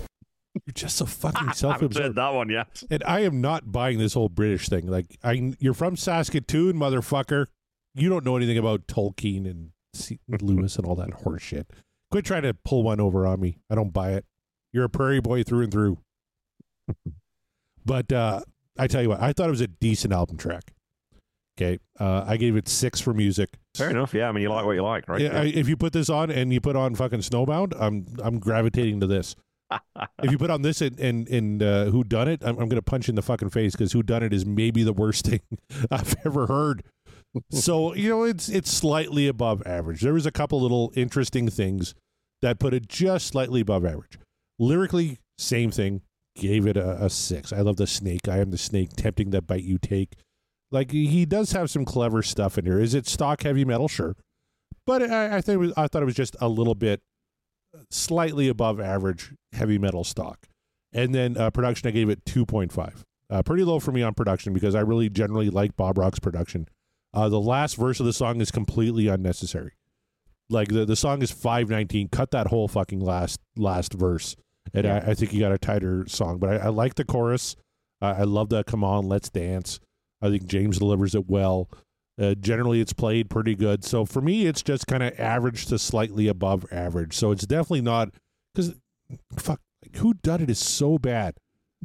You're 0.65 0.73
just 0.73 0.95
so 0.95 1.05
fucking 1.05 1.51
self-absorbed. 1.53 2.15
that 2.15 2.33
one 2.33 2.49
yet. 2.49 2.83
And 2.89 3.03
I 3.05 3.21
am 3.21 3.41
not 3.41 3.71
buying 3.71 3.97
this 3.99 4.13
whole 4.13 4.29
British 4.29 4.69
thing. 4.69 4.87
Like, 4.87 5.17
I, 5.23 5.53
you're 5.59 5.73
from 5.73 5.97
Saskatoon, 5.97 6.73
motherfucker. 6.75 7.47
You 7.95 8.09
don't 8.09 8.25
know 8.25 8.37
anything 8.37 8.57
about 8.57 8.87
Tolkien 8.87 9.45
and 9.49 9.71
C- 9.93 10.19
Lewis 10.27 10.77
and 10.77 10.85
all 10.85 10.95
that 10.95 11.11
horse 11.11 11.41
shit. 11.43 11.69
Quit 12.11 12.25
trying 12.25 12.43
to 12.43 12.53
pull 12.53 12.83
one 12.83 12.99
over 12.99 13.27
on 13.27 13.39
me. 13.39 13.57
I 13.69 13.75
don't 13.75 13.91
buy 13.91 14.13
it. 14.13 14.25
You're 14.71 14.85
a 14.85 14.89
prairie 14.89 15.19
boy 15.21 15.43
through 15.43 15.63
and 15.63 15.71
through. 15.71 15.97
but 17.85 18.11
uh, 18.11 18.41
I 18.77 18.87
tell 18.87 19.01
you 19.01 19.09
what, 19.09 19.21
I 19.21 19.33
thought 19.33 19.47
it 19.47 19.51
was 19.51 19.61
a 19.61 19.67
decent 19.67 20.13
album 20.13 20.37
track. 20.37 20.73
Okay, 21.55 21.77
uh, 21.99 22.23
I 22.25 22.37
gave 22.37 22.55
it 22.55 22.67
six 22.67 22.99
for 22.99 23.13
music. 23.13 23.49
Fair 23.75 23.91
enough. 23.91 24.15
Yeah, 24.15 24.27
I 24.27 24.31
mean, 24.31 24.41
you 24.41 24.49
like 24.49 24.65
what 24.65 24.71
you 24.71 24.81
like, 24.81 25.07
right? 25.07 25.21
Yeah, 25.21 25.41
I, 25.41 25.43
if 25.45 25.69
you 25.69 25.77
put 25.77 25.93
this 25.93 26.09
on 26.09 26.31
and 26.31 26.51
you 26.51 26.59
put 26.59 26.75
on 26.75 26.95
fucking 26.95 27.19
Snowbound, 27.19 27.79
I'm 27.79 28.07
I'm 28.23 28.39
gravitating 28.39 28.99
to 29.01 29.07
this. 29.07 29.35
If 30.23 30.31
you 30.31 30.37
put 30.37 30.49
on 30.49 30.61
this 30.61 30.81
and 30.81 30.99
and, 30.99 31.27
and 31.29 31.63
uh, 31.63 31.85
Who 31.85 32.03
Done 32.03 32.27
It, 32.27 32.41
I'm, 32.43 32.57
I'm 32.59 32.69
gonna 32.69 32.81
punch 32.81 33.07
you 33.07 33.11
in 33.11 33.15
the 33.15 33.21
fucking 33.21 33.49
face 33.49 33.73
because 33.73 33.91
Who 33.91 34.03
Done 34.03 34.23
It 34.23 34.33
is 34.33 34.45
maybe 34.45 34.83
the 34.83 34.93
worst 34.93 35.25
thing 35.27 35.41
I've 35.91 36.15
ever 36.25 36.47
heard. 36.47 36.83
so 37.51 37.93
you 37.95 38.09
know 38.09 38.23
it's 38.23 38.49
it's 38.49 38.71
slightly 38.71 39.27
above 39.27 39.63
average. 39.65 40.01
There 40.01 40.13
was 40.13 40.25
a 40.25 40.31
couple 40.31 40.61
little 40.61 40.91
interesting 40.95 41.49
things 41.49 41.95
that 42.41 42.59
put 42.59 42.73
it 42.73 42.87
just 42.87 43.27
slightly 43.27 43.61
above 43.61 43.85
average. 43.85 44.19
Lyrically, 44.59 45.19
same 45.37 45.71
thing. 45.71 46.01
Gave 46.35 46.65
it 46.65 46.77
a, 46.77 47.05
a 47.05 47.09
six. 47.09 47.53
I 47.53 47.61
love 47.61 47.77
the 47.77 47.87
snake. 47.87 48.27
I 48.27 48.39
am 48.39 48.51
the 48.51 48.57
snake, 48.57 48.89
tempting 48.95 49.29
that 49.31 49.45
bite 49.45 49.63
you 49.63 49.77
take. 49.77 50.15
Like 50.71 50.91
he 50.91 51.25
does 51.25 51.51
have 51.51 51.69
some 51.69 51.85
clever 51.85 52.23
stuff 52.23 52.57
in 52.57 52.65
here. 52.65 52.79
Is 52.79 52.95
it 52.95 53.07
stock 53.07 53.43
heavy 53.43 53.63
metal? 53.63 53.87
Sure, 53.87 54.15
but 54.85 55.03
I, 55.03 55.37
I 55.37 55.41
think 55.41 55.59
was, 55.59 55.73
I 55.77 55.87
thought 55.87 56.01
it 56.01 56.05
was 56.05 56.15
just 56.15 56.35
a 56.41 56.49
little 56.49 56.73
bit 56.75 57.01
slightly 57.89 58.47
above 58.47 58.79
average 58.79 59.33
heavy 59.53 59.77
metal 59.77 60.03
stock. 60.03 60.47
And 60.91 61.13
then 61.13 61.37
uh, 61.37 61.49
production, 61.49 61.87
I 61.87 61.91
gave 61.91 62.09
it 62.09 62.25
two 62.25 62.45
point 62.45 62.71
five. 62.71 63.03
Uh, 63.29 63.41
pretty 63.41 63.63
low 63.63 63.79
for 63.79 63.91
me 63.91 64.03
on 64.03 64.13
production 64.13 64.53
because 64.53 64.75
I 64.75 64.81
really 64.81 65.09
generally 65.09 65.49
like 65.49 65.75
Bob 65.75 65.97
Rock's 65.97 66.19
production. 66.19 66.67
Uh, 67.13 67.29
the 67.29 67.39
last 67.41 67.75
verse 67.77 67.99
of 67.99 68.05
the 68.05 68.13
song 68.13 68.41
is 68.41 68.51
completely 68.51 69.07
unnecessary. 69.07 69.73
Like 70.49 70.67
the, 70.67 70.85
the 70.85 70.95
song 70.95 71.21
is 71.21 71.31
five 71.31 71.69
nineteen. 71.69 72.09
Cut 72.09 72.31
that 72.31 72.47
whole 72.47 72.67
fucking 72.67 72.99
last 72.99 73.39
last 73.55 73.93
verse, 73.93 74.35
and 74.73 74.85
Yeah. 74.85 75.01
I, 75.05 75.11
I 75.11 75.13
think 75.13 75.33
you 75.33 75.39
got 75.39 75.51
a 75.51 75.57
tighter 75.57 76.05
song. 76.07 76.37
But 76.37 76.49
I, 76.49 76.55
I 76.65 76.67
like 76.69 76.95
the 76.95 77.05
chorus. 77.05 77.55
I 78.01 78.09
I 78.11 78.23
love 78.23 78.49
the 78.49 78.63
"Come 78.63 78.83
on, 78.83 79.05
let's 79.07 79.29
dance." 79.29 79.79
I 80.21 80.29
think 80.29 80.45
James 80.45 80.77
delivers 80.79 81.15
it 81.15 81.27
well. 81.29 81.69
Uh, 82.19 82.35
generally, 82.35 82.79
it's 82.79 82.93
played 82.93 83.29
pretty 83.29 83.55
good. 83.55 83.83
So 83.83 84.05
for 84.05 84.21
me, 84.21 84.45
it's 84.45 84.61
just 84.61 84.85
kind 84.87 85.01
of 85.01 85.19
average 85.19 85.65
to 85.67 85.79
slightly 85.79 86.27
above 86.27 86.65
average. 86.71 87.15
So 87.15 87.31
it's 87.31 87.45
definitely 87.45 87.81
not 87.81 88.09
because 88.53 88.75
fuck, 89.37 89.59
like, 89.83 89.95
who 89.97 90.13
done 90.13 90.41
it 90.41 90.49
is 90.49 90.59
so 90.59 90.97
bad. 90.97 91.35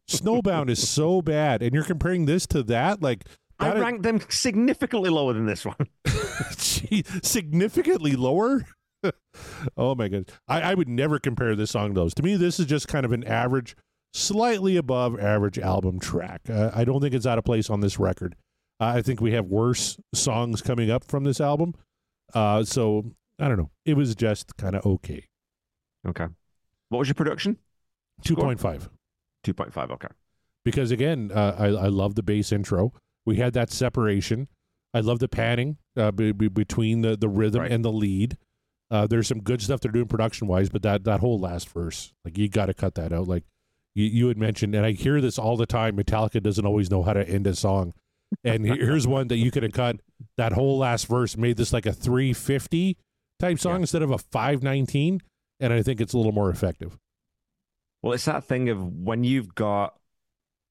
Snowbound 0.08 0.70
is 0.70 0.88
so 0.88 1.20
bad, 1.22 1.62
and 1.62 1.74
you're 1.74 1.84
comparing 1.84 2.26
this 2.26 2.46
to 2.48 2.62
that, 2.64 3.02
like 3.02 3.24
I 3.58 3.68
that 3.68 3.76
is- 3.76 3.82
ranked 3.82 4.02
them 4.02 4.20
significantly 4.28 5.10
lower 5.10 5.32
than 5.32 5.46
this 5.46 5.64
one. 5.64 5.76
Gee, 6.56 7.04
significantly 7.22 8.12
lower. 8.12 8.64
oh 9.76 9.94
my 9.94 10.08
god, 10.08 10.30
I, 10.46 10.60
I 10.60 10.74
would 10.74 10.88
never 10.88 11.18
compare 11.18 11.56
this 11.56 11.70
song 11.70 11.94
to 11.94 12.00
those. 12.00 12.14
To 12.14 12.22
me, 12.22 12.36
this 12.36 12.60
is 12.60 12.66
just 12.66 12.88
kind 12.88 13.04
of 13.04 13.12
an 13.12 13.24
average, 13.24 13.76
slightly 14.12 14.76
above 14.76 15.18
average 15.18 15.58
album 15.58 15.98
track. 15.98 16.42
Uh, 16.48 16.70
I 16.74 16.84
don't 16.84 17.00
think 17.00 17.14
it's 17.14 17.26
out 17.26 17.38
of 17.38 17.44
place 17.44 17.70
on 17.70 17.80
this 17.80 17.98
record. 17.98 18.36
Uh, 18.80 18.92
I 18.96 19.02
think 19.02 19.20
we 19.20 19.32
have 19.32 19.46
worse 19.46 19.98
songs 20.14 20.62
coming 20.62 20.90
up 20.90 21.04
from 21.04 21.24
this 21.24 21.40
album. 21.40 21.74
Uh, 22.34 22.62
so 22.64 23.12
I 23.38 23.48
don't 23.48 23.56
know. 23.58 23.70
It 23.84 23.94
was 23.94 24.14
just 24.14 24.56
kind 24.56 24.76
of 24.76 24.84
okay. 24.86 25.26
Okay. 26.06 26.26
What 26.90 26.98
was 26.98 27.08
your 27.08 27.14
production? 27.14 27.58
Two 28.24 28.36
point 28.36 28.60
five. 28.60 28.88
Two 29.44 29.54
point 29.54 29.72
five. 29.72 29.90
Okay. 29.90 30.08
because 30.64 30.90
again, 30.90 31.30
uh, 31.34 31.54
I 31.58 31.66
I 31.66 31.86
love 31.88 32.14
the 32.14 32.22
bass 32.22 32.52
intro. 32.52 32.92
We 33.26 33.36
had 33.36 33.52
that 33.54 33.70
separation. 33.70 34.48
I 34.94 35.00
love 35.00 35.18
the 35.18 35.28
panning 35.28 35.76
uh, 35.96 36.10
be, 36.12 36.32
be, 36.32 36.48
between 36.48 37.02
the 37.02 37.16
the 37.16 37.28
rhythm 37.28 37.62
Right. 37.62 37.70
and 37.72 37.84
the 37.84 37.92
lead. 37.92 38.36
Uh, 38.90 39.06
there's 39.06 39.28
some 39.28 39.40
good 39.42 39.60
stuff 39.60 39.80
they're 39.80 39.92
doing 39.92 40.08
production 40.08 40.46
wise, 40.48 40.70
but 40.70 40.82
that 40.82 41.04
that 41.04 41.20
whole 41.20 41.38
last 41.38 41.68
verse, 41.68 42.12
like 42.24 42.38
you 42.38 42.48
got 42.48 42.66
to 42.66 42.74
cut 42.74 42.94
that 42.94 43.12
out. 43.12 43.28
Like 43.28 43.44
you, 43.94 44.04
you 44.06 44.28
had 44.28 44.38
mentioned, 44.38 44.74
and 44.74 44.84
I 44.86 44.92
hear 44.92 45.20
this 45.20 45.38
all 45.38 45.56
the 45.56 45.66
time. 45.66 45.96
Metallica 45.96 46.42
doesn't 46.42 46.64
always 46.66 46.90
know 46.90 47.02
how 47.02 47.12
to 47.12 47.28
end 47.28 47.46
a 47.46 47.54
song, 47.54 47.92
and 48.44 48.64
here's 48.66 49.06
one 49.06 49.28
that 49.28 49.36
you 49.36 49.50
could 49.50 49.62
have 49.62 49.72
cut. 49.72 50.00
That 50.36 50.52
whole 50.52 50.78
last 50.78 51.06
verse 51.06 51.36
made 51.36 51.56
this 51.56 51.72
like 51.72 51.86
a 51.86 51.92
350 51.92 52.96
type 53.38 53.58
song 53.58 53.74
Yeah. 53.74 53.80
instead 53.80 54.02
of 54.02 54.10
a 54.10 54.18
519, 54.18 55.20
and 55.60 55.72
I 55.72 55.82
think 55.82 56.00
it's 56.00 56.12
a 56.12 56.16
little 56.16 56.32
more 56.32 56.50
effective. 56.50 56.98
Well, 58.02 58.12
it's 58.12 58.24
that 58.26 58.44
thing 58.44 58.68
of 58.68 58.82
when 58.84 59.24
you've 59.24 59.54
got 59.54 59.94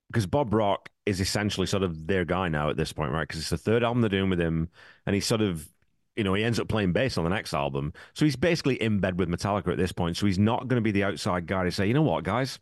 because 0.09 0.25
Bob 0.25 0.53
Rock 0.53 0.89
is 1.05 1.19
essentially 1.19 1.67
sort 1.67 1.83
of 1.83 2.07
their 2.07 2.23
guy 2.23 2.47
now 2.47 2.69
at 2.69 2.77
this 2.77 2.93
point, 2.93 3.11
right? 3.11 3.27
Because 3.27 3.41
it's 3.41 3.49
the 3.49 3.57
third 3.57 3.83
album 3.83 4.01
they're 4.01 4.09
doing 4.09 4.29
with 4.29 4.39
him, 4.39 4.69
and 5.05 5.13
he's 5.13 5.25
sort 5.25 5.41
of, 5.41 5.67
you 6.15 6.23
know, 6.23 6.33
he 6.33 6.43
ends 6.43 6.59
up 6.59 6.69
playing 6.69 6.93
bass 6.93 7.17
on 7.17 7.25
the 7.25 7.29
next 7.29 7.53
album, 7.53 7.91
so 8.13 8.23
he's 8.23 8.37
basically 8.37 8.81
in 8.81 8.99
bed 8.99 9.19
with 9.19 9.27
Metallica 9.29 9.71
at 9.71 9.77
this 9.77 9.91
point. 9.91 10.15
So 10.15 10.25
he's 10.25 10.39
not 10.39 10.67
going 10.69 10.77
to 10.77 10.83
be 10.83 10.91
the 10.91 11.03
outside 11.03 11.45
guy 11.45 11.65
to 11.65 11.71
say, 11.71 11.87
you 11.87 11.93
know 11.93 12.01
what, 12.01 12.23
guys, 12.23 12.59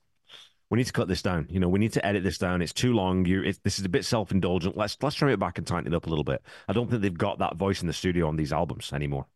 we 0.70 0.78
need 0.78 0.88
to 0.88 0.94
cut 0.94 1.08
this 1.08 1.22
down. 1.22 1.48
You 1.50 1.60
know, 1.60 1.70
we 1.70 1.80
need 1.80 1.94
to 1.94 2.06
edit 2.06 2.24
this 2.24 2.38
down. 2.38 2.62
It's 2.62 2.74
too 2.74 2.94
long. 2.94 3.26
You, 3.26 3.44
it's, 3.44 3.60
this 3.60 3.80
is 3.80 3.86
a 3.86 3.90
bit 3.90 4.06
self 4.06 4.32
indulgent. 4.32 4.78
Let's 4.78 4.98
let's 5.02 5.16
trim 5.16 5.32
it 5.32 5.40
back 5.40 5.58
and 5.58 5.66
tighten 5.66 5.92
it 5.92 5.96
up 5.96 6.08
a 6.08 6.10
little 6.10 6.24
bit. 6.24 6.42
I 6.68 6.74
don't 6.74 6.90
think 6.90 7.02
they've 7.02 7.18
got 7.18 7.40
that 7.40 7.56
voice 7.56 7.82
in 7.82 7.88
the 7.88 7.94
studio 7.94 8.28
on 8.28 8.36
these 8.36 8.54
albums 8.54 8.92
anymore. 8.94 9.28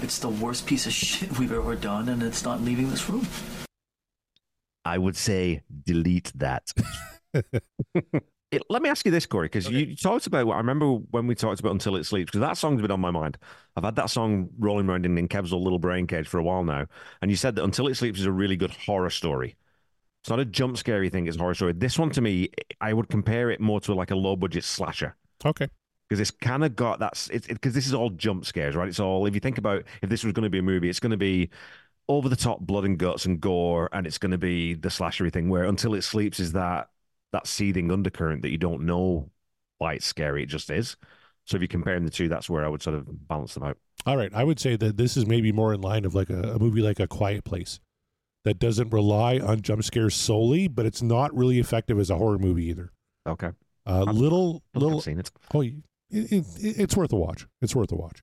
It's 0.00 0.18
the 0.18 0.28
worst 0.28 0.66
piece 0.66 0.86
of 0.86 0.92
shit 0.92 1.38
we've 1.38 1.52
ever 1.52 1.74
done, 1.74 2.08
and 2.08 2.22
it's 2.22 2.44
not 2.44 2.62
leaving 2.62 2.90
this 2.90 3.08
room. 3.08 3.26
I 4.84 4.96
would 4.98 5.16
say 5.16 5.62
delete 5.84 6.32
that. 6.36 6.72
It- 8.50 8.62
let 8.70 8.80
me 8.80 8.88
ask 8.88 9.04
you 9.04 9.12
this, 9.12 9.26
Corey, 9.26 9.46
because 9.46 9.68
you 9.68 9.94
talked 9.94 10.26
about. 10.26 10.48
I 10.48 10.56
remember 10.56 10.92
when 10.92 11.26
we 11.26 11.34
talked 11.34 11.60
about 11.60 11.72
"Until 11.72 11.96
It 11.96 12.04
Sleeps" 12.04 12.30
because 12.30 12.40
that 12.40 12.56
song's 12.56 12.80
been 12.80 12.90
on 12.90 13.00
my 13.00 13.10
mind. 13.10 13.36
I've 13.76 13.84
had 13.84 13.96
that 13.96 14.08
song 14.10 14.48
rolling 14.58 14.88
around 14.88 15.04
in, 15.04 15.18
in 15.18 15.28
Kev's 15.28 15.52
little 15.52 15.78
brain 15.78 16.06
cage 16.06 16.26
for 16.26 16.38
a 16.38 16.42
while 16.42 16.64
now, 16.64 16.86
and 17.20 17.30
you 17.30 17.36
said 17.36 17.56
that 17.56 17.64
"Until 17.64 17.88
It 17.88 17.96
Sleeps" 17.96 18.20
is 18.20 18.26
a 18.26 18.32
really 18.32 18.56
good 18.56 18.70
horror 18.70 19.10
story. 19.10 19.56
It's 20.28 20.30
not 20.30 20.40
a 20.40 20.44
jump 20.44 20.76
scary 20.76 21.08
thing; 21.08 21.26
it's 21.26 21.38
a 21.38 21.40
horror 21.40 21.54
story. 21.54 21.72
This 21.72 21.98
one, 21.98 22.10
to 22.10 22.20
me, 22.20 22.50
I 22.82 22.92
would 22.92 23.08
compare 23.08 23.50
it 23.50 23.60
more 23.60 23.80
to 23.80 23.94
like 23.94 24.10
a 24.10 24.14
low 24.14 24.36
budget 24.36 24.62
slasher 24.62 25.16
Okay. 25.42 25.68
because 26.06 26.20
it's 26.20 26.30
kind 26.30 26.62
of 26.64 26.76
got 26.76 26.98
that's 26.98 27.30
it's 27.30 27.46
because 27.46 27.72
this 27.72 27.86
is 27.86 27.94
all 27.94 28.10
jump 28.10 28.44
scares, 28.44 28.76
right? 28.76 28.88
It's 28.88 29.00
all 29.00 29.24
if 29.24 29.32
you 29.32 29.40
think 29.40 29.56
about 29.56 29.84
if 30.02 30.10
this 30.10 30.24
was 30.24 30.34
going 30.34 30.42
to 30.42 30.50
be 30.50 30.58
a 30.58 30.62
movie, 30.62 30.90
it's 30.90 31.00
going 31.00 31.12
to 31.12 31.16
be 31.16 31.48
over 32.08 32.28
the 32.28 32.36
top 32.36 32.60
blood 32.60 32.84
and 32.84 32.98
guts 32.98 33.24
and 33.24 33.40
gore, 33.40 33.88
and 33.90 34.06
it's 34.06 34.18
going 34.18 34.32
to 34.32 34.36
be 34.38 34.74
the 34.74 34.90
slashery 34.90 35.32
thing. 35.32 35.48
Where 35.48 35.64
until 35.64 35.94
it 35.94 36.02
sleeps 36.02 36.38
is 36.40 36.52
that 36.52 36.90
that 37.32 37.46
seething 37.46 37.90
undercurrent 37.90 38.42
that 38.42 38.50
you 38.50 38.58
don't 38.58 38.84
know 38.84 39.30
why 39.78 39.94
it's 39.94 40.04
scary, 40.04 40.42
it 40.42 40.50
just 40.50 40.68
is. 40.68 40.98
So 41.46 41.56
if 41.56 41.62
you're 41.62 41.68
comparing 41.68 42.04
the 42.04 42.10
two, 42.10 42.28
that's 42.28 42.50
where 42.50 42.66
I 42.66 42.68
would 42.68 42.82
sort 42.82 42.96
of 42.96 43.28
balance 43.28 43.54
them 43.54 43.62
out. 43.62 43.78
All 44.04 44.18
right, 44.18 44.30
I 44.34 44.44
would 44.44 44.60
say 44.60 44.76
that 44.76 44.98
this 44.98 45.16
is 45.16 45.24
maybe 45.24 45.52
more 45.52 45.72
in 45.72 45.80
line 45.80 46.04
of 46.04 46.14
like 46.14 46.28
a, 46.28 46.52
a 46.52 46.58
movie 46.58 46.82
like 46.82 47.00
A 47.00 47.06
Quiet 47.06 47.44
Place 47.44 47.80
that 48.48 48.58
doesn't 48.58 48.90
rely 48.90 49.38
on 49.38 49.60
jump 49.60 49.84
scares 49.84 50.14
solely, 50.14 50.66
but 50.68 50.86
it's 50.86 51.02
not 51.02 51.34
really 51.36 51.58
effective 51.58 51.98
as 51.98 52.10
a 52.10 52.16
horror 52.16 52.38
movie 52.38 52.66
either. 52.66 52.90
Okay, 53.26 53.50
Uh, 53.86 54.02
little 54.04 54.62
little 54.74 55.00
seen 55.00 55.18
it. 55.20 55.30
oh, 55.54 55.60
it, 55.62 55.74
it, 56.10 56.44
it's 56.58 56.96
worth 56.96 57.12
a 57.12 57.16
watch. 57.16 57.46
It's 57.62 57.74
worth 57.76 57.92
a 57.92 57.96
watch. 57.96 58.20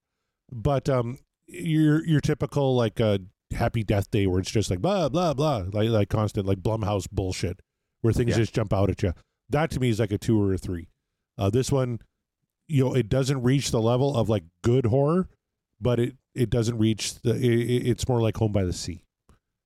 But 0.51 0.89
um, 0.89 1.19
your 1.47 2.05
your 2.05 2.19
typical 2.21 2.75
like 2.75 2.99
uh, 2.99 3.19
Happy 3.55 3.83
Death 3.83 4.09
Day 4.11 4.25
where 4.27 4.39
it's 4.39 4.51
just 4.51 4.69
like 4.69 4.81
blah 4.81 5.09
blah 5.09 5.33
blah 5.33 5.65
like 5.71 5.89
like 5.89 6.09
constant 6.09 6.45
like 6.47 6.59
Blumhouse 6.59 7.07
bullshit 7.11 7.61
where 8.01 8.13
things 8.13 8.31
Yeah. 8.31 8.37
just 8.37 8.53
jump 8.53 8.73
out 8.73 8.89
at 8.89 9.01
you. 9.03 9.13
That 9.49 9.69
to 9.71 9.79
me 9.79 9.89
is 9.89 9.99
like 9.99 10.11
a 10.11 10.17
two 10.17 10.41
or 10.41 10.53
a 10.53 10.57
three. 10.57 10.89
Uh, 11.37 11.49
this 11.51 11.71
one, 11.71 11.99
you 12.67 12.83
know, 12.85 12.93
it 12.95 13.09
doesn't 13.09 13.43
reach 13.43 13.69
the 13.71 13.81
level 13.81 14.15
of 14.17 14.27
like 14.29 14.43
good 14.63 14.87
horror, 14.87 15.27
but 15.79 15.99
it 15.99 16.15
it 16.33 16.49
doesn't 16.49 16.77
reach 16.79 17.21
the. 17.21 17.35
It- 17.35 17.87
it's 17.87 18.07
more 18.07 18.21
like 18.21 18.37
Home 18.37 18.51
by 18.51 18.63
the 18.65 18.73
Sea, 18.73 19.03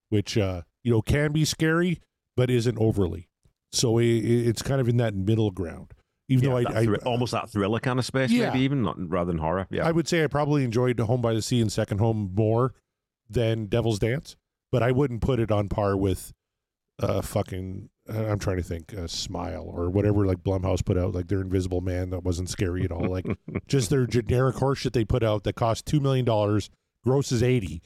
which 0.09 0.37
uh, 0.37 0.61
you 0.83 0.91
know 0.91 1.01
can 1.01 1.31
be 1.31 1.45
scary, 1.45 1.99
but 2.37 2.49
isn't 2.49 2.77
overly. 2.77 3.29
So 3.71 3.97
it, 3.99 4.05
it's 4.07 4.61
kind 4.61 4.81
of 4.81 4.87
in 4.89 4.97
that 4.97 5.13
middle 5.15 5.51
ground. 5.51 5.93
Even 6.27 6.43
Yeah, 6.45 6.49
though 6.49 6.57
I, 6.79 6.83
thri- 6.85 6.97
I 7.01 7.05
almost 7.05 7.31
that 7.31 7.49
thriller 7.49 7.79
kind 7.79 7.97
of 7.99 8.05
space, 8.05 8.29
Yeah. 8.31 8.49
maybe 8.51 8.63
even 8.63 8.83
not 8.83 8.95
rather 9.09 9.31
than 9.31 9.39
horror. 9.39 9.67
Yeah, 9.71 9.87
I 9.87 9.91
would 9.91 10.07
say 10.07 10.23
I 10.23 10.27
probably 10.27 10.63
enjoyed 10.63 10.99
Home 10.99 11.21
by 11.21 11.33
the 11.33 11.41
Sea 11.41 11.59
and 11.61 11.71
Second 11.71 11.97
Home 11.99 12.31
more 12.35 12.73
than 13.29 13.65
Devil's 13.65 13.97
Dance, 13.99 14.35
but 14.71 14.83
I 14.83 14.91
wouldn't 14.91 15.21
put 15.21 15.39
it 15.39 15.51
on 15.51 15.69
par 15.69 15.95
with 15.97 16.33
uh 17.01 17.21
fucking 17.21 17.89
uh, 18.13 18.25
I'm 18.25 18.39
trying 18.39 18.57
to 18.57 18.63
think 18.63 18.93
uh, 18.93 19.07
Smile 19.07 19.63
or 19.71 19.89
whatever 19.89 20.25
like 20.25 20.39
Blumhouse 20.43 20.83
put 20.83 20.97
out 20.97 21.13
like 21.13 21.27
their 21.27 21.41
Invisible 21.41 21.79
Man 21.81 22.09
that 22.09 22.23
wasn't 22.23 22.49
scary 22.49 22.83
at 22.83 22.91
all 22.91 23.07
like 23.07 23.25
just 23.67 23.89
their 23.89 24.05
generic 24.05 24.55
horseshit 24.57 24.91
they 24.93 25.05
put 25.05 25.23
out 25.23 25.43
that 25.45 25.53
cost 25.55 25.85
2 25.85 25.99
million 25.99 26.25
dollars 26.25 26.69
grosses 27.05 27.41
80 27.41 27.81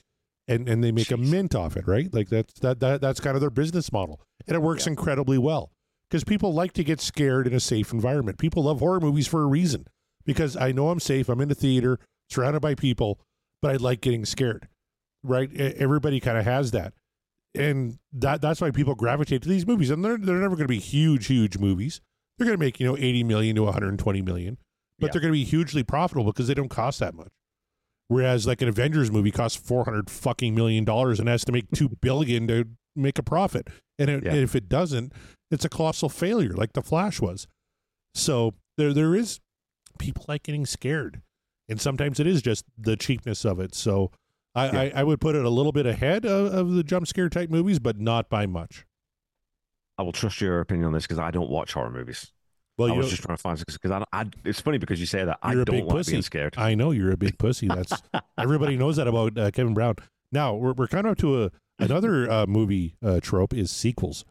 and 0.47 0.67
and 0.67 0.83
they 0.83 0.91
make 0.91 1.11
a 1.11 1.17
mint 1.17 1.55
off 1.55 1.77
it 1.77 1.87
right? 1.87 2.13
Like 2.13 2.29
that's 2.29 2.53
that, 2.59 2.79
that 2.79 3.01
that's 3.01 3.19
kind 3.19 3.35
of 3.35 3.41
their 3.41 3.49
business 3.49 3.91
model. 3.91 4.21
And 4.47 4.55
it 4.55 4.61
works 4.61 4.87
incredibly 4.87 5.37
well. 5.37 5.71
Because 6.09 6.23
people 6.23 6.53
like 6.53 6.73
to 6.73 6.83
get 6.83 7.01
scared 7.01 7.47
in 7.47 7.53
a 7.53 7.59
safe 7.59 7.91
environment. 7.91 8.37
People 8.37 8.63
love 8.63 8.79
horror 8.79 8.99
movies 8.99 9.25
for 9.27 9.41
a 9.41 9.47
reason. 9.47 9.87
Because 10.25 10.55
I 10.55 10.71
know 10.71 10.89
I'm 10.89 10.99
safe 10.99 11.27
I'm 11.29 11.41
in 11.41 11.49
a 11.51 11.55
theater 11.55 11.99
surrounded 12.29 12.61
by 12.61 12.75
people 12.75 13.19
but 13.61 13.71
I 13.71 13.77
like 13.77 14.01
getting 14.01 14.25
scared 14.25 14.67
right? 15.23 15.53
Everybody 15.55 16.19
kind 16.19 16.37
of 16.37 16.43
has 16.45 16.71
that. 16.71 16.93
And 17.55 17.97
that 18.11 18.41
that's 18.41 18.59
why 18.59 18.71
people 18.71 18.95
gravitate 18.95 19.41
to 19.43 19.49
these 19.49 19.65
movies. 19.67 19.89
And 19.89 20.03
they're 20.03 20.17
they're 20.17 20.39
never 20.39 20.55
going 20.55 20.67
to 20.67 20.73
be 20.73 20.79
huge 20.79 21.27
huge 21.27 21.57
movies. 21.57 22.01
They're 22.37 22.45
going 22.47 22.57
to 22.57 22.63
make 22.63 22.79
you 22.79 22.85
know 22.87 22.97
80 22.97 23.23
million 23.23 23.55
to 23.55 23.63
120 23.63 24.21
million 24.21 24.57
but 24.99 25.07
Yeah. 25.07 25.11
they're 25.11 25.21
going 25.21 25.33
to 25.33 25.39
be 25.39 25.43
hugely 25.43 25.83
profitable 25.83 26.31
because 26.31 26.47
they 26.47 26.53
don't 26.53 26.69
cost 26.69 26.99
that 26.99 27.13
much 27.13 27.31
whereas 28.13 28.45
like 28.47 28.61
an 28.61 28.67
avengers 28.69 29.11
movie 29.11 29.31
costs 29.31 29.57
400 29.57 30.09
fucking 30.09 30.53
million 30.55 30.83
dollars 30.85 31.19
and 31.19 31.27
has 31.27 31.43
to 31.45 31.51
make 31.51 31.69
2 31.71 31.89
billion 32.01 32.47
to 32.47 32.65
make 32.95 33.17
a 33.17 33.23
profit 33.23 33.67
and, 33.97 34.09
it, 34.09 34.23
Yeah. 34.23 34.31
and 34.33 34.39
if 34.39 34.55
it 34.55 34.69
doesn't 34.69 35.13
it's 35.51 35.65
a 35.65 35.69
colossal 35.69 36.09
failure 36.09 36.53
like 36.53 36.73
the 36.73 36.81
flash 36.81 37.19
was 37.19 37.47
so 38.13 38.53
there 38.77 38.93
there 38.93 39.15
is 39.15 39.39
people 39.99 40.25
like 40.27 40.43
getting 40.43 40.65
scared 40.65 41.21
and 41.69 41.79
sometimes 41.81 42.19
it 42.19 42.27
is 42.27 42.41
just 42.41 42.65
the 42.77 42.95
cheapness 42.95 43.45
of 43.45 43.59
it 43.59 43.73
so 43.75 44.11
I, 44.55 44.65
Yeah. 44.65 44.79
I, 44.79 44.91
I 45.01 45.03
would 45.03 45.19
put 45.19 45.35
it 45.35 45.45
a 45.45 45.49
little 45.49 45.71
bit 45.71 45.85
ahead 45.87 46.25
of, 46.25 46.53
of 46.53 46.71
the 46.73 46.83
jump 46.83 47.07
scare 47.07 47.27
type 47.29 47.49
movies, 47.49 47.79
but 47.79 47.99
not 47.99 48.29
by 48.29 48.45
much. 48.45 48.85
I 49.97 50.03
will 50.03 50.11
trust 50.11 50.39
your 50.41 50.59
opinion 50.59 50.85
on 50.87 50.93
this 50.93 51.05
because 51.05 51.17
I 51.17 51.31
don't 51.31 51.49
watch 51.49 51.73
horror 51.73 51.89
movies. 51.89 52.32
Well, 52.77 52.91
I 52.91 52.97
was 52.97 53.09
just 53.09 53.21
trying 53.21 53.37
to 53.37 53.41
find 53.41 53.63
because 53.65 53.91
I, 53.91 54.03
I, 54.11 54.25
it's 54.45 54.59
funny 54.59 54.79
because 54.79 54.99
you 54.99 55.05
say 55.05 55.23
that 55.23 55.37
I 55.43 55.53
don't 55.53 55.65
big 55.65 55.83
like 55.85 55.95
pussy. 55.95 56.11
being 56.13 56.23
scared. 56.23 56.55
I 56.57 56.73
know 56.73 56.91
you're 56.91 57.11
a 57.11 57.17
big 57.17 57.37
pussy. 57.37 57.67
That's 57.67 57.93
everybody 58.37 58.77
knows 58.77 58.95
that 58.95 59.07
about 59.07 59.37
uh, 59.37 59.51
Kevin 59.51 59.73
Brown. 59.73 59.95
Now 60.31 60.55
we're 60.55 60.73
we're 60.73 60.87
kind 60.87 61.05
of 61.05 61.11
up 61.11 61.17
to 61.19 61.43
a 61.43 61.51
another 61.79 62.29
uh, 62.29 62.45
movie 62.47 62.95
uh, 63.05 63.19
trope 63.21 63.53
is 63.53 63.69
sequels, 63.69 64.25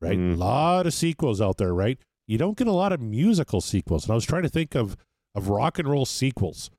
right? 0.00 0.16
Mm. 0.18 0.34
A 0.34 0.36
lot 0.36 0.86
of 0.86 0.94
sequels 0.94 1.40
out 1.42 1.58
there, 1.58 1.74
right? 1.74 1.98
You 2.26 2.38
don't 2.38 2.56
get 2.56 2.66
a 2.66 2.72
lot 2.72 2.92
of 2.92 3.00
musical 3.02 3.60
sequels, 3.60 4.04
and 4.04 4.12
I 4.12 4.14
was 4.14 4.24
trying 4.24 4.44
to 4.44 4.48
think 4.48 4.74
of 4.74 4.96
of 5.34 5.48
rock 5.48 5.78
and 5.78 5.86
roll 5.86 6.06
sequels. 6.06 6.70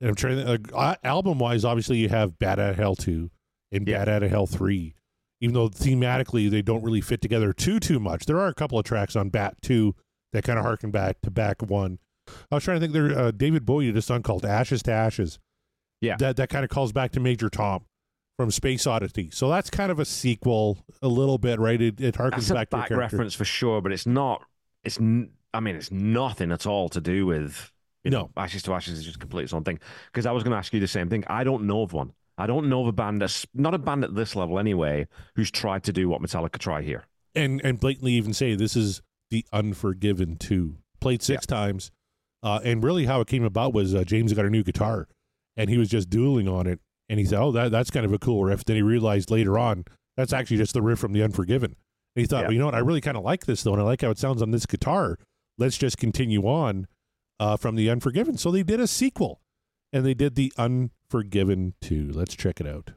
And 0.00 0.08
I'm 0.10 0.16
trying 0.16 0.44
to 0.44 0.60
uh, 0.74 0.94
album 1.04 1.38
wise, 1.38 1.64
obviously 1.64 1.98
you 1.98 2.08
have 2.08 2.38
Bat 2.38 2.58
Out 2.58 2.70
of 2.70 2.76
Hell 2.76 2.96
two 2.96 3.30
and 3.70 3.86
Yeah. 3.86 3.98
Bat 3.98 4.08
Out 4.08 4.22
of 4.24 4.30
Hell 4.30 4.46
three. 4.46 4.94
Even 5.40 5.54
though 5.54 5.68
thematically 5.68 6.50
they 6.50 6.62
don't 6.62 6.82
really 6.82 7.00
fit 7.00 7.20
together 7.20 7.52
too 7.52 7.78
too 7.78 8.00
much, 8.00 8.26
there 8.26 8.40
are 8.40 8.48
a 8.48 8.54
couple 8.54 8.76
of 8.78 8.84
tracks 8.84 9.14
on 9.14 9.28
Bat 9.28 9.56
two 9.62 9.94
that 10.32 10.44
kind 10.44 10.58
of 10.58 10.64
harken 10.64 10.90
back 10.90 11.20
to 11.22 11.30
Back 11.30 11.62
one. 11.62 11.98
I 12.50 12.56
was 12.56 12.64
trying 12.64 12.76
to 12.76 12.80
think. 12.80 12.92
There, 12.92 13.18
uh, 13.18 13.30
David 13.30 13.64
Bowie 13.64 13.86
did 13.86 13.96
a 13.96 14.02
song 14.02 14.22
called 14.22 14.44
"Ashes 14.44 14.82
to 14.84 14.92
Ashes." 14.92 15.38
Yeah. 16.00 16.16
that 16.18 16.36
that 16.36 16.48
kind 16.48 16.62
of 16.64 16.70
calls 16.70 16.92
back 16.92 17.10
to 17.12 17.20
Major 17.20 17.48
Tom 17.48 17.84
from 18.36 18.50
Space 18.50 18.86
Oddity. 18.86 19.30
So 19.32 19.48
that's 19.48 19.68
kind 19.70 19.90
of 19.90 19.98
a 19.98 20.04
sequel, 20.04 20.78
a 21.02 21.08
little 21.08 21.38
bit, 21.38 21.58
right? 21.58 21.80
It, 21.80 22.00
it 22.00 22.14
harkens 22.14 22.30
That's 22.46 22.50
a 22.50 22.54
back 22.54 22.70
to 22.70 22.76
back 22.76 22.88
character. 22.88 23.16
reference 23.16 23.34
for 23.34 23.44
sure, 23.44 23.80
but 23.80 23.90
it's 23.92 24.06
not. 24.06 24.42
It's. 24.84 24.98
I 24.98 25.60
mean, 25.60 25.76
it's 25.76 25.90
nothing 25.90 26.52
at 26.52 26.66
all 26.66 26.88
to 26.90 27.00
do 27.00 27.26
with. 27.26 27.72
You 28.04 28.10
know, 28.12 28.30
Ashes 28.36 28.62
to 28.64 28.74
Ashes 28.74 28.98
is 28.98 29.04
just 29.04 29.18
completely 29.18 29.44
its 29.44 29.52
own 29.52 29.64
thing. 29.64 29.80
Because 30.12 30.24
I 30.24 30.30
was 30.32 30.42
going 30.44 30.52
to 30.52 30.56
ask 30.58 30.72
you 30.72 30.80
the 30.80 30.86
same 30.86 31.08
thing. 31.10 31.24
I 31.26 31.42
don't 31.44 31.64
know 31.66 31.82
of 31.82 31.92
one. 31.92 32.12
I 32.38 32.46
don't 32.46 32.68
know 32.68 32.82
of 32.82 32.86
a 32.86 32.92
band 32.92 33.20
that's 33.20 33.44
not 33.54 33.74
a 33.74 33.78
band 33.78 34.04
at 34.04 34.14
this 34.14 34.36
level 34.36 34.58
anyway 34.60 35.08
who's 35.34 35.50
tried 35.50 35.82
to 35.84 35.92
do 35.92 36.08
what 36.08 36.22
Metallica 36.22 36.58
try 36.58 36.82
here. 36.82 37.06
and 37.34 37.60
and 37.64 37.80
blatantly 37.80 38.12
even 38.12 38.32
say 38.32 38.54
this 38.54 38.76
is 38.76 39.02
the 39.30 39.44
Unforgiven 39.52 40.36
two. 40.36 40.76
Played 41.00 41.22
six 41.22 41.46
times, 41.46 41.90
uh, 42.42 42.60
and 42.64 42.82
really 42.82 43.06
how 43.06 43.20
it 43.20 43.28
came 43.28 43.44
about 43.44 43.72
was 43.72 43.94
uh, 43.94 44.04
James 44.04 44.32
got 44.32 44.44
a 44.44 44.50
new 44.50 44.64
guitar, 44.64 45.06
and 45.56 45.70
he 45.70 45.78
was 45.78 45.88
just 45.88 46.10
dueling 46.10 46.48
on 46.48 46.66
it, 46.66 46.80
and 47.08 47.18
he 47.20 47.24
said, 47.24 47.38
"Oh, 47.40 47.52
that 47.52 47.70
that's 47.70 47.90
kind 47.90 48.04
of 48.04 48.12
a 48.12 48.18
cool 48.18 48.44
riff." 48.44 48.64
Then 48.64 48.76
he 48.76 48.82
realized 48.82 49.30
later 49.30 49.58
on 49.58 49.84
that's 50.16 50.32
actually 50.32 50.56
just 50.56 50.74
the 50.74 50.82
riff 50.82 50.98
from 50.98 51.12
the 51.12 51.22
Unforgiven. 51.22 51.76
And 52.16 52.20
he 52.22 52.26
thought, 52.26 52.38
Yeah. 52.40 52.46
well, 52.46 52.52
you 52.54 52.58
know 52.58 52.64
what? 52.64 52.74
I 52.74 52.78
really 52.80 53.00
kind 53.00 53.16
of 53.16 53.22
like 53.22 53.46
this 53.46 53.62
though, 53.62 53.72
and 53.72 53.80
I 53.80 53.84
like 53.84 54.02
how 54.02 54.10
it 54.10 54.18
sounds 54.18 54.42
on 54.42 54.50
this 54.50 54.66
guitar. 54.66 55.16
Let's 55.58 55.78
just 55.78 55.96
continue 55.98 56.42
on 56.42 56.88
uh, 57.38 57.56
from 57.56 57.76
the 57.76 57.88
Unforgiven. 57.88 58.36
So 58.36 58.50
they 58.50 58.64
did 58.64 58.80
a 58.80 58.88
sequel, 58.88 59.40
and 59.92 60.04
they 60.04 60.14
did 60.14 60.34
the 60.34 60.52
Unforgiven 60.58 61.74
two. 61.80 62.10
Let's 62.12 62.34
check 62.34 62.60
it 62.60 62.66
out. 62.66 62.90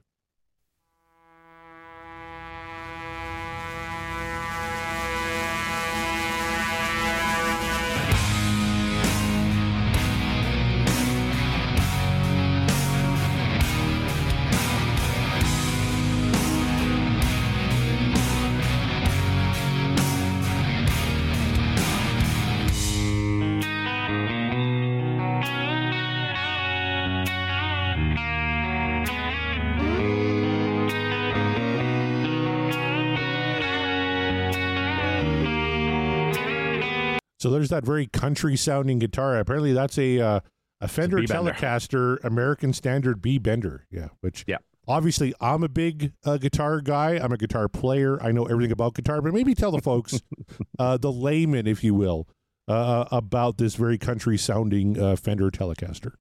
So 37.42 37.50
there's 37.50 37.70
that 37.70 37.84
very 37.84 38.06
country 38.06 38.56
sounding 38.56 39.00
guitar. 39.00 39.38
Apparently, 39.40 39.74
that's 39.74 39.98
a 39.98 40.20
uh, 40.20 40.40
a 40.80 40.88
Fender 40.88 41.18
B-bender. 41.18 41.52
Telecaster 41.54 42.24
American 42.24 42.72
Standard 42.72 43.20
B 43.20 43.40
Bender. 43.40 43.88
Yeah, 43.90 44.10
which 44.22 44.44
Yeah. 44.48 44.58
obviously 44.88 45.34
I'm 45.42 45.64
a 45.64 45.70
big 45.70 46.14
uh, 46.24 46.38
guitar 46.38 46.82
guy. 46.82 47.18
I'm 47.18 47.32
a 47.32 47.38
guitar 47.38 47.68
player. 47.68 48.22
I 48.22 48.32
know 48.32 48.46
everything 48.46 48.72
about 48.72 48.94
guitar, 48.94 49.24
but 49.24 49.34
maybe 49.34 49.56
tell 49.56 49.72
the 49.72 49.82
folks, 49.82 50.22
uh, 50.80 50.98
the 50.98 51.12
layman, 51.12 51.66
if 51.66 51.84
you 51.84 51.96
will, 51.96 52.28
uh, 52.68 53.06
about 53.12 53.58
this 53.58 53.74
very 53.74 53.98
country 53.98 54.38
sounding 54.38 55.00
uh, 55.00 55.16
Fender 55.16 55.50
Telecaster. 55.50 56.14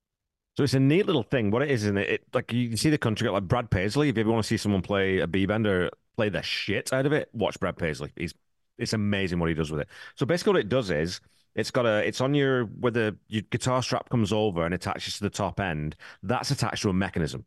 So 0.56 0.64
it's 0.64 0.74
a 0.74 0.80
neat 0.80 1.04
little 1.04 1.22
thing. 1.22 1.50
What 1.50 1.60
it 1.60 1.70
is, 1.70 1.84
isn't 1.84 1.98
it? 1.98 2.08
it 2.08 2.22
like 2.32 2.50
you 2.50 2.68
can 2.68 2.76
see 2.78 2.88
the 2.88 2.98
country 2.98 3.28
like 3.28 3.44
Brad 3.44 3.70
Paisley. 3.70 4.08
If 4.08 4.16
you 4.16 4.22
ever 4.22 4.30
want 4.32 4.44
to 4.44 4.48
see 4.48 4.56
someone 4.56 4.80
play 4.82 5.18
a 5.18 5.26
B 5.26 5.44
bender, 5.44 5.90
play 6.16 6.30
the 6.30 6.42
shit 6.42 6.92
out 6.94 7.04
of 7.04 7.12
it, 7.12 7.28
watch 7.34 7.60
Brad 7.60 7.76
Paisley. 7.76 8.10
He's 8.16 8.32
it's 8.80 8.92
amazing 8.92 9.38
what 9.38 9.48
he 9.48 9.54
does 9.54 9.70
with 9.70 9.80
it. 9.80 9.88
So 10.16 10.26
basically, 10.26 10.54
what 10.54 10.60
it 10.60 10.68
does 10.68 10.90
is 10.90 11.20
it's 11.54 11.70
got 11.70 11.86
a 11.86 12.06
it's 12.06 12.20
on 12.20 12.34
your 12.34 12.64
where 12.64 12.92
the 12.92 13.16
your 13.28 13.42
guitar 13.50 13.82
strap 13.82 14.08
comes 14.08 14.32
over 14.32 14.64
and 14.64 14.74
attaches 14.74 15.18
to 15.18 15.24
the 15.24 15.30
top 15.30 15.60
end. 15.60 15.96
That's 16.22 16.50
attached 16.50 16.82
to 16.82 16.90
a 16.90 16.92
mechanism 16.92 17.44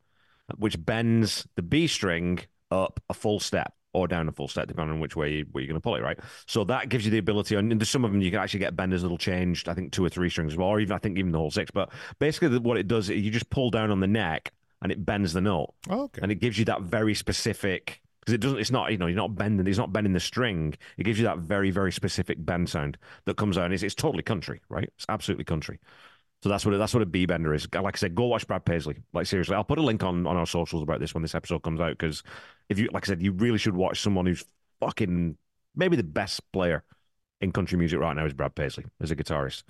which 0.57 0.83
bends 0.85 1.47
the 1.55 1.61
B 1.61 1.87
string 1.87 2.39
up 2.69 2.99
a 3.09 3.13
full 3.13 3.39
step 3.39 3.73
or 3.93 4.07
down 4.07 4.27
a 4.27 4.31
full 4.31 4.47
step, 4.47 4.67
depending 4.67 4.95
on 4.95 4.99
which 4.99 5.15
way 5.15 5.31
you, 5.31 5.45
where 5.51 5.63
you're 5.63 5.69
going 5.69 5.79
to 5.79 5.83
pull 5.83 5.95
it, 5.95 6.01
right? 6.01 6.19
So 6.47 6.63
that 6.65 6.89
gives 6.89 7.05
you 7.05 7.11
the 7.11 7.19
ability, 7.19 7.55
and 7.55 7.71
there's 7.79 7.89
some 7.89 8.03
of 8.03 8.11
them 8.11 8.21
you 8.21 8.31
can 8.31 8.39
actually 8.39 8.59
get 8.59 8.75
benders 8.75 9.03
that'll 9.03 9.17
change, 9.17 9.67
I 9.67 9.73
think 9.73 9.91
two 9.93 10.03
or 10.03 10.09
three 10.09 10.29
strings 10.29 10.57
well, 10.57 10.67
or 10.67 10.79
even 10.79 10.93
I 10.93 10.97
think 10.97 11.17
even 11.17 11.31
the 11.31 11.37
whole 11.37 11.51
six. 11.51 11.71
But 11.71 11.91
basically, 12.19 12.57
what 12.57 12.77
it 12.77 12.87
does, 12.87 13.07
you 13.07 13.31
just 13.31 13.49
pull 13.51 13.69
down 13.69 13.91
on 13.91 13.99
the 13.99 14.07
neck 14.07 14.51
and 14.81 14.91
it 14.91 15.05
bends 15.05 15.31
the 15.31 15.41
note, 15.41 15.73
Oh, 15.89 16.03
okay. 16.03 16.19
and 16.21 16.31
it 16.31 16.35
gives 16.35 16.59
you 16.59 16.65
that 16.65 16.81
very 16.81 17.13
specific. 17.13 18.01
Because 18.23 18.33
it 18.35 18.41
doesn't, 18.41 18.59
it's 18.59 18.71
not, 18.71 18.91
you 18.91 18.97
know, 18.97 19.07
you're 19.07 19.17
not 19.17 19.35
bending, 19.35 19.67
it's 19.67 19.77
not 19.77 19.91
bending 19.91 20.13
the 20.13 20.19
string. 20.19 20.75
It 20.97 21.03
gives 21.03 21.19
you 21.19 21.25
that 21.25 21.39
very, 21.39 21.71
very 21.71 21.91
specific 21.91 22.37
bend 22.39 22.69
sound 22.69 22.97
that 23.25 23.35
comes 23.37 23.57
out. 23.57 23.65
And 23.65 23.73
it's, 23.73 23.83
it's 23.83 23.95
totally 23.95 24.23
country, 24.23 24.61
right? 24.69 24.89
It's 24.95 25.05
absolutely 25.09 25.43
country. 25.43 25.79
So 26.41 26.49
that's 26.49 26.65
what 26.65 26.77
that's 26.77 26.93
what 26.93 27.01
a 27.01 27.05
B 27.05 27.25
bender 27.25 27.53
is. 27.53 27.67
Like 27.73 27.95
I 27.95 27.97
said, 27.97 28.15
go 28.15 28.25
watch 28.25 28.45
Brad 28.45 28.65
Paisley. 28.65 28.97
Like 29.13 29.27
seriously, 29.27 29.55
I'll 29.55 29.63
put 29.63 29.79
a 29.79 29.81
link 29.81 30.03
on 30.03 30.27
on 30.27 30.35
our 30.35 30.45
socials 30.45 30.83
about 30.83 30.99
this 30.99 31.13
when 31.13 31.21
this 31.21 31.35
episode 31.35 31.63
comes 31.63 31.79
out 31.79 31.91
because 31.91 32.21
if 32.67 32.77
you 32.77 32.89
like 32.91 33.05
I 33.05 33.07
said, 33.07 33.21
you 33.21 33.31
really 33.31 33.57
should 33.57 33.75
watch 33.75 34.01
someone 34.01 34.25
who's 34.25 34.43
fucking 34.81 35.37
maybe 35.73 35.95
the 35.95 36.03
best 36.03 36.41
player 36.51 36.83
in 37.39 37.53
country 37.53 37.77
music 37.77 37.97
right 37.99 38.13
now 38.13 38.25
is 38.25 38.33
Brad 38.33 38.55
Paisley 38.55 38.85
as 38.99 39.09
a 39.09 39.15
guitarist, 39.15 39.63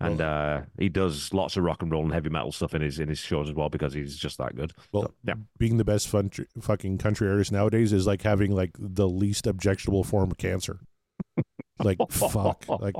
and 0.00 0.20
uh, 0.20 0.62
he 0.78 0.88
does 0.88 1.32
lots 1.34 1.56
of 1.56 1.64
rock 1.64 1.82
and 1.82 1.92
roll 1.92 2.02
and 2.04 2.12
heavy 2.12 2.30
metal 2.30 2.52
stuff 2.52 2.74
in 2.74 2.82
his 2.82 2.98
in 2.98 3.08
his 3.08 3.18
shows 3.18 3.48
as 3.48 3.54
well 3.54 3.68
because 3.68 3.92
he's 3.92 4.16
just 4.16 4.38
that 4.38 4.56
good. 4.56 4.72
Well, 4.92 5.02
So, 5.04 5.14
yeah, 5.24 5.34
being 5.58 5.76
the 5.76 5.84
best 5.84 6.08
fun, 6.08 6.30
fucking 6.60 6.98
country 6.98 7.28
artist 7.28 7.52
nowadays 7.52 7.92
is 7.92 8.06
like 8.06 8.22
having 8.22 8.50
like 8.52 8.70
the 8.78 9.08
least 9.08 9.46
objectionable 9.46 10.04
form 10.04 10.30
of 10.30 10.38
cancer. 10.38 10.80
Like 11.82 11.96
fuck, 12.10 12.64
like 12.68 12.94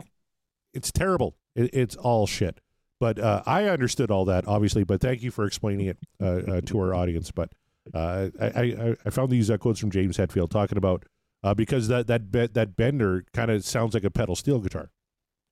it's 0.73 0.91
terrible. 0.91 1.37
It, 1.55 1.69
it's 1.75 1.97
all 1.97 2.27
shit. 2.27 2.61
But 2.99 3.19
uh, 3.19 3.43
I 3.45 3.65
understood 3.69 4.11
all 4.11 4.25
that 4.25 4.49
obviously. 4.49 4.85
But 4.85 5.03
thank 5.03 5.23
you 5.23 5.31
for 5.31 5.45
explaining 5.45 5.87
it 5.89 5.99
uh, 6.19 6.27
uh, 6.27 6.61
to 6.63 6.79
our 6.81 6.95
audience. 6.95 7.31
But 7.31 7.51
uh, 7.93 8.29
I, 8.41 8.47
I 8.47 8.97
I 9.05 9.11
found 9.11 9.31
these 9.31 9.51
uh, 9.51 9.59
quotes 9.59 9.81
from 9.81 9.91
James 9.91 10.17
Hetfield 10.17 10.49
talking 10.51 10.79
about 10.79 11.05
uh, 11.43 11.53
because 11.53 11.89
that 11.89 12.07
that 12.07 12.31
be- 12.31 12.47
that 12.47 12.75
bender 12.77 13.25
kind 13.35 13.51
of 13.51 13.65
sounds 13.67 13.93
like 13.93 14.05
a 14.05 14.11
pedal 14.11 14.35
steel 14.35 14.61
guitar. 14.61 14.91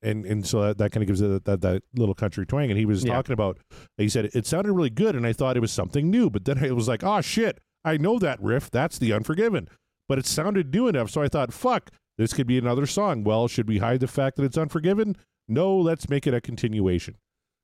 And 0.01 0.25
and 0.25 0.45
so 0.47 0.61
that, 0.61 0.77
that 0.77 0.91
kind 0.91 1.03
of 1.03 1.07
gives 1.07 1.21
it 1.21 1.27
that, 1.27 1.45
that, 1.45 1.61
that 1.61 1.83
little 1.95 2.15
country 2.15 2.45
twang. 2.45 2.69
And 2.69 2.79
he 2.79 2.85
was 2.85 3.03
Yeah. 3.03 3.13
talking 3.15 3.33
about, 3.33 3.57
he 3.97 4.07
said, 4.09 4.29
it 4.33 4.45
sounded 4.45 4.71
really 4.73 4.89
good. 4.89 5.15
And 5.15 5.25
I 5.27 5.33
thought 5.33 5.57
it 5.57 5.61
was 5.61 5.71
something 5.71 6.09
new. 6.09 6.29
But 6.29 6.45
then 6.45 6.57
I 6.63 6.71
was 6.71 6.87
like, 6.87 7.03
oh, 7.03 7.21
shit, 7.21 7.59
I 7.83 7.97
know 7.97 8.19
that 8.19 8.41
riff. 8.41 8.71
That's 8.71 8.97
the 8.97 9.11
Unforgiven. 9.13 9.67
But 10.07 10.17
it 10.19 10.25
sounded 10.25 10.73
new 10.73 10.87
enough. 10.87 11.09
So 11.11 11.21
I 11.21 11.27
thought, 11.27 11.53
fuck, 11.53 11.91
this 12.17 12.33
could 12.33 12.47
be 12.47 12.57
another 12.57 12.85
song. 12.85 13.23
Well, 13.23 13.47
should 13.47 13.67
we 13.67 13.77
hide 13.79 13.99
the 13.99 14.07
fact 14.07 14.37
that 14.37 14.43
it's 14.43 14.57
Unforgiven? 14.57 15.15
No, 15.47 15.75
let's 15.77 16.09
make 16.09 16.25
it 16.27 16.33
a 16.33 16.41
continuation. 16.41 17.15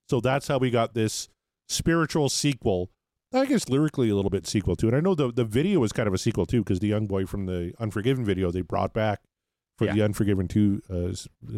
So 0.09 0.19
that's 0.19 0.47
how 0.47 0.57
we 0.57 0.69
got 0.71 0.93
this 0.93 1.29
spiritual 1.69 2.29
sequel. 2.29 2.91
I 3.33 3.45
guess 3.45 3.67
lyrically 3.69 4.09
a 4.09 4.15
little 4.15 4.29
bit 4.29 4.47
sequel 4.47 4.75
to 4.77 4.87
it. 4.87 4.93
I 4.93 4.99
know 5.01 5.13
the 5.13 5.31
the 5.31 5.43
video 5.43 5.79
was 5.79 5.91
kind 5.91 6.07
of 6.07 6.13
a 6.13 6.17
sequel 6.17 6.45
too 6.45 6.59
because 6.63 6.79
the 6.79 6.87
young 6.87 7.05
boy 7.05 7.25
from 7.25 7.47
the 7.47 7.73
Unforgiven 7.79 8.23
video 8.23 8.49
they 8.51 8.61
brought 8.61 8.93
back 8.93 9.21
for 9.77 9.87
the 9.87 10.01
Unforgiven 10.01 10.47
two. 10.47 10.81
Uh, 10.89 11.13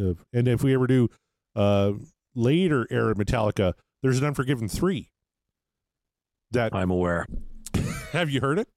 uh, 0.10 0.14
and 0.34 0.48
if 0.48 0.64
we 0.64 0.74
ever 0.74 0.88
do 0.88 1.10
uh, 1.56 1.94
later 2.36 2.88
era 2.90 3.16
Metallica, 3.16 3.74
there's 4.02 4.20
an 4.20 4.26
Unforgiven 4.26 4.68
three. 4.68 5.12
That 6.52 6.74
I'm 6.74 6.92
aware. 6.92 7.26
have 8.12 8.30
you 8.30 8.42
heard 8.42 8.60
it? 8.60 8.70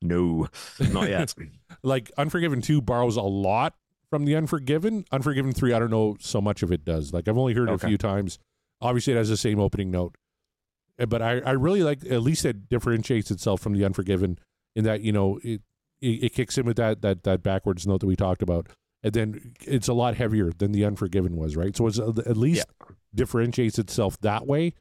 No, 0.00 0.46
not 0.92 1.08
yet. 1.08 1.34
like 1.82 2.10
Unforgiven 2.16 2.62
2 2.62 2.80
borrows 2.80 3.16
a 3.16 3.22
lot 3.22 3.74
from 4.10 4.24
the 4.24 4.36
Unforgiven. 4.36 5.04
Unforgiven 5.10 5.52
3, 5.52 5.72
I 5.72 5.78
don't 5.78 5.90
know 5.90 6.16
so 6.20 6.40
much 6.40 6.62
of 6.62 6.70
it 6.72 6.84
does. 6.84 7.12
Like 7.12 7.26
I've 7.28 7.36
only 7.36 7.52
heard 7.54 7.68
it 7.68 7.74
a 7.74 7.78
few 7.78 7.98
times. 7.98 8.38
Obviously, 8.80 9.12
it 9.12 9.16
has 9.16 9.28
the 9.28 9.36
same 9.36 9.58
opening 9.58 9.90
note. 9.90 10.14
Uh, 11.00 11.06
But 11.06 11.20
I, 11.20 11.40
I 11.40 11.50
really 11.50 11.82
like 11.82 12.04
at 12.06 12.22
least 12.22 12.44
it 12.44 12.68
differentiates 12.68 13.30
itself 13.30 13.60
from 13.60 13.72
the 13.74 13.84
Unforgiven 13.84 14.38
in 14.76 14.84
that, 14.84 15.00
you 15.00 15.10
know, 15.12 15.40
it 15.42 15.62
it, 16.00 16.24
it 16.24 16.32
kicks 16.34 16.58
in 16.58 16.66
with 16.66 16.76
that 16.76 17.02
that 17.02 17.22
that 17.24 17.42
backwards 17.42 17.86
note 17.86 18.00
that 18.00 18.06
we 18.06 18.16
talked 18.16 18.42
about. 18.42 18.68
And 19.02 19.12
then 19.12 19.52
it's 19.64 19.86
a 19.86 19.92
lot 19.94 20.16
heavier 20.16 20.50
than 20.58 20.72
the 20.72 20.84
Unforgiven 20.84 21.36
was, 21.36 21.56
right? 21.56 21.76
So 21.76 21.86
it's 21.86 22.00
uh, 22.00 22.12
at 22.26 22.36
least 22.36 22.66
differentiates 23.14 23.78
itself 23.78 24.20
that 24.22 24.46
way. 24.46 24.74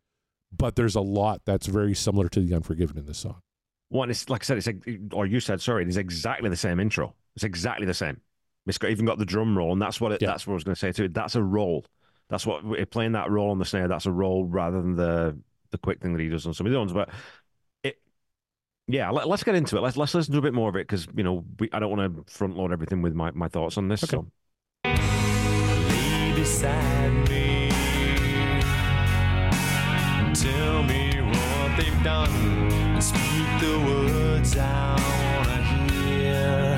But 0.56 0.76
there's 0.76 0.95
a 0.95 1.02
lot 1.02 1.41
that's 1.45 1.68
very 1.68 1.94
similar 1.94 2.30
to 2.30 2.39
the 2.39 2.56
Unforgiven 2.56 2.98
in 2.98 3.06
this 3.06 3.19
song. 3.19 3.41
One, 3.89 4.10
it's 4.10 4.30
like 4.30 4.44
I 4.44 4.45
said, 4.45 4.57
it's 4.57 4.68
ex- 4.68 4.88
or 5.14 5.26
you 5.26 5.39
said, 5.39 5.61
sorry, 5.61 5.85
it's 5.85 5.98
exactly 5.98 6.49
the 6.49 6.56
same 6.57 6.80
intro. 6.80 7.14
It's 7.35 7.44
exactly 7.44 7.85
the 7.85 7.94
same. 7.94 8.22
It's 8.65 8.77
got 8.77 8.89
even 8.91 9.06
got 9.06 9.18
the 9.18 9.26
drum 9.26 9.57
roll, 9.57 9.72
and 9.72 9.81
that's 9.81 10.02
what 10.02 10.11
it, 10.14 10.22
Yeah. 10.22 10.30
that's 10.30 10.45
what 10.48 10.53
I 10.53 10.56
was 10.56 10.64
going 10.64 10.76
to 10.76 10.80
say 10.80 10.91
too. 10.91 11.07
That's 11.10 11.35
a 11.35 11.44
roll. 11.44 11.85
That's 12.30 12.45
what 12.45 12.64
playing 12.91 13.14
that 13.14 13.30
roll 13.30 13.52
on 13.52 13.60
the 13.60 13.65
snare. 13.65 13.88
That's 13.88 14.06
a 14.07 14.11
roll 14.11 14.45
rather 14.45 14.81
than 14.81 14.95
the 14.95 15.38
the 15.72 15.77
quick 15.77 16.02
thing 16.02 16.14
that 16.14 16.22
he 16.22 16.27
does 16.30 16.45
on 16.48 16.53
some 16.53 16.65
of 16.65 16.73
the 16.73 16.80
ones. 16.80 16.91
But 16.91 17.10
yeah, 18.88 19.09
let, 19.11 19.27
us 19.27 19.43
get 19.43 19.55
into 19.55 19.76
it. 19.77 19.81
Let's 19.81 19.97
let's 19.97 20.14
listen 20.14 20.31
to 20.31 20.39
a 20.39 20.41
bit 20.41 20.53
more 20.53 20.69
of 20.69 20.76
it 20.76 20.88
because 20.88 21.07
you 21.14 21.23
know 21.23 21.43
we, 21.59 21.69
I 21.73 21.80
don't 21.80 21.95
want 21.95 22.26
to 22.27 22.31
front 22.31 22.55
load 22.55 22.72
everything 22.72 23.01
with 23.01 23.14
my, 23.14 23.31
my 23.31 23.49
thoughts 23.49 23.77
on 23.77 23.89
this. 23.89 24.01
So 24.01 24.27
Lay 24.85 26.34
beside 26.35 27.30
me. 27.30 27.69
Tell 30.34 30.84
me 30.84 31.22
what 31.22 31.77
they've 31.77 32.03
done 32.03 32.31
and 32.31 33.03
speak 33.03 33.47
the 33.59 33.77
words 33.85 34.55
I 34.57 34.95
wanna 35.38 35.64
hear. 35.91 36.77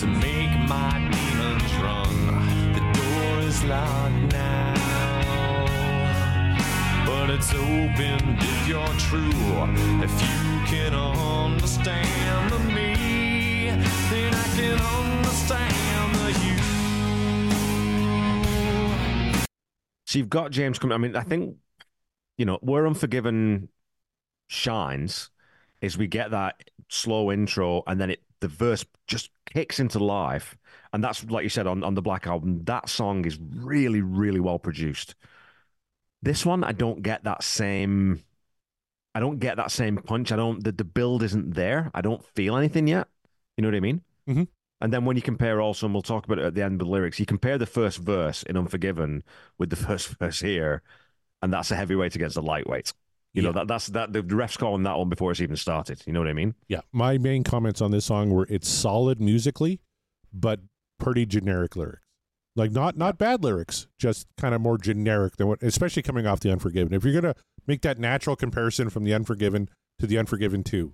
To 0.00 0.06
make 0.06 0.68
my 0.68 1.08
demons 1.12 1.74
run, 1.76 2.72
the 2.72 2.80
door 2.98 3.38
is 3.46 3.62
locked 3.62 4.32
now. 4.32 4.57
Open 7.46 8.36
if 8.40 8.68
you're 8.68 8.94
true. 8.98 9.30
If 10.02 10.10
you 10.20 10.60
can 10.66 10.92
understand 10.94 12.52
the 12.52 12.58
me, 12.58 13.70
then 14.10 14.34
I 14.34 14.42
can 14.56 14.78
understand 14.80 16.14
the 16.16 16.32
you. 16.44 16.58
So 20.06 20.18
you've 20.18 20.28
got 20.28 20.50
James 20.50 20.78
coming. 20.78 20.94
I 20.94 20.98
mean, 20.98 21.14
I 21.14 21.22
think 21.22 21.56
you 22.36 22.44
know 22.44 22.58
where 22.60 22.86
Unforgiven 22.86 23.68
shines 24.48 25.30
is 25.80 25.96
we 25.96 26.08
get 26.08 26.32
that 26.32 26.70
slow 26.88 27.30
intro 27.30 27.84
and 27.86 28.00
then 28.00 28.10
it 28.10 28.22
the 28.40 28.48
verse 28.48 28.84
just 29.06 29.30
kicks 29.46 29.78
into 29.80 29.98
life, 29.98 30.56
and 30.92 31.02
that's 31.04 31.24
like 31.30 31.44
you 31.44 31.48
said 31.48 31.66
on 31.68 31.84
on 31.84 31.94
the 31.94 32.02
Black 32.02 32.26
album. 32.26 32.64
That 32.64 32.88
song 32.88 33.24
is 33.24 33.38
really 33.40 34.02
really 34.02 34.40
well 34.40 34.58
produced. 34.58 35.14
This 36.22 36.44
one, 36.44 36.64
I 36.64 36.72
don't 36.72 37.02
get 37.02 37.24
that 37.24 37.42
same. 37.42 38.22
I 39.14 39.20
don't 39.20 39.38
get 39.38 39.56
that 39.56 39.70
same 39.70 39.96
punch. 39.96 40.32
I 40.32 40.36
don't. 40.36 40.62
The, 40.62 40.72
the 40.72 40.84
build 40.84 41.22
isn't 41.22 41.54
there. 41.54 41.90
I 41.94 42.00
don't 42.00 42.24
feel 42.34 42.56
anything 42.56 42.86
yet. 42.86 43.08
You 43.56 43.62
know 43.62 43.68
what 43.68 43.76
I 43.76 43.80
mean? 43.80 44.02
Mhm. 44.28 44.48
And 44.80 44.92
then 44.92 45.04
when 45.04 45.16
you 45.16 45.22
compare 45.22 45.60
also, 45.60 45.86
and 45.86 45.94
we'll 45.94 46.02
talk 46.02 46.24
about 46.24 46.38
it 46.38 46.44
at 46.44 46.54
the 46.54 46.62
end 46.62 46.80
of 46.80 46.86
the 46.86 46.92
lyrics, 46.92 47.18
you 47.18 47.26
compare 47.26 47.58
the 47.58 47.66
first 47.66 47.98
verse 47.98 48.44
in 48.44 48.56
Unforgiven 48.56 49.24
with 49.58 49.70
the 49.70 49.76
first 49.88 50.08
verse 50.18 50.40
here, 50.40 50.82
and 51.42 51.52
that's 51.52 51.70
a 51.70 51.76
heavyweight 51.76 52.14
against 52.14 52.36
a 52.36 52.40
lightweight. 52.40 52.92
You 53.34 53.42
know, 53.42 53.52
that 53.52 53.68
that's 53.68 53.86
that 53.88 54.12
the 54.12 54.22
refs 54.22 54.58
calling 54.58 54.82
that 54.84 54.98
one 54.98 55.08
before 55.08 55.30
it's 55.30 55.40
even 55.40 55.56
started. 55.56 56.02
You 56.06 56.12
know 56.12 56.18
what 56.20 56.28
I 56.28 56.32
mean? 56.32 56.54
Yeah, 56.68 56.80
my 56.92 57.18
main 57.18 57.44
comments 57.44 57.80
on 57.80 57.90
this 57.92 58.06
song 58.06 58.30
were 58.30 58.46
it's 58.50 58.68
solid 58.68 59.20
musically, 59.20 59.80
but 60.32 60.60
pretty 60.98 61.26
generic 61.26 61.76
lyrics. 61.76 62.02
Like 62.58 62.72
not 62.72 62.96
not 62.96 63.18
bad 63.18 63.44
lyrics, 63.44 63.86
just 63.98 64.26
kind 64.36 64.52
of 64.52 64.60
more 64.60 64.78
generic 64.78 65.36
than 65.36 65.46
what, 65.46 65.62
especially 65.62 66.02
coming 66.02 66.26
off 66.26 66.40
the 66.40 66.50
Unforgiven. 66.50 66.92
If 66.92 67.04
you're 67.04 67.18
gonna 67.18 67.36
make 67.68 67.82
that 67.82 67.98
natural 67.98 68.34
comparison 68.34 68.90
from 68.90 69.04
the 69.04 69.14
Unforgiven 69.14 69.68
to 70.00 70.08
the 70.08 70.18
Unforgiven 70.18 70.64
Two, 70.64 70.92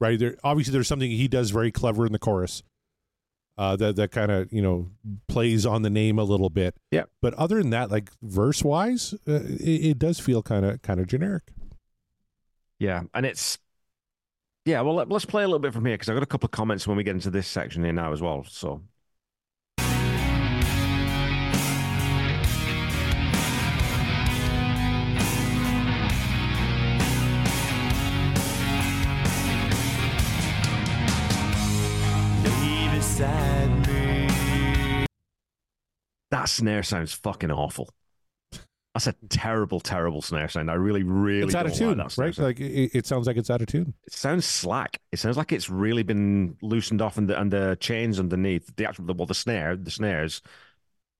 right? 0.00 0.18
There 0.18 0.36
obviously 0.42 0.72
there's 0.72 0.88
something 0.88 1.08
he 1.08 1.28
does 1.28 1.50
very 1.50 1.70
clever 1.70 2.04
in 2.04 2.12
the 2.12 2.18
chorus. 2.18 2.64
Uh, 3.56 3.76
that 3.76 3.94
that 3.94 4.10
kind 4.10 4.32
of 4.32 4.52
you 4.52 4.60
know 4.60 4.90
plays 5.28 5.64
on 5.64 5.82
the 5.82 5.90
name 5.90 6.18
a 6.18 6.24
little 6.24 6.50
bit. 6.50 6.74
Yeah. 6.90 7.04
But 7.22 7.34
other 7.34 7.58
than 7.58 7.70
that, 7.70 7.90
like 7.92 8.10
verse 8.20 8.64
wise, 8.64 9.14
uh, 9.26 9.34
it, 9.34 9.84
it 9.84 9.98
does 10.00 10.18
feel 10.18 10.42
kind 10.42 10.64
of 10.64 10.82
kind 10.82 10.98
of 10.98 11.06
generic. 11.06 11.44
Yeah, 12.80 13.02
and 13.14 13.24
it's 13.24 13.58
yeah. 14.64 14.80
Well, 14.80 14.96
let, 14.96 15.12
us 15.12 15.24
play 15.24 15.44
a 15.44 15.46
little 15.46 15.58
bit 15.60 15.72
from 15.72 15.86
here 15.86 15.94
because 15.94 16.08
I 16.08 16.14
got 16.14 16.22
a 16.24 16.26
couple 16.26 16.46
of 16.46 16.52
comments 16.52 16.88
when 16.88 16.96
we 16.96 17.04
get 17.04 17.14
into 17.14 17.30
this 17.30 17.46
section 17.46 17.84
here 17.84 17.92
now 17.92 18.12
as 18.12 18.20
well. 18.20 18.44
So 18.48 18.82
Lay 33.18 33.26
beside 33.26 33.86
me. 33.86 35.06
that 36.30 36.48
snare 36.48 36.82
sounds 36.82 37.12
fucking 37.12 37.50
awful. 37.50 37.90
That's 38.94 39.06
a 39.06 39.14
terrible, 39.28 39.80
terrible 39.80 40.22
snare 40.22 40.48
sound. 40.48 40.70
I 40.70 40.74
really, 40.74 41.02
really 41.02 41.46
it's 41.46 41.54
out 41.54 41.66
don't 41.66 41.72
of 41.72 41.74
tune, 41.74 41.98
like 41.98 42.14
that 42.14 42.18
right? 42.18 42.34
sound. 42.34 42.46
Like 42.46 42.60
it, 42.60 42.90
it 42.94 43.06
sounds 43.06 43.26
like 43.26 43.36
it's 43.36 43.50
out 43.50 43.60
of 43.60 43.68
tune. 43.68 43.94
it 44.06 44.12
sounds 44.12 44.44
slack. 44.44 45.00
It 45.12 45.18
sounds 45.18 45.36
like 45.36 45.52
it's 45.52 45.70
really 45.70 46.02
been 46.02 46.56
loosened 46.62 47.02
off, 47.02 47.16
and 47.18 47.28
the 47.28 47.40
and 47.40 47.52
the 47.52 47.76
chains 47.80 48.18
underneath 48.18 48.74
the 48.76 48.88
actual 48.88 49.06
well, 49.14 49.26
the 49.26 49.34
snare, 49.34 49.76
the 49.76 49.90
snares, 49.90 50.42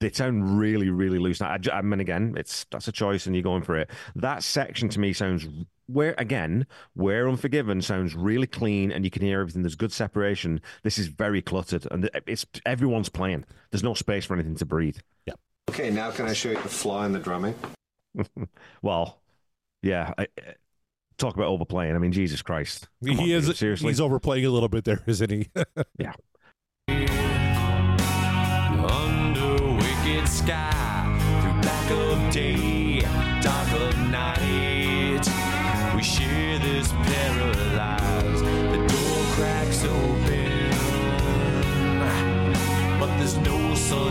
they 0.01 0.11
sound 0.11 0.59
really, 0.59 0.91
really 0.91 1.19
loose. 1.19 1.41
I, 1.41 1.59
I 1.73 1.83
mean, 1.83 2.01
again, 2.01 2.35
it's 2.37 2.65
that's 2.71 2.89
a 2.89 2.93
choice, 2.93 3.27
and 3.27 3.37
you're 3.37 3.43
going 3.43 3.63
for 3.63 3.77
it. 3.77 3.91
That 4.17 4.43
section 4.43 4.89
to 4.91 5.01
me 5.01 5.13
sounds 5.13 5.47
where 5.89 6.15
again, 6.19 6.67
where 6.95 7.29
Unforgiven 7.29 7.83
sounds 7.83 8.15
really 8.15 8.47
clean, 8.47 8.93
and 8.93 9.05
you 9.05 9.11
can 9.11 9.23
hear 9.23 9.41
everything. 9.41 9.63
There's 9.63 9.75
good 9.75 9.93
separation. 9.93 10.61
This 10.85 10.99
is 10.99 11.09
very 11.09 11.43
cluttered, 11.43 11.87
and 11.91 12.09
it's 12.27 12.47
everyone's 12.65 13.09
playing. 13.09 13.45
There's 13.71 13.83
no 13.83 13.95
space 13.95 14.25
for 14.25 14.35
anything 14.35 14.57
to 14.57 14.67
breathe. 14.67 14.99
Yeah. 15.27 15.35
Okay, 15.71 15.91
now 15.91 16.11
can 16.11 16.27
I 16.27 16.33
show 16.33 16.51
you 16.51 16.57
the 16.57 16.69
flaw 16.69 17.05
in 17.05 17.13
the 17.13 17.19
drumming? 17.19 17.55
Well, 18.83 19.21
yeah. 19.83 20.13
I, 20.17 20.23
I- 20.39 20.55
talk 21.19 21.35
about 21.35 21.49
overplaying. 21.49 21.95
I 21.97 21.99
mean, 21.99 22.13
Jesus 22.13 22.43
Christ. 22.43 22.89
Come 23.05 23.19
on, 23.19 23.25
he 23.25 23.33
is 23.33 23.47
dude, 23.47 23.57
seriously. 23.57 23.89
He's 23.89 24.01
overplaying 24.01 24.45
a 24.47 24.51
little 24.51 24.69
bit 24.69 24.85
there, 24.85 25.03
isn't 25.07 25.31
he? 25.31 25.49
yeah. 25.99 26.13
Under 28.89 29.75
wicked 29.75 30.29
sky, 30.29 31.41
through 31.43 31.61
black 31.61 31.91
of 31.91 32.33
day, 32.33 32.68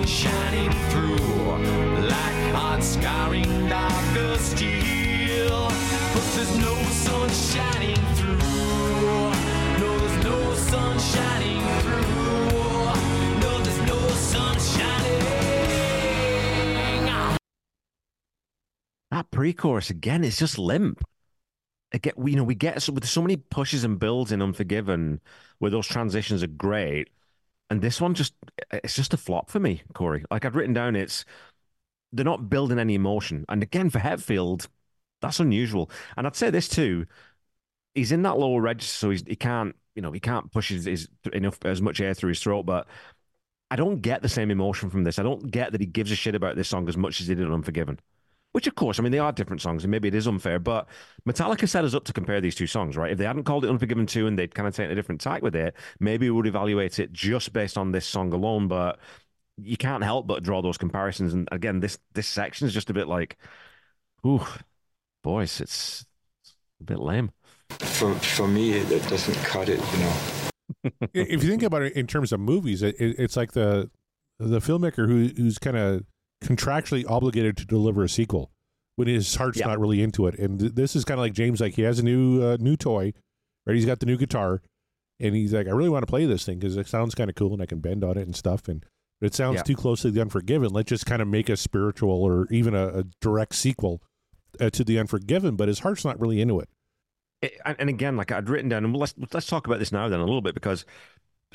shining 0.07 0.71
through, 0.89 1.17
like 2.07 2.53
hot 2.55 2.81
scarring 2.81 3.67
darker 3.67 4.37
steel. 4.37 5.67
But 6.13 6.23
there's 6.33 6.57
no 6.57 6.73
sun 7.05 7.29
shining 7.29 7.95
through. 8.15 8.37
No, 9.81 9.99
there's 9.99 10.23
no 10.23 10.53
sun 10.55 10.97
shining 10.97 11.61
through. 11.81 12.01
No, 13.41 13.59
there's 13.63 13.81
no 13.81 14.07
sun 14.07 14.57
shining. 14.59 14.87
that 19.11 19.29
pre-chorus 19.31 19.89
again 19.89 20.23
is 20.23 20.37
just 20.37 20.57
limp 20.57 21.03
again 21.91 22.13
we 22.15 22.31
you 22.31 22.37
know 22.37 22.43
we 22.43 22.55
get 22.55 22.81
so 22.81 22.93
with 22.93 23.05
so 23.05 23.21
many 23.21 23.35
pushes 23.35 23.83
and 23.83 23.99
builds 23.99 24.31
in 24.31 24.41
unforgiven 24.41 25.19
where 25.59 25.71
those 25.71 25.87
transitions 25.87 26.43
are 26.43 26.47
great 26.47 27.09
and 27.69 27.81
this 27.81 27.99
one 27.99 28.13
just 28.13 28.33
it's 28.71 28.95
just 28.95 29.13
a 29.13 29.17
flop 29.17 29.49
for 29.49 29.59
me 29.59 29.83
corey. 29.93 30.23
Like 30.31 30.45
i've 30.45 30.55
written 30.55 30.73
down 30.73 30.95
it's 30.95 31.25
they're 32.13 32.25
not 32.25 32.49
building 32.49 32.79
any 32.79 32.95
emotion. 32.95 33.45
And 33.49 33.63
again 33.63 33.89
for 33.89 33.99
hetfield 33.99 34.67
that's 35.21 35.39
unusual. 35.39 35.89
And 36.15 36.27
i'd 36.27 36.35
say 36.35 36.49
this 36.49 36.67
too 36.67 37.05
he's 37.95 38.11
in 38.11 38.21
that 38.23 38.37
lower 38.37 38.61
register 38.61 38.93
so 38.93 39.09
he 39.09 39.35
can't 39.35 39.75
you 39.95 40.01
know 40.01 40.11
he 40.11 40.19
can't 40.19 40.51
push 40.51 40.69
his, 40.69 40.85
his 40.85 41.09
enough 41.33 41.57
as 41.65 41.81
much 41.81 41.99
air 41.99 42.13
through 42.13 42.29
his 42.29 42.41
throat 42.41 42.63
but 42.63 42.87
i 43.71 43.75
don't 43.75 44.01
get 44.01 44.21
the 44.21 44.29
same 44.29 44.51
emotion 44.51 44.89
from 44.89 45.03
this. 45.03 45.19
I 45.19 45.23
don't 45.23 45.49
get 45.51 45.71
that 45.71 45.81
he 45.81 45.87
gives 45.87 46.11
a 46.11 46.15
shit 46.15 46.35
about 46.35 46.55
this 46.55 46.69
song 46.69 46.87
as 46.87 46.97
much 46.97 47.19
as 47.21 47.27
he 47.27 47.35
did 47.35 47.47
on 47.47 47.53
unforgiven 47.53 47.99
which, 48.53 48.67
of 48.67 48.75
course, 48.75 48.99
I 48.99 49.03
mean, 49.03 49.11
they 49.11 49.19
are 49.19 49.31
different 49.31 49.61
songs, 49.61 49.83
and 49.83 49.91
maybe 49.91 50.07
it 50.07 50.15
is 50.15 50.27
unfair, 50.27 50.57
but 50.59 50.87
Metallica 51.27 51.67
set 51.67 51.85
us 51.85 51.93
up 51.93 52.05
to 52.05 52.13
compare 52.13 52.41
these 52.41 52.55
two 52.55 52.67
songs, 52.67 52.97
right? 52.97 53.11
If 53.11 53.17
they 53.17 53.25
hadn't 53.25 53.43
called 53.43 53.65
it 53.65 53.69
Unforgiven 53.69 54.05
2 54.05 54.25
and 54.25 54.37
they'd 54.37 54.55
kind 54.55 54.67
of 54.67 54.75
taken 54.75 54.91
a 54.91 54.95
different 54.95 55.21
tack 55.21 55.41
with 55.41 55.55
it, 55.55 55.75
maybe 55.99 56.29
we 56.29 56.35
would 56.35 56.47
evaluate 56.47 56.99
it 56.99 57.11
just 57.13 57.53
based 57.53 57.77
on 57.77 57.91
this 57.91 58.05
song 58.05 58.33
alone, 58.33 58.67
but 58.67 58.99
you 59.57 59.77
can't 59.77 60.03
help 60.03 60.27
but 60.27 60.43
draw 60.43 60.61
those 60.61 60.77
comparisons. 60.77 61.33
And 61.33 61.47
again, 61.51 61.79
this 61.79 61.99
this 62.13 62.27
section 62.27 62.67
is 62.67 62.73
just 62.73 62.89
a 62.89 62.93
bit 62.93 63.07
like, 63.07 63.37
ooh, 64.25 64.45
boys, 65.23 65.59
it's 65.61 66.05
a 66.79 66.83
bit 66.83 66.99
lame. 66.99 67.31
For 67.69 68.13
for 68.15 68.47
me, 68.47 68.73
it, 68.73 68.91
it 68.91 69.07
doesn't 69.07 69.35
cut 69.45 69.69
it. 69.69 69.81
You 69.93 69.99
know. 69.99 70.13
if 71.13 71.43
you 71.43 71.49
think 71.49 71.63
about 71.63 71.81
it 71.81 71.93
in 71.93 72.07
terms 72.07 72.31
of 72.31 72.39
movies, 72.39 72.81
it, 72.81 72.95
it, 72.99 73.15
it's 73.19 73.35
like 73.35 73.53
the 73.53 73.89
the 74.39 74.59
filmmaker 74.59 75.07
who 75.07 75.29
who's 75.35 75.57
kind 75.57 75.77
of 75.77 76.03
contractually 76.43 77.09
obligated 77.09 77.57
to 77.57 77.65
deliver 77.65 78.03
a 78.03 78.09
sequel 78.09 78.51
when 78.95 79.07
his 79.07 79.35
heart's 79.35 79.59
not 79.59 79.79
really 79.79 80.01
into 80.01 80.27
it. 80.27 80.37
And 80.37 80.59
th- 80.59 80.73
this 80.73 80.95
is 80.95 81.05
kind 81.05 81.19
of 81.19 81.23
like 81.23 81.33
James, 81.33 81.61
like 81.61 81.75
he 81.75 81.83
has 81.83 81.99
a 81.99 82.03
new 82.03 82.43
uh, 82.43 82.57
new 82.59 82.75
toy, 82.75 83.13
right? 83.65 83.75
He's 83.75 83.85
got 83.85 83.99
the 83.99 84.05
new 84.05 84.17
guitar, 84.17 84.61
and 85.19 85.35
he's 85.35 85.53
like, 85.53 85.67
I 85.67 85.71
really 85.71 85.89
want 85.89 86.03
to 86.03 86.09
play 86.09 86.25
this 86.25 86.45
thing 86.45 86.59
because 86.59 86.77
it 86.77 86.87
sounds 86.87 87.15
kind 87.15 87.29
of 87.29 87.35
cool 87.35 87.53
and 87.53 87.61
I 87.61 87.65
can 87.65 87.79
bend 87.79 88.03
on 88.03 88.17
it 88.17 88.25
and 88.25 88.35
stuff. 88.35 88.67
And 88.67 88.85
but 89.19 89.27
it 89.27 89.35
sounds 89.35 89.63
too 89.63 89.75
close 89.75 90.01
to 90.03 90.11
the 90.11 90.21
Unforgiven. 90.21 90.71
Let's 90.71 90.89
just 90.89 91.05
kind 91.07 91.21
of 91.21 91.27
make 91.27 91.49
a 91.49 91.57
spiritual 91.57 92.23
or 92.23 92.47
even 92.51 92.75
a, 92.75 92.99
a 92.99 93.03
direct 93.19 93.55
sequel 93.55 94.01
uh, 94.59 94.69
to 94.69 94.83
the 94.83 94.99
Unforgiven. 94.99 95.55
But 95.55 95.69
his 95.69 95.79
heart's 95.79 96.05
not 96.05 96.19
really 96.19 96.39
into 96.39 96.59
it. 96.59 96.69
it, 97.41 97.53
and, 97.65 97.75
and 97.79 97.89
again, 97.89 98.15
like 98.15 98.31
I'd 98.31 98.49
written 98.49 98.69
down, 98.69 98.85
and 98.85 98.95
let's 98.95 99.15
let's 99.31 99.47
talk 99.47 99.65
about 99.65 99.79
this 99.79 99.91
now 99.91 100.07
then 100.07 100.19
a 100.19 100.25
little 100.25 100.41
bit 100.41 100.53
because 100.53 100.85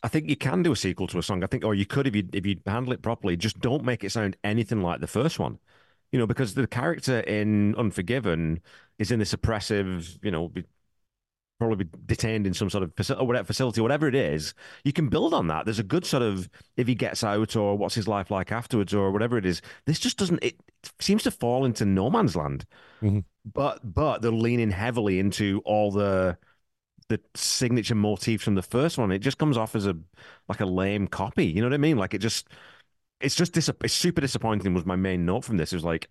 I 0.02 0.08
think 0.08 0.28
you 0.28 0.36
can 0.36 0.62
do 0.62 0.72
a 0.72 0.76
sequel 0.76 1.06
to 1.08 1.18
a 1.18 1.22
song. 1.22 1.44
I 1.44 1.46
think, 1.46 1.64
or 1.64 1.74
you 1.74 1.86
could 1.86 2.06
if 2.06 2.16
you 2.16 2.28
if 2.32 2.46
you 2.46 2.60
handle 2.66 2.92
it 2.92 3.02
properly. 3.02 3.36
Just 3.36 3.60
don't 3.60 3.84
make 3.84 4.04
it 4.04 4.10
sound 4.12 4.36
anything 4.44 4.82
like 4.82 5.00
the 5.00 5.06
first 5.06 5.38
one, 5.38 5.58
you 6.12 6.18
know, 6.18 6.26
because 6.26 6.54
the 6.54 6.66
character 6.66 7.20
in 7.20 7.74
Unforgiven 7.76 8.60
is 8.98 9.10
in 9.10 9.18
this 9.18 9.32
oppressive, 9.32 10.18
you 10.22 10.30
know, 10.30 10.48
be, 10.48 10.64
probably 11.58 11.84
be 11.84 11.98
detained 12.06 12.46
in 12.46 12.54
some 12.54 12.70
sort 12.70 12.82
of 12.84 12.94
facility, 12.96 13.22
or 13.22 13.26
whatever 13.26 13.46
facility, 13.46 13.80
whatever 13.80 14.08
it 14.08 14.14
is. 14.14 14.54
You 14.84 14.92
can 14.92 15.08
build 15.08 15.34
on 15.34 15.46
that. 15.48 15.64
There's 15.64 15.78
a 15.78 15.84
good 15.84 16.04
sort 16.06 16.22
of 16.22 16.48
if 16.76 16.88
he 16.88 16.94
gets 16.94 17.22
out 17.24 17.56
or 17.56 17.76
what's 17.78 17.94
his 17.94 18.08
life 18.08 18.30
like 18.30 18.52
afterwards 18.52 18.94
or 18.94 19.12
whatever 19.12 19.38
it 19.38 19.46
is. 19.46 19.62
This 19.86 19.98
just 20.00 20.18
doesn't. 20.18 20.42
It 20.42 20.56
seems 21.00 21.22
to 21.24 21.30
fall 21.30 21.64
into 21.64 21.84
no 21.84 22.10
man's 22.10 22.36
land 22.36 22.66
mm-hmm. 23.02 23.20
but 23.44 23.80
but 23.82 24.22
they're 24.22 24.30
leaning 24.32 24.70
heavily 24.70 25.18
into 25.18 25.62
all 25.64 25.90
the 25.90 26.36
the 27.08 27.20
signature 27.34 27.94
motifs 27.94 28.44
from 28.44 28.54
the 28.54 28.62
first 28.62 28.98
one. 28.98 29.10
It 29.12 29.20
just 29.20 29.38
comes 29.38 29.56
off 29.56 29.74
as 29.76 29.86
a 29.86 29.96
like 30.48 30.60
a 30.60 30.66
lame 30.66 31.06
copy. 31.08 31.46
You 31.46 31.60
know 31.60 31.66
what 31.68 31.74
I 31.74 31.78
mean? 31.78 31.96
Like 31.96 32.14
it 32.14 32.18
just 32.18 32.48
it's 33.20 33.34
just 33.34 33.52
dis- 33.52 33.70
it's 33.82 33.94
super 33.94 34.20
disappointing. 34.20 34.74
Was 34.74 34.86
my 34.86 34.96
main 34.96 35.24
note 35.24 35.44
from 35.44 35.56
this? 35.56 35.72
It 35.72 35.76
was 35.76 35.84
like 35.84 36.08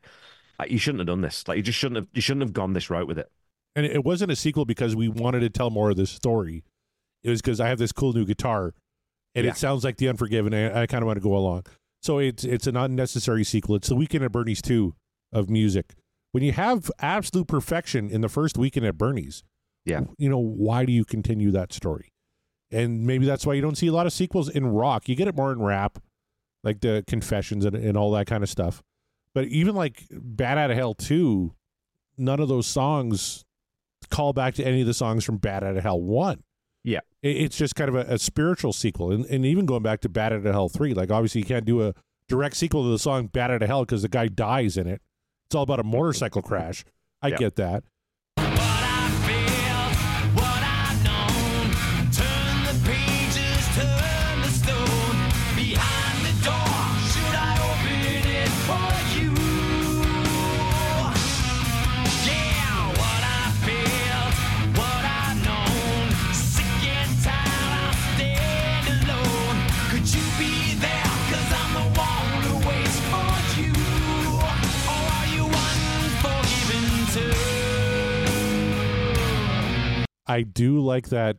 Like, 0.60 0.72
you 0.72 0.78
shouldn't 0.78 1.00
have 1.00 1.08
done 1.08 1.22
this. 1.22 1.48
Like 1.48 1.58
you 1.58 1.64
just 1.64 1.78
shouldn't 1.80 1.98
have. 1.98 2.08
You 2.14 2.22
shouldn't 2.22 2.44
have 2.44 2.54
gone 2.54 2.74
this 2.74 2.90
route 2.90 3.08
with 3.08 3.20
it. 3.20 3.30
And 3.76 3.86
it 3.86 4.04
wasn't 4.04 4.32
a 4.32 4.36
sequel 4.36 4.66
because 4.66 4.96
we 4.96 5.08
wanted 5.08 5.40
to 5.42 5.50
tell 5.50 5.70
more 5.70 5.90
of 5.92 5.98
this 5.98 6.12
story. 6.12 6.64
It 7.24 7.30
was 7.30 7.42
because 7.42 7.60
I 7.60 7.68
have 7.70 7.78
this 7.80 7.92
cool 7.92 8.14
new 8.14 8.26
guitar, 8.26 8.74
and 9.36 9.46
Yeah. 9.46 9.52
it 9.52 9.58
sounds 9.58 9.84
like 9.84 9.98
The 9.98 10.10
Unforgiven. 10.10 10.54
And 10.54 10.78
I, 10.78 10.88
kind 10.88 11.04
of 11.04 11.08
want 11.08 11.18
to 11.18 11.24
go 11.24 11.36
along. 11.36 11.64
So 12.02 12.18
it's 12.18 12.44
it's 12.44 12.68
an 12.68 12.76
unnecessary 12.76 13.44
sequel. 13.44 13.76
It's 13.76 13.90
the 13.90 13.96
Weekend 13.96 14.24
at 14.26 14.32
Bernie's 14.32 14.62
two 14.62 14.96
of 15.32 15.50
music. 15.50 15.96
When 16.32 16.44
you 16.44 16.52
have 16.54 16.90
absolute 17.00 17.48
perfection 17.48 18.10
in 18.10 18.22
the 18.22 18.30
first 18.30 18.58
Weekend 18.58 18.86
at 18.86 18.98
Bernie's, 18.98 19.44
Yeah. 19.86 20.02
you 20.18 20.30
know 20.30 20.38
why 20.40 20.86
do 20.86 20.92
you 20.92 21.04
continue 21.06 21.52
that 21.52 21.74
story? 21.74 22.10
And 22.72 23.06
maybe 23.06 23.26
that's 23.26 23.46
why 23.46 23.54
you 23.56 23.62
don't 23.62 23.76
see 23.78 23.88
a 23.88 23.92
lot 23.94 24.06
of 24.06 24.14
sequels 24.14 24.48
in 24.50 24.66
rock. 24.68 25.10
You 25.10 25.16
get 25.16 25.28
it 25.28 25.36
more 25.36 25.52
in 25.52 25.62
rap, 25.62 26.00
like 26.64 26.80
the 26.82 27.04
Confessions 27.08 27.66
and, 27.66 27.76
and 27.76 27.98
all 27.98 28.12
that 28.12 28.28
kind 28.28 28.44
of 28.44 28.50
stuff. 28.50 28.82
But 29.34 29.46
even 29.48 29.76
like 29.76 30.04
Bat 30.12 30.58
Out 30.58 30.72
of 30.72 30.78
Hell 30.78 30.94
2, 30.94 31.54
none 32.18 32.40
of 32.40 32.48
those 32.48 32.68
songs 32.68 33.44
call 34.10 34.34
back 34.34 34.54
to 34.56 34.64
any 34.66 34.82
of 34.82 34.88
the 34.88 34.94
songs 34.94 35.24
from 35.26 35.38
Bat 35.38 35.64
Out 35.64 35.78
of 35.78 35.84
Hell 35.84 36.00
1. 36.02 36.44
Yeah. 36.84 37.00
It- 37.22 37.38
It's 37.38 37.58
just 37.58 37.76
kind 37.76 37.90
of 37.90 37.96
a, 37.96 38.14
a 38.14 38.20
spiritual 38.20 38.72
sequel. 38.74 39.12
And, 39.12 39.26
and 39.26 39.46
even 39.46 39.66
going 39.66 39.84
back 39.84 40.00
to 40.02 40.10
Bat 40.10 40.34
Out 40.34 40.46
of 40.46 40.54
Hell 40.54 40.70
3, 40.70 40.94
like 40.94 41.12
obviously 41.12 41.40
you 41.42 41.46
can't 41.46 41.66
do 41.66 41.86
a 41.86 41.94
direct 42.30 42.56
sequel 42.56 42.84
to 42.84 42.90
the 42.90 43.00
song 43.00 43.28
Bat 43.28 43.52
Out 43.52 43.62
of 43.64 43.68
Hell 43.68 43.84
because 43.86 44.02
the 44.04 44.10
guy 44.10 44.28
dies 44.28 44.78
in 44.78 44.88
it. 44.88 45.02
It's 45.48 45.56
all 45.56 45.64
about 45.64 45.80
a 45.82 45.84
motorcycle 45.84 46.42
crash. 46.42 46.86
I 47.22 47.30
Yeah. 47.30 47.38
get 47.38 47.56
that. 47.58 47.84
I 80.32 80.42
do 80.44 80.80
like 80.80 81.10
that 81.10 81.38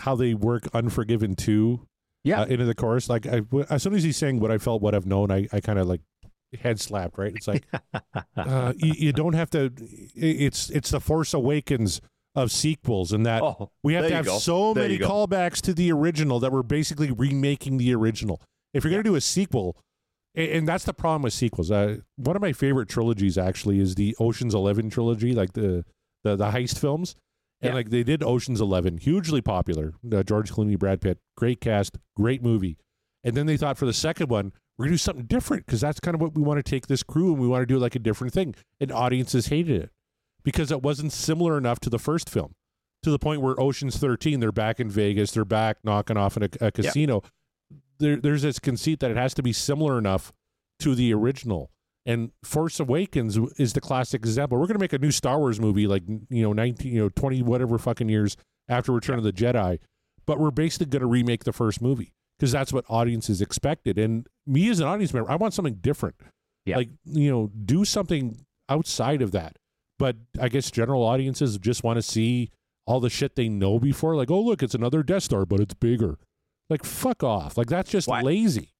how 0.00 0.14
they 0.16 0.34
work 0.34 0.68
Unforgiven 0.74 1.34
2 1.36 1.80
Yeah. 2.24 2.40
uh, 2.42 2.46
into 2.46 2.64
the 2.64 2.74
chorus. 2.74 3.08
Like 3.08 3.26
I, 3.26 3.42
as 3.70 3.82
soon 3.82 3.94
as 3.94 4.02
he's 4.02 4.16
saying 4.16 4.40
what 4.40 4.50
I 4.50 4.58
felt, 4.58 4.82
what 4.82 4.94
I've 4.94 5.06
known, 5.06 5.30
I, 5.30 5.46
I 5.52 5.60
kind 5.60 5.78
of 5.78 5.86
like 5.86 6.00
head 6.60 6.80
slapped. 6.80 7.18
Right? 7.18 7.34
It's 7.34 7.48
like 7.48 7.64
uh, 8.36 8.72
you, 8.76 8.92
you 8.96 9.12
don't 9.12 9.34
have 9.34 9.50
to. 9.50 9.72
It's 10.14 10.70
it's 10.70 10.90
the 10.90 11.00
Force 11.00 11.34
Awakens 11.34 12.00
of 12.34 12.50
sequels, 12.50 13.12
and 13.12 13.24
that 13.26 13.42
Oh, 13.42 13.70
we 13.82 13.94
have 13.94 14.08
to 14.08 14.14
have 14.14 14.24
go. 14.24 14.38
so 14.38 14.74
There 14.74 14.84
many 14.88 14.98
callbacks 14.98 15.60
to 15.62 15.72
the 15.74 15.92
original 15.92 16.40
that 16.40 16.50
we're 16.50 16.62
basically 16.64 17.10
remaking 17.12 17.76
the 17.76 17.94
original. 17.94 18.40
If 18.72 18.82
you're 18.84 18.90
going 18.90 19.02
to 19.04 19.08
do 19.08 19.14
a 19.16 19.20
sequel. 19.20 19.76
And 20.36 20.66
that's 20.66 20.82
the 20.82 20.92
problem 20.92 21.22
with 21.22 21.32
sequels. 21.32 21.70
Uh, 21.70 21.98
one 22.16 22.34
of 22.34 22.42
my 22.42 22.52
favorite 22.52 22.88
trilogies 22.88 23.38
actually 23.38 23.78
is 23.78 23.94
the 23.94 24.16
Ocean's 24.18 24.52
Eleven 24.52 24.90
trilogy, 24.90 25.32
like 25.32 25.52
the 25.52 25.84
the, 26.24 26.34
the 26.34 26.50
heist 26.50 26.76
films. 26.80 27.14
And 27.64 27.70
Yeah. 27.72 27.74
like 27.74 27.90
they 27.90 28.02
did 28.02 28.22
Ocean's 28.22 28.60
Eleven, 28.60 28.98
hugely 28.98 29.40
popular. 29.40 29.94
Uh, 30.12 30.22
George 30.22 30.52
Clooney, 30.52 30.78
Brad 30.78 31.00
Pitt, 31.00 31.18
great 31.36 31.60
cast, 31.60 31.98
great 32.16 32.42
movie. 32.42 32.76
And 33.24 33.34
then 33.36 33.46
they 33.46 33.56
thought 33.56 33.78
for 33.78 33.86
the 33.86 33.92
second 33.94 34.28
one, 34.28 34.52
we're 34.76 34.84
gonna 34.86 34.94
do 34.94 34.98
something 34.98 35.24
different 35.26 35.64
because 35.66 35.80
that's 35.80 35.98
kind 36.00 36.14
of 36.14 36.20
what 36.20 36.34
we 36.34 36.42
want 36.42 36.58
to 36.58 36.62
take 36.68 36.86
this 36.88 37.02
crew 37.02 37.32
and 37.32 37.40
we 37.40 37.48
want 37.48 37.62
to 37.62 37.66
do 37.66 37.78
like 37.78 37.94
a 37.94 37.98
different 37.98 38.34
thing. 38.34 38.54
And 38.80 38.92
audiences 38.92 39.46
hated 39.46 39.82
it 39.84 39.90
because 40.42 40.70
it 40.70 40.82
wasn't 40.82 41.12
similar 41.12 41.56
enough 41.56 41.80
to 41.80 41.90
the 41.90 41.98
first 41.98 42.28
film. 42.28 42.54
To 43.04 43.10
the 43.10 43.18
point 43.18 43.40
where 43.42 43.58
Ocean's 43.60 43.98
Thirteen, 43.98 44.40
they're 44.40 44.50
back 44.52 44.80
in 44.80 44.88
Vegas, 44.90 45.30
they're 45.32 45.44
back 45.44 45.78
knocking 45.84 46.16
off 46.16 46.36
in 46.36 46.42
a, 46.44 46.48
a 46.60 46.72
casino. 46.72 47.22
There, 47.98 48.16
there's 48.16 48.42
this 48.42 48.58
conceit 48.58 49.00
that 49.00 49.10
it 49.10 49.16
has 49.16 49.34
to 49.34 49.42
be 49.42 49.52
similar 49.52 49.98
enough 49.98 50.32
to 50.80 50.94
the 50.94 51.12
original. 51.14 51.70
And 52.06 52.32
Force 52.42 52.80
Awakens 52.80 53.38
is 53.58 53.72
the 53.72 53.80
classic 53.80 54.22
example. 54.22 54.58
We're 54.58 54.66
going 54.66 54.76
to 54.76 54.82
make 54.82 54.92
a 54.92 54.98
new 54.98 55.10
Star 55.10 55.38
Wars 55.38 55.58
movie, 55.58 55.86
like 55.86 56.02
you 56.28 56.42
know, 56.42 56.52
nineteen, 56.52 56.92
you 56.94 57.02
know, 57.02 57.08
twenty 57.08 57.42
whatever 57.42 57.78
fucking 57.78 58.08
years 58.08 58.36
after 58.68 58.92
Return 58.92 59.18
of 59.18 59.24
the 59.24 59.32
Jedi, 59.32 59.78
but 60.26 60.38
we're 60.38 60.50
basically 60.50 60.86
going 60.86 61.00
to 61.00 61.06
remake 61.06 61.44
the 61.44 61.52
first 61.52 61.80
movie 61.80 62.12
because 62.38 62.52
that's 62.52 62.72
what 62.72 62.84
audiences 62.88 63.40
expected. 63.40 63.98
And 63.98 64.26
me 64.46 64.68
as 64.68 64.80
an 64.80 64.86
audience 64.86 65.14
member, 65.14 65.30
I 65.30 65.36
want 65.36 65.54
something 65.54 65.76
different. 65.76 66.16
Yeah. 66.66 66.76
Like 66.76 66.90
you 67.06 67.30
know, 67.30 67.50
do 67.64 67.84
something 67.84 68.44
outside 68.68 69.22
of 69.22 69.32
that. 69.32 69.56
But 69.98 70.16
I 70.38 70.48
guess 70.48 70.70
general 70.70 71.02
audiences 71.04 71.56
just 71.58 71.84
want 71.84 71.96
to 71.96 72.02
see 72.02 72.50
all 72.86 73.00
the 73.00 73.08
shit 73.10 73.36
they 73.36 73.48
know 73.48 73.78
before. 73.78 74.14
Like, 74.14 74.30
oh 74.30 74.40
look, 74.42 74.62
it's 74.62 74.74
another 74.74 75.02
Death 75.02 75.22
Star, 75.22 75.46
but 75.46 75.60
it's 75.60 75.74
bigger. 75.74 76.18
Like, 76.68 76.84
fuck 76.84 77.22
off. 77.22 77.56
Like 77.56 77.68
that's 77.68 77.90
just 77.90 78.08
Why- 78.08 78.20
lazy. 78.20 78.73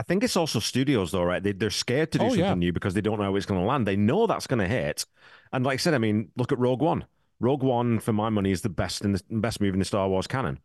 I 0.00 0.02
think 0.02 0.24
it's 0.24 0.36
also 0.36 0.60
studios 0.60 1.10
though, 1.12 1.24
right? 1.24 1.42
They 1.42 1.52
they're 1.52 1.68
scared 1.84 2.10
to 2.12 2.18
do 2.18 2.24
Oh, 2.24 2.28
something 2.28 2.44
yeah. 2.44 2.54
new 2.54 2.72
because 2.72 2.94
they 2.94 3.02
don't 3.02 3.18
know 3.18 3.24
how 3.24 3.36
it's 3.36 3.44
going 3.44 3.60
to 3.60 3.66
land. 3.66 3.86
They 3.86 3.96
know 3.96 4.26
that's 4.26 4.46
going 4.46 4.60
to 4.60 4.66
hit, 4.66 5.04
and 5.52 5.62
like 5.64 5.74
I 5.74 5.76
said, 5.76 5.92
I 5.94 5.98
mean, 5.98 6.30
look 6.36 6.52
at 6.52 6.58
Rogue 6.58 6.80
One. 6.80 7.04
Rogue 7.38 7.62
One, 7.62 7.98
for 8.00 8.12
my 8.14 8.30
money, 8.30 8.50
is 8.50 8.62
the 8.62 8.70
best 8.70 9.04
in 9.04 9.12
the 9.12 9.22
best 9.30 9.60
movie 9.60 9.74
in 9.74 9.78
the 9.78 9.84
Star 9.84 10.08
Wars 10.08 10.26
canon. 10.26 10.58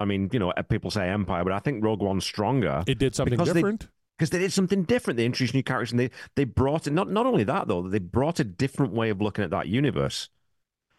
I 0.00 0.04
mean, 0.04 0.28
you 0.32 0.40
know, 0.40 0.50
uh, 0.50 0.62
people 0.62 0.90
say 0.90 1.08
Empire, 1.08 1.44
but 1.44 1.52
I 1.52 1.60
think 1.60 1.84
Rogue 1.84 2.02
One's 2.02 2.24
stronger. 2.24 2.82
It 2.88 2.98
did 2.98 3.14
something 3.14 3.30
Because 3.38 3.48
they- 3.54 3.60
different. 3.60 3.88
because 4.18 4.30
they 4.30 4.40
did 4.40 4.52
something 4.52 4.82
different. 4.82 5.16
They 5.16 5.26
introduced 5.26 5.54
new 5.54 5.62
characters, 5.62 5.92
and 5.92 6.00
they 6.00 6.10
they 6.34 6.44
brought 6.44 6.86
it. 6.88 6.92
Not 6.92 7.08
not 7.10 7.26
only 7.26 7.44
that 7.44 7.68
though, 7.68 7.82
they 7.88 8.00
brought 8.00 8.40
a 8.40 8.44
different 8.44 8.92
way 8.92 9.10
of 9.10 9.20
looking 9.20 9.44
at 9.44 9.50
that 9.50 9.68
universe. 9.68 10.28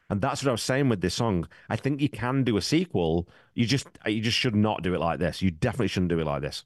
And 0.09 0.21
that's 0.21 0.43
what 0.43 0.49
I 0.49 0.51
was 0.53 0.61
saying 0.61 0.87
with 0.89 1.01
this 1.01 1.15
song. 1.15 1.47
I 1.67 1.75
think 1.75 1.99
you 1.99 2.09
can 2.09 2.43
do 2.43 2.57
a 2.57 2.61
sequel. 2.61 3.27
You 3.55 3.65
just 3.65 3.87
you 4.05 4.21
just 4.21 4.37
should 4.37 4.55
not 4.55 4.83
do 4.83 4.93
it 4.93 4.99
like 4.99 5.19
this. 5.19 5.41
You 5.41 5.51
definitely 5.51 5.87
shouldn't 5.87 6.09
do 6.11 6.19
it 6.19 6.25
like 6.25 6.41
this. 6.43 6.63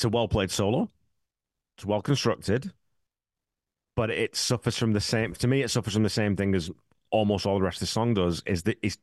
It's 0.00 0.04
a 0.06 0.08
well 0.08 0.28
played 0.28 0.50
solo. 0.50 0.90
It's 1.76 1.84
well 1.84 2.00
constructed, 2.00 2.72
but 3.94 4.08
it 4.08 4.34
suffers 4.34 4.78
from 4.78 4.94
the 4.94 5.00
same. 5.00 5.34
To 5.34 5.46
me, 5.46 5.60
it 5.60 5.70
suffers 5.70 5.92
from 5.92 6.04
the 6.04 6.08
same 6.08 6.36
thing 6.36 6.54
as 6.54 6.70
almost 7.10 7.44
all 7.44 7.58
the 7.58 7.64
rest 7.64 7.76
of 7.76 7.80
the 7.80 7.86
song 7.88 8.14
does. 8.14 8.42
Is 8.46 8.62
that 8.62 8.78
is 8.80 8.96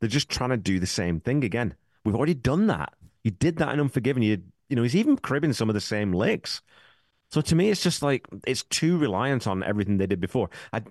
they're 0.00 0.08
just 0.08 0.28
trying 0.28 0.50
to 0.50 0.56
do 0.56 0.80
the 0.80 0.86
same 0.88 1.20
thing 1.20 1.44
again. 1.44 1.76
We've 2.04 2.16
already 2.16 2.34
done 2.34 2.66
that. 2.66 2.92
You 3.22 3.30
did 3.30 3.58
that 3.58 3.72
in 3.72 3.78
Unforgiven. 3.78 4.24
You 4.24 4.42
you 4.68 4.74
know 4.74 4.82
he's 4.82 4.96
even 4.96 5.16
cribbing 5.16 5.52
some 5.52 5.70
of 5.70 5.74
the 5.74 5.80
same 5.80 6.12
licks. 6.12 6.60
So 7.30 7.40
to 7.40 7.54
me, 7.54 7.70
it's 7.70 7.84
just 7.84 8.02
like 8.02 8.26
it's 8.44 8.64
too 8.64 8.98
reliant 8.98 9.46
on 9.46 9.62
everything 9.62 9.98
they 9.98 10.08
did 10.08 10.20
before. 10.20 10.50
I 10.72 10.82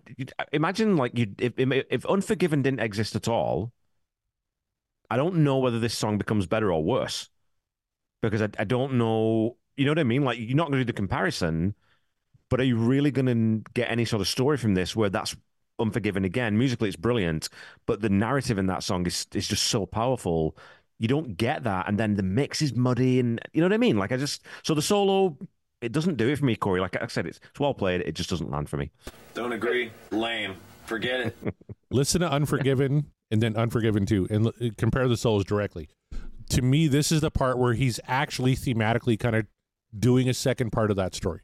imagine 0.54 0.96
like 0.96 1.18
you 1.18 1.28
if 1.38 1.56
if 1.58 2.06
Unforgiven 2.06 2.62
didn't 2.62 2.80
exist 2.80 3.18
at 3.18 3.28
all. 3.28 3.74
I 5.10 5.18
don't 5.18 5.44
know 5.44 5.58
whether 5.58 5.78
this 5.78 5.98
song 5.98 6.18
becomes 6.18 6.48
better 6.48 6.72
or 6.72 6.82
worse 6.82 7.31
because 8.22 8.42
I, 8.42 8.50
I 8.60 8.64
don't 8.64 8.94
know. 8.94 9.58
You 9.78 9.86
know 9.86 9.92
what 9.92 10.00
I 10.00 10.04
mean? 10.04 10.24
Like 10.24 10.38
you're 10.40 10.56
not 10.56 10.68
going 10.68 10.80
to 10.80 10.86
do 10.86 10.86
the 10.86 10.94
comparison, 10.94 11.76
but 12.50 12.60
are 12.60 12.66
you 12.66 12.78
really 12.78 13.12
going 13.12 13.26
to 13.26 13.72
get 13.74 13.90
any 13.90 14.06
sort 14.06 14.22
of 14.22 14.28
story 14.28 14.58
from 14.58 14.74
this 14.74 14.96
where 14.96 15.10
that's 15.10 15.36
Unforgiven 15.80 16.26
again? 16.26 16.58
Musically, 16.58 16.90
it's 16.90 16.98
brilliant, 16.98 17.50
but 17.88 18.02
the 18.02 18.10
narrative 18.10 18.58
in 18.58 18.68
that 18.68 18.84
song 18.84 19.06
is 19.08 19.26
is 19.34 19.48
just 19.48 19.64
so 19.64 19.86
powerful. 19.86 20.56
You 21.00 21.08
don't 21.08 21.36
get 21.36 21.64
that, 21.64 21.88
and 21.88 21.98
then 21.98 22.16
the 22.16 22.24
mix 22.24 22.62
is 22.62 22.76
muddy, 22.76 23.20
and 23.20 23.42
you 23.54 23.62
know 23.62 23.66
what 23.66 23.74
I 23.74 23.78
mean. 23.78 23.98
Like 23.98 24.12
I 24.12 24.18
just 24.18 24.46
so 24.64 24.74
the 24.74 24.82
solo. 24.82 25.38
It 25.82 25.94
doesn't 25.94 26.18
do 26.18 26.30
it 26.30 26.38
for 26.38 26.46
me, 26.46 26.56
Corey. 26.56 26.80
Like 26.80 27.02
I 27.02 27.08
said, 27.08 27.26
it's, 27.26 27.40
it's 27.50 27.60
well 27.60 27.74
played. 27.74 28.02
It 28.02 28.12
just 28.12 28.30
doesn't 28.30 28.52
land 28.52 28.70
for 28.70 28.78
me. 28.78 28.92
Don't 29.34 29.52
agree. 29.52 29.90
Lame. 30.12 30.56
Forget 30.86 31.22
it. 31.22 31.56
Listen 31.90 32.22
to 32.22 32.30
Unforgiven 32.30 33.08
and 33.32 33.42
then 33.42 33.56
Unforgiven 33.56 34.06
2 34.06 34.28
and 34.30 34.46
l- 34.46 34.70
compare 34.78 35.08
the 35.08 35.18
souls 35.18 35.44
directly. 35.44 35.90
To 36.52 36.62
me, 36.62 36.88
this 36.88 37.12
is 37.12 37.22
the 37.22 37.32
part 37.32 37.58
where 37.58 37.74
he's 37.74 38.00
actually 38.08 38.56
thematically 38.56 39.20
kind 39.20 39.36
of 39.36 39.46
doing 39.98 40.30
a 40.30 40.34
second 40.34 40.72
part 40.72 40.90
of 40.92 40.98
that 40.98 41.14
story. 41.16 41.42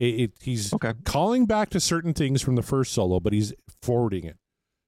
It, 0.00 0.20
it, 0.20 0.32
he's 0.40 0.72
Okay. 0.72 0.92
calling 1.04 1.46
back 1.46 1.70
to 1.70 1.80
certain 1.80 2.14
things 2.14 2.40
from 2.42 2.54
the 2.54 2.62
first 2.62 2.92
solo, 2.92 3.18
but 3.20 3.32
he's 3.32 3.52
forwarding 3.82 4.24
it. 4.24 4.36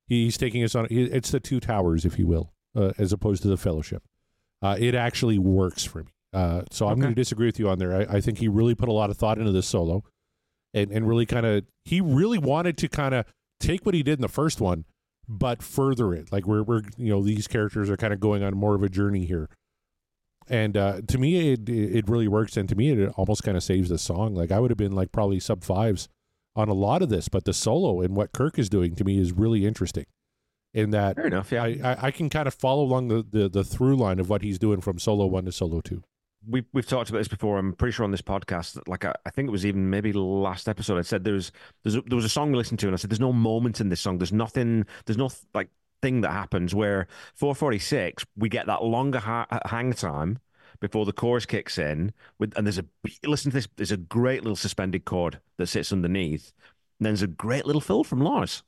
He's 0.06 0.36
taking 0.36 0.62
us 0.64 0.74
on. 0.74 0.86
It's 0.90 1.30
the 1.30 1.40
two 1.40 1.60
towers, 1.60 2.05
if 2.05 2.18
you 2.18 2.26
will, 2.26 2.52
uh, 2.76 2.92
as 2.98 3.12
opposed 3.12 3.42
to 3.42 3.48
the 3.48 3.56
fellowship. 3.56 4.02
Uh, 4.62 4.76
it 4.78 4.94
actually 4.94 5.38
works 5.38 5.84
for 5.84 6.05
me. 6.05 6.10
Uh, 6.32 6.62
so 6.70 6.86
I'm 6.86 6.92
Okay. 6.92 7.01
going 7.02 7.14
to 7.14 7.20
disagree 7.20 7.47
with 7.47 7.59
you 7.59 7.68
on 7.68 7.78
there. 7.78 7.94
I, 8.09 8.16
I 8.16 8.20
think 8.20 8.38
he 8.38 8.47
really 8.48 8.74
put 8.76 8.88
a 8.88 8.92
lot 8.92 9.10
of 9.10 9.16
thought 9.16 9.38
into 9.38 9.51
this 9.52 9.66
solo, 9.66 10.05
and 10.74 10.90
and 10.92 11.09
really 11.09 11.26
kind 11.26 11.44
of 11.47 11.64
he 11.84 12.01
really 12.01 12.38
wanted 12.38 12.76
to 12.78 12.88
kind 12.88 13.14
of 13.14 13.24
take 13.59 13.84
what 13.84 13.94
he 13.94 14.02
did 14.05 14.18
in 14.18 14.22
the 14.22 14.28
first 14.28 14.60
one, 14.60 14.84
but 15.28 15.60
further 15.62 16.14
it. 16.14 16.30
Like 16.30 16.47
we're 16.47 16.62
we're 16.62 16.82
you 16.97 17.10
know 17.10 17.22
these 17.22 17.48
characters 17.48 17.90
are 17.90 17.97
kind 17.97 18.12
of 18.12 18.20
going 18.20 18.42
on 18.44 18.56
more 18.56 18.74
of 18.76 18.82
a 18.84 18.88
journey 18.88 19.24
here, 19.26 19.48
and 20.51 20.77
uh, 20.77 21.01
to 21.06 21.16
me 21.16 21.52
it 21.52 21.68
it 21.68 22.09
really 22.09 22.28
works, 22.28 22.56
and 22.56 22.68
to 22.68 22.74
me 22.74 22.90
it 22.90 23.12
almost 23.16 23.43
kind 23.43 23.56
of 23.56 23.62
saves 23.62 23.89
the 23.89 23.98
song. 23.98 24.35
Like 24.35 24.51
I 24.51 24.60
would 24.60 24.70
have 24.70 24.78
been 24.78 24.93
like 24.93 25.12
probably 25.12 25.40
sub 25.40 25.64
fives 25.64 26.09
on 26.56 26.68
a 26.68 26.74
lot 26.74 27.01
of 27.01 27.09
this, 27.09 27.28
but 27.28 27.44
the 27.44 27.55
solo 27.55 28.02
and 28.02 28.16
what 28.16 28.32
Kirk 28.32 28.59
is 28.59 28.68
doing 28.68 28.94
to 28.97 29.05
me 29.05 29.18
is 29.18 29.32
really 29.32 29.64
interesting. 29.64 30.05
In 30.72 30.90
that 30.90 31.16
Fair 31.16 31.27
enough. 31.27 31.51
Yeah. 31.51 31.64
I, 31.64 31.97
I, 32.01 32.10
can 32.12 32.28
kind 32.28 32.47
of 32.47 32.55
follow 32.55 32.85
along 32.85 33.09
the, 33.09 33.27
the, 33.28 33.48
the 33.48 33.64
through 33.64 33.97
line 33.97 34.20
of 34.20 34.28
what 34.28 34.43
he's 34.43 34.56
doing 34.56 34.81
from 34.81 35.01
solo 35.01 35.27
one 35.27 35.44
to 35.47 35.51
solo 35.51 35.81
two. 35.81 36.05
we 36.48 36.64
we've 36.72 36.86
talked 36.86 37.10
about 37.10 37.18
this 37.18 37.27
before. 37.27 37.59
I'm 37.59 37.72
pretty 37.72 37.90
sure 37.90 38.05
on 38.05 38.12
this 38.12 38.22
podcast. 38.22 38.74
that, 38.74 38.86
Like 38.86 39.05
I, 39.05 39.14
I 39.27 39.31
think 39.31 39.48
it 39.48 39.51
was 39.51 39.66
even 39.66 39.90
maybe 39.90 40.12
last 40.12 40.68
episode. 40.68 40.97
I 40.97 41.02
said 41.02 41.24
there 41.24 41.35
was 41.35 41.51
there's 41.82 41.97
a, 41.97 42.02
there 42.02 42.14
was 42.14 42.24
a 42.24 42.28
song 42.28 42.52
we 42.52 42.59
listened 42.59 42.78
to, 42.81 42.86
and 42.86 42.94
I 42.94 42.98
said 42.98 43.10
there's 43.10 43.18
no 43.18 43.32
moment 43.32 43.81
in 43.81 43.89
this 43.89 44.01
song. 44.01 44.18
There's 44.18 44.32
nothing. 44.32 44.86
There's 45.06 45.16
no 45.16 45.31
like 45.55 45.70
thing 46.02 46.20
that 46.22 46.32
happens 46.32 46.74
where 46.74 47.06
446 47.35 48.24
we 48.36 48.48
get 48.48 48.66
that 48.66 48.82
longer 48.82 49.18
ha- 49.18 49.47
hang 49.66 49.93
time 49.93 50.39
before 50.81 51.05
the 51.05 51.12
chorus 51.12 51.47
kicks 51.47 51.78
in. 51.78 52.12
With 52.39 52.56
and 52.56 52.66
there's 52.66 52.78
a 52.78 52.85
listen 53.24 53.51
to 53.51 53.56
this. 53.59 53.68
There's 53.77 53.93
a 53.93 53.97
great 53.97 54.43
little 54.43 54.56
suspended 54.56 55.05
chord 55.05 55.40
that 55.59 55.66
sits 55.66 55.93
underneath. 55.93 56.52
And 56.98 57.06
then 57.06 57.12
there's 57.12 57.22
a 57.22 57.28
great 57.28 57.66
little 57.66 57.81
fill 57.81 58.05
from 58.05 58.20
Lars. 58.20 58.62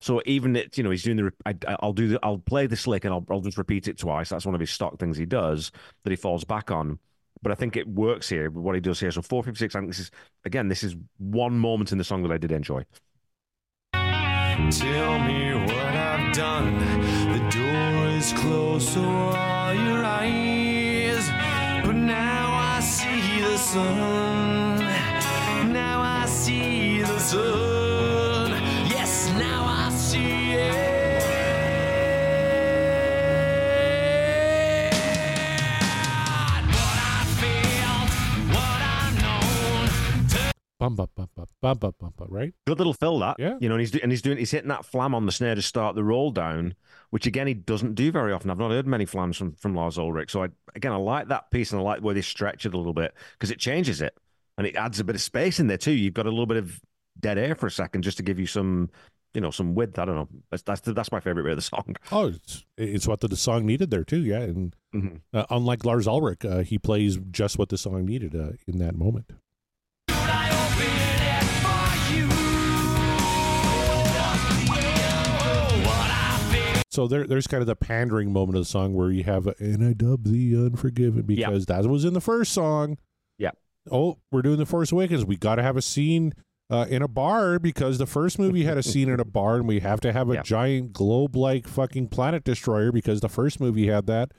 So 0.00 0.22
even 0.26 0.54
it, 0.54 0.78
you 0.78 0.84
know, 0.84 0.90
he's 0.90 1.02
doing 1.02 1.16
the. 1.16 1.32
I, 1.44 1.76
I'll 1.80 1.92
do 1.92 2.08
the. 2.08 2.20
I'll 2.22 2.38
play 2.38 2.66
the 2.66 2.76
slick 2.76 3.04
and 3.04 3.12
I'll, 3.12 3.24
I'll 3.30 3.40
just 3.40 3.58
repeat 3.58 3.88
it 3.88 3.98
twice. 3.98 4.28
That's 4.28 4.46
one 4.46 4.54
of 4.54 4.60
his 4.60 4.70
stock 4.70 4.98
things 4.98 5.16
he 5.16 5.26
does 5.26 5.72
that 6.04 6.10
he 6.10 6.16
falls 6.16 6.44
back 6.44 6.70
on. 6.70 6.98
But 7.42 7.52
I 7.52 7.54
think 7.54 7.76
it 7.76 7.88
works 7.88 8.28
here. 8.28 8.50
What 8.50 8.74
he 8.74 8.80
does 8.80 9.00
here. 9.00 9.10
So 9.10 9.22
four 9.22 9.42
fifty 9.42 9.58
six. 9.58 9.74
I 9.74 9.80
think 9.80 9.90
this 9.90 10.00
is 10.00 10.10
again. 10.44 10.68
This 10.68 10.84
is 10.84 10.94
one 11.18 11.58
moment 11.58 11.92
in 11.92 11.98
the 11.98 12.04
song 12.04 12.22
that 12.22 12.32
I 12.32 12.38
did 12.38 12.52
enjoy. 12.52 12.84
Tell 13.92 15.18
me 15.20 15.54
what 15.54 15.97
done. 16.38 16.78
The 17.32 17.40
door 17.50 18.08
is 18.16 18.32
closed, 18.32 18.90
so 18.90 19.02
are 19.02 19.74
your 19.74 20.04
eyes. 20.04 21.28
But 21.84 21.96
now 21.96 22.76
I 22.76 22.78
see 22.78 23.40
the 23.40 23.58
sun. 23.58 24.78
Now 25.72 26.00
I 26.00 26.26
see 26.26 27.02
the 27.02 27.18
sun. 27.18 27.77
Bum 40.78 40.94
bum 40.94 41.08
bum 41.16 41.28
bum 41.34 41.46
bum 41.60 41.78
bum 41.78 41.94
bum, 41.98 42.12
bum 42.16 42.28
right? 42.30 42.54
Good 42.66 42.78
little 42.78 42.92
fill 42.94 43.18
that. 43.18 43.36
Yeah. 43.38 43.54
You 43.60 43.68
know, 43.68 43.74
and 43.74 43.80
he's 43.80 43.90
do, 43.90 43.98
and 44.02 44.12
he's 44.12 44.22
doing 44.22 44.38
he's 44.38 44.52
hitting 44.52 44.68
that 44.68 44.84
flam 44.84 45.12
on 45.14 45.26
the 45.26 45.32
snare 45.32 45.56
to 45.56 45.62
start 45.62 45.96
the 45.96 46.04
roll 46.04 46.30
down, 46.30 46.74
which 47.10 47.26
again 47.26 47.48
he 47.48 47.54
doesn't 47.54 47.94
do 47.96 48.12
very 48.12 48.32
often. 48.32 48.48
I've 48.50 48.58
not 48.58 48.70
heard 48.70 48.86
many 48.86 49.04
flams 49.04 49.36
from 49.36 49.54
from 49.54 49.74
Lars 49.74 49.98
Ulrich. 49.98 50.30
So 50.30 50.44
I 50.44 50.48
again 50.76 50.92
I 50.92 50.96
like 50.96 51.28
that 51.28 51.50
piece 51.50 51.72
and 51.72 51.80
I 51.80 51.84
like 51.84 52.00
where 52.00 52.14
they 52.14 52.22
stretch 52.22 52.64
it 52.64 52.74
a 52.74 52.76
little 52.76 52.92
bit 52.94 53.12
because 53.32 53.50
it 53.50 53.58
changes 53.58 54.00
it 54.00 54.16
and 54.56 54.66
it 54.68 54.76
adds 54.76 55.00
a 55.00 55.04
bit 55.04 55.16
of 55.16 55.20
space 55.22 55.58
in 55.58 55.66
there 55.66 55.78
too. 55.78 55.90
You've 55.92 56.14
got 56.14 56.26
a 56.26 56.30
little 56.30 56.46
bit 56.46 56.58
of 56.58 56.80
dead 57.18 57.38
air 57.38 57.56
for 57.56 57.66
a 57.66 57.70
second 57.72 58.02
just 58.02 58.18
to 58.18 58.22
give 58.22 58.38
you 58.38 58.46
some 58.46 58.88
you 59.34 59.40
know 59.40 59.50
some 59.50 59.74
width. 59.74 59.98
I 59.98 60.04
don't 60.04 60.14
know. 60.14 60.28
That's 60.52 60.62
that's 60.62 60.80
that's 60.82 61.10
my 61.10 61.18
favorite 61.18 61.42
bit 61.42 61.52
of 61.52 61.58
the 61.58 61.62
song. 61.62 61.96
Oh, 62.12 62.28
it's 62.28 62.64
it's 62.76 63.08
what 63.08 63.18
the, 63.18 63.26
the 63.26 63.36
song 63.36 63.66
needed 63.66 63.90
there 63.90 64.04
too. 64.04 64.20
Yeah, 64.22 64.42
and 64.42 64.76
Mhm. 64.94 65.22
uh, 65.34 65.44
unlike 65.50 65.84
Lars 65.84 66.06
Ulrich, 66.06 66.44
uh, 66.44 66.60
he 66.60 66.78
plays 66.78 67.18
just 67.32 67.58
what 67.58 67.68
the 67.68 67.76
song 67.76 68.06
needed 68.06 68.36
uh, 68.36 68.52
in 68.68 68.78
that 68.78 68.96
moment. 68.96 69.32
So 76.98 77.06
there, 77.06 77.28
there's 77.28 77.46
kind 77.46 77.60
of 77.60 77.68
the 77.68 77.76
pandering 77.76 78.32
moment 78.32 78.56
of 78.56 78.62
the 78.62 78.68
song 78.68 78.92
where 78.92 79.12
you 79.12 79.22
have, 79.22 79.46
a, 79.46 79.54
and 79.60 79.86
I 79.86 79.92
dub 79.92 80.24
the 80.24 80.56
Unforgiven 80.56 81.22
because 81.22 81.66
that 81.66 81.84
was 81.86 82.04
in 82.04 82.12
the 82.12 82.20
first 82.20 82.52
song. 82.52 82.98
Yeah. 83.38 83.52
Oh, 83.88 84.18
we're 84.32 84.42
doing 84.42 84.56
the 84.58 84.66
Force 84.66 84.90
Awakens. 84.90 85.24
We 85.24 85.36
got 85.36 85.54
to 85.54 85.62
have 85.62 85.76
a 85.76 85.80
scene 85.82 86.34
uh, 86.70 86.86
in 86.90 87.00
a 87.00 87.06
bar 87.06 87.60
because 87.60 87.98
the 87.98 88.06
first 88.06 88.36
movie 88.36 88.64
had 88.64 88.76
a 88.78 88.82
scene 88.82 89.08
in 89.08 89.20
a 89.20 89.24
bar, 89.24 89.54
and 89.58 89.68
we 89.68 89.78
have 89.78 90.00
to 90.00 90.12
have 90.12 90.28
a 90.28 90.42
giant 90.42 90.92
globe-like 90.92 91.68
fucking 91.68 92.08
planet 92.08 92.42
destroyer 92.42 92.90
because 92.90 93.20
the 93.20 93.28
first 93.28 93.60
movie 93.60 93.86
had 93.86 94.06
that. 94.08 94.32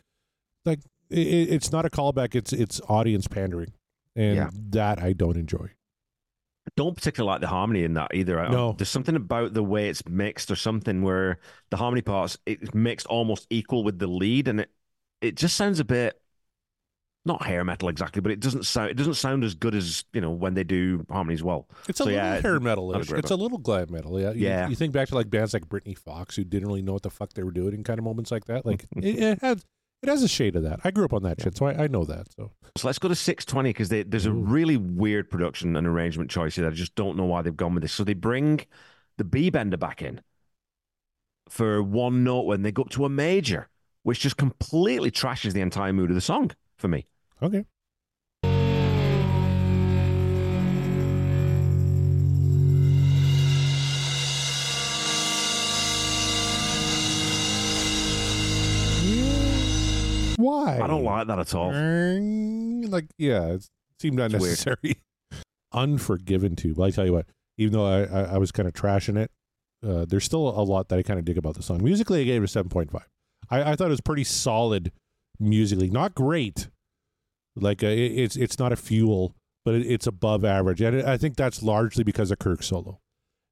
Like, 0.66 0.80
i 1.14 1.16
i- 1.16 1.18
it's 1.18 1.72
not 1.72 1.86
a 1.86 1.90
callback; 1.90 2.36
it's 2.36 2.52
it's 2.52 2.82
audience 2.90 3.30
pandering, 3.30 3.72
and 4.18 4.36
Yeah. 4.36 4.50
that 4.72 5.02
I 5.02 5.14
don't 5.14 5.38
enjoy. 5.38 5.70
Don't 6.76 6.96
particularly 6.96 7.34
like 7.34 7.42
the 7.42 7.48
harmony 7.48 7.84
in 7.84 7.94
that 7.96 8.14
either. 8.14 8.48
No. 8.50 8.74
there's 8.74 8.90
something 8.90 9.16
about 9.16 9.54
the 9.54 9.64
way 9.64 9.90
it's 9.90 10.06
mixed, 10.08 10.52
or 10.52 10.56
something 10.56 11.02
where 11.02 11.40
the 11.70 11.78
harmony 11.78 12.02
parts 12.02 12.38
it's 12.46 12.74
mixed 12.74 13.08
almost 13.08 13.48
equal 13.50 13.84
with 13.84 14.00
the 14.00 14.08
lead, 14.08 14.48
and 14.48 14.62
it 14.62 14.72
it 15.22 15.36
just 15.36 15.56
sounds 15.58 15.80
a 15.80 15.86
bit 15.86 16.20
not 17.26 17.44
hair 17.46 17.64
metal 17.64 17.90
exactly, 17.90 18.22
but 18.22 18.32
it 18.32 18.40
doesn't 18.40 18.66
sound 18.66 18.90
it 18.90 18.94
doesn't 18.96 19.16
sound 19.16 19.44
as 19.44 19.54
good 19.54 19.76
as 19.76 20.06
you 20.14 20.22
know 20.22 20.32
when 20.32 20.54
they 20.54 20.64
do 20.64 21.06
harmonies 21.12 21.44
well. 21.44 21.68
It's 21.88 22.00
a 22.00 22.04
So, 22.04 22.10
little 22.10 22.18
yeah, 22.18 22.40
hair 22.42 22.56
a 22.56 22.60
metalish. 22.60 23.18
It's 23.18 23.30
a 23.30 23.36
little 23.36 23.58
glam 23.58 23.92
metal. 23.92 24.20
Yeah. 24.20 24.32
You, 24.32 24.48
Yeah. 24.48 24.70
You 24.70 24.76
think 24.76 24.94
back 24.94 25.10
to 25.10 25.16
like 25.16 25.30
bands 25.30 25.54
like 25.54 25.68
Britney 25.68 25.98
Fox 25.98 26.36
who 26.36 26.44
didn't 26.44 26.68
really 26.68 26.82
know 26.82 26.94
what 26.94 27.04
the 27.04 27.10
fuck 27.10 27.34
they 27.34 27.44
were 27.44 27.52
doing 27.52 27.74
in 27.74 27.84
kind 27.84 28.00
of 28.00 28.06
moments 28.06 28.32
like 28.32 28.46
that. 28.46 28.66
Like 28.66 28.86
it, 28.96 29.20
it 29.20 29.42
has 29.42 29.66
it 30.02 30.10
has 30.10 30.24
a 30.24 30.28
shade 30.28 30.56
of 30.56 30.64
that. 30.64 30.80
I 30.84 30.92
grew 30.92 31.06
up 31.06 31.14
on 31.14 31.24
that 31.24 31.42
shit, 31.42 31.58
so 31.58 31.66
I, 31.66 31.84
I 31.84 31.88
know 31.88 32.06
that. 32.06 32.28
So 32.36 32.52
So 32.78 32.88
let's 32.88 33.00
go 33.00 33.08
to 33.08 33.16
620 33.16 33.70
because 33.70 33.90
there's 33.90 34.26
a 34.26 34.32
really 34.32 34.78
weird 34.78 35.30
production 35.30 35.76
and 35.76 35.86
arrangement 35.86 36.30
choice 36.30 36.56
here. 36.56 36.66
that 36.66 36.72
I 36.72 36.76
just 36.76 36.96
don't 36.96 37.18
know 37.18 37.26
why 37.26 37.42
they've 37.42 37.56
gone 37.56 37.74
with 37.74 37.84
this. 37.84 37.94
So 37.94 38.04
they 38.04 38.14
bring 38.14 38.62
the 39.18 39.24
B 39.24 39.50
bender 39.50 39.78
back 39.78 40.02
in 40.02 40.22
for 41.50 41.84
one 41.84 42.24
note 42.24 42.46
when 42.46 42.62
they 42.62 42.72
go 42.72 42.84
up 42.84 42.90
to 42.92 43.06
a 43.06 43.10
major, 43.10 43.70
which 44.04 44.20
just 44.20 44.38
completely 44.38 45.12
trashes 45.12 45.54
the 45.54 45.62
entire 45.62 45.92
mood 45.92 46.10
of 46.10 46.16
the 46.16 46.22
song 46.22 46.52
for 46.78 46.88
me. 46.88 47.08
okay. 47.42 47.66
Why? 60.40 60.80
I 60.80 60.88
don't 60.88 61.04
like 61.04 61.28
that 61.28 61.38
at 61.38 61.54
all. 61.54 61.74
Like, 62.90 63.08
yeah, 63.18 63.48
it 63.48 63.68
seemed 64.00 64.22
It's 64.22 64.34
unnecessary. 64.34 64.96
Unforgiven 65.74 66.56
too. 66.56 66.74
But 66.76 66.84
I 66.84 66.92
tell 66.92 67.06
you 67.06 67.12
what, 67.12 67.26
even 67.58 67.74
though 67.74 67.86
I, 67.86 68.04
I, 68.04 68.22
I 68.22 68.38
was 68.38 68.54
kind 68.54 68.66
of 68.66 68.74
trashing 68.74 69.18
it, 69.18 69.32
uh, 69.86 70.06
there's 70.08 70.24
still 70.24 70.48
a 70.48 70.64
lot 70.64 70.88
that 70.90 71.00
I 71.00 71.04
kind 71.04 71.20
of 71.20 71.26
dig 71.26 71.38
about 71.38 71.56
the 71.56 71.62
song. 71.62 71.84
Musically, 71.84 72.22
I 72.22 72.24
gave 72.24 72.42
it 72.42 72.46
a 72.46 72.48
seven 72.48 72.70
point 72.70 72.90
five. 72.90 73.10
I, 73.50 73.72
I 73.72 73.76
thought 73.76 73.88
it 73.88 73.90
was 73.90 74.00
pretty 74.00 74.24
solid 74.24 74.94
musically, 75.42 75.90
not 75.90 76.16
great. 76.16 76.70
Like 77.58 77.84
uh, 77.84 77.88
it, 77.88 78.12
it's 78.12 78.38
it's 78.38 78.58
not 78.60 78.72
a 78.72 78.78
fuel, 78.78 79.36
but 79.66 79.76
it, 79.76 79.86
it's 79.88 80.08
above 80.08 80.46
average, 80.46 80.80
and 80.80 81.02
I 81.04 81.18
think 81.18 81.36
that's 81.36 81.62
largely 81.62 82.06
because 82.06 82.32
of 82.32 82.40
Kirk's 82.40 82.68
solo. 82.68 83.02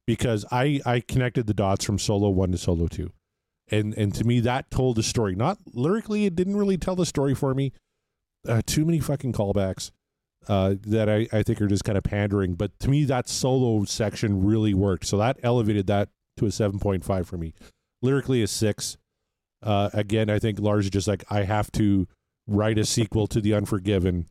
Because 0.05 0.45
I 0.53 0.79
I 0.85 1.01
connected 1.01 1.47
the 1.47 1.53
dots 1.53 1.83
from 1.83 1.99
solo 1.99 2.29
one 2.29 2.53
to 2.53 2.57
solo 2.57 2.87
two, 2.87 3.11
and 3.69 3.93
and 3.95 4.13
to 4.15 4.23
me 4.23 4.39
that 4.41 4.71
told 4.71 4.95
the 4.95 5.03
story. 5.03 5.35
Not 5.35 5.57
lyrically, 5.73 6.25
it 6.25 6.35
didn't 6.35 6.57
really 6.57 6.77
tell 6.77 6.95
the 6.95 7.05
story 7.05 7.35
for 7.35 7.53
me. 7.53 7.73
Uh, 8.47 8.61
too 8.65 8.85
many 8.85 8.99
fucking 8.99 9.33
callbacks 9.33 9.91
uh, 10.47 10.75
that 10.83 11.09
I, 11.09 11.27
I 11.31 11.43
think 11.43 11.61
are 11.61 11.67
just 11.67 11.83
kind 11.83 11.97
of 11.97 12.03
pandering. 12.03 12.53
But 12.53 12.77
to 12.79 12.89
me, 12.89 13.03
that 13.05 13.27
solo 13.27 13.83
section 13.85 14.45
really 14.45 14.73
worked. 14.73 15.05
So 15.05 15.17
that 15.17 15.37
elevated 15.43 15.87
that 15.87 16.09
to 16.37 16.45
a 16.45 16.49
7.5 16.49 17.25
for 17.25 17.37
me. 17.37 17.53
Lyrically, 18.01 18.41
a 18.41 18.47
six. 18.47 18.97
Uh, 19.63 19.89
again, 19.93 20.29
I 20.29 20.39
think 20.39 20.59
is 20.59 20.89
just 20.89 21.07
like, 21.07 21.23
I 21.29 21.43
have 21.43 21.71
to 21.73 22.07
write 22.47 22.77
a 22.77 22.85
sequel 22.85 23.27
to 23.27 23.41
The 23.41 23.53
Unforgiven. 23.53 24.27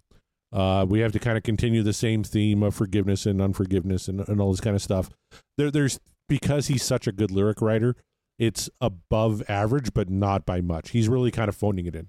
Uh, 0.52 0.86
we 0.88 1.00
have 1.00 1.12
to 1.12 1.18
kind 1.18 1.36
of 1.36 1.42
continue 1.42 1.82
the 1.82 1.92
same 1.92 2.22
theme 2.22 2.62
of 2.62 2.74
forgiveness 2.74 3.26
and 3.26 3.42
unforgiveness 3.42 4.08
and, 4.08 4.26
and 4.28 4.40
all 4.40 4.52
this 4.52 4.60
kind 4.60 4.76
of 4.76 4.82
stuff. 4.82 5.10
There, 5.58 5.70
there's 5.70 5.98
because 6.28 6.68
he's 6.68 6.84
such 6.84 7.06
a 7.06 7.12
good 7.12 7.30
lyric 7.30 7.60
writer, 7.60 7.96
it's 8.38 8.68
above 8.80 9.42
average, 9.48 9.94
but 9.94 10.10
not 10.10 10.44
by 10.44 10.60
much. 10.60 10.90
He's 10.90 11.08
really 11.08 11.30
kind 11.30 11.48
of 11.48 11.56
phoning 11.56 11.86
it 11.86 11.94
in. 11.94 12.08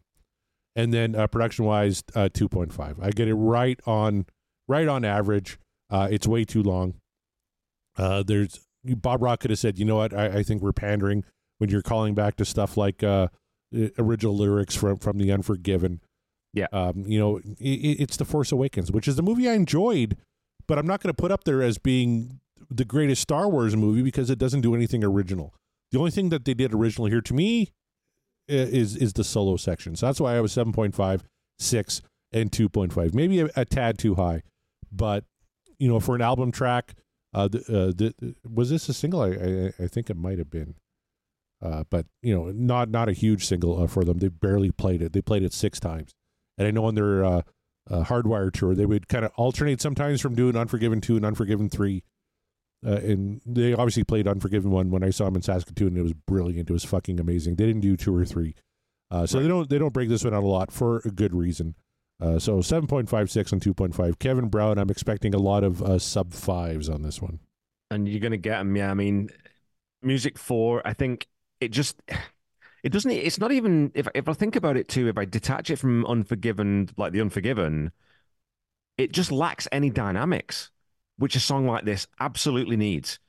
And 0.76 0.94
then 0.94 1.16
uh, 1.16 1.28
production 1.28 1.66
wise 1.66 2.04
uh, 2.14 2.30
2.5 2.32 2.98
i 3.02 3.10
get 3.10 3.28
it 3.28 3.34
right 3.36 3.80
on 3.88 4.26
right 4.68 4.88
on 4.88 5.04
average. 5.06 5.58
Uh, 5.90 6.08
it's 6.12 6.28
way 6.28 6.44
too 6.44 6.62
long. 6.62 6.96
Uh, 7.98 8.24
there's 8.24 8.60
bob 8.84 9.22
rock 9.22 9.40
could 9.42 9.50
have 9.52 9.60
said 9.60 9.78
you 9.80 9.86
know 9.86 9.96
what? 9.98 10.14
I, 10.14 10.40
I 10.40 10.44
think 10.44 10.62
we're 10.62 10.72
pandering 10.74 11.24
when 11.58 11.70
you're 11.70 11.82
calling 11.82 12.14
back 12.14 12.36
to 12.38 12.46
stuff 12.46 12.78
like 12.78 13.04
uh, 13.04 13.28
original 13.98 14.36
lyrics 14.38 14.76
from 14.76 14.98
from 15.00 15.18
the 15.18 15.32
unforgiven. 15.32 16.02
Yeah. 16.54 16.68
um, 16.72 17.06
you 17.08 17.20
know 17.20 17.38
i 17.38 17.40
i- 17.64 17.98
it's 18.00 18.18
the 18.18 18.26
force 18.26 18.52
awakens 18.52 18.92
which 18.92 19.08
is 19.08 19.16
the 19.16 19.22
movie 19.22 19.48
i 19.48 19.54
enjoyed 19.54 20.16
but 20.68 20.80
i'm 20.80 20.88
not 20.88 21.04
going 21.04 21.14
to 21.14 21.22
put 21.22 21.30
up 21.32 21.44
there 21.44 21.62
as 21.62 21.78
being 21.78 22.40
the 22.72 22.86
greatest 22.86 23.22
star 23.22 23.48
wars 23.48 23.76
movie 23.76 24.02
because 24.02 24.30
it 24.32 24.40
doesn't 24.40 24.62
do 24.62 24.74
anything 24.74 25.04
original 25.04 25.54
the 25.92 26.00
only 26.00 26.12
thing 26.12 26.30
that 26.30 26.46
they 26.46 26.54
did 26.54 26.74
originally 26.74 27.12
here 27.12 27.22
to 27.22 27.34
me 27.34 27.72
is 28.48 28.96
is 28.96 29.14
the 29.14 29.24
solo 29.24 29.58
section. 29.58 29.96
So 29.96 30.06
that's 30.06 30.20
why 30.20 30.38
I 30.38 30.42
was 30.42 30.56
7.5, 30.56 31.22
6. 31.60 32.02
and 32.32 32.52
2.5. 32.52 33.14
Maybe 33.14 33.42
a, 33.42 33.50
a 33.56 33.66
tad 33.66 33.98
too 33.98 34.16
high, 34.16 34.44
but 34.92 35.26
you 35.80 35.88
know, 35.88 36.00
for 36.00 36.16
an 36.16 36.22
album 36.22 36.52
track, 36.52 36.96
uh, 37.34 37.48
the, 37.48 37.60
uh, 37.60 37.94
the, 37.96 38.36
was 38.50 38.70
this 38.70 38.90
a 38.90 38.94
single? 38.94 39.22
I, 39.22 39.30
I, 39.30 39.84
I 39.84 39.88
think 39.88 40.10
it 40.10 40.18
might 40.18 40.40
have 40.40 40.50
been, 40.50 40.76
uh, 41.62 41.84
but 41.90 42.06
you 42.22 42.34
know, 42.34 42.52
not 42.52 42.90
not 42.90 43.10
a 43.10 43.14
huge 43.14 43.46
single 43.46 43.82
uh, 43.82 43.88
for 43.88 44.04
them. 44.04 44.20
They 44.20 44.30
barely 44.30 44.72
played 44.72 45.02
it. 45.02 45.14
They 45.14 45.22
played 45.22 45.44
it 45.44 45.54
six 45.54 45.80
times, 45.80 46.16
and 46.58 46.68
I 46.68 46.72
know 46.72 46.86
on 46.86 46.96
their 46.96 47.24
uh, 47.24 47.42
uh, 47.90 48.04
Hardwire 48.04 48.52
tour 48.52 48.76
they 48.76 48.86
would 48.86 49.08
kind 49.08 49.26
of 49.26 49.32
alternate 49.36 49.82
sometimes 49.82 50.22
from 50.22 50.36
doing 50.36 50.56
Unforgiven 50.56 51.02
two 51.02 51.16
and 51.16 51.26
Unforgiven 51.26 51.70
three. 51.70 52.04
Uh, 52.86 52.92
and 52.98 53.42
they 53.46 53.74
obviously 53.74 54.04
played 54.04 54.28
Unforgiven 54.28 54.72
one 54.72 54.92
when 54.92 55.04
I 55.04 55.10
saw 55.10 55.28
him 55.28 55.36
in 55.36 55.42
Saskatoon. 55.42 55.98
It 55.98 56.04
was 56.04 56.14
brilliant. 56.14 56.70
It 56.70 56.74
was 56.74 56.86
fucking 56.86 57.20
amazing. 57.20 57.56
They 57.56 57.66
didn't 57.66 57.82
do 57.82 57.98
two 57.98 58.16
or 58.16 58.24
three, 58.26 58.56
uh, 59.10 59.26
so 59.26 59.40
they 59.40 59.48
don't 59.48 59.70
they 59.70 59.80
don't 59.80 59.94
break 59.94 60.10
this 60.10 60.24
one 60.24 60.34
out 60.34 60.44
a 60.44 60.48
lot 60.48 60.72
for 60.72 61.02
a 61.04 61.10
good 61.10 61.34
reason. 61.34 61.76
Uh, 62.22 62.40
so 62.40 62.62
seven 62.62 62.88
point 62.88 63.10
five 63.10 63.30
six 63.32 63.52
and 63.52 63.62
two 63.62 63.74
point 63.74 63.96
five. 63.96 64.20
Kevin 64.20 64.48
Brown, 64.48 64.78
I'm 64.78 64.90
expecting 64.90 65.34
a 65.34 65.40
lot 65.40 65.64
of 65.64 65.82
uh, 65.82 66.00
sub 66.00 66.34
fives 66.34 66.88
on 66.90 67.02
this 67.02 67.22
one. 67.22 67.40
and 67.92 68.08
you're 68.08 68.20
gonna 68.20 68.38
get 68.38 68.60
them. 68.60 68.76
Yeah, 68.76 68.92
I 68.92 68.94
mean, 68.94 69.30
music 70.02 70.38
four. 70.38 70.82
I 70.86 70.94
think 70.94 71.28
it 71.60 71.70
just 71.70 72.02
it 72.84 72.90
doesn't. 72.90 73.12
It's 73.12 73.40
not 73.40 73.52
even 73.52 73.92
if 73.96 74.08
if 74.14 74.30
I 74.30 74.34
think 74.34 74.56
about 74.56 74.78
it 74.78 74.88
too. 74.88 75.08
If 75.08 75.18
I 75.18 75.26
detach 75.26 75.70
it 75.72 75.78
from 75.78 76.06
Unforgiven, 76.06 76.90
like 76.96 77.12
the 77.12 77.22
Unforgiven, 77.22 77.92
it 78.98 79.12
just 79.12 79.32
lacks 79.32 79.68
any 79.72 79.90
dynamics, 79.90 80.72
which 81.18 81.36
a 81.36 81.40
song 81.40 81.68
like 81.68 81.86
this 81.86 82.08
absolutely 82.20 82.78
needs. 82.78 83.20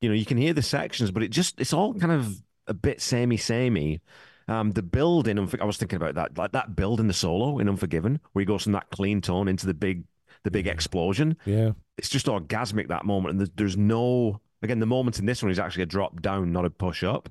You 0.00 0.08
know, 0.08 0.14
you 0.14 0.24
can 0.24 0.36
hear 0.36 0.52
the 0.52 0.62
sections, 0.62 1.10
but 1.10 1.22
it 1.22 1.28
just 1.28 1.60
it's 1.60 1.72
all 1.72 1.94
kind 1.94 2.12
of 2.12 2.40
a 2.66 2.74
bit 2.74 3.00
samey, 3.00 3.36
samey. 3.36 4.00
Um, 4.46 4.70
the 4.70 4.82
build 4.82 5.28
in 5.28 5.36
Unfor- 5.36 5.60
I 5.60 5.64
was 5.64 5.76
thinking 5.76 5.96
about 5.96 6.14
that, 6.14 6.38
like 6.38 6.52
that 6.52 6.74
build 6.74 7.00
in 7.00 7.06
the 7.06 7.12
solo 7.12 7.58
in 7.58 7.68
Unforgiven, 7.68 8.20
where 8.32 8.40
he 8.40 8.46
goes 8.46 8.62
from 8.62 8.72
that 8.72 8.90
clean 8.90 9.20
tone 9.20 9.46
into 9.48 9.66
the 9.66 9.74
big, 9.74 10.04
the 10.44 10.50
big 10.50 10.66
explosion 10.66 11.36
Yeah, 11.44 11.72
it's 11.98 12.08
just 12.08 12.26
orgasmic 12.26 12.88
that 12.88 13.04
moment, 13.04 13.32
and 13.32 13.40
there's, 13.40 13.50
there's 13.56 13.76
no 13.76 14.40
again 14.62 14.80
the 14.80 14.86
moment 14.86 15.18
in 15.18 15.26
this 15.26 15.42
one 15.42 15.52
is 15.52 15.58
actually 15.58 15.82
a 15.82 15.86
drop 15.86 16.22
down, 16.22 16.52
not 16.52 16.64
a 16.64 16.70
push 16.70 17.04
up. 17.04 17.28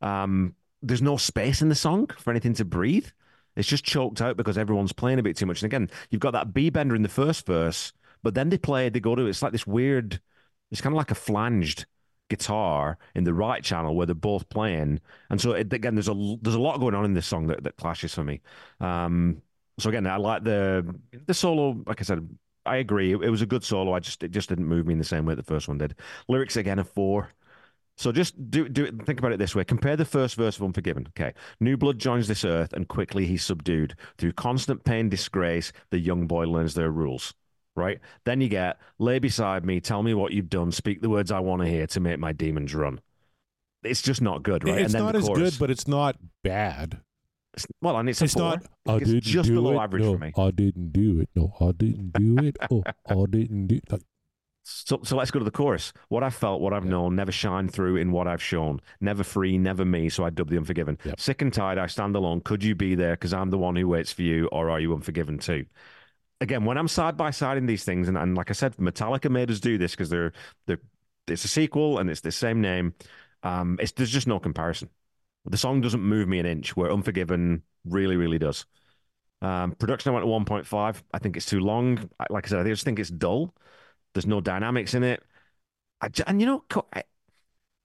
Um, 0.00 0.54
there's 0.82 1.02
no 1.02 1.16
space 1.16 1.62
in 1.62 1.68
the 1.68 1.74
song 1.74 2.08
for 2.18 2.30
anything 2.30 2.54
to 2.54 2.64
breathe. 2.64 3.08
It's 3.56 3.68
just 3.68 3.84
choked 3.84 4.20
out 4.20 4.36
because 4.36 4.58
everyone's 4.58 4.92
playing 4.92 5.18
a 5.18 5.22
bit 5.22 5.36
too 5.36 5.46
much. 5.46 5.62
And 5.62 5.72
again, 5.72 5.90
you've 6.10 6.20
got 6.20 6.32
that 6.32 6.52
B 6.52 6.70
bender 6.70 6.94
in 6.94 7.02
the 7.02 7.08
first 7.08 7.46
verse, 7.46 7.92
but 8.24 8.34
then 8.34 8.48
they 8.48 8.58
play, 8.58 8.88
they 8.88 9.00
go 9.00 9.14
to 9.14 9.26
it's 9.26 9.42
like 9.42 9.52
this 9.52 9.66
weird, 9.66 10.20
it's 10.72 10.80
kind 10.80 10.94
of 10.94 10.96
like 10.96 11.12
a 11.12 11.14
flanged 11.14 11.86
guitar 12.30 12.98
in 13.14 13.24
the 13.24 13.34
right 13.34 13.62
channel 13.62 13.94
where 13.94 14.06
they're 14.06 14.14
both 14.14 14.48
playing. 14.48 15.00
And 15.30 15.40
so 15.40 15.52
it, 15.52 15.72
again, 15.72 15.94
there's 15.94 16.08
a 16.08 16.36
there's 16.42 16.56
a 16.56 16.60
lot 16.60 16.80
going 16.80 16.94
on 16.94 17.04
in 17.04 17.14
this 17.14 17.26
song 17.26 17.46
that, 17.48 17.62
that 17.64 17.76
clashes 17.76 18.14
for 18.14 18.24
me. 18.24 18.40
Um, 18.80 19.42
so 19.78 19.90
again, 19.90 20.06
I 20.06 20.16
like 20.16 20.44
the 20.44 20.94
the 21.26 21.34
solo. 21.34 21.82
Like 21.86 22.00
I 22.00 22.04
said, 22.04 22.28
I 22.66 22.76
agree. 22.76 23.12
It, 23.12 23.22
it 23.22 23.30
was 23.30 23.42
a 23.42 23.46
good 23.46 23.64
solo. 23.64 23.92
I 23.92 24.00
just 24.00 24.22
it 24.22 24.30
just 24.30 24.48
didn't 24.48 24.66
move 24.66 24.86
me 24.86 24.92
in 24.94 24.98
the 24.98 25.04
same 25.04 25.26
way 25.26 25.34
the 25.34 25.42
first 25.42 25.68
one 25.68 25.78
did. 25.78 25.94
Lyrics 26.28 26.56
again 26.56 26.78
a 26.78 26.84
four. 26.84 27.30
So 27.96 28.10
just 28.10 28.50
do 28.50 28.68
do 28.68 28.84
it. 28.86 29.06
Think 29.06 29.18
about 29.20 29.32
it 29.32 29.38
this 29.38 29.54
way: 29.54 29.64
compare 29.64 29.96
the 29.96 30.04
first 30.04 30.36
verse 30.36 30.56
of 30.56 30.64
Unforgiven. 30.64 31.06
Okay, 31.10 31.34
new 31.60 31.76
blood 31.76 31.98
joins 31.98 32.26
this 32.26 32.44
earth, 32.44 32.72
and 32.72 32.88
quickly 32.88 33.26
he's 33.26 33.44
subdued 33.44 33.96
through 34.18 34.32
constant 34.32 34.84
pain, 34.84 35.08
disgrace. 35.08 35.72
The 35.90 35.98
young 35.98 36.26
boy 36.26 36.46
learns 36.46 36.74
their 36.74 36.90
rules. 36.90 37.34
Right. 37.76 37.98
Then 38.24 38.40
you 38.40 38.48
get 38.48 38.78
lay 38.98 39.18
beside 39.18 39.64
me, 39.64 39.80
tell 39.80 40.02
me 40.02 40.14
what 40.14 40.32
you've 40.32 40.48
done, 40.50 40.70
speak 40.70 41.00
the 41.00 41.10
words 41.10 41.32
I 41.32 41.40
want 41.40 41.62
to 41.62 41.68
hear 41.68 41.86
to 41.88 42.00
make 42.00 42.18
my 42.20 42.32
demons 42.32 42.74
run. 42.74 43.00
It's 43.82 44.00
just 44.00 44.22
not 44.22 44.42
good, 44.42 44.64
right? 44.64 44.78
it's 44.78 44.94
and 44.94 44.94
then 44.94 45.02
not 45.04 45.12
the 45.12 45.18
as 45.18 45.28
good, 45.28 45.58
but 45.58 45.70
it's 45.70 45.88
not 45.88 46.16
bad. 46.42 47.00
It's- 47.54 47.66
well, 47.82 47.96
and 47.98 48.08
it's 48.08 48.22
It's 48.22 48.36
not. 48.36 48.64
I 48.86 48.96
It's 48.96 49.06
didn't 49.06 49.22
just 49.22 49.48
do 49.48 49.54
below 49.56 49.74
it. 49.78 49.82
average 49.84 50.02
no, 50.04 50.12
for 50.12 50.18
me. 50.18 50.32
I 50.36 50.50
didn't 50.50 50.92
do 50.92 51.20
it. 51.20 51.28
No, 51.34 51.52
I 51.60 51.72
didn't 51.72 52.12
do 52.12 52.38
it. 52.44 52.56
Oh, 52.70 52.82
I 53.08 53.24
didn't 53.28 53.66
do. 53.68 53.80
Like, 53.90 54.02
So, 54.62 55.00
so 55.04 55.16
let's 55.16 55.30
go 55.30 55.38
to 55.38 55.44
the 55.44 55.50
chorus. 55.50 55.92
What 56.08 56.22
I've 56.22 56.34
felt, 56.34 56.60
what 56.62 56.72
I've 56.72 56.86
known, 56.86 57.14
never 57.14 57.30
shine 57.30 57.68
through 57.68 57.96
in 57.96 58.10
what 58.12 58.26
I've 58.26 58.42
shown. 58.42 58.80
Never 59.00 59.22
free, 59.22 59.58
never 59.58 59.84
me. 59.84 60.08
So 60.08 60.24
I 60.24 60.30
dub 60.30 60.48
the 60.48 60.56
unforgiven. 60.56 60.96
Yep. 61.04 61.20
Sick 61.20 61.42
and 61.42 61.52
tired, 61.52 61.76
I 61.78 61.86
stand 61.86 62.16
alone. 62.16 62.40
Could 62.40 62.64
you 62.64 62.74
be 62.74 62.94
there? 62.94 63.12
Because 63.12 63.34
I'm 63.34 63.50
the 63.50 63.58
one 63.58 63.76
who 63.76 63.86
waits 63.86 64.12
for 64.12 64.22
you, 64.22 64.46
or 64.46 64.70
are 64.70 64.80
you 64.80 64.94
unforgiven 64.94 65.38
too? 65.38 65.66
Again, 66.40 66.64
when 66.64 66.76
I'm 66.78 66.88
side 66.88 67.16
by 67.16 67.30
side 67.30 67.56
in 67.56 67.66
these 67.66 67.84
things, 67.84 68.08
and, 68.08 68.18
and 68.18 68.36
like 68.36 68.50
I 68.50 68.54
said, 68.54 68.76
Metallica 68.76 69.30
made 69.30 69.50
us 69.50 69.60
do 69.60 69.78
this 69.78 69.92
because 69.92 70.10
they're 70.10 70.32
they're 70.66 70.80
it's 71.26 71.44
a 71.44 71.48
sequel 71.48 71.98
and 71.98 72.10
it's 72.10 72.20
the 72.20 72.32
same 72.32 72.60
name. 72.60 72.94
Um, 73.42 73.78
it's 73.80 73.92
there's 73.92 74.10
just 74.10 74.26
no 74.26 74.38
comparison. 74.40 74.90
The 75.46 75.56
song 75.58 75.80
doesn't 75.80 76.02
move 76.02 76.28
me 76.28 76.38
an 76.38 76.46
inch, 76.46 76.76
where 76.76 76.92
Unforgiven 76.92 77.62
really, 77.84 78.16
really 78.16 78.38
does. 78.38 78.66
Um, 79.42 79.72
production, 79.72 80.10
I 80.10 80.14
went 80.14 80.24
to 80.24 80.28
1.5. 80.28 81.04
I 81.14 81.18
think 81.18 81.36
it's 81.36 81.46
too 81.46 81.60
long. 81.60 82.10
Like 82.30 82.46
I 82.46 82.50
said, 82.50 82.66
I 82.66 82.70
just 82.70 82.84
think 82.84 82.98
it's 82.98 83.10
dull. 83.10 83.54
There's 84.14 84.26
no 84.26 84.40
dynamics 84.40 84.94
in 84.94 85.04
it. 85.04 85.22
I 86.00 86.10
and 86.26 86.40
you 86.40 86.46
know, 86.46 86.64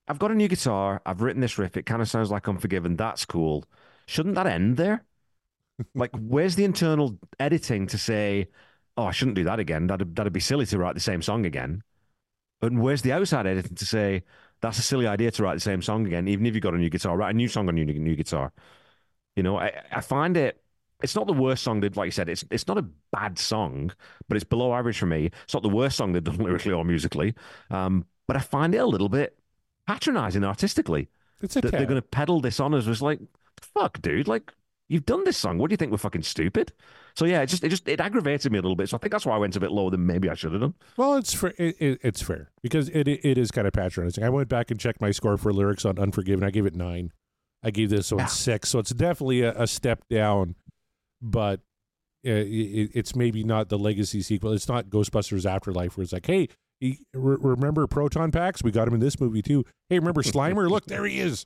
I've 0.07 0.19
got 0.19 0.31
a 0.31 0.35
new 0.35 0.47
guitar. 0.47 1.01
I've 1.05 1.21
written 1.21 1.41
this 1.41 1.57
riff. 1.57 1.77
It 1.77 1.85
kind 1.85 2.01
of 2.01 2.09
sounds 2.09 2.31
like 2.31 2.47
Unforgiven. 2.47 2.95
That's 2.95 3.25
cool. 3.25 3.65
Shouldn't 4.07 4.35
that 4.35 4.47
end 4.47 4.77
there? 4.77 5.05
Like, 5.95 6.11
where's 6.13 6.55
the 6.55 6.63
internal 6.63 7.17
editing 7.39 7.87
to 7.87 7.97
say, 7.97 8.47
"Oh, 8.97 9.05
I 9.05 9.11
shouldn't 9.11 9.35
do 9.35 9.43
that 9.45 9.59
again. 9.59 9.87
That'd 9.87 10.15
that'd 10.15 10.33
be 10.33 10.39
silly 10.39 10.65
to 10.67 10.77
write 10.77 10.95
the 10.95 11.01
same 11.01 11.21
song 11.21 11.45
again." 11.45 11.83
And 12.61 12.81
where's 12.81 13.01
the 13.01 13.13
outside 13.13 13.47
editing 13.47 13.75
to 13.75 13.85
say, 13.85 14.23
"That's 14.61 14.79
a 14.79 14.81
silly 14.81 15.07
idea 15.07 15.31
to 15.31 15.43
write 15.43 15.55
the 15.55 15.59
same 15.61 15.81
song 15.81 16.05
again, 16.05 16.27
even 16.27 16.45
if 16.45 16.53
you've 16.53 16.63
got 16.63 16.73
a 16.73 16.77
new 16.77 16.89
guitar. 16.89 17.17
Write 17.17 17.33
a 17.33 17.37
new 17.37 17.47
song 17.47 17.67
on 17.67 17.77
your 17.77 17.85
new, 17.85 17.99
new 17.99 18.15
guitar." 18.15 18.51
You 19.35 19.43
know, 19.43 19.57
I, 19.57 19.71
I 19.91 20.01
find 20.01 20.35
it. 20.37 20.61
It's 21.01 21.15
not 21.15 21.27
the 21.27 21.33
worst 21.33 21.63
song 21.63 21.79
that, 21.79 21.95
like 21.95 22.07
you 22.07 22.11
said, 22.11 22.27
it's 22.27 22.43
it's 22.51 22.67
not 22.67 22.77
a 22.77 22.85
bad 23.13 23.39
song, 23.39 23.91
but 24.27 24.35
it's 24.35 24.43
below 24.43 24.73
average 24.73 24.99
for 24.99 25.05
me. 25.05 25.31
It's 25.43 25.53
not 25.53 25.63
the 25.63 25.69
worst 25.69 25.97
song 25.97 26.11
they've 26.11 26.23
done 26.31 26.37
lyrically 26.37 26.73
or 26.73 26.83
musically, 26.83 27.35
um, 27.71 28.05
but 28.27 28.35
I 28.35 28.41
find 28.41 28.75
it 28.75 28.79
a 28.79 28.85
little 28.85 29.09
bit 29.09 29.37
patronizing 29.87 30.43
artistically. 30.43 31.09
it's 31.41 31.55
a 31.55 31.61
That 31.61 31.71
they're 31.71 31.85
going 31.85 32.01
to 32.01 32.07
peddle 32.07 32.41
this 32.41 32.59
on 32.59 32.73
us 32.73 32.85
was 32.85 33.01
like, 33.01 33.19
fuck, 33.61 34.01
dude, 34.01 34.27
like 34.27 34.53
you've 34.89 35.05
done 35.05 35.23
this 35.23 35.37
song. 35.37 35.57
What 35.57 35.69
do 35.69 35.73
you 35.73 35.77
think 35.77 35.91
we're 35.91 35.97
fucking 35.97 36.23
stupid? 36.23 36.73
So 37.15 37.23
yeah, 37.25 37.41
it 37.41 37.45
just 37.47 37.63
it 37.63 37.69
just 37.69 37.87
it 37.87 38.01
aggravated 38.01 38.51
me 38.51 38.57
a 38.59 38.61
little 38.61 38.75
bit. 38.75 38.89
So 38.89 38.97
I 38.97 38.99
think 38.99 39.11
that's 39.11 39.25
why 39.25 39.35
I 39.35 39.37
went 39.37 39.55
a 39.55 39.59
bit 39.59 39.71
lower 39.71 39.89
than 39.91 40.05
maybe 40.05 40.29
I 40.29 40.33
should 40.33 40.51
have 40.51 40.61
done. 40.61 40.73
Well, 40.97 41.15
it's 41.15 41.33
fair. 41.33 41.53
It, 41.57 41.75
it, 41.79 41.99
it's 42.03 42.21
fair 42.21 42.49
because 42.61 42.89
it 42.89 43.07
it 43.07 43.37
is 43.37 43.51
kind 43.51 43.65
of 43.67 43.73
patronizing. 43.73 44.23
I 44.23 44.29
went 44.29 44.49
back 44.49 44.69
and 44.71 44.79
checked 44.79 44.99
my 44.99 45.11
score 45.11 45.37
for 45.37 45.53
lyrics 45.53 45.85
on 45.85 45.97
Unforgiven. 45.97 46.43
I 46.43 46.51
gave 46.51 46.65
it 46.65 46.75
nine. 46.75 47.11
I 47.63 47.71
gave 47.71 47.89
this 47.89 48.11
one 48.11 48.19
Yeah. 48.19 48.25
six, 48.27 48.69
so 48.69 48.79
it's 48.79 48.91
definitely 48.91 49.41
a, 49.41 49.53
a 49.61 49.67
step 49.67 50.03
down. 50.09 50.55
But 51.21 51.59
uh, 52.25 52.31
it's 52.47 53.15
maybe 53.15 53.43
not 53.43 53.69
the 53.69 53.77
legacy 53.77 54.21
sequel. 54.21 54.53
It's 54.53 54.67
not 54.69 54.85
Ghostbusters 54.87 55.45
Afterlife, 55.45 55.97
where 55.97 56.03
it's 56.03 56.13
like, 56.13 56.25
hey, 56.25 56.47
remember 57.13 57.87
proton 57.87 58.31
packs? 58.31 58.63
We 58.63 58.71
got 58.71 58.87
him 58.87 58.93
in 58.93 58.99
this 59.01 59.19
movie 59.19 59.41
too. 59.41 59.65
Hey, 59.89 59.99
remember 59.99 60.21
Slimer? 60.23 60.69
Look, 60.69 60.85
there 60.85 61.05
he 61.05 61.19
is. 61.19 61.45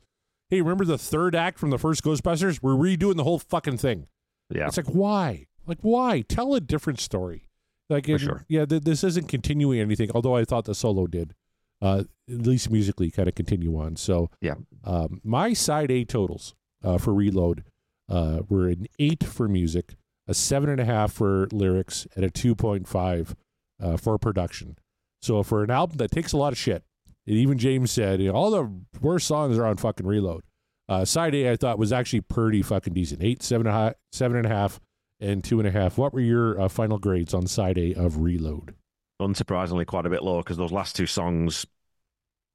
Hey, 0.54 0.62
remember 0.62 0.86
the 0.86 1.00
third 1.00 1.34
act 1.34 1.58
from 1.58 1.72
the 1.72 1.80
first 1.80 2.04
Ghostbusters? 2.04 2.62
We're 2.62 2.74
redoing 2.76 3.16
the 3.16 3.24
whole 3.24 3.40
fucking 3.40 3.80
thing. 3.80 4.06
Yeah, 4.54 4.68
It's 4.68 4.78
like 4.78 4.86
why? 4.86 5.48
Like 5.66 5.80
why? 5.82 6.22
Tell 6.22 6.54
a 6.54 6.62
different 6.62 7.00
story. 7.00 7.48
Like 7.90 8.06
sure. 8.06 8.46
yeah, 8.48 8.64
th- 8.66 8.84
this 8.84 9.04
isn't 9.04 9.28
continuing 9.30 9.80
anything. 9.80 10.12
Although 10.14 10.36
I 10.36 10.46
thought 10.46 10.66
the 10.66 10.76
solo 10.76 11.08
did, 11.08 11.34
uh, 11.82 12.04
at 12.30 12.46
least 12.46 12.70
musically, 12.70 13.10
kind 13.10 13.28
of 13.28 13.34
continue 13.34 13.76
on. 13.80 13.96
So 13.96 14.30
Yeah. 14.42 14.54
um, 14.84 15.22
my 15.24 15.54
side 15.54 15.90
A 15.90 16.06
totals 16.06 16.54
uh, 16.84 17.00
for 17.00 17.16
Reload 17.16 17.64
uh, 18.08 18.42
were 18.48 18.68
an 18.68 18.86
eight 19.00 19.24
for 19.24 19.48
music, 19.48 19.96
a 20.28 20.36
seven 20.36 20.70
and 20.70 20.80
a 20.80 20.86
half 20.86 21.14
for 21.14 21.48
lyrics, 21.52 22.06
and 22.16 22.24
a 22.24 22.30
two 22.30 22.54
point 22.54 22.88
five 22.88 23.36
uh, 23.82 23.98
for 23.98 24.20
production. 24.20 24.78
So 25.20 25.42
for 25.42 25.64
an 25.64 25.72
album 25.72 25.98
that 25.98 26.12
takes 26.12 26.32
a 26.32 26.38
lot 26.38 26.54
of 26.54 26.60
shit, 26.60 26.84
and 27.26 27.36
even 27.36 27.58
James 27.58 27.92
said 27.92 28.22
you 28.22 28.32
know, 28.32 28.36
all 28.36 28.52
the 28.52 28.70
worst 29.02 29.28
songs 29.28 29.58
are 29.58 29.66
on 29.66 29.78
fucking 29.78 30.06
Reload. 30.06 30.44
Uh, 30.90 31.06
side 31.06 31.34
A 31.36 31.52
I 31.52 31.56
thought 31.56 31.80
was 31.80 31.94
actually 31.94 32.22
pretty 32.22 32.62
fucking 32.62 32.94
decent. 32.94 33.24
Eight, 33.24 33.42
seven 33.42 33.68
and 33.68 33.76
a 33.76 33.80
half, 33.80 33.94
seven 34.12 34.38
and 34.38 34.46
a 34.46 34.50
half, 34.50 34.80
and 35.20 35.44
two 35.44 35.60
and 35.60 35.68
a 35.68 35.72
half. 35.72 35.98
What 35.98 36.14
were 36.14 36.20
your 36.20 36.60
uh, 36.60 36.68
final 36.68 36.98
grades 37.00 37.34
on 37.34 37.48
side 37.48 37.78
A 37.78 37.94
of 37.94 38.18
Reload? 38.18 38.76
unsurprisingly 39.22 39.86
quite 39.86 40.06
a 40.06 40.10
bit 40.10 40.24
lower 40.24 40.42
because 40.42 40.58
those 40.58 40.72
last 40.74 40.96
two 40.98 41.06
songs, 41.06 41.66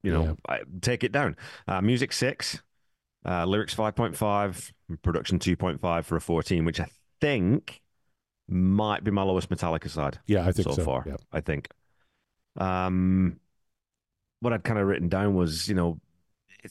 you 0.03 0.13
know, 0.13 0.37
I, 0.47 0.59
take 0.81 1.03
it 1.03 1.11
down. 1.11 1.35
Uh, 1.67 1.81
music 1.81 2.13
six, 2.13 2.61
uh, 3.25 3.45
lyrics 3.45 3.73
five 3.73 3.95
point 3.95 4.15
five, 4.15 4.71
production 5.01 5.39
two 5.39 5.55
point 5.55 5.81
five 5.81 6.05
for 6.05 6.17
a 6.17 6.21
fourteen, 6.21 6.65
which 6.65 6.79
I 6.79 6.87
think 7.21 7.81
might 8.47 9.03
be 9.03 9.09
my 9.09 9.23
lowest 9.23 9.49
Metallica 9.49 9.89
side 9.89 10.19
Yeah, 10.27 10.45
I 10.45 10.51
think 10.51 10.67
so, 10.67 10.75
so. 10.75 10.83
far. 10.83 11.03
Yeah. 11.07 11.15
I 11.31 11.41
think. 11.41 11.69
Um, 12.57 13.39
what 14.41 14.53
I'd 14.53 14.63
kind 14.63 14.79
of 14.79 14.87
written 14.87 15.09
down 15.09 15.35
was, 15.35 15.67
you 15.67 15.75
know, 15.75 15.99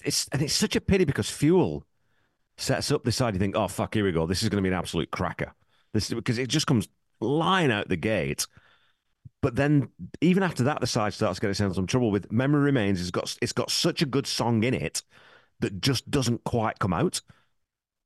it's 0.04 0.28
and 0.32 0.42
it's 0.42 0.54
such 0.54 0.76
a 0.76 0.80
pity 0.80 1.04
because 1.04 1.30
Fuel 1.30 1.84
sets 2.56 2.90
up 2.92 3.04
this 3.04 3.16
side. 3.16 3.34
You 3.34 3.40
think, 3.40 3.56
oh 3.56 3.68
fuck, 3.68 3.94
here 3.94 4.04
we 4.04 4.12
go. 4.12 4.26
This 4.26 4.42
is 4.42 4.48
going 4.48 4.62
to 4.62 4.68
be 4.68 4.72
an 4.72 4.78
absolute 4.78 5.10
cracker. 5.10 5.54
This 5.92 6.10
because 6.10 6.38
it 6.38 6.48
just 6.48 6.66
comes 6.66 6.88
lying 7.20 7.72
out 7.72 7.88
the 7.88 7.96
gate. 7.96 8.46
But 9.40 9.54
then, 9.54 9.90
even 10.20 10.42
after 10.42 10.64
that, 10.64 10.80
the 10.80 10.86
side 10.86 11.14
starts 11.14 11.38
getting 11.38 11.64
into 11.64 11.74
some 11.74 11.86
trouble 11.86 12.10
with 12.10 12.30
"Memory 12.32 12.60
Remains." 12.62 13.00
It's 13.00 13.10
got 13.10 13.36
it's 13.40 13.52
got 13.52 13.70
such 13.70 14.02
a 14.02 14.06
good 14.06 14.26
song 14.26 14.64
in 14.64 14.74
it 14.74 15.02
that 15.60 15.80
just 15.80 16.10
doesn't 16.10 16.44
quite 16.44 16.78
come 16.78 16.92
out. 16.92 17.20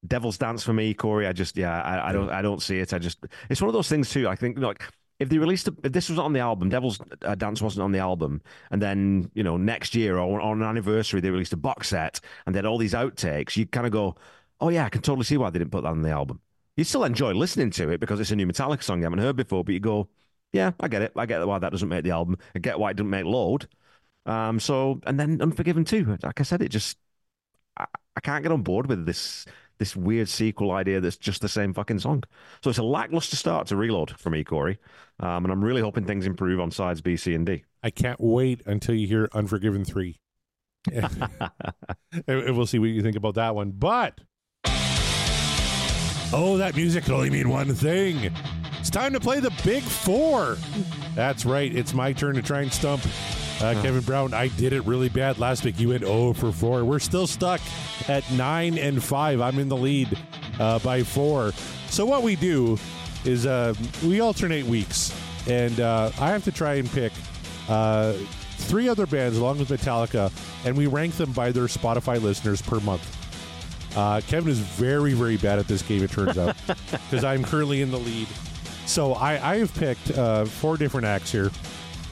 Devil's 0.07 0.37
Dance 0.37 0.63
for 0.65 0.73
me, 0.73 0.95
Corey. 0.95 1.27
I 1.27 1.33
just 1.33 1.57
yeah, 1.57 1.81
I, 1.81 2.11
I 2.11 2.13
don't 2.13 2.31
I 2.31 2.43
don't 2.43 2.61
see 2.61 2.81
it. 2.81 2.93
I 2.93 2.99
just 2.99 3.25
it's 3.49 3.61
one 3.61 3.69
of 3.69 3.75
those 3.75 3.89
things 3.89 4.11
too. 4.11 4.29
I 4.29 4.37
think 4.37 4.59
like 4.59 4.83
if 5.23 5.29
they 5.29 5.39
released 5.39 5.69
a, 5.69 5.75
if 5.85 5.93
this 5.93 6.09
was 6.11 6.19
on 6.19 6.33
the 6.33 6.41
album, 6.41 6.69
Devil's 6.69 7.01
uh, 7.23 7.35
Dance 7.35 7.63
wasn't 7.63 7.85
on 7.85 7.93
the 7.93 7.99
album, 7.99 8.43
and 8.71 8.83
then 8.83 9.31
you 9.35 9.43
know 9.43 9.57
next 9.57 9.95
year 9.95 10.19
or 10.19 10.41
on 10.41 10.63
an 10.63 10.69
anniversary 10.69 11.21
they 11.21 11.31
released 11.31 11.53
a 11.53 11.57
box 11.57 11.89
set 11.89 12.21
and 12.47 12.55
they 12.55 12.59
had 12.59 12.67
all 12.67 12.79
these 12.79 12.95
outtakes, 12.95 13.57
you 13.57 13.67
kind 13.67 13.87
of 13.87 13.93
go, 13.93 14.17
oh 14.61 14.69
yeah, 14.69 14.85
I 14.87 14.89
can 14.91 15.03
totally 15.03 15.25
see 15.25 15.37
why 15.37 15.51
they 15.51 15.59
didn't 15.59 15.73
put 15.73 15.83
that 15.85 15.91
on 15.91 16.03
the 16.03 16.11
album. 16.11 16.41
You 16.77 16.85
still 16.85 17.05
enjoy 17.05 17.33
listening 17.33 17.71
to 17.73 17.91
it 17.91 18.01
because 18.01 18.21
it's 18.21 18.31
a 18.31 18.37
new 18.37 18.47
Metallica 18.47 18.83
song 18.83 18.99
you 18.99 19.05
haven't 19.05 19.19
heard 19.21 19.37
before, 19.37 19.65
but 19.65 19.73
you 19.75 19.81
go, 19.81 20.09
yeah, 20.53 20.73
I 20.81 20.89
get 20.89 21.03
it. 21.03 21.13
I 21.17 21.27
get 21.27 21.47
why 21.47 21.59
that 21.59 21.71
doesn't 21.73 21.89
make 21.89 22.05
the 22.05 22.11
album. 22.13 22.39
I 22.55 22.59
get 22.59 22.79
why 22.79 22.91
it 22.91 22.97
didn't 22.97 23.11
make 23.11 23.25
load. 23.25 23.69
Um, 24.27 24.61
so 24.61 25.01
and 25.07 25.19
then 25.21 25.41
Unforgiven 25.43 25.85
too. 25.85 26.19
Like 26.23 26.41
I 26.41 26.45
said, 26.45 26.63
it 26.63 26.69
just 26.71 26.99
I, 27.79 27.87
I 28.17 28.21
can't 28.21 28.43
get 28.43 28.53
on 28.53 28.63
board 28.63 28.87
with 28.89 29.07
this 29.07 29.47
this 29.83 29.97
weird 29.97 30.29
sequel 30.29 30.71
idea 30.71 31.01
that's 31.01 31.17
just 31.17 31.41
the 31.41 31.49
same 31.49 31.75
fucking 31.75 31.99
song. 31.99 32.23
So 32.63 32.71
it's 32.71 32.79
a 32.79 32.85
lackluster 32.85 33.35
start 33.35 33.67
to 33.67 33.77
Reload 33.77 34.13
for 34.13 34.31
me, 34.31 34.45
Corey. 34.45 34.79
Um, 35.19 35.45
and 35.45 35.51
I'm 35.51 35.65
really 35.65 35.81
hoping 35.81 36.05
things 36.05 36.25
improve 36.25 36.61
on 36.61 36.71
sides 36.71 37.01
B, 37.01 37.17
C, 37.17 37.35
and 37.35 37.45
D. 37.45 37.65
I 37.83 37.91
can't 37.91 38.21
wait 38.21 38.63
until 38.65 38.95
you 38.95 39.09
hear 39.09 39.29
Unforgiven 39.33 39.85
3. 39.85 40.21
and 40.93 41.29
and 42.29 42.57
we'll 42.57 42.67
see 42.67 42.79
what 42.79 42.91
you 42.91 43.03
think 43.03 43.17
about 43.17 43.35
that 43.35 43.57
one. 43.57 43.73
But, 43.73 44.21
oh, 46.33 46.59
that 46.59 46.77
music 46.77 47.03
can 47.05 47.15
only 47.15 47.31
mean 47.31 47.49
one 47.49 47.75
thing. 47.75 48.33
It's 48.79 48.91
time 48.91 49.13
to 49.15 49.21
play 49.21 49.41
the 49.41 49.53
Big 49.65 49.83
Four. 49.83 50.59
That's 51.17 51.45
right. 51.45 51.75
It's 51.75 51.93
my 51.93 52.13
turn 52.13 52.37
to 52.37 52.43
try 52.43 52.61
and 52.63 52.73
stump 52.73 53.03
uh, 53.63 53.81
Kevin 53.81 54.01
Brown. 54.03 54.35
I 54.35 54.49
did 54.49 54.73
it 54.73 54.85
really 54.85 55.09
bad 55.09 55.39
last 55.39 55.65
week. 55.65 55.79
You 55.79 55.91
went 55.91 56.03
0 56.03 56.33
for 56.33 56.53
4. 56.53 56.85
We're 56.85 56.99
still 56.99 57.27
stuck 57.27 57.61
at 58.09 58.29
9 58.33 58.79
and 58.79 59.03
5. 59.03 59.41
I'm 59.41 59.59
in 59.59 59.69
the 59.69 59.77
lead 59.77 60.19
uh, 60.59 60.79
by 60.81 61.03
4. 61.03 61.53
So, 61.89 62.05
what 62.05 62.23
we 62.23 62.37
do 62.37 62.79
is 63.25 63.47
uh, 63.47 63.75
we 64.05 64.21
alternate 64.21 64.67
weeks, 64.67 65.15
and 65.49 65.79
uh, 65.81 66.11
I 66.19 66.31
have 66.31 66.45
to 66.45 66.53
try 66.53 66.75
and 66.75 66.91
pick 66.91 67.13
uh, 67.69 68.15
three 68.57 68.89
other 68.89 69.07
bands 69.07 69.39
along 69.39 69.59
with 69.59 69.69
Metallica, 69.69 70.33
and 70.67 70.77
we 70.77 70.87
rank 70.87 71.15
them 71.15 71.33
by 71.33 71.53
their 71.53 71.67
Spotify 71.67 72.21
listeners 72.21 72.61
per 72.63 72.81
month. 72.81 73.19
Uh, 73.97 74.21
Kevin 74.27 74.51
is 74.51 74.59
very, 74.59 75.13
very 75.13 75.37
bad 75.37 75.59
at 75.59 75.69
this 75.69 75.83
game, 75.83 76.03
it 76.03 76.11
turns 76.11 76.39
out, 76.39 76.57
because 76.67 77.25
I'm 77.25 77.45
currently 77.45 77.83
in 77.83 77.91
the 77.91 77.99
lead. 77.99 78.27
So 78.87 79.13
I, 79.13 79.53
I 79.53 79.57
have 79.59 79.75
picked 79.75 80.11
uh, 80.17 80.47
four 80.47 80.77
different 80.77 81.07
acts 81.07 81.31
here, 81.31 81.51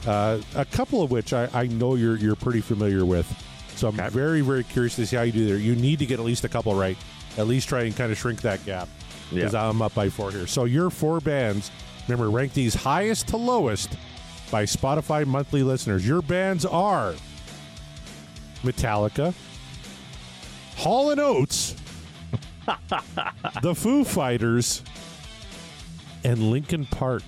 uh, 0.07 0.39
a 0.55 0.65
couple 0.65 1.01
of 1.03 1.11
which 1.11 1.33
I, 1.33 1.49
I 1.53 1.67
know 1.67 1.95
you're 1.95 2.15
you're 2.17 2.35
pretty 2.35 2.61
familiar 2.61 3.05
with. 3.05 3.27
So 3.75 3.87
I'm 3.87 4.11
very, 4.11 4.41
very 4.41 4.63
curious 4.63 4.95
to 4.97 5.05
see 5.07 5.15
how 5.15 5.23
you 5.23 5.31
do 5.31 5.45
there. 5.47 5.57
You 5.57 5.75
need 5.75 5.99
to 5.99 6.05
get 6.05 6.19
at 6.19 6.25
least 6.25 6.43
a 6.43 6.49
couple 6.49 6.75
right, 6.75 6.97
at 7.37 7.47
least 7.47 7.67
try 7.69 7.83
and 7.83 7.95
kind 7.95 8.11
of 8.11 8.17
shrink 8.17 8.41
that 8.41 8.63
gap, 8.65 8.87
because 9.33 9.53
Yeah. 9.53 9.67
I'm 9.69 9.81
up 9.81 9.93
by 9.95 10.09
four 10.09 10.31
here. 10.31 10.45
So 10.45 10.65
your 10.65 10.89
four 10.91 11.19
bands, 11.19 11.71
remember, 12.07 12.29
rank 12.29 12.53
these 12.53 12.75
highest 12.75 13.29
to 13.29 13.37
lowest 13.37 13.89
by 14.51 14.65
Spotify 14.65 15.25
monthly 15.25 15.63
listeners. 15.63 16.07
Your 16.07 16.21
bands 16.21 16.63
are 16.65 17.15
Metallica, 18.63 19.33
Hall 20.75 21.09
and 21.09 21.19
Oates, 21.19 21.75
the 23.63 23.73
Foo 23.73 24.03
Fighters, 24.03 24.83
and 26.23 26.51
Linkin 26.51 26.85
Park. 26.85 27.23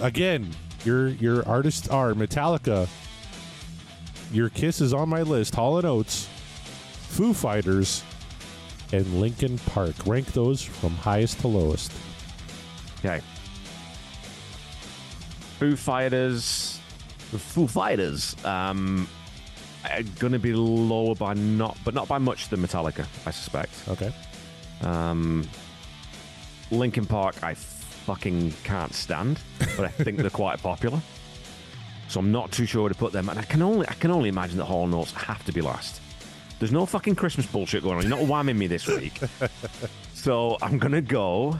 Again, 0.00 0.50
your 0.84 1.08
your 1.08 1.46
artists 1.46 1.88
are 1.88 2.14
Metallica. 2.14 2.88
Your 4.32 4.48
Kiss 4.48 4.80
is 4.80 4.94
on 4.94 5.08
my 5.08 5.22
list. 5.22 5.54
Hall 5.54 5.78
and 5.78 5.86
Oates, 5.86 6.28
Foo 7.08 7.34
Fighters, 7.34 8.02
and 8.92 9.20
Linkin 9.20 9.58
Park. 9.58 9.94
Rank 10.06 10.26
those 10.32 10.62
from 10.62 10.94
highest 10.94 11.40
to 11.40 11.48
lowest. 11.48 11.92
Okay. 13.00 13.20
Foo 15.58 15.76
Fighters. 15.76 16.78
Foo 17.30 17.66
Fighters. 17.66 18.36
Um, 18.44 19.08
are 19.88 20.02
going 20.18 20.32
to 20.32 20.38
be 20.38 20.52
lower 20.52 21.14
by 21.14 21.34
not, 21.34 21.76
but 21.84 21.94
not 21.94 22.08
by 22.08 22.18
much 22.18 22.48
than 22.48 22.60
Metallica, 22.60 23.06
I 23.26 23.30
suspect. 23.30 23.72
Okay. 23.88 24.12
Um, 24.82 25.46
Linkin 26.70 27.06
Park, 27.06 27.42
I 27.42 27.54
fucking 28.04 28.52
can't 28.64 28.94
stand, 28.94 29.40
but 29.76 29.84
I 29.84 29.88
think 29.88 30.18
they're 30.18 30.30
quite 30.30 30.62
popular. 30.62 31.00
So 32.08 32.18
I'm 32.18 32.32
not 32.32 32.50
too 32.50 32.66
sure 32.66 32.82
where 32.82 32.88
to 32.88 32.94
put 32.94 33.12
them. 33.12 33.28
And 33.28 33.38
I 33.38 33.42
can 33.42 33.62
only, 33.62 33.88
I 33.88 33.94
can 33.94 34.10
only 34.10 34.28
imagine 34.28 34.58
that 34.58 34.64
Hall 34.64 34.84
and 34.84 34.94
Oates 34.94 35.12
have 35.12 35.44
to 35.44 35.52
be 35.52 35.60
last. 35.60 36.00
There's 36.58 36.72
no 36.72 36.84
fucking 36.84 37.14
Christmas 37.14 37.46
bullshit 37.46 37.82
going 37.82 37.96
on. 37.96 38.02
You're 38.02 38.10
not 38.10 38.20
whamming 38.20 38.56
me 38.56 38.66
this 38.66 38.86
week. 38.86 39.18
so 40.14 40.58
I'm 40.60 40.76
gonna 40.78 41.00
go. 41.00 41.58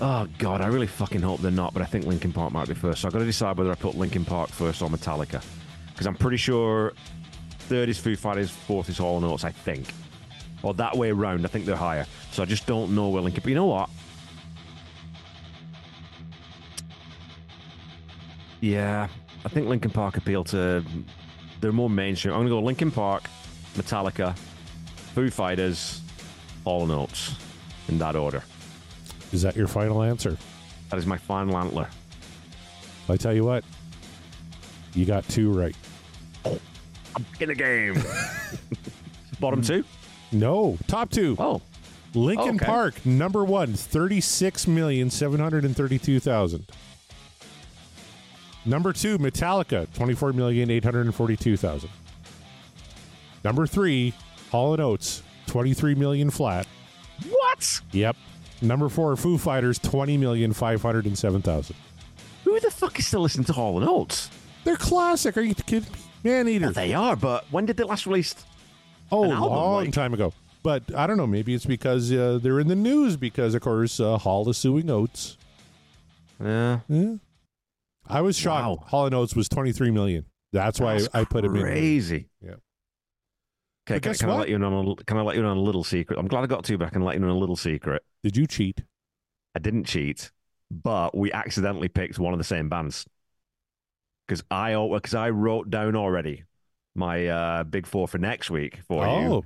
Oh 0.00 0.28
god, 0.38 0.60
I 0.60 0.66
really 0.66 0.86
fucking 0.86 1.22
hope 1.22 1.40
they're 1.40 1.50
not, 1.50 1.72
but 1.72 1.82
I 1.82 1.86
think 1.86 2.04
Linkin 2.04 2.32
Park 2.32 2.52
might 2.52 2.68
be 2.68 2.74
first. 2.74 3.00
So 3.00 3.08
I've 3.08 3.12
got 3.14 3.20
to 3.20 3.24
decide 3.24 3.56
whether 3.56 3.70
I 3.70 3.74
put 3.74 3.96
Linkin 3.96 4.24
Park 4.24 4.50
first 4.50 4.82
or 4.82 4.90
Metallica, 4.90 5.42
because 5.88 6.06
I'm 6.06 6.14
pretty 6.14 6.36
sure 6.36 6.92
third 7.60 7.88
is 7.88 7.98
Foo 7.98 8.14
Fighters, 8.14 8.50
fourth 8.50 8.88
is 8.88 8.98
Hall 8.98 9.16
and 9.16 9.24
Oates, 9.24 9.44
I 9.44 9.50
think, 9.50 9.86
or 10.62 10.74
that 10.74 10.96
way 10.96 11.10
around. 11.10 11.44
I 11.44 11.48
think 11.48 11.64
they're 11.64 11.74
higher. 11.74 12.06
So 12.30 12.42
I 12.42 12.46
just 12.46 12.66
don't 12.66 12.94
know 12.94 13.08
where 13.08 13.22
Linkin. 13.22 13.40
But 13.42 13.48
you 13.48 13.56
know 13.56 13.66
what? 13.66 13.88
Yeah, 18.66 19.06
I 19.44 19.48
think 19.48 19.68
Linkin 19.68 19.92
Park 19.92 20.16
appeal 20.16 20.42
to. 20.44 20.82
They're 21.60 21.70
more 21.70 21.88
mainstream. 21.88 22.34
I'm 22.34 22.40
gonna 22.40 22.50
go 22.50 22.58
Linkin 22.58 22.90
Park, 22.90 23.30
Metallica, 23.74 24.36
Foo 25.14 25.30
Fighters, 25.30 26.00
Hall 26.64 26.82
and 26.82 26.90
Oates, 26.90 27.36
in 27.86 27.96
that 27.98 28.16
order. 28.16 28.42
Is 29.32 29.42
that 29.42 29.54
your 29.54 29.68
final 29.68 30.02
answer? 30.02 30.36
That 30.90 30.98
is 30.98 31.06
my 31.06 31.16
final 31.16 31.56
antler. 31.56 31.88
I 33.08 33.16
tell 33.16 33.32
you 33.32 33.44
what, 33.44 33.62
you 34.94 35.06
got 35.06 35.28
two 35.28 35.52
right. 35.52 35.76
I'm 36.44 36.58
in 37.38 37.50
the 37.50 37.54
game. 37.54 38.02
Bottom 39.38 39.62
two? 39.62 39.84
No, 40.32 40.76
top 40.88 41.10
two. 41.10 41.36
Oh, 41.38 41.62
Linkin 42.14 42.48
oh, 42.48 42.54
Okay. 42.56 42.66
Park, 42.66 43.06
number 43.06 43.44
one, 43.44 43.74
36,732,000. 43.74 46.64
Number 48.66 48.92
two, 48.92 49.18
Metallica, 49.18 49.86
24,842,000. 49.88 51.88
Number 53.44 53.66
three, 53.66 54.12
Hall 54.50 54.72
and 54.74 54.82
Oates, 54.82 55.22
23 55.46 55.94
million 55.94 56.30
flat. 56.30 56.66
what? 57.28 57.80
Yep. 57.92 58.16
Number 58.62 58.88
four, 58.88 59.14
Foo 59.16 59.38
Fighters, 59.38 59.78
20,507,000. 59.78 61.72
Who 62.44 62.58
the 62.60 62.70
fuck 62.70 62.98
is 62.98 63.06
still 63.06 63.20
listening 63.20 63.44
to 63.44 63.52
Hall 63.52 63.78
and 63.78 63.88
Oates? 63.88 64.30
They're 64.64 64.76
classic. 64.76 65.36
Are 65.36 65.42
you 65.42 65.54
kidding 65.54 65.92
me? 65.92 65.98
Man 66.24 66.48
Eater. 66.48 66.64
Well, 66.66 66.72
they 66.72 66.94
are, 66.94 67.14
but 67.14 67.44
when 67.52 67.66
did 67.66 67.76
they 67.76 67.84
last 67.84 68.06
release? 68.06 68.34
Oh, 69.12 69.24
album, 69.30 69.50
long 69.50 69.84
like- 69.84 69.92
time 69.92 70.12
ago. 70.14 70.32
But 70.64 70.82
I 70.96 71.06
don't 71.06 71.16
know. 71.16 71.28
Maybe 71.28 71.54
it's 71.54 71.66
because 71.66 72.10
uh, 72.12 72.40
they're 72.42 72.58
in 72.58 72.66
the 72.66 72.74
news 72.74 73.16
because, 73.16 73.54
of 73.54 73.62
course, 73.62 74.00
uh, 74.00 74.18
Hall 74.18 74.48
is 74.48 74.58
suing 74.58 74.90
Oates. 74.90 75.36
Yeah. 76.42 76.80
Yeah. 76.88 77.14
I 78.08 78.20
was 78.20 78.36
shocked. 78.36 78.80
Wow. 78.80 78.86
Hall 78.86 79.06
and 79.06 79.14
Oates 79.14 79.34
was 79.34 79.48
23 79.48 79.90
million. 79.90 80.26
That's 80.52 80.80
why 80.80 80.94
That's 80.94 81.08
I 81.14 81.24
put 81.24 81.44
him 81.44 81.56
in. 81.56 81.62
Crazy. 81.62 82.28
Yeah. 82.40 82.54
Okay, 83.88 84.00
can, 84.00 84.14
can 84.14 84.30
I 84.30 84.34
let 84.34 84.48
you 84.48 84.56
in 84.56 84.64
on 84.64 84.72
a, 84.72 85.04
can 85.04 85.16
I 85.16 85.22
let 85.22 85.36
you 85.36 85.42
in 85.42 85.46
on 85.46 85.56
a 85.56 85.60
little 85.60 85.84
secret? 85.84 86.18
I'm 86.18 86.26
glad 86.26 86.42
I 86.42 86.46
got 86.46 86.64
to, 86.64 86.72
you, 86.72 86.78
but 86.78 86.86
I 86.86 86.90
can 86.90 87.02
let 87.02 87.14
you 87.14 87.22
in 87.22 87.24
on 87.24 87.36
a 87.36 87.38
little 87.38 87.56
secret. 87.56 88.02
Did 88.24 88.36
you 88.36 88.46
cheat? 88.46 88.82
I 89.54 89.60
didn't 89.60 89.84
cheat, 89.84 90.32
but 90.70 91.16
we 91.16 91.32
accidentally 91.32 91.88
picked 91.88 92.18
one 92.18 92.32
of 92.32 92.38
the 92.38 92.44
same 92.44 92.68
bands. 92.68 93.06
Because 94.26 94.42
I 94.50 94.74
because 94.74 95.14
I 95.14 95.30
wrote 95.30 95.70
down 95.70 95.94
already 95.94 96.44
my 96.96 97.28
uh, 97.28 97.64
big 97.64 97.86
four 97.86 98.08
for 98.08 98.18
next 98.18 98.50
week 98.50 98.80
for 98.88 99.06
oh, 99.06 99.20
you, 99.20 99.44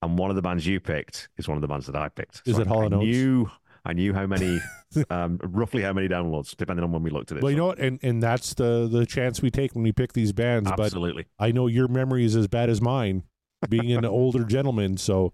and 0.00 0.16
one 0.16 0.30
of 0.30 0.36
the 0.36 0.42
bands 0.42 0.64
you 0.64 0.78
picked 0.78 1.28
is 1.36 1.48
one 1.48 1.56
of 1.56 1.62
the 1.62 1.68
bands 1.68 1.86
that 1.86 1.96
I 1.96 2.08
picked. 2.08 2.42
Is 2.46 2.58
I- 2.58 2.62
it 2.62 2.68
Hall 2.68 2.84
and 2.84 2.94
I 2.94 2.98
Oates? 2.98 3.06
knew 3.06 3.50
I 3.84 3.92
knew 3.94 4.14
how 4.14 4.26
many, 4.26 4.60
um, 5.10 5.40
roughly 5.42 5.82
how 5.82 5.92
many 5.92 6.08
downloads, 6.08 6.56
depending 6.56 6.84
on 6.84 6.92
when 6.92 7.02
we 7.02 7.10
looked 7.10 7.32
at 7.32 7.38
it. 7.38 7.42
well, 7.42 7.50
you 7.50 7.56
know 7.56 7.66
what? 7.66 7.78
And 7.78 7.98
and 8.02 8.22
that's 8.22 8.54
the 8.54 8.88
the 8.90 9.04
chance 9.06 9.42
we 9.42 9.50
take 9.50 9.74
when 9.74 9.82
we 9.82 9.92
pick 9.92 10.12
these 10.12 10.32
bands. 10.32 10.70
absolutely. 10.70 11.26
But 11.38 11.44
I 11.46 11.52
know 11.52 11.66
your 11.66 11.88
memory 11.88 12.24
is 12.24 12.36
as 12.36 12.46
bad 12.46 12.70
as 12.70 12.80
mine, 12.80 13.24
being 13.68 13.92
an 13.92 14.04
older 14.04 14.44
gentleman. 14.44 14.96
So, 14.98 15.32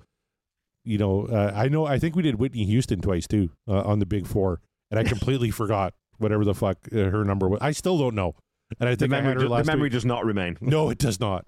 you 0.85 0.97
know, 0.99 1.27
uh, 1.27 1.53
I 1.55 1.69
know. 1.69 1.85
I 1.87 1.99
think 1.99 2.17
we 2.17 2.23
did 2.23 2.37
Whitney 2.37 2.65
Houston 2.65 3.01
twice 3.01 3.27
too 3.27 3.51
uh, 3.69 3.83
on 3.83 3.99
the 3.99 4.07
Big 4.07 4.27
Four, 4.27 4.61
and 4.91 4.99
I 4.99 5.05
completely 5.15 5.51
forgot 5.51 5.93
whatever 6.17 6.45
the 6.45 6.55
fuck 6.55 6.79
uh, 6.93 6.97
her 6.97 7.25
number 7.25 7.49
was. 7.49 7.61
I 7.61 7.73
still 7.73 7.99
don't 7.99 8.15
know. 8.15 8.35
And 8.81 8.89
I 8.89 8.93
The 8.93 8.97
think 9.09 9.13
I 9.15 9.21
memory, 9.23 9.43
her 9.43 9.49
the 9.49 9.65
memory 9.65 9.89
does 9.89 10.05
not 10.05 10.25
remain. 10.27 10.59
No, 10.61 10.91
it 10.91 10.99
does 10.99 11.19
not. 11.21 11.43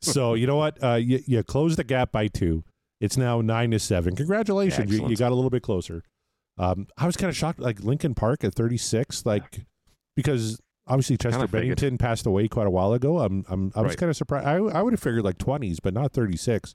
so 0.00 0.34
you 0.34 0.46
know 0.46 0.56
what? 0.56 0.82
Uh, 0.82 0.94
you, 0.94 1.20
you 1.26 1.42
closed 1.42 1.78
the 1.78 1.84
gap 1.84 2.12
by 2.12 2.28
two. 2.28 2.64
It's 3.00 3.16
now 3.16 3.40
nine 3.40 3.72
to 3.72 3.78
seven. 3.80 4.14
Congratulations, 4.14 4.90
you, 4.92 5.08
you 5.08 5.16
got 5.16 5.32
a 5.32 5.34
little 5.34 5.50
bit 5.50 5.62
closer. 5.62 6.02
Um, 6.56 6.86
I 6.96 7.06
was 7.06 7.16
kind 7.16 7.28
of 7.28 7.36
shocked, 7.36 7.58
like 7.58 7.80
Linkin 7.80 8.14
Park 8.14 8.44
at 8.44 8.54
thirty 8.54 8.76
six, 8.76 9.26
like 9.26 9.64
because 10.16 10.60
obviously 10.86 11.16
Chester 11.16 11.48
Bennington 11.48 11.98
passed 11.98 12.26
away 12.26 12.48
quite 12.48 12.66
a 12.66 12.70
while 12.70 12.92
ago. 12.92 13.18
I'm, 13.20 13.44
I'm 13.48 13.72
I 13.74 13.80
was 13.80 13.90
Right. 13.90 13.98
kind 13.98 14.10
of 14.10 14.16
surprised. 14.16 14.46
I, 14.46 14.56
I 14.56 14.82
would 14.82 14.92
have 14.92 15.00
figured 15.00 15.24
like 15.24 15.38
twenties, 15.38 15.80
but 15.80 15.94
not 15.94 16.12
thirty 16.12 16.36
six. 16.36 16.74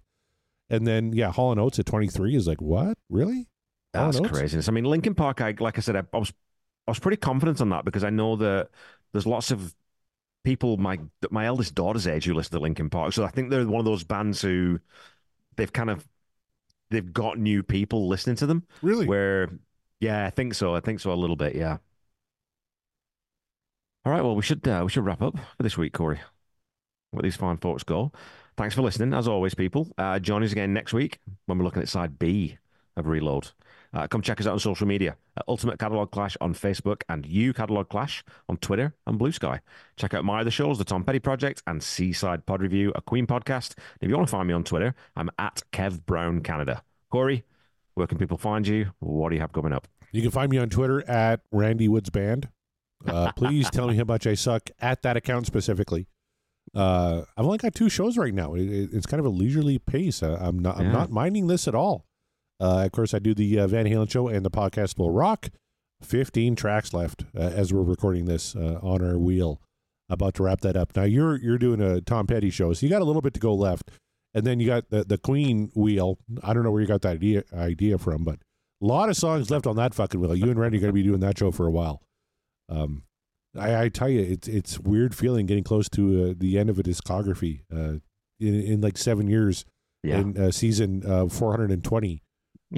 And 0.70 0.86
then 0.86 1.14
yeah, 1.14 1.32
Hall 1.32 1.52
and 1.52 1.60
Oates 1.60 1.80
at 1.80 1.88
23 1.88 2.36
is 2.36 2.46
like 2.48 2.62
what? 2.62 2.98
Really? 3.10 3.48
Hall 3.96 4.12
That's 4.12 4.28
craziness. 4.28 4.70
I 4.70 4.72
mean, 4.72 4.84
Linkin 4.84 5.16
Park. 5.16 5.42
I 5.42 5.56
like 5.60 5.78
I 5.78 5.82
said, 5.82 5.96
I, 5.96 6.04
I 6.14 6.18
was 6.18 6.32
I 6.88 6.92
was 6.92 7.00
pretty 7.00 7.18
confident 7.18 7.60
on 7.62 7.70
that 7.70 7.86
because 7.86 8.04
I 8.04 8.10
know 8.10 8.36
that 8.36 8.70
there's 9.12 9.26
lots 9.26 9.50
of 9.52 9.74
people 10.44 10.78
my 10.78 11.00
my 11.32 11.46
eldest 11.46 11.76
daughter's 11.76 12.08
age 12.08 12.26
who 12.26 12.34
listen 12.34 12.52
to 12.52 12.60
Linkin 12.60 12.90
Park. 12.90 13.14
So 13.14 13.24
I 13.24 13.30
think 13.30 13.50
they're 13.50 13.66
one 13.68 13.80
of 13.80 13.86
those 13.86 14.04
bands 14.04 14.42
who 14.42 14.80
they've 15.56 15.74
kind 15.74 15.90
of 15.90 16.08
they've 16.92 17.12
got 17.12 17.40
new 17.40 17.64
people 17.64 18.08
listening 18.08 18.36
to 18.38 18.46
them. 18.46 18.64
Really? 18.82 19.08
Where 19.08 19.50
yeah, 20.00 20.26
I 20.26 20.30
think 20.30 20.54
so. 20.54 20.76
I 20.76 20.80
think 20.80 21.00
so 21.00 21.12
a 21.12 21.16
little 21.16 21.36
bit. 21.36 21.56
Yeah. 21.56 21.78
All 24.06 24.14
right. 24.14 24.24
Well, 24.24 24.36
we 24.36 24.42
should 24.42 24.68
uh, 24.68 24.82
we 24.84 24.90
should 24.90 25.06
wrap 25.06 25.22
up 25.22 25.38
for 25.38 25.64
this 25.64 25.78
week, 25.78 25.94
Corey. 25.94 26.20
Let 27.14 27.24
these 27.24 27.36
fine 27.36 27.58
folks 27.58 27.84
go. 27.84 28.12
Thanks 28.56 28.76
for 28.76 28.82
listening, 28.82 29.14
as 29.14 29.28
always, 29.28 29.56
people. 29.56 29.88
Uh, 29.98 30.20
join 30.20 30.44
us 30.44 30.52
again 30.52 30.74
next 30.74 30.94
week 30.94 31.20
when 31.46 31.58
we're 31.58 31.64
looking 31.64 31.82
at 31.82 31.90
side 31.90 32.20
B 32.20 32.58
of 32.96 33.08
Reload. 33.08 33.52
Uh, 33.94 34.08
come 34.08 34.22
check 34.22 34.40
us 34.40 34.46
out 34.46 34.54
on 34.54 34.60
social 34.60 34.86
media 34.86 35.16
at 35.36 35.46
Ultimate 35.48 35.80
Catalog 35.80 36.12
Clash 36.12 36.38
on 36.42 36.54
Facebook 36.54 37.02
and 37.10 37.26
U 37.26 37.54
Catalog 37.54 37.90
Clash 37.90 38.24
on 38.48 38.58
Twitter 38.58 38.94
and 39.08 39.20
Bluesky. 39.20 39.60
Check 39.96 40.14
out 40.14 40.26
my 40.26 40.42
other 40.42 40.52
shows, 40.52 40.78
The 40.78 40.84
Tom 40.84 41.04
Petty 41.04 41.20
Project 41.20 41.64
and 41.66 41.82
Seaside 41.82 42.46
Pod 42.46 42.62
Review, 42.62 42.92
a 42.96 43.02
Queen 43.02 43.26
podcast. 43.26 43.76
If 44.02 44.10
you 44.10 44.16
want 44.16 44.28
to 44.28 44.32
find 44.32 44.48
me 44.48 44.54
on 44.54 44.64
Twitter, 44.64 44.94
I'm 45.16 45.32
at 45.40 45.64
Kev 45.72 46.06
Brown 46.06 46.42
Canada. 46.42 46.84
Corey, 47.10 47.44
where 48.00 48.08
can 48.08 48.18
people 48.18 48.38
find 48.40 48.68
you? 48.68 48.92
What 49.00 49.30
do 49.30 49.36
you 49.36 49.42
have 49.42 49.52
coming 49.54 49.74
up? 49.74 49.88
You 50.12 50.24
can 50.24 50.32
find 50.32 50.50
me 50.50 50.58
on 50.58 50.70
Twitter 50.70 51.08
at 51.08 51.42
Randy 51.52 51.88
Woods 51.88 52.10
Band. 52.10 52.50
Uh, 53.06 53.32
please 53.36 53.70
tell 53.70 53.88
me 53.88 53.96
how 53.96 54.04
much 54.06 54.26
I 54.26 54.34
suck 54.34 54.72
at 54.80 55.04
that 55.04 55.16
account 55.16 55.46
specifically. 55.46 56.08
Uh, 56.76 57.24
I've 57.38 57.46
only 57.46 57.58
got 57.58 57.76
two 57.76 57.90
shows 57.90 58.18
right 58.18 58.34
now. 58.34 58.54
It, 58.56 58.62
it- 58.70 58.90
it's 58.94 59.06
kind 59.06 59.20
of 59.20 59.26
a 59.26 59.30
leisurely 59.30 59.78
pace. 59.80 60.22
Uh, 60.24 60.38
I'm 60.42 60.58
not. 60.60 60.78
I'm 60.78 60.88
Yeah. 60.88 60.92
not 60.94 61.12
minding 61.12 61.48
this 61.48 61.68
at 61.68 61.76
all. 61.76 62.06
Uh, 62.60 62.84
of 62.86 62.92
course, 62.92 63.14
I 63.14 63.20
do 63.20 63.34
the 63.34 63.60
uh, 63.60 63.68
Van 63.68 63.86
Halen 63.86 64.10
show 64.10 64.28
and 64.28 64.44
the 64.46 64.52
podcast 64.52 64.98
will 64.98 65.12
rock. 65.12 65.50
Fifteen 66.02 66.56
tracks 66.56 66.94
left 66.94 67.26
uh, 67.36 67.42
as 67.42 67.74
we're 67.74 67.84
recording 67.84 68.26
this 68.26 68.56
uh, 68.56 68.80
on 68.82 69.02
our 69.06 69.18
wheel. 69.18 69.62
About 70.10 70.34
to 70.36 70.44
wrap 70.44 70.62
that 70.62 70.76
up. 70.78 70.96
Now 70.96 71.04
you're 71.04 71.38
you're 71.38 71.58
doing 71.58 71.82
a 71.82 72.02
Tom 72.02 72.26
Petty 72.26 72.50
show, 72.50 72.72
so 72.74 72.86
you 72.86 72.90
got 72.90 73.02
a 73.02 73.06
little 73.06 73.22
bit 73.22 73.34
to 73.36 73.40
go 73.40 73.54
left, 73.54 73.92
and 74.34 74.46
then 74.46 74.60
you 74.60 74.68
got 74.68 74.90
the 74.90 75.04
the 75.04 75.18
Queen 75.18 75.72
wheel. 75.76 76.18
I 76.44 76.54
don't 76.54 76.64
know 76.64 76.72
where 76.72 76.82
you 76.82 76.88
got 76.88 77.02
that 77.04 77.14
idea 77.16 77.44
idea 77.54 77.98
from, 77.98 78.24
but 78.24 78.40
a 78.82 78.86
lot 78.86 79.10
of 79.10 79.18
songs 79.18 79.50
left 79.52 79.68
on 79.68 79.76
that 79.78 79.94
fucking 79.94 80.20
wheel. 80.20 80.36
You 80.36 80.50
and 80.50 80.60
Randy 80.60 80.78
are 80.78 80.82
going 80.82 80.90
to 80.92 80.94
be 80.94 81.04
doing 81.04 81.20
that 81.22 81.38
show 81.38 81.52
for 81.52 81.66
a 81.68 81.72
while. 81.72 82.02
Um, 82.70 83.04
I, 83.58 83.84
I 83.84 83.90
tell 83.90 84.10
you, 84.10 84.22
it's 84.22 84.48
it's 84.48 84.80
weird 84.80 85.16
feeling 85.16 85.46
getting 85.46 85.64
close 85.64 85.90
to 85.90 86.32
uh, 86.32 86.34
the 86.38 86.58
end 86.60 86.70
of 86.70 86.78
a 86.80 86.84
discography. 86.84 87.62
Uh, 87.74 88.00
in, 88.40 88.54
in 88.62 88.82
like 88.82 88.98
seven 88.98 89.28
years, 89.28 89.66
Yeah. 90.04 90.20
in 90.20 90.38
uh, 90.38 90.52
season 90.52 91.04
uh, 91.06 91.28
420. 91.28 92.22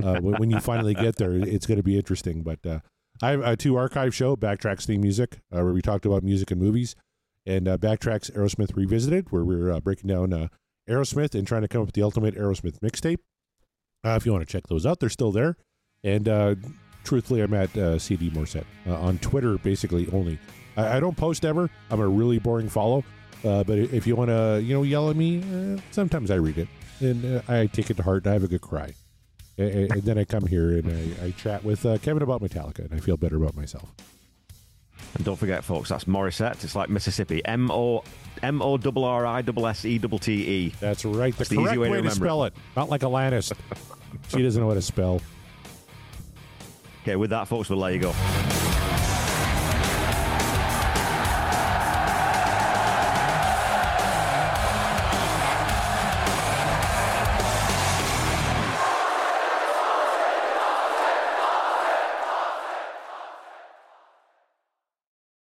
Uh, 0.01 0.19
when, 0.21 0.35
when 0.39 0.49
you 0.49 0.59
finally 0.59 0.93
get 0.95 1.17
there, 1.17 1.33
it's 1.33 1.67
going 1.67 1.77
to 1.77 1.83
be 1.83 1.97
interesting. 1.97 2.41
But 2.43 2.65
uh, 2.65 2.79
I 3.21 3.31
have 3.31 3.41
a 3.41 3.55
two 3.57 3.75
archive 3.75 4.15
show, 4.15 4.35
Backtracks 4.35 4.85
theme 4.85 5.01
music, 5.01 5.39
uh, 5.53 5.61
where 5.61 5.73
we 5.73 5.81
talked 5.81 6.05
about 6.05 6.23
music 6.23 6.49
and 6.49 6.59
movies, 6.61 6.95
and 7.45 7.67
uh, 7.67 7.77
Backtracks 7.77 8.31
Aerosmith 8.31 8.75
Revisited, 8.75 9.31
where 9.31 9.43
we're 9.43 9.69
uh, 9.71 9.79
breaking 9.81 10.07
down 10.07 10.31
uh, 10.33 10.47
Aerosmith 10.89 11.35
and 11.35 11.47
trying 11.47 11.61
to 11.61 11.67
come 11.67 11.81
up 11.81 11.87
with 11.87 11.95
the 11.95 12.03
ultimate 12.03 12.35
Aerosmith 12.35 12.79
mixtape. 12.79 13.19
Uh, 14.03 14.15
if 14.19 14.25
you 14.25 14.31
want 14.31 14.45
to 14.47 14.51
check 14.51 14.67
those 14.67 14.85
out, 14.85 14.99
they're 14.99 15.09
still 15.09 15.31
there. 15.31 15.57
And 16.03 16.27
uh, 16.27 16.55
truthfully, 17.03 17.41
I'm 17.41 17.53
at 17.53 17.75
uh, 17.77 17.99
CD 17.99 18.29
Morissette 18.31 18.65
uh, 18.87 18.95
on 18.99 19.19
Twitter, 19.19 19.57
basically 19.59 20.07
only. 20.11 20.39
I, 20.75 20.97
I 20.97 20.99
don't 20.99 21.15
post 21.15 21.45
ever. 21.45 21.69
I'm 21.91 21.99
a 21.99 22.07
really 22.07 22.39
boring 22.39 22.69
follow. 22.69 23.03
Uh, 23.43 23.63
but 23.63 23.77
if 23.77 24.05
you 24.05 24.15
want 24.15 24.29
to, 24.29 24.61
you 24.63 24.73
know, 24.73 24.83
yell 24.83 25.09
at 25.09 25.15
me, 25.15 25.41
uh, 25.41 25.79
sometimes 25.91 26.29
I 26.31 26.35
read 26.35 26.57
it 26.57 26.67
and 26.99 27.41
I 27.47 27.65
take 27.67 27.89
it 27.89 27.97
to 27.97 28.03
heart 28.03 28.23
and 28.25 28.31
I 28.31 28.33
have 28.33 28.43
a 28.43 28.47
good 28.47 28.61
cry. 28.61 28.93
A- 29.57 29.63
a- 29.63 29.89
And, 29.93 30.03
then 30.03 30.17
I 30.17 30.23
come 30.25 30.45
here 30.45 30.77
and 30.77 30.87
I, 31.21 31.25
I 31.25 31.31
chat 31.31 31.63
with 31.63 31.81
Kevin 32.03 32.21
about 32.23 32.41
Metallica 32.41 32.79
and 32.85 32.93
I 32.93 32.99
feel 32.99 33.17
better 33.17 33.37
about 33.37 33.55
myself. 33.55 33.91
And 35.15 35.25
don't 35.25 35.35
forget, 35.35 35.63
folks, 35.63 35.89
that's 35.89 36.05
Morissette. 36.05 36.63
It's 36.63 36.75
like 36.75 36.89
Mississippi. 36.89 37.43
M 37.45 37.69
O 37.69 38.03
M 38.41 38.61
O 38.61 38.77
R 38.77 39.25
R 39.25 39.25
I 39.25 39.39
S 39.41 39.45
S 39.47 39.85
E 39.85 39.99
T 39.99 40.17
T 40.19 40.33
E. 40.33 40.73
That's 40.79 41.03
right. 41.05 41.33
The 41.33 41.37
That's 41.37 41.49
the 41.49 41.55
correct 41.57 41.71
easy 41.71 41.77
way 41.77 41.89
way, 41.89 41.97
to 41.97 42.03
to, 42.03 42.11
spell 42.11 42.43
it. 42.45 42.53
Not 42.75 42.89
like 42.89 43.01
Alanis. 43.01 43.51
she 44.29 44.41
doesn't 44.41 44.61
know 44.61 44.69
how 44.69 44.73
to 44.75 44.81
spell. 44.81 45.21
Okay, 47.03 47.15
with 47.15 47.31
that, 47.31 47.47
folks, 47.47 47.69
we'll 47.69 47.79
let 47.79 47.93
you 47.93 47.99
go. 47.99 48.70